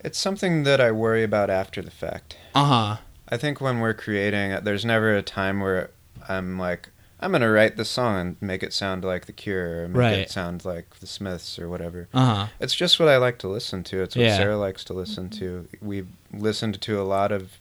it's 0.03 0.20
something 0.20 0.64
that 0.64 0.82
I 0.82 0.91
worry 0.91 1.24
about 1.24 1.49
after 1.49 1.82
the 1.82 1.91
fact. 1.91 2.36
uh-huh 2.53 2.97
I 3.30 3.38
think 3.38 3.61
when 3.61 3.80
we're 3.80 3.93
creating, 3.95 4.59
there's 4.64 4.84
never 4.86 5.16
a 5.16 5.24
time 5.24 5.59
where 5.61 5.89
I'm 6.28 6.59
like, 6.59 6.89
I'm 7.22 7.32
gonna 7.32 7.49
write 7.49 7.78
the 7.78 7.86
song 7.86 8.18
and 8.20 8.36
make 8.41 8.61
it 8.61 8.74
sound 8.74 9.03
like 9.05 9.26
The 9.28 9.32
Cure, 9.32 9.86
or 9.86 9.88
make 9.88 9.97
Right. 9.97 10.20
it 10.20 10.30
sound 10.30 10.66
like 10.66 10.99
The 10.99 11.07
Smiths, 11.07 11.57
or 11.57 11.70
whatever. 11.70 12.09
uh-huh 12.14 12.47
It's 12.59 12.76
just 12.76 12.99
what 12.99 13.07
I 13.09 13.16
like 13.18 13.39
to 13.39 13.47
listen 13.47 13.82
to. 13.86 14.03
It's 14.03 14.16
what 14.16 14.26
Yeah. 14.26 14.36
Sarah 14.38 14.57
likes 14.57 14.84
to 14.86 14.93
listen 14.93 15.30
to. 15.39 15.68
We've 15.82 16.09
listened 16.34 16.80
to 16.82 17.01
a 17.01 17.03
lot 17.03 17.32
of 17.32 17.53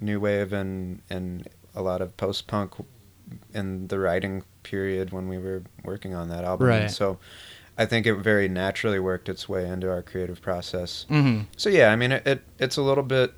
new 0.00 0.18
wave 0.20 0.52
and 0.52 1.00
and 1.08 1.48
a 1.74 1.82
lot 1.82 2.00
of 2.02 2.16
post 2.16 2.46
punk 2.48 2.72
in 3.54 3.86
the 3.88 3.98
writing 4.00 4.42
period 4.70 5.12
when 5.12 5.28
we 5.28 5.38
were 5.38 5.62
working 5.84 6.14
on 6.14 6.28
that 6.28 6.44
album. 6.44 6.66
Right. 6.66 6.82
And 6.82 6.90
so 6.90 7.18
I 7.78 7.86
think 7.86 8.06
it 8.06 8.14
very 8.16 8.48
naturally 8.48 8.98
worked 8.98 9.28
its 9.28 9.48
way 9.48 9.66
into 9.68 9.88
our 9.90 10.02
creative 10.02 10.40
process. 10.42 11.06
mm-hmm 11.08 11.42
So 11.56 11.68
yeah, 11.70 11.92
I 11.92 11.96
mean 11.96 12.12
it, 12.12 12.26
it 12.26 12.42
it's 12.58 12.76
a 12.76 12.82
little 12.82 13.04
bit 13.04 13.32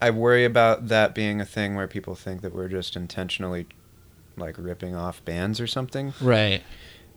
I 0.00 0.10
worry 0.10 0.44
about 0.44 0.88
that 0.88 1.14
being 1.14 1.40
a 1.40 1.44
thing 1.44 1.74
where 1.76 1.86
people 1.86 2.14
think 2.14 2.42
that 2.42 2.54
we're 2.54 2.68
just 2.68 2.96
intentionally 2.96 3.66
like 4.36 4.56
ripping 4.58 4.94
off 4.96 5.24
bands 5.24 5.60
or 5.60 5.66
something 5.66 6.14
right 6.20 6.62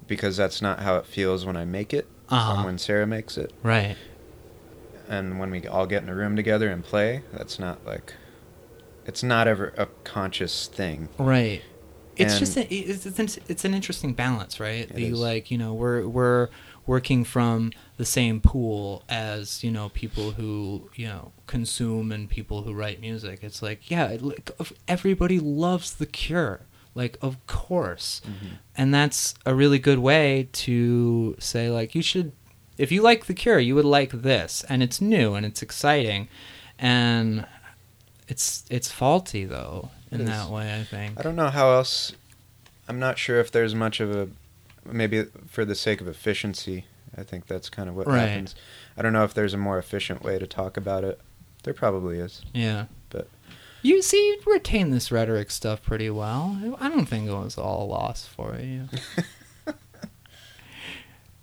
because 0.07 0.37
that's 0.37 0.61
not 0.61 0.79
how 0.81 0.97
it 0.97 1.05
feels 1.05 1.45
when 1.45 1.55
I 1.57 1.65
make 1.65 1.93
it 1.93 2.07
Uh-huh. 2.29 2.63
when 2.63 2.77
Sarah 2.77 3.07
makes 3.07 3.37
it 3.37 3.51
right 3.63 3.95
and 5.07 5.39
when 5.39 5.49
we 5.51 5.65
all 5.67 5.85
get 5.87 6.03
in 6.03 6.09
a 6.09 6.15
room 6.15 6.35
together 6.35 6.69
and 6.69 6.83
play 6.83 7.21
that's 7.33 7.57
not 7.59 7.85
like 7.85 8.13
it's 9.05 9.23
not 9.23 9.47
ever 9.47 9.73
a 9.77 9.87
conscious 10.03 10.67
thing 10.67 11.09
Right. 11.17 11.61
It's 12.17 12.33
And- 12.33 12.39
just 12.39 12.57
a, 12.57 12.73
it's, 12.73 13.05
it's 13.05 13.19
an- 13.19 13.43
it's 13.47 13.65
an 13.65 13.73
interesting 13.73 14.13
balance, 14.13 14.59
right? 14.59 14.87
The 14.87 15.07
is. 15.07 15.19
like 15.19 15.51
you 15.51 15.57
know 15.57 15.73
we're 15.73 16.07
we're 16.07 16.49
working 16.87 17.23
from 17.23 17.71
the 17.97 18.05
same 18.05 18.39
pool 18.39 19.03
as 19.09 19.63
you 19.63 19.71
know 19.71 19.89
people 19.89 20.31
who 20.31 20.89
you 20.95 21.07
know 21.07 21.31
consume 21.47 22.11
and 22.11 22.29
people 22.29 22.63
who 22.63 22.73
write 22.73 23.01
music. 23.01 23.39
It's 23.41 23.61
like 23.61 23.89
yeah, 23.91 24.07
it, 24.09 24.21
like, 24.21 24.51
everybody 24.87 25.39
loves 25.39 25.93
The 25.95 26.05
Cure, 26.05 26.61
like 26.93 27.17
of 27.21 27.45
course, 27.47 28.21
mm-hmm. 28.25 28.55
and 28.77 28.93
that's 28.93 29.33
a 29.45 29.53
really 29.53 29.79
good 29.79 29.99
way 29.99 30.49
to 30.53 31.35
say 31.39 31.69
like 31.69 31.95
you 31.95 32.01
should 32.01 32.31
if 32.77 32.91
you 32.91 33.01
like 33.01 33.25
The 33.25 33.33
Cure, 33.33 33.59
you 33.59 33.75
would 33.75 33.85
like 33.85 34.11
this, 34.11 34.65
and 34.69 34.83
it's 34.83 34.99
new 34.99 35.33
and 35.33 35.45
it's 35.45 35.61
exciting, 35.61 36.27
and 36.77 37.45
it's 38.27 38.65
it's 38.69 38.91
faulty 38.91 39.45
though 39.45 39.89
in 40.11 40.21
is. 40.21 40.27
that 40.27 40.49
way. 40.49 40.73
I 40.79 40.83
think. 40.83 41.19
I 41.19 41.21
don't 41.23 41.35
know 41.35 41.49
how 41.49 41.71
else 41.73 42.13
I'm 42.87 42.99
not 42.99 43.17
sure 43.17 43.39
if 43.39 43.51
there's 43.51 43.73
much 43.75 43.99
of 43.99 44.15
a 44.15 44.29
maybe 44.85 45.25
for 45.47 45.65
the 45.65 45.75
sake 45.75 46.01
of 46.01 46.07
efficiency 46.07 46.85
I 47.17 47.23
think 47.23 47.47
that's 47.47 47.69
kind 47.69 47.89
of 47.89 47.95
what 47.95 48.07
Right. 48.07 48.19
happens 48.27 48.53
I 48.97 49.01
don't 49.01 49.13
know 49.13 49.23
if 49.23 49.33
there's 49.33 49.53
a 49.53 49.57
more 49.57 49.77
efficient 49.79 50.21
way 50.23 50.37
to 50.39 50.45
talk 50.47 50.77
about 50.77 51.03
it 51.03 51.19
there 51.63 51.73
probably 51.73 52.19
is 52.19 52.41
Yeah. 52.53 52.85
But- 53.09 53.27
You 53.81 54.01
see, 54.01 54.17
you 54.17 54.41
retain 54.53 54.89
this 54.91 55.11
rhetoric 55.11 55.49
stuff 55.51 55.81
pretty 55.83 56.09
well. 56.09 56.75
I 56.79 56.89
don't 56.89 57.05
think 57.07 57.27
it 57.27 57.33
was 57.33 57.57
all 57.57 57.87
lost 57.87 58.29
for 58.29 58.57
you. 58.59 58.89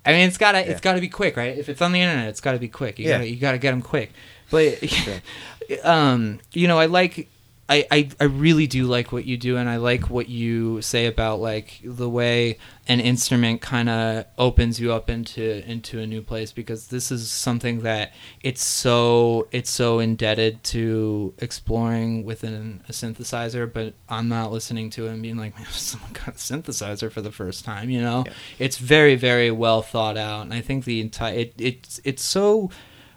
I 0.05 0.11
mean, 0.13 0.27
it's 0.27 0.39
gotta 0.39 0.59
Yeah. 0.61 0.65
it's 0.73 0.81
gotta 0.81 1.01
be 1.01 1.09
quick, 1.09 1.37
right? 1.37 1.57
If 1.57 1.69
it's 1.69 1.81
on 1.81 1.93
the 1.93 2.01
internet, 2.01 2.29
it's 2.29 2.41
gotta 2.41 2.59
be 2.59 2.69
quick. 2.69 2.99
You 2.99 3.07
Yeah. 3.09 3.19
gotta 3.19 3.29
you 3.31 3.37
gotta 3.37 3.59
get 3.59 3.71
them 3.71 3.83
quick. 3.83 4.13
But 4.51 4.89
Sure. 4.89 5.21
um, 5.85 6.41
you 6.53 6.69
know, 6.69 6.79
I 6.79 6.87
like. 6.87 7.29
I, 7.69 7.87
I, 7.91 8.09
I 8.21 8.25
really 8.25 8.67
do 8.67 8.85
like 8.85 9.13
what 9.13 9.25
you 9.25 9.39
do 9.39 9.57
and 9.57 9.67
I 9.67 9.77
like 9.77 10.11
what 10.11 10.29
you 10.29 10.83
say 10.83 11.07
about 11.07 11.41
like 11.41 11.81
the 11.83 12.09
way 12.11 12.59
an 12.87 13.01
instrument 13.01 13.63
kind 13.63 13.89
of 13.89 14.27
opens 14.37 14.79
you 14.79 14.93
up 14.93 15.09
into 15.09 15.67
into 15.67 15.99
a 16.01 16.07
new 16.07 16.21
place 16.21 16.53
because 16.53 16.89
this 16.89 17.11
is 17.11 17.31
something 17.31 17.81
that 17.83 18.13
it's 18.43 18.63
so 18.63 19.49
it's 19.53 19.71
so 19.71 20.01
indebted 20.01 20.63
to 20.65 21.33
exploring 21.39 22.25
within 22.25 22.83
a 22.89 22.93
synthesizer 22.93 23.73
but 23.73 23.95
I'm 24.09 24.29
not 24.29 24.53
listening 24.53 24.91
to 24.91 25.07
it 25.07 25.13
and 25.13 25.23
being 25.23 25.39
like 25.39 25.55
man 25.57 25.65
someone 25.71 26.13
got 26.13 26.29
a 26.29 26.33
synthesizer 26.33 27.11
for 27.11 27.23
the 27.23 27.33
first 27.33 27.65
time 27.65 27.89
you 27.89 28.03
know 28.03 28.25
Yeah. 28.27 28.33
it's 28.59 28.77
very 28.77 29.15
very 29.15 29.53
well 29.53 29.81
thought 29.81 30.19
out 30.19 30.43
and 30.43 30.53
I 30.53 30.61
think 30.63 30.85
the 30.85 31.01
entire 31.01 31.35
it, 31.39 31.55
it's 31.59 32.01
it's 32.05 32.25
so 32.25 32.71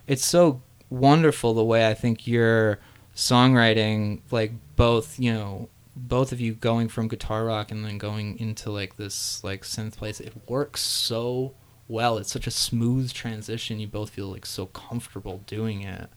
it's 0.08 0.24
so 0.26 0.62
wonderful 0.89 1.53
the 1.53 1.63
way 1.63 1.88
I 1.88 1.93
think 1.93 2.27
your 2.27 2.79
songwriting, 3.15 4.21
like 4.31 4.51
both, 4.75 5.19
you 5.19 5.33
know, 5.33 5.69
both 5.95 6.31
of 6.31 6.41
you 6.41 6.53
going 6.53 6.89
from 6.89 7.07
guitar 7.07 7.45
rock 7.45 7.71
and 7.71 7.86
then 7.86 7.97
going 7.97 8.38
into 8.39 8.69
like 8.69 8.97
this 8.97 9.43
like 9.43 9.63
synth 9.63 9.95
place, 9.95 10.19
it 10.19 10.33
works 10.47 10.81
so 10.81 11.53
well. 11.88 12.17
It's 12.17 12.31
such 12.31 12.47
a 12.47 12.51
smooth 12.51 13.13
transition. 13.13 13.79
You 13.79 13.88
both 13.88 14.09
feel 14.09 14.27
like 14.27 14.45
so 14.45 14.65
comfortable 14.67 15.41
doing 15.47 15.81
it 15.81 16.09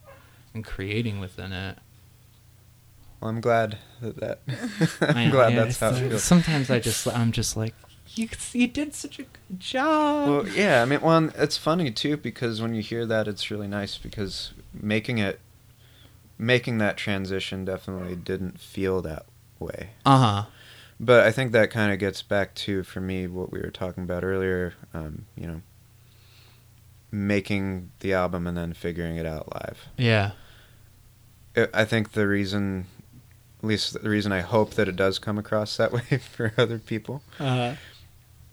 and 0.54 0.64
creating 0.64 1.20
within 1.20 1.52
it. 1.52 1.78
Well, 3.20 3.30
I'm 3.30 3.40
glad 3.40 3.78
that 4.00 4.16
that. 4.16 4.40
I'm 5.16 5.30
glad 5.30 5.54
yeah, 5.54 5.64
that's 5.64 5.80
how 5.80 5.90
it 5.90 6.08
feels. 6.08 6.24
Sometimes 6.24 6.70
I 6.70 6.78
just 6.78 7.06
I'm 7.08 7.32
just 7.32 7.56
like 7.56 7.74
you 8.14 8.28
you 8.52 8.66
did 8.66 8.94
such 8.94 9.18
a 9.18 9.22
good 9.22 9.60
job. 9.60 10.28
Well, 10.28 10.48
yeah, 10.48 10.82
I 10.82 10.84
mean, 10.84 11.00
well, 11.00 11.30
it's 11.36 11.56
funny 11.56 11.90
too 11.90 12.16
because 12.16 12.62
when 12.62 12.74
you 12.74 12.82
hear 12.82 13.06
that, 13.06 13.28
it's 13.28 13.50
really 13.50 13.68
nice 13.68 13.98
because 13.98 14.52
making 14.81 15.18
it, 15.18 15.41
making 16.39 16.79
that 16.79 16.97
transition 16.97 17.64
definitely 17.64 18.16
didn't 18.16 18.61
feel 18.61 19.03
that 19.03 19.26
way. 19.59 19.91
uh 20.07 20.18
huh. 20.18 20.45
But 21.01 21.24
I 21.24 21.31
think 21.31 21.53
that 21.53 21.70
kind 21.70 21.93
of 21.93 21.99
gets 22.01 22.22
back 22.22 22.55
to, 22.57 22.83
for 22.83 23.01
me, 23.01 23.26
what 23.29 23.53
we 23.53 23.61
were 23.61 23.70
talking 23.70 24.03
about 24.03 24.24
earlier. 24.24 24.74
Um, 24.93 25.26
you 25.37 25.47
know, 25.47 25.62
making 27.11 27.91
the 28.01 28.12
album 28.12 28.47
and 28.47 28.57
then 28.57 28.72
figuring 28.72 29.16
it 29.16 29.26
out 29.26 29.53
live. 29.55 29.87
Yeah. 29.97 30.33
I- 31.57 31.68
I 31.72 31.85
think 31.85 32.12
the 32.12 32.26
reason, 32.29 32.87
at 33.62 33.68
least 33.68 34.03
the 34.03 34.09
reason 34.09 34.33
I 34.33 34.41
hope 34.41 34.74
that 34.74 34.89
it 34.89 34.97
does 34.97 35.18
come 35.18 35.39
across 35.39 35.76
that 35.76 35.93
way 36.11 36.18
for 36.18 36.53
other 36.59 36.79
people, 36.79 37.22
Uh, 37.41 37.76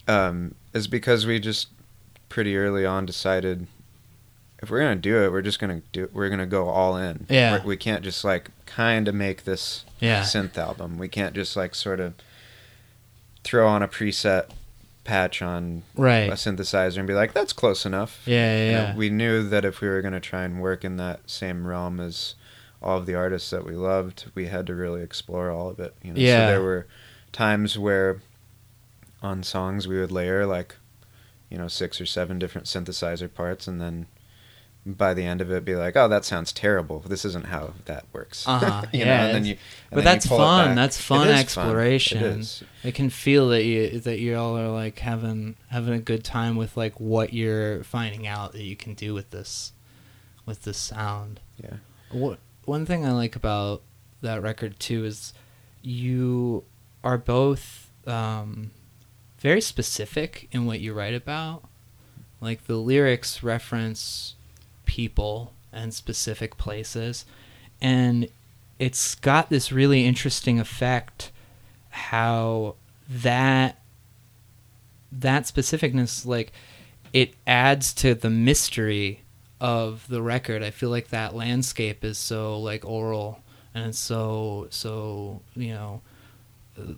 um, 0.07 0.55
is 0.73 0.87
because 0.87 1.25
we 1.25 1.39
just 1.39 1.69
pretty 2.29 2.55
early 2.57 2.85
on 2.85 3.05
decided 3.05 3.67
if 4.61 4.69
we're 4.69 4.79
gonna 4.79 4.95
do 4.95 5.23
it, 5.23 5.31
we're 5.31 5.41
just 5.41 5.59
gonna 5.59 5.81
do. 5.91 6.09
We're 6.13 6.29
gonna 6.29 6.45
go 6.45 6.67
all 6.69 6.97
in. 6.97 7.25
Yeah. 7.29 7.53
We're- 7.53 7.65
we 7.65 7.77
can't 7.77 8.03
just 8.03 8.23
like 8.23 8.49
kind 8.65 9.07
of 9.07 9.15
make 9.15 9.43
this 9.43 9.83
Yeah. 9.99 10.21
synth 10.21 10.57
album. 10.57 10.97
We 10.97 11.07
can't 11.07 11.35
just 11.35 11.55
like 11.55 11.75
sort 11.75 11.99
of 11.99 12.13
throw 13.43 13.67
on 13.67 13.83
a 13.83 13.87
preset 13.87 14.49
patch 15.03 15.41
on 15.41 15.83
right. 15.95 16.29
a 16.31 16.33
synthesizer 16.33 16.97
and 16.97 17.07
be 17.07 17.13
like, 17.13 17.33
that's 17.33 17.53
close 17.53 17.85
enough. 17.85 18.21
Yeah, 18.25 18.57
yeah, 18.57 18.91
know, 18.91 18.97
we 18.97 19.09
knew 19.11 19.47
that 19.49 19.63
if 19.63 19.79
we 19.81 19.87
were 19.87 20.01
gonna 20.01 20.19
try 20.19 20.43
and 20.43 20.59
work 20.61 20.83
in 20.83 20.97
that 20.97 21.29
same 21.29 21.67
realm 21.67 21.99
as 21.99 22.33
all 22.81 22.97
of 22.97 23.05
the 23.05 23.13
artists 23.15 23.49
that 23.51 23.65
we 23.65 23.73
loved, 23.75 24.25
we 24.33 24.47
had 24.47 24.65
to 24.67 24.73
really 24.75 25.01
explore 25.01 25.51
all 25.51 25.69
of 25.69 25.79
it. 25.79 25.93
You 26.01 26.13
know? 26.13 26.19
Yeah. 26.19 26.47
So 26.47 26.51
there 26.51 26.61
were 26.63 26.87
times 27.31 27.77
where 27.77 28.21
on 29.21 29.43
songs 29.43 29.87
we 29.87 29.99
would 29.99 30.11
layer 30.11 30.45
like, 30.45 30.75
you 31.49 31.57
know, 31.57 31.67
six 31.67 32.01
or 32.01 32.05
seven 32.05 32.39
different 32.39 32.65
synthesizer 32.67 33.31
parts 33.31 33.67
and 33.67 33.79
then 33.79 34.07
by 34.85 35.13
the 35.15 35.23
end 35.23 35.41
of 35.41 35.51
it 35.51 35.65
be 35.65 35.75
like, 35.75 35.95
oh, 35.95 36.07
that 36.07 36.25
sounds 36.25 36.51
terrible. 36.51 36.99
This 36.99 37.25
isn't 37.25 37.47
how 37.47 37.73
that 37.85 38.05
works. 38.13 38.47
Uh-huh. 38.47 38.83
you 38.93 38.99
know, 38.99 39.05
Yeah, 39.05 39.25
and 39.25 39.35
then 39.35 39.45
you, 39.45 39.51
and 39.51 39.59
but 39.89 39.95
then 39.97 40.03
that's 40.05 40.25
it 40.25 40.29
fun. 40.29 40.75
That's 40.75 41.01
fun 41.01 41.27
is 41.27 41.33
fun. 41.33 41.39
exploration. 41.39 42.17
It 42.19 42.39
is. 42.39 42.63
I 42.83 42.91
can 42.91 43.09
feel 43.09 43.49
that 43.49 43.63
you 43.63 43.99
that 44.01 44.19
you 44.19 44.35
all 44.37 44.57
are 44.57 44.69
like 44.69 44.99
having 44.99 45.55
having 45.69 45.93
a 45.93 45.99
good 45.99 46.23
time 46.23 46.55
with 46.55 46.77
like 46.77 46.99
what 46.99 47.33
you're 47.33 47.83
finding 47.83 48.27
out 48.27 48.51
that 48.51 48.63
you 48.63 48.75
can 48.75 48.93
do 48.93 49.13
with 49.13 49.31
this 49.31 49.73
with 50.45 50.63
this 50.63 50.77
sound. 50.77 51.39
Yeah. 51.61 51.77
What 52.11 52.39
one 52.65 52.85
thing 52.85 53.05
I 53.05 53.11
like 53.11 53.35
about 53.35 53.81
that 54.21 54.41
record 54.41 54.79
too 54.79 55.03
is 55.05 55.33
you 55.81 56.63
are 57.03 57.17
both 57.17 57.91
um, 58.05 58.71
very 59.39 59.61
specific 59.61 60.47
in 60.51 60.65
what 60.65 60.79
you 60.79 60.93
write 60.93 61.13
about. 61.15 61.63
Like 62.41 62.65
the 62.65 62.75
lyrics 62.77 63.41
reference 63.41 64.34
people 64.85 65.53
and 65.71 65.93
specific 65.93 66.57
places, 66.57 67.25
and 67.81 68.27
it's 68.79 69.15
got 69.15 69.49
this 69.49 69.71
really 69.71 70.05
interesting 70.05 70.59
effect 70.59 71.31
how 71.89 72.75
that 73.09 73.79
that 75.11 75.43
specificness 75.43 76.25
like 76.25 76.51
it 77.13 77.33
adds 77.47 77.93
to 77.93 78.13
the 78.13 78.29
mystery 78.29 79.21
of 79.61 80.05
the 80.09 80.21
record. 80.21 80.61
I 80.61 80.71
feel 80.71 80.89
like 80.89 81.09
that 81.09 81.33
landscape 81.33 82.03
is 82.03 82.17
so 82.17 82.59
like 82.59 82.83
aural 82.83 83.39
and 83.73 83.95
so 83.95 84.67
so 84.69 85.41
you 85.55 85.73
know 85.73 86.01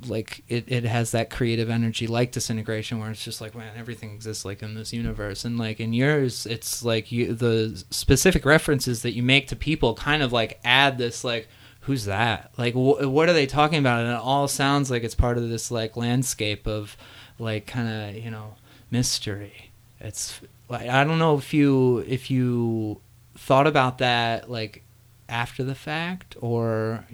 like 0.07 0.43
it, 0.47 0.65
it 0.67 0.83
has 0.85 1.11
that 1.11 1.29
creative 1.29 1.69
energy 1.69 2.07
like 2.07 2.31
disintegration 2.31 2.99
where 2.99 3.11
it's 3.11 3.23
just 3.23 3.41
like 3.41 3.53
man 3.53 3.77
everything 3.77 4.11
exists 4.13 4.43
like 4.45 4.61
in 4.63 4.73
this 4.73 4.93
universe. 4.93 5.45
And 5.45 5.57
like 5.57 5.79
in 5.79 5.93
yours 5.93 6.45
it's 6.45 6.83
like 6.83 7.11
you 7.11 7.33
the 7.33 7.83
specific 7.89 8.45
references 8.45 9.01
that 9.03 9.13
you 9.13 9.23
make 9.23 9.47
to 9.49 9.55
people 9.55 9.93
kind 9.93 10.23
of 10.23 10.33
like 10.33 10.59
add 10.63 10.97
this 10.97 11.23
like 11.23 11.47
who's 11.81 12.05
that? 12.05 12.51
Like 12.57 12.73
wh- 12.73 13.11
what 13.11 13.29
are 13.29 13.33
they 13.33 13.45
talking 13.45 13.79
about? 13.79 14.01
And 14.01 14.11
it 14.11 14.19
all 14.19 14.47
sounds 14.47 14.91
like 14.91 15.03
it's 15.03 15.15
part 15.15 15.37
of 15.37 15.47
this 15.49 15.71
like 15.71 15.95
landscape 15.95 16.67
of 16.67 16.97
like 17.39 17.67
kind 17.67 17.87
of 17.87 18.23
you 18.23 18.31
know 18.31 18.55
mystery. 18.91 19.71
It's 19.99 20.39
like 20.69 20.89
i 20.89 21.03
don't 21.03 21.19
know 21.19 21.37
if 21.37 21.53
you 21.53 21.99
if 22.07 22.29
you 22.29 23.01
thought 23.35 23.67
about 23.67 23.99
that 23.99 24.49
like 24.49 24.83
after 25.29 25.63
the 25.63 25.75
fact 25.75 26.35
or 26.41 27.05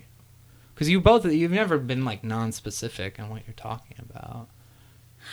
because 0.74 0.90
you 0.90 1.00
both 1.02 1.26
you've 1.26 1.52
never 1.52 1.78
been 1.78 2.04
like 2.06 2.24
non-specific 2.24 3.18
in 3.20 3.30
what 3.30 3.42
you're 3.48 3.54
talking 3.56 3.98
about 4.00 4.48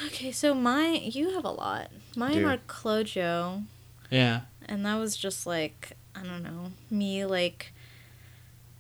Okay, 0.07 0.31
so 0.31 0.55
my 0.55 0.87
you 1.03 1.31
have 1.35 1.45
a 1.45 1.51
lot. 1.51 1.91
Mine 2.17 2.35
Do. 2.35 2.47
are 2.49 2.59
Clojo, 2.69 3.65
yeah 4.11 4.43
and 4.67 4.87
that 4.87 4.97
was 4.97 5.17
just 5.17 5.47
like 5.47 5.93
I 6.15 6.23
don't 6.23 6.43
know 6.43 6.73
me 6.91 7.25
like 7.25 7.73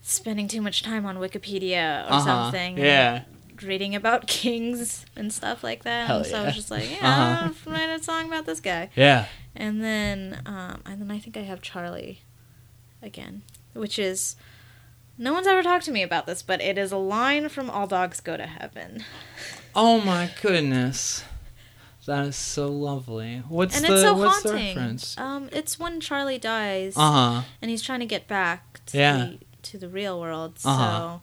spending 0.02 0.48
too 0.48 0.60
much 0.60 0.82
time 0.82 1.04
on 1.06 1.16
Wikipedia 1.18 2.04
or 2.08 2.12
Uh-huh. 2.12 2.24
something. 2.24 2.78
yeah 2.78 3.22
reading 3.62 3.94
about 3.94 4.26
kings 4.38 5.04
and 5.16 5.32
stuff 5.32 5.62
like 5.62 5.82
that. 5.84 6.06
Hell 6.06 6.18
and 6.18 6.26
so 6.26 6.38
I 6.40 6.44
was 6.46 6.54
just 6.54 6.70
like, 6.70 6.88
yeah, 6.90 6.98
Uh-huh. 7.08 7.50
I'll 7.66 7.72
write 7.72 7.90
a 7.90 8.02
song 8.02 8.26
about 8.28 8.46
this 8.46 8.60
guy. 8.60 8.88
yeah 8.96 9.26
And 9.54 9.82
then, 9.82 10.40
um, 10.46 10.80
and 10.86 11.00
then 11.00 11.10
I 11.10 11.18
think 11.18 11.36
I 11.36 11.40
have 11.42 11.60
Charlie 11.60 12.20
again, 13.02 13.42
which 13.74 13.98
is 13.98 14.36
no 15.20 15.32
one's 15.32 15.47
ever 15.47 15.62
talked 15.62 15.84
to 15.84 15.92
me 15.92 16.02
about 16.02 16.26
this, 16.26 16.42
but 16.42 16.60
it 16.60 16.76
is 16.78 16.90
a 16.90 16.97
line 16.97 17.48
from 17.48 17.70
All 17.70 17.86
Dogs 17.86 18.20
Go 18.20 18.36
to 18.36 18.47
Heaven, 18.47 19.05
oh 19.74 20.01
my 20.01 20.30
goodness 20.42 21.22
that 22.06 22.26
is 22.26 22.34
so 22.34 22.66
lovely 22.66 23.42
what's 23.48 23.76
and 23.76 23.84
the 23.84 23.92
it's 23.92 24.02
so 24.02 24.14
what's 24.14 24.42
the 24.42 24.48
haunting. 24.48 24.66
reference 24.76 25.16
Um, 25.18 25.48
it's 25.52 25.78
when 25.78 26.01
Charlie 26.01 26.38
dies, 26.38 26.94
uh-huh 26.97 27.42
and 27.62 27.70
he's 27.70 27.82
trying 27.82 28.01
to 28.01 28.06
get 28.06 28.26
back 28.26 28.80
to 28.86 28.98
Yeah. 28.98 29.16
the 29.16 29.38
to 29.62 29.78
the 29.78 29.88
real 29.88 30.18
world. 30.18 30.55
Uh-huh. 30.64 31.18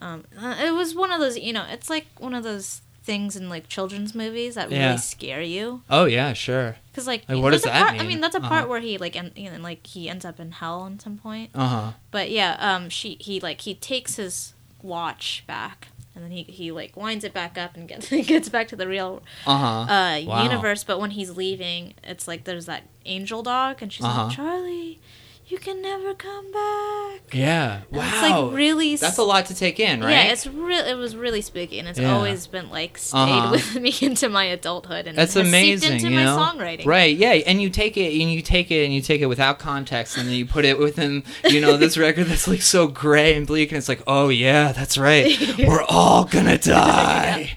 So, 0.00 0.04
um, 0.04 0.24
uh, 0.40 0.56
it 0.64 0.70
was 0.72 0.94
one 0.94 1.12
of 1.12 1.20
those, 1.20 1.38
you 1.38 1.52
know, 1.52 1.66
it's 1.70 1.90
like 1.90 2.06
one 2.18 2.34
of 2.34 2.42
those 2.42 2.80
things 3.04 3.36
in 3.36 3.50
like 3.50 3.68
children's 3.68 4.14
movies 4.14 4.54
that 4.54 4.70
really 4.70 4.96
scare 4.96 5.42
you. 5.42 5.82
oh 5.90 6.06
yeah 6.06 6.32
sure 6.32 6.76
Because 6.94 7.08
like, 7.08 7.24
Like, 7.28 7.42
what 7.42 7.50
does 7.50 7.62
a 7.66 7.70
that 7.70 7.82
part, 7.88 7.94
I 7.94 7.98
mean? 7.98 8.08
mean, 8.08 8.20
that's 8.20 8.36
a 8.36 8.38
Uh-huh. 8.38 8.48
part 8.48 8.68
where 8.68 8.78
he 8.80 8.98
like, 8.98 9.16
en- 9.16 9.32
you 9.34 9.50
know, 9.50 9.58
like 9.58 9.84
he 9.84 10.08
ends 10.08 10.24
up 10.24 10.38
in 10.38 10.52
hell 10.52 10.86
at 10.86 11.02
some 11.02 11.18
point. 11.18 11.50
uh-huh 11.52 11.92
But 12.12 12.30
yeah, 12.30 12.56
um, 12.60 12.88
she 12.88 13.16
he 13.20 13.40
like 13.40 13.62
he 13.62 13.74
takes 13.74 14.14
his 14.14 14.54
watch 14.80 15.42
back, 15.48 15.88
and 16.14 16.22
then 16.22 16.30
he 16.30 16.44
he 16.44 16.70
like 16.70 16.96
winds 16.96 17.24
it 17.24 17.34
back 17.34 17.58
up 17.58 17.74
and 17.76 17.88
gets 17.88 18.10
gets 18.32 18.48
back 18.48 18.68
to 18.68 18.76
the 18.76 18.86
real 18.86 19.22
uh-huh 19.44 19.92
uh 19.92 20.20
Wow. 20.24 20.42
universe. 20.44 20.84
But 20.84 21.00
when 21.00 21.10
he's 21.10 21.30
leaving, 21.36 21.94
it's 22.04 22.28
like 22.28 22.44
there's 22.44 22.66
that 22.66 22.84
angel 23.04 23.42
dog, 23.42 23.82
and 23.82 23.92
she's 23.92 24.04
Uh-huh. 24.06 24.26
like, 24.26 24.36
Charlie, 24.36 25.00
you 25.46 25.58
can 25.58 25.82
never 25.82 26.14
come 26.14 26.50
back. 26.52 27.20
Yeah. 27.34 27.82
And 27.90 27.96
Wow. 27.98 28.04
It's 28.12 28.22
like 28.22 28.52
really. 28.56 28.96
That's 28.96 29.18
a 29.18 29.22
lot 29.22 29.46
to 29.46 29.54
take 29.54 29.78
in, 29.78 30.00
right? 30.00 30.10
Yeah, 30.10 30.22
it's 30.32 30.46
real. 30.46 30.84
It 30.84 30.94
was 30.94 31.14
really 31.16 31.40
spooky, 31.42 31.78
and 31.78 31.86
it's 31.86 31.98
Yeah. 31.98 32.14
always 32.14 32.46
been 32.46 32.70
like 32.70 32.96
stayed 32.98 33.18
Uh-huh. 33.18 33.50
with 33.52 33.74
me 33.80 33.94
into 34.00 34.28
my 34.28 34.44
adulthood, 34.44 35.06
and 35.06 35.16
That's 35.18 35.36
amazing, 35.36 35.92
into 35.94 36.08
you 36.08 36.16
my 36.16 36.24
know. 36.24 36.38
songwriting. 36.38 36.86
Right? 36.86 37.14
Yeah, 37.16 37.32
and 37.32 37.60
you 37.60 37.68
take 37.70 37.96
it 37.96 38.18
and 38.20 38.32
you 38.32 38.40
take 38.42 38.70
it 38.70 38.84
and 38.84 38.94
you 38.94 39.00
take 39.02 39.20
it 39.20 39.26
without 39.26 39.58
context, 39.58 40.16
and 40.16 40.26
then 40.28 40.34
you 40.34 40.46
put 40.46 40.64
it 40.64 40.78
within, 40.78 41.22
you 41.48 41.60
know, 41.60 41.76
this 41.76 41.96
record 41.98 42.26
that's 42.26 42.48
like 42.48 42.62
so 42.62 42.86
gray 42.86 43.34
and 43.36 43.46
bleak, 43.46 43.70
and 43.70 43.76
it's 43.78 43.88
like, 43.88 44.02
oh 44.06 44.28
yeah, 44.30 44.72
that's 44.72 44.96
right, 44.96 45.36
we're 45.58 45.82
all 45.84 46.24
gonna 46.24 46.58
die. 46.80 47.56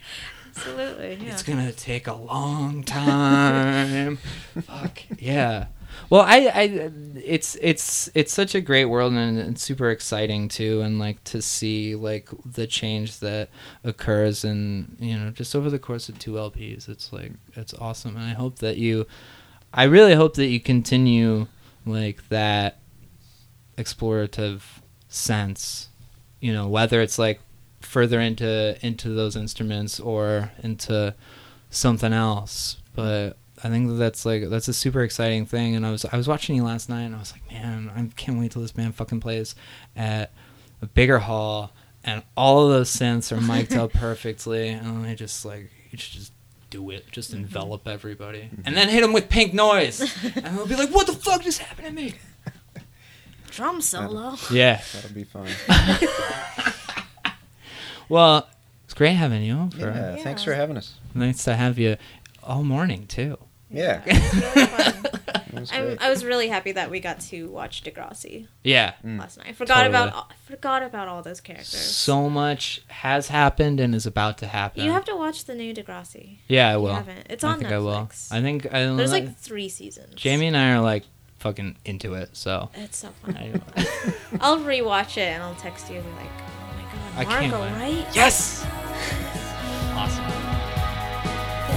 Absolutely. 0.55 1.19
Yeah. 1.23 1.31
It's 1.33 1.43
gonna 1.43 1.71
take 1.71 2.07
a 2.07 2.13
long 2.15 2.83
time. 2.83 4.17
Fuck 4.65 5.03
yeah. 5.19 5.65
Well, 6.09 6.21
I, 6.21 6.47
I, 6.47 6.91
it's 7.15 7.57
it's 7.61 8.09
it's 8.13 8.31
such 8.31 8.55
a 8.55 8.61
great 8.61 8.85
world 8.85 9.11
and 9.13 9.37
it's 9.37 9.61
super 9.61 9.89
exciting 9.89 10.47
too, 10.47 10.81
and 10.81 10.99
like 10.99 11.21
to 11.25 11.41
see 11.41 11.95
like 11.95 12.29
the 12.45 12.65
change 12.65 13.19
that 13.19 13.49
occurs, 13.83 14.45
and 14.45 14.95
you 14.99 15.17
know, 15.17 15.31
just 15.31 15.53
over 15.53 15.69
the 15.69 15.79
course 15.79 16.07
of 16.07 16.17
two 16.17 16.33
LPs, 16.33 16.87
it's 16.87 17.11
like 17.11 17.33
it's 17.55 17.73
awesome, 17.73 18.15
and 18.15 18.25
I 18.25 18.33
hope 18.33 18.59
that 18.59 18.77
you, 18.77 19.05
I 19.73 19.83
really 19.83 20.15
hope 20.15 20.35
that 20.35 20.47
you 20.47 20.61
continue 20.61 21.47
like 21.85 22.29
that 22.29 22.79
explorative 23.77 24.61
sense, 25.09 25.89
you 26.39 26.53
know, 26.53 26.69
whether 26.69 27.01
it's 27.01 27.19
like 27.19 27.41
further 27.81 28.21
into 28.21 28.77
into 28.81 29.09
those 29.09 29.35
instruments 29.35 29.99
or 29.99 30.51
into 30.63 31.13
something 31.69 32.13
else. 32.13 32.77
But 32.95 33.37
I 33.63 33.69
think 33.69 33.87
that 33.87 33.95
that's 33.95 34.25
like 34.25 34.49
that's 34.49 34.67
a 34.67 34.73
super 34.73 35.01
exciting 35.01 35.45
thing. 35.45 35.75
And 35.75 35.85
I 35.85 35.91
was 35.91 36.05
I 36.05 36.17
was 36.17 36.27
watching 36.27 36.55
you 36.55 36.63
last 36.63 36.89
night, 36.89 37.03
and 37.03 37.15
I 37.15 37.19
was 37.19 37.31
like, 37.31 37.51
man, 37.51 37.91
I 37.95 38.07
can't 38.15 38.39
wait 38.39 38.51
till 38.51 38.61
this 38.61 38.71
band 38.71 38.95
fucking 38.95 39.19
plays 39.19 39.55
at 39.95 40.31
a 40.81 40.85
bigger 40.85 41.19
hall, 41.19 41.71
and 42.03 42.23
all 42.35 42.65
of 42.65 42.71
those 42.71 42.89
synths 42.89 43.35
are 43.35 43.41
mic'd 43.41 43.73
up 43.73 43.93
perfectly, 43.93 44.69
and 44.69 45.05
they 45.05 45.15
just 45.15 45.45
like 45.45 45.69
you 45.91 45.97
should 45.97 46.13
just 46.19 46.33
do 46.69 46.89
it, 46.91 47.11
just 47.11 47.31
mm-hmm. 47.31 47.43
envelop 47.43 47.87
everybody, 47.87 48.41
mm-hmm. 48.41 48.61
and 48.65 48.75
then 48.75 48.89
hit 48.89 49.01
them 49.01 49.13
with 49.13 49.29
pink 49.29 49.53
noise, 49.53 50.01
and 50.35 50.57
they'll 50.57 50.67
be 50.67 50.75
like, 50.75 50.89
what 50.89 51.07
the 51.07 51.13
fuck 51.13 51.41
just 51.41 51.59
happened 51.59 51.87
to 51.87 51.93
me? 51.93 52.13
Drum 53.49 53.81
solo. 53.81 54.35
Yeah. 54.51 54.81
That'll 54.93 55.15
be 55.15 55.23
fun. 55.23 55.47
Well, 58.09 58.47
it's 58.85 58.93
great 58.93 59.13
having 59.13 59.43
you 59.43 59.59
over. 59.59 59.77
Yeah, 59.77 60.15
thanks 60.23 60.43
for 60.43 60.53
having 60.53 60.77
us. 60.77 60.95
Nice 61.13 61.43
to 61.43 61.55
have 61.55 61.77
you 61.77 61.97
all 62.41 62.63
morning 62.63 63.05
too. 63.07 63.37
Yeah, 63.69 64.01
It's 64.05 64.33
really 64.33 64.65
fun. 64.67 64.95
it 65.47 65.53
was 65.59 65.71
I'm. 65.73 65.97
I 65.99 66.09
was 66.09 66.23
really 66.23 66.47
happy 66.47 66.71
that 66.71 66.89
we 66.89 66.99
got 67.01 67.19
to 67.21 67.49
watch 67.49 67.83
Degrassi 67.83 68.47
Yeah. 68.63 68.93
Mm. 69.05 69.19
last 69.19 69.37
night. 69.37 69.47
I 69.49 69.51
forgot 69.53 69.83
Totally. 69.83 69.89
about 69.89 70.13
all, 70.13 70.27
I 70.31 70.35
forgot 70.49 70.83
about 70.83 71.07
all 71.09 71.21
those 71.21 71.41
characters. 71.41 71.77
So 71.77 72.29
much 72.29 72.81
has 72.87 73.27
happened 73.27 73.79
and 73.81 73.93
is 73.93 74.05
about 74.05 74.37
to 74.37 74.47
happen. 74.47 74.83
you 74.85 74.91
have 74.91 75.03
to 75.05 75.15
watch 75.17 75.43
the 75.45 75.53
new 75.55 75.73
Degrassi. 75.73 76.37
Yeah, 76.47 76.69
I 76.69 76.77
will. 76.77 76.95
haven't. 76.95 77.27
It's 77.29 77.43
I 77.43 77.51
on 77.51 77.59
think 77.59 77.71
I 77.71 77.79
will. 77.79 77.91
Netflix. 78.07 78.31
I 78.31 78.41
think 78.41 78.65
I 78.73 78.85
There's 78.95 79.11
like 79.11 79.35
three 79.37 79.67
seasons. 79.67 80.15
Jamie 80.15 80.47
and 80.47 80.55
I 80.55 80.71
are 80.71 80.79
like 80.81 81.03
fucking 81.39 81.75
into 81.83 82.13
it. 82.13 82.37
So 82.37 82.69
It's 82.75 82.97
so 82.99 83.09
fun. 83.25 83.35
I, 83.37 83.51
I'll 84.39 84.59
rewatch 84.59 85.17
it 85.17 85.27
and 85.33 85.43
I'll 85.43 85.55
text 85.55 85.89
you 85.89 85.97
and 85.97 86.05
be 86.05 86.11
like, 86.11 86.29
oh 86.39 87.15
my 87.17 87.23
god, 87.25 87.31
can't 87.41 87.51
Margot, 87.51 87.65
wait. 87.83 87.95
right? 88.03 88.15
yes. 88.15 88.65
Awesome. 89.93 90.23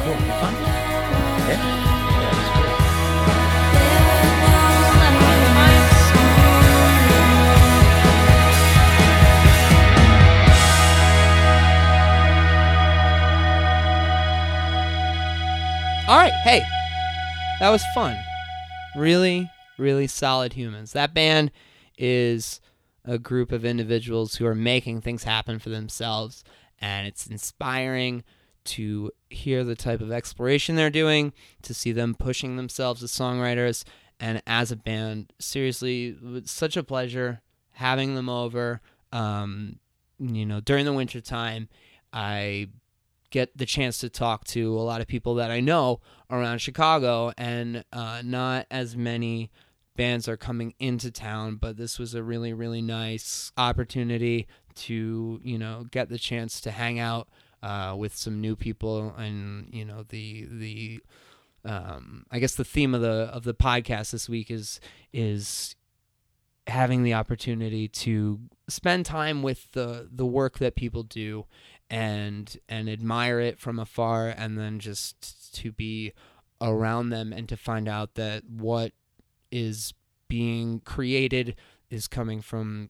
Cool. 0.05 0.15
Fun. 0.39 0.55
Yeah. 1.51 1.77
All 16.11 16.16
right, 16.16 16.32
hey, 16.43 16.65
that 17.61 17.70
was 17.70 17.85
fun. 17.95 18.19
Really, 18.97 19.49
really 19.78 20.09
solid 20.09 20.55
humans. 20.55 20.91
That 20.91 21.15
band 21.15 21.53
is 21.97 22.61
a 23.05 23.16
group 23.16 23.53
of 23.53 23.65
individuals 23.65 24.35
who 24.35 24.45
are 24.45 24.57
making 24.57 25.03
things 25.03 25.23
happen 25.23 25.61
for 25.61 25.69
themselves, 25.69 26.43
and 26.81 27.07
it's 27.07 27.28
inspiring 27.28 28.24
to 28.65 29.12
hear 29.28 29.62
the 29.62 29.77
type 29.77 30.01
of 30.01 30.11
exploration 30.11 30.74
they're 30.74 30.91
doing, 30.91 31.32
to 31.62 31.73
see 31.73 31.93
them 31.93 32.16
pushing 32.16 32.57
themselves 32.57 33.05
as 33.05 33.12
songwriters 33.12 33.85
and 34.19 34.43
as 34.49 34.73
a 34.73 34.77
band. 34.77 35.32
Seriously, 35.39 36.16
such 36.43 36.77
a 36.77 36.82
pleasure 36.82 37.41
having 37.74 38.16
them 38.16 38.28
over. 38.28 38.81
Um, 39.12 39.78
you 40.19 40.45
know, 40.45 40.59
during 40.59 40.87
the 40.87 40.93
winter 40.93 41.20
time, 41.20 41.69
I 42.12 42.66
get 43.31 43.57
the 43.57 43.66
chance 43.66 43.98
to 43.98 44.09
talk 44.09 44.44
to 44.44 44.78
a 44.78 44.82
lot 44.82 45.01
of 45.01 45.07
people 45.07 45.36
that 45.36 45.51
I 45.51 45.61
know 45.61 46.01
around 46.31 46.59
Chicago, 46.59 47.32
and 47.39 47.85
uh, 47.93 48.23
not 48.24 48.66
as 48.70 48.97
many 48.97 49.51
bands 49.97 50.28
are 50.28 50.36
coming 50.36 50.74
into 50.78 51.11
town. 51.11 51.57
But 51.57 51.77
this 51.77 51.98
was 51.98 52.15
a 52.15 52.23
really, 52.23 52.52
really 52.52 52.82
nice 52.82 53.52
opportunity 53.57 54.47
to, 54.77 55.40
you 55.43 55.59
know, 55.59 55.86
get 55.90 56.09
the 56.09 56.19
chance 56.19 56.61
to 56.62 56.70
hang 56.70 56.98
out 56.98 57.28
uh, 57.62 57.94
with 57.97 58.16
some 58.16 58.40
new 58.40 58.57
people, 58.57 59.15
and 59.16 59.69
you 59.73 59.85
know, 59.85 60.05
the 60.09 60.47
the 60.51 61.01
um, 61.65 62.24
I 62.31 62.39
guess 62.39 62.55
the 62.55 62.65
theme 62.65 62.94
of 62.94 63.01
the 63.01 63.31
of 63.32 63.44
the 63.44 63.55
podcast 63.55 64.12
this 64.12 64.28
week 64.28 64.51
is 64.51 64.81
is 65.12 65.77
having 66.66 67.02
the 67.02 67.15
opportunity 67.15 67.89
to 67.89 68.40
spend 68.69 69.05
time 69.05 69.43
with 69.43 69.73
the 69.73 70.09
the 70.11 70.27
work 70.27 70.59
that 70.59 70.77
people 70.77 71.02
do 71.02 71.44
and 71.91 72.57
and 72.69 72.89
admire 72.89 73.41
it 73.41 73.59
from 73.59 73.79
afar 73.79 74.29
and 74.29 74.57
then 74.57 74.79
just 74.79 75.55
to 75.55 75.73
be 75.73 76.12
around 76.61 77.11
them 77.11 77.33
and 77.33 77.49
to 77.49 77.57
find 77.57 77.89
out 77.89 78.15
that 78.15 78.45
what 78.49 78.93
is 79.51 79.93
being 80.29 80.81
created 80.81 81.57
is 81.91 82.07
coming 82.07 82.41
from 82.41 82.89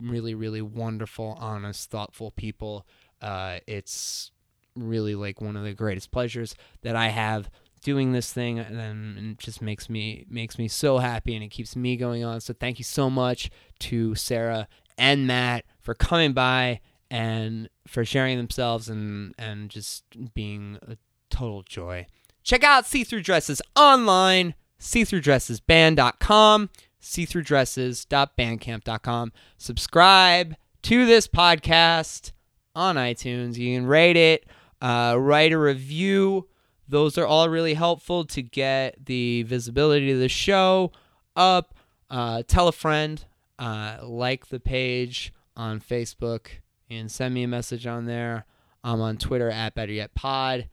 really 0.00 0.34
really 0.34 0.62
wonderful 0.62 1.36
honest 1.40 1.90
thoughtful 1.90 2.30
people. 2.30 2.86
Uh, 3.20 3.58
it's 3.66 4.30
really 4.76 5.14
like 5.14 5.40
one 5.40 5.56
of 5.56 5.64
the 5.64 5.74
greatest 5.74 6.12
pleasures 6.12 6.54
that 6.82 6.94
i 6.94 7.08
have 7.08 7.50
doing 7.82 8.12
this 8.12 8.32
thing 8.32 8.58
and 8.58 9.18
it 9.18 9.38
just 9.38 9.62
makes 9.62 9.88
me 9.88 10.24
makes 10.28 10.58
me 10.58 10.68
so 10.68 10.98
happy 10.98 11.34
and 11.34 11.44
it 11.44 11.48
keeps 11.48 11.76
me 11.76 11.96
going 11.96 12.24
on. 12.24 12.40
So 12.40 12.52
thank 12.52 12.78
you 12.78 12.84
so 12.84 13.08
much 13.10 13.50
to 13.80 14.14
sarah 14.14 14.68
and 14.96 15.26
matt 15.26 15.64
for 15.80 15.94
coming 15.94 16.32
by 16.32 16.80
and 17.10 17.68
for 17.86 18.04
sharing 18.04 18.36
themselves 18.36 18.88
and 18.88 19.34
and 19.38 19.70
just 19.70 20.04
being 20.34 20.78
a 20.82 20.96
total 21.30 21.62
joy. 21.62 22.06
Check 22.42 22.64
out 22.64 22.86
see-through 22.86 23.22
dresses 23.22 23.62
online 23.76 24.54
see-through-dresses-band.com 24.80 26.70
see-through-dresses.bandcamp.com 27.00 29.32
subscribe 29.56 30.54
to 30.82 31.04
this 31.04 31.26
podcast 31.26 32.30
on 32.74 32.96
itunes. 32.96 33.56
You 33.56 33.76
can 33.76 33.86
rate 33.86 34.16
it 34.16 34.46
uh, 34.80 35.16
write 35.18 35.52
a 35.52 35.58
review. 35.58 36.48
Those 36.88 37.18
are 37.18 37.26
all 37.26 37.48
really 37.48 37.74
helpful 37.74 38.24
to 38.26 38.42
get 38.42 39.04
the 39.04 39.42
visibility 39.42 40.12
of 40.12 40.18
the 40.18 40.28
show 40.28 40.92
up. 41.36 41.74
Uh, 42.08 42.42
tell 42.46 42.68
a 42.68 42.72
friend, 42.72 43.24
uh, 43.58 43.98
like 44.02 44.48
the 44.48 44.60
page 44.60 45.32
on 45.56 45.80
Facebook, 45.80 46.48
and 46.90 47.10
send 47.10 47.34
me 47.34 47.42
a 47.42 47.48
message 47.48 47.86
on 47.86 48.06
there. 48.06 48.46
I'm 48.82 49.00
on 49.00 49.16
Twitter 49.16 49.50
at 49.50 49.74
Better 49.74 49.92
Yet 49.92 50.14
Pod. 50.14 50.68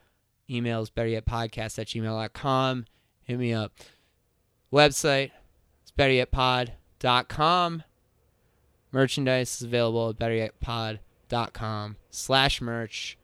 Emails 0.49 0.91
betteryetpodcast 0.91 1.79
at 1.79 1.87
gmail.com. 1.87 2.85
Hit 3.23 3.39
me 3.39 3.53
up. 3.53 3.71
Website 4.71 5.31
is 5.83 5.91
betteryetpod.com. 5.97 7.83
Merchandise 8.91 9.55
is 9.55 9.63
available 9.63 10.09
at 10.09 10.17
betteryetpod.com 10.17 11.95
slash 12.09 12.61
merch. 12.61 13.17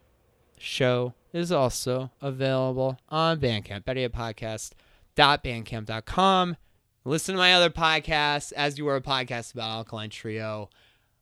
Show 0.57 1.13
is 1.33 1.51
also 1.51 2.11
available 2.21 2.99
on 3.09 3.39
Bandcamp, 3.39 3.83
betteryetpodcast.bandcamp.com. 3.83 6.57
Listen 7.03 7.33
to 7.33 7.39
my 7.39 7.53
other 7.53 7.69
podcasts, 7.69 8.53
as 8.53 8.77
you 8.77 8.85
were 8.85 8.95
a 8.95 9.01
podcast 9.01 9.53
about 9.53 9.71
Alkaline 9.71 10.11
Trio. 10.11 10.69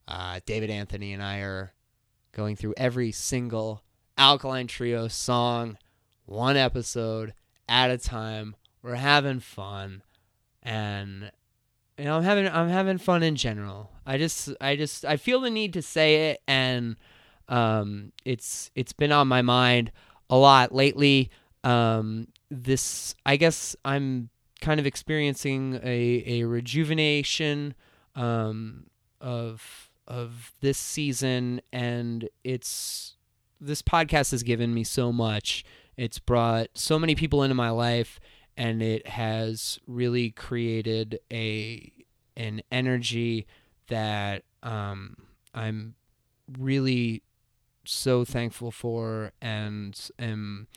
Uh, 0.09 0.39
David 0.47 0.71
Anthony 0.71 1.13
and 1.13 1.21
I 1.21 1.37
are 1.41 1.71
going 2.31 2.55
through 2.55 2.73
every 2.77 3.11
single 3.11 3.83
Alkaline 4.17 4.65
Trio 4.65 5.07
song, 5.07 5.77
one 6.25 6.57
episode 6.57 7.35
at 7.67 7.91
a 7.91 7.97
time. 7.99 8.55
We're 8.81 8.95
having 8.95 9.39
fun, 9.39 10.01
and 10.63 11.31
you 11.95 12.05
know, 12.05 12.17
I'm 12.17 12.23
having 12.23 12.47
I'm 12.47 12.69
having 12.69 12.97
fun 12.97 13.21
in 13.21 13.35
general. 13.35 13.91
I 14.03 14.17
just 14.17 14.49
I 14.59 14.75
just 14.75 15.05
I 15.05 15.15
feel 15.15 15.41
the 15.41 15.51
need 15.51 15.73
to 15.73 15.81
say 15.83 16.31
it, 16.31 16.41
and 16.47 16.95
um, 17.47 18.11
it's 18.25 18.71
it's 18.73 18.93
been 18.93 19.11
on 19.11 19.27
my 19.27 19.43
mind 19.43 19.91
a 20.27 20.37
lot 20.37 20.73
lately. 20.73 21.29
Um, 21.63 22.29
this 22.49 23.13
I 23.27 23.35
guess 23.35 23.75
I'm 23.85 24.29
kind 24.59 24.79
of 24.79 24.87
experiencing 24.87 25.79
a, 25.83 26.23
a 26.25 26.43
rejuvenation 26.45 27.75
um, 28.15 28.87
of 29.21 29.88
of 30.09 30.51
this 30.61 30.77
season, 30.77 31.61
and 31.71 32.27
it's 32.43 33.15
this 33.61 33.81
podcast 33.81 34.31
has 34.31 34.43
given 34.43 34.73
me 34.73 34.83
so 34.83 35.11
much. 35.11 35.63
It's 35.97 36.19
brought 36.19 36.69
so 36.73 36.97
many 36.97 37.15
people 37.15 37.43
into 37.43 37.55
my 37.55 37.69
life, 37.69 38.19
and 38.57 38.81
it 38.81 39.07
has 39.07 39.79
really 39.87 40.31
created 40.31 41.19
a 41.31 41.91
an 42.35 42.61
energy 42.71 43.45
that 43.87 44.43
um, 44.63 45.15
I'm 45.53 45.95
really 46.57 47.21
so 47.85 48.23
thankful 48.25 48.71
for, 48.71 49.31
and 49.41 49.99
am 50.17 50.67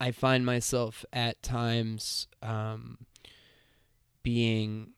I 0.00 0.10
find 0.10 0.44
myself 0.44 1.04
at 1.12 1.42
times 1.42 2.26
um, 2.42 2.98
being 4.22 4.90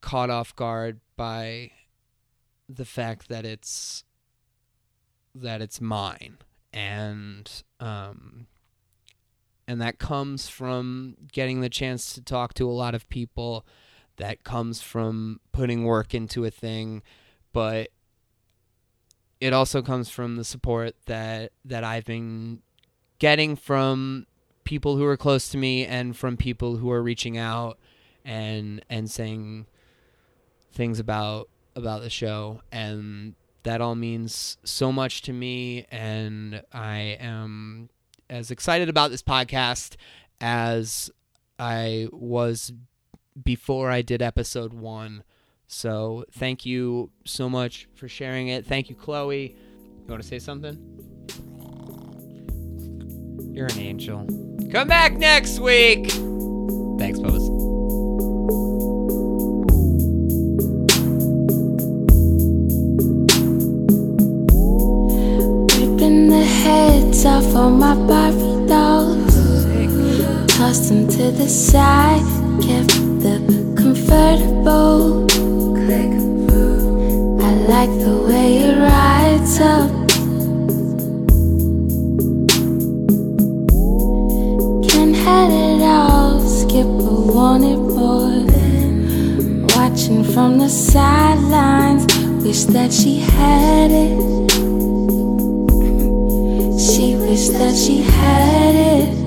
caught 0.00 0.30
off 0.30 0.54
guard 0.54 1.00
by 1.16 1.70
the 2.68 2.84
fact 2.84 3.28
that 3.28 3.44
it's 3.44 4.04
that 5.34 5.60
it's 5.60 5.80
mine. 5.80 6.38
And 6.72 7.50
um, 7.80 8.46
and 9.66 9.80
that 9.80 9.98
comes 9.98 10.48
from 10.48 11.16
getting 11.32 11.60
the 11.60 11.68
chance 11.68 12.12
to 12.14 12.22
talk 12.22 12.54
to 12.54 12.68
a 12.68 12.72
lot 12.72 12.94
of 12.94 13.08
people. 13.08 13.66
That 14.16 14.44
comes 14.44 14.82
from 14.82 15.40
putting 15.50 15.84
work 15.84 16.14
into 16.14 16.44
a 16.44 16.50
thing. 16.50 17.02
But 17.52 17.88
it 19.40 19.52
also 19.52 19.80
comes 19.80 20.10
from 20.10 20.36
the 20.36 20.44
support 20.44 20.94
that 21.06 21.52
that 21.64 21.84
I've 21.84 22.04
been 22.04 22.60
getting 23.18 23.56
from 23.56 24.26
people 24.64 24.96
who 24.96 25.04
are 25.04 25.16
close 25.16 25.48
to 25.48 25.58
me 25.58 25.86
and 25.86 26.16
from 26.16 26.36
people 26.36 26.76
who 26.76 26.90
are 26.90 27.02
reaching 27.02 27.36
out 27.38 27.78
and 28.24 28.84
and 28.90 29.10
saying 29.10 29.66
things 30.72 30.98
about 30.98 31.48
about 31.76 32.02
the 32.02 32.10
show 32.10 32.60
and 32.72 33.34
that 33.62 33.80
all 33.80 33.94
means 33.94 34.56
so 34.64 34.90
much 34.90 35.22
to 35.22 35.32
me 35.32 35.86
and 35.90 36.62
I 36.72 37.18
am 37.20 37.90
as 38.28 38.50
excited 38.50 38.88
about 38.88 39.10
this 39.10 39.22
podcast 39.22 39.96
as 40.40 41.10
I 41.58 42.08
was 42.12 42.72
before 43.42 43.90
I 43.90 44.02
did 44.02 44.22
episode 44.22 44.72
1. 44.72 45.22
So, 45.66 46.24
thank 46.32 46.66
you 46.66 47.10
so 47.24 47.48
much 47.48 47.86
for 47.94 48.08
sharing 48.08 48.48
it. 48.48 48.66
Thank 48.66 48.88
you 48.88 48.96
Chloe. 48.96 49.50
You 49.50 50.06
want 50.08 50.22
to 50.22 50.28
say 50.28 50.38
something? 50.38 50.76
You're 53.52 53.66
an 53.66 53.78
angel. 53.78 54.26
Come 54.72 54.88
back 54.88 55.12
next 55.12 55.58
week. 55.60 56.10
Thanks, 56.10 57.18
Bubba. 57.18 57.69
Tossed 70.70 70.88
them 70.88 71.08
to 71.08 71.32
the 71.32 71.48
side. 71.48 72.22
Kept 72.62 72.94
the 73.24 73.42
convertible. 73.76 75.26
Click 75.74 76.12
through. 76.46 77.40
I 77.42 77.50
like 77.74 77.90
the 77.98 78.16
way 78.28 78.58
it 78.58 78.78
rides 78.78 79.58
up. 79.58 79.90
Can't 84.88 85.16
have 85.16 85.50
it 85.50 85.82
all. 85.82 86.38
Skipper 86.38 87.18
wanted 87.34 87.80
more. 87.96 88.46
Watching 89.74 90.22
from 90.22 90.58
the 90.58 90.68
sidelines. 90.68 92.06
Wish 92.44 92.62
that 92.66 92.92
she 92.92 93.18
had 93.18 93.90
it. 93.90 94.20
She 96.78 97.16
wished 97.16 97.54
that 97.54 97.74
she 97.74 98.02
had 98.02 98.74
it. 98.76 99.19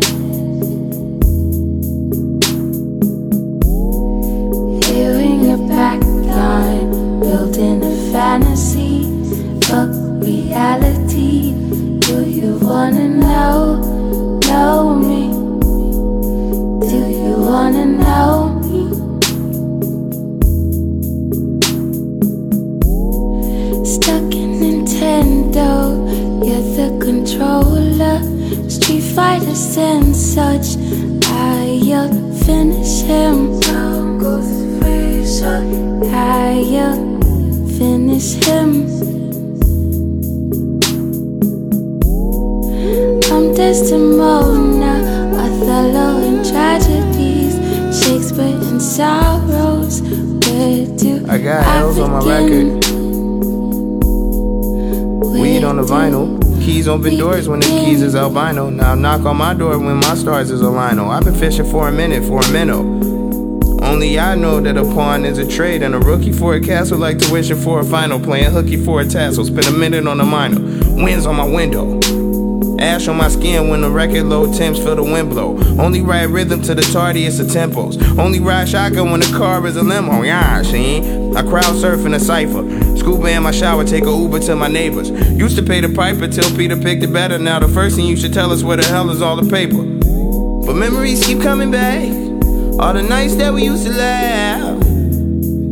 Open 56.88 57.18
doors 57.18 57.48
when 57.48 57.62
the 57.62 57.66
keys 57.66 58.02
is 58.02 58.14
albino. 58.14 58.70
Now 58.70 58.94
knock 58.94 59.26
on 59.26 59.38
my 59.38 59.54
door 59.54 59.80
when 59.80 59.96
my 59.98 60.16
stars 60.16 60.52
is 60.52 60.62
a 60.62 60.70
lino. 60.70 61.08
I've 61.08 61.24
been 61.24 61.34
fishing 61.34 61.70
for 61.70 61.88
a 61.88 61.92
minute 61.92 62.24
for 62.26 62.42
a 62.42 62.52
minnow. 62.52 62.80
Only 63.82 64.20
I 64.20 64.36
know 64.36 64.60
that 64.60 64.76
a 64.76 64.84
pawn 64.84 65.24
is 65.24 65.38
a 65.38 65.48
trade 65.48 65.82
and 65.82 65.96
a 65.96 66.00
rookie 66.00 66.34
for 66.34 66.56
a 66.56 66.62
castle 66.62 66.98
like 66.98 67.20
tuition 67.20 67.58
for 67.60 67.80
a 67.80 67.86
final. 67.86 68.20
Playing 68.20 68.52
hooky 68.52 68.76
for 68.76 69.00
a 69.00 69.06
tassel. 69.06 69.46
Spend 69.46 69.66
a 69.68 69.72
minute 69.72 70.08
on 70.08 70.20
a 70.20 70.26
minor. 70.26 70.60
Winds 71.02 71.26
on 71.26 71.38
my 71.38 71.48
window. 71.48 72.00
Ash 72.80 73.08
on 73.08 73.16
my 73.16 73.30
skin 73.30 73.70
when 73.70 73.82
the 73.82 73.90
record 73.90 74.24
low 74.24 74.52
temps 74.52 74.78
feel 74.78 74.98
the 74.98 75.04
wind 75.04 75.30
blow. 75.30 75.58
Only 75.80 76.02
ride 76.02 76.32
rhythm 76.32 76.62
to 76.64 76.76
the 76.76 76.82
tardiest 76.82 77.40
of 77.40 77.48
tempos. 77.48 78.20
Only 78.20 78.42
ride 78.42 78.68
shotgun 78.68 79.10
when 79.10 79.22
the 79.22 79.34
car 79.38 79.66
is 79.66 79.78
a 79.78 79.84
limo. 79.84 80.22
Yeah, 80.24 80.62
see? 80.64 81.23
I 81.36 81.42
crowd 81.42 81.76
surf 81.76 82.06
in 82.06 82.14
a 82.14 82.20
cipher. 82.20 82.64
Scuba 82.98 83.28
in 83.30 83.44
my 83.44 83.52
shower, 83.52 83.84
take 83.84 84.06
a 84.06 84.12
Uber 84.12 84.40
to 84.42 84.56
my 84.56 84.68
neighbors. 84.68 85.10
Used 85.10 85.56
to 85.58 85.64
pay 85.64 85.82
the 85.82 85.90
piper 85.90 86.28
till 86.28 86.50
Peter 86.56 86.78
picked 86.78 87.04
it 87.04 87.12
better. 87.12 87.40
Now 87.40 87.60
the 87.60 87.68
first 87.68 87.96
thing 87.96 88.06
you 88.06 88.16
should 88.16 88.34
tell 88.34 88.52
us 88.52 88.64
where 88.64 88.78
the 88.78 88.86
hell 88.86 89.10
is 89.10 89.22
all 89.22 89.36
the 89.36 89.50
paper. 89.50 89.84
But 90.66 90.76
memories 90.76 91.26
keep 91.26 91.42
coming 91.42 91.72
back. 91.72 92.08
All 92.80 92.94
the 92.94 93.02
nights 93.02 93.36
that 93.36 93.54
we 93.54 93.64
used 93.66 93.86
to 93.86 93.94
laugh. 93.94 94.84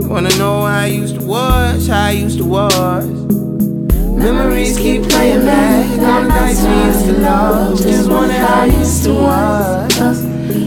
Wanna 0.10 0.30
know 0.38 0.62
how 0.62 0.82
I 0.82 0.88
used 0.88 1.20
to 1.20 1.26
was, 1.26 1.88
how 1.88 2.08
I 2.08 2.12
used 2.12 2.40
to 2.40 2.46
was. 2.46 3.06
Memories 3.06 4.78
keep 4.78 5.04
playing 5.04 5.46
back. 5.46 5.90
All 6.02 6.22
the 6.24 6.28
nights 6.28 6.62
we 6.62 6.74
used 6.86 7.06
to 7.06 7.14
love. 7.22 7.78
Just 7.78 8.10
wonder 8.10 8.34
how 8.34 8.62
I 8.62 8.66
used 8.66 9.04
to 9.06 9.14
was. 9.14 9.96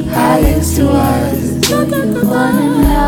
How 0.08 0.34
I 0.34 0.38
used 0.56 0.76
to 0.76 0.86
was. 0.86 1.70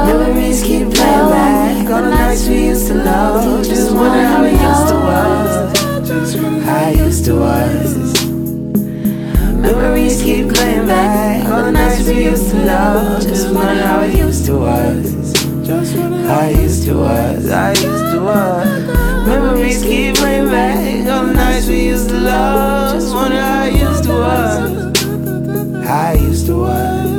Memories 0.07 0.63
keep 0.63 0.91
playing 0.93 1.31
back. 1.31 1.46
All 1.89 2.03
the 2.03 2.11
nights 2.11 2.49
we 2.49 2.67
used 2.67 2.89
to 2.89 2.95
love. 2.95 3.65
Just 3.65 3.95
wonder 3.95 4.27
how 4.27 4.43
I 4.43 4.51
used 4.51 4.89
to 4.89 4.95
was. 5.07 6.65
How 6.65 6.87
I 6.87 6.91
used 6.91 7.25
to 7.27 7.37
was. 7.37 8.27
Memories 9.55 10.21
keep 10.21 10.53
playing 10.53 10.87
back. 10.89 11.49
All 11.49 11.63
the 11.63 11.71
nights 11.71 12.09
we 12.09 12.25
used 12.25 12.51
to 12.51 12.57
love. 12.65 13.23
Just 13.23 13.55
wonder 13.55 13.81
how 13.83 14.01
I 14.01 14.07
used 14.07 14.47
to 14.47 14.59
was. 14.59 15.33
How 16.27 16.41
I 16.41 16.51
used 16.51 16.87
to 16.87 16.95
was. 16.95 17.51
I 17.51 17.71
used 17.71 17.85
to 17.85 18.21
was. 18.21 19.27
Memories 19.29 19.83
keep 19.85 20.17
playing 20.17 20.49
back. 20.49 21.07
All 21.09 21.27
the 21.27 21.35
nights 21.35 21.69
we 21.69 21.87
used 21.87 22.09
to 22.09 22.19
love. 22.19 22.95
Just 22.95 23.15
wonder 23.15 23.41
how 23.41 23.63
I 23.63 23.69
used 23.69 24.05
to 24.05 24.13
was. 24.13 25.87
How 25.87 26.09
I 26.09 26.15
used 26.15 26.47
to 26.47 26.57
was. 26.57 27.16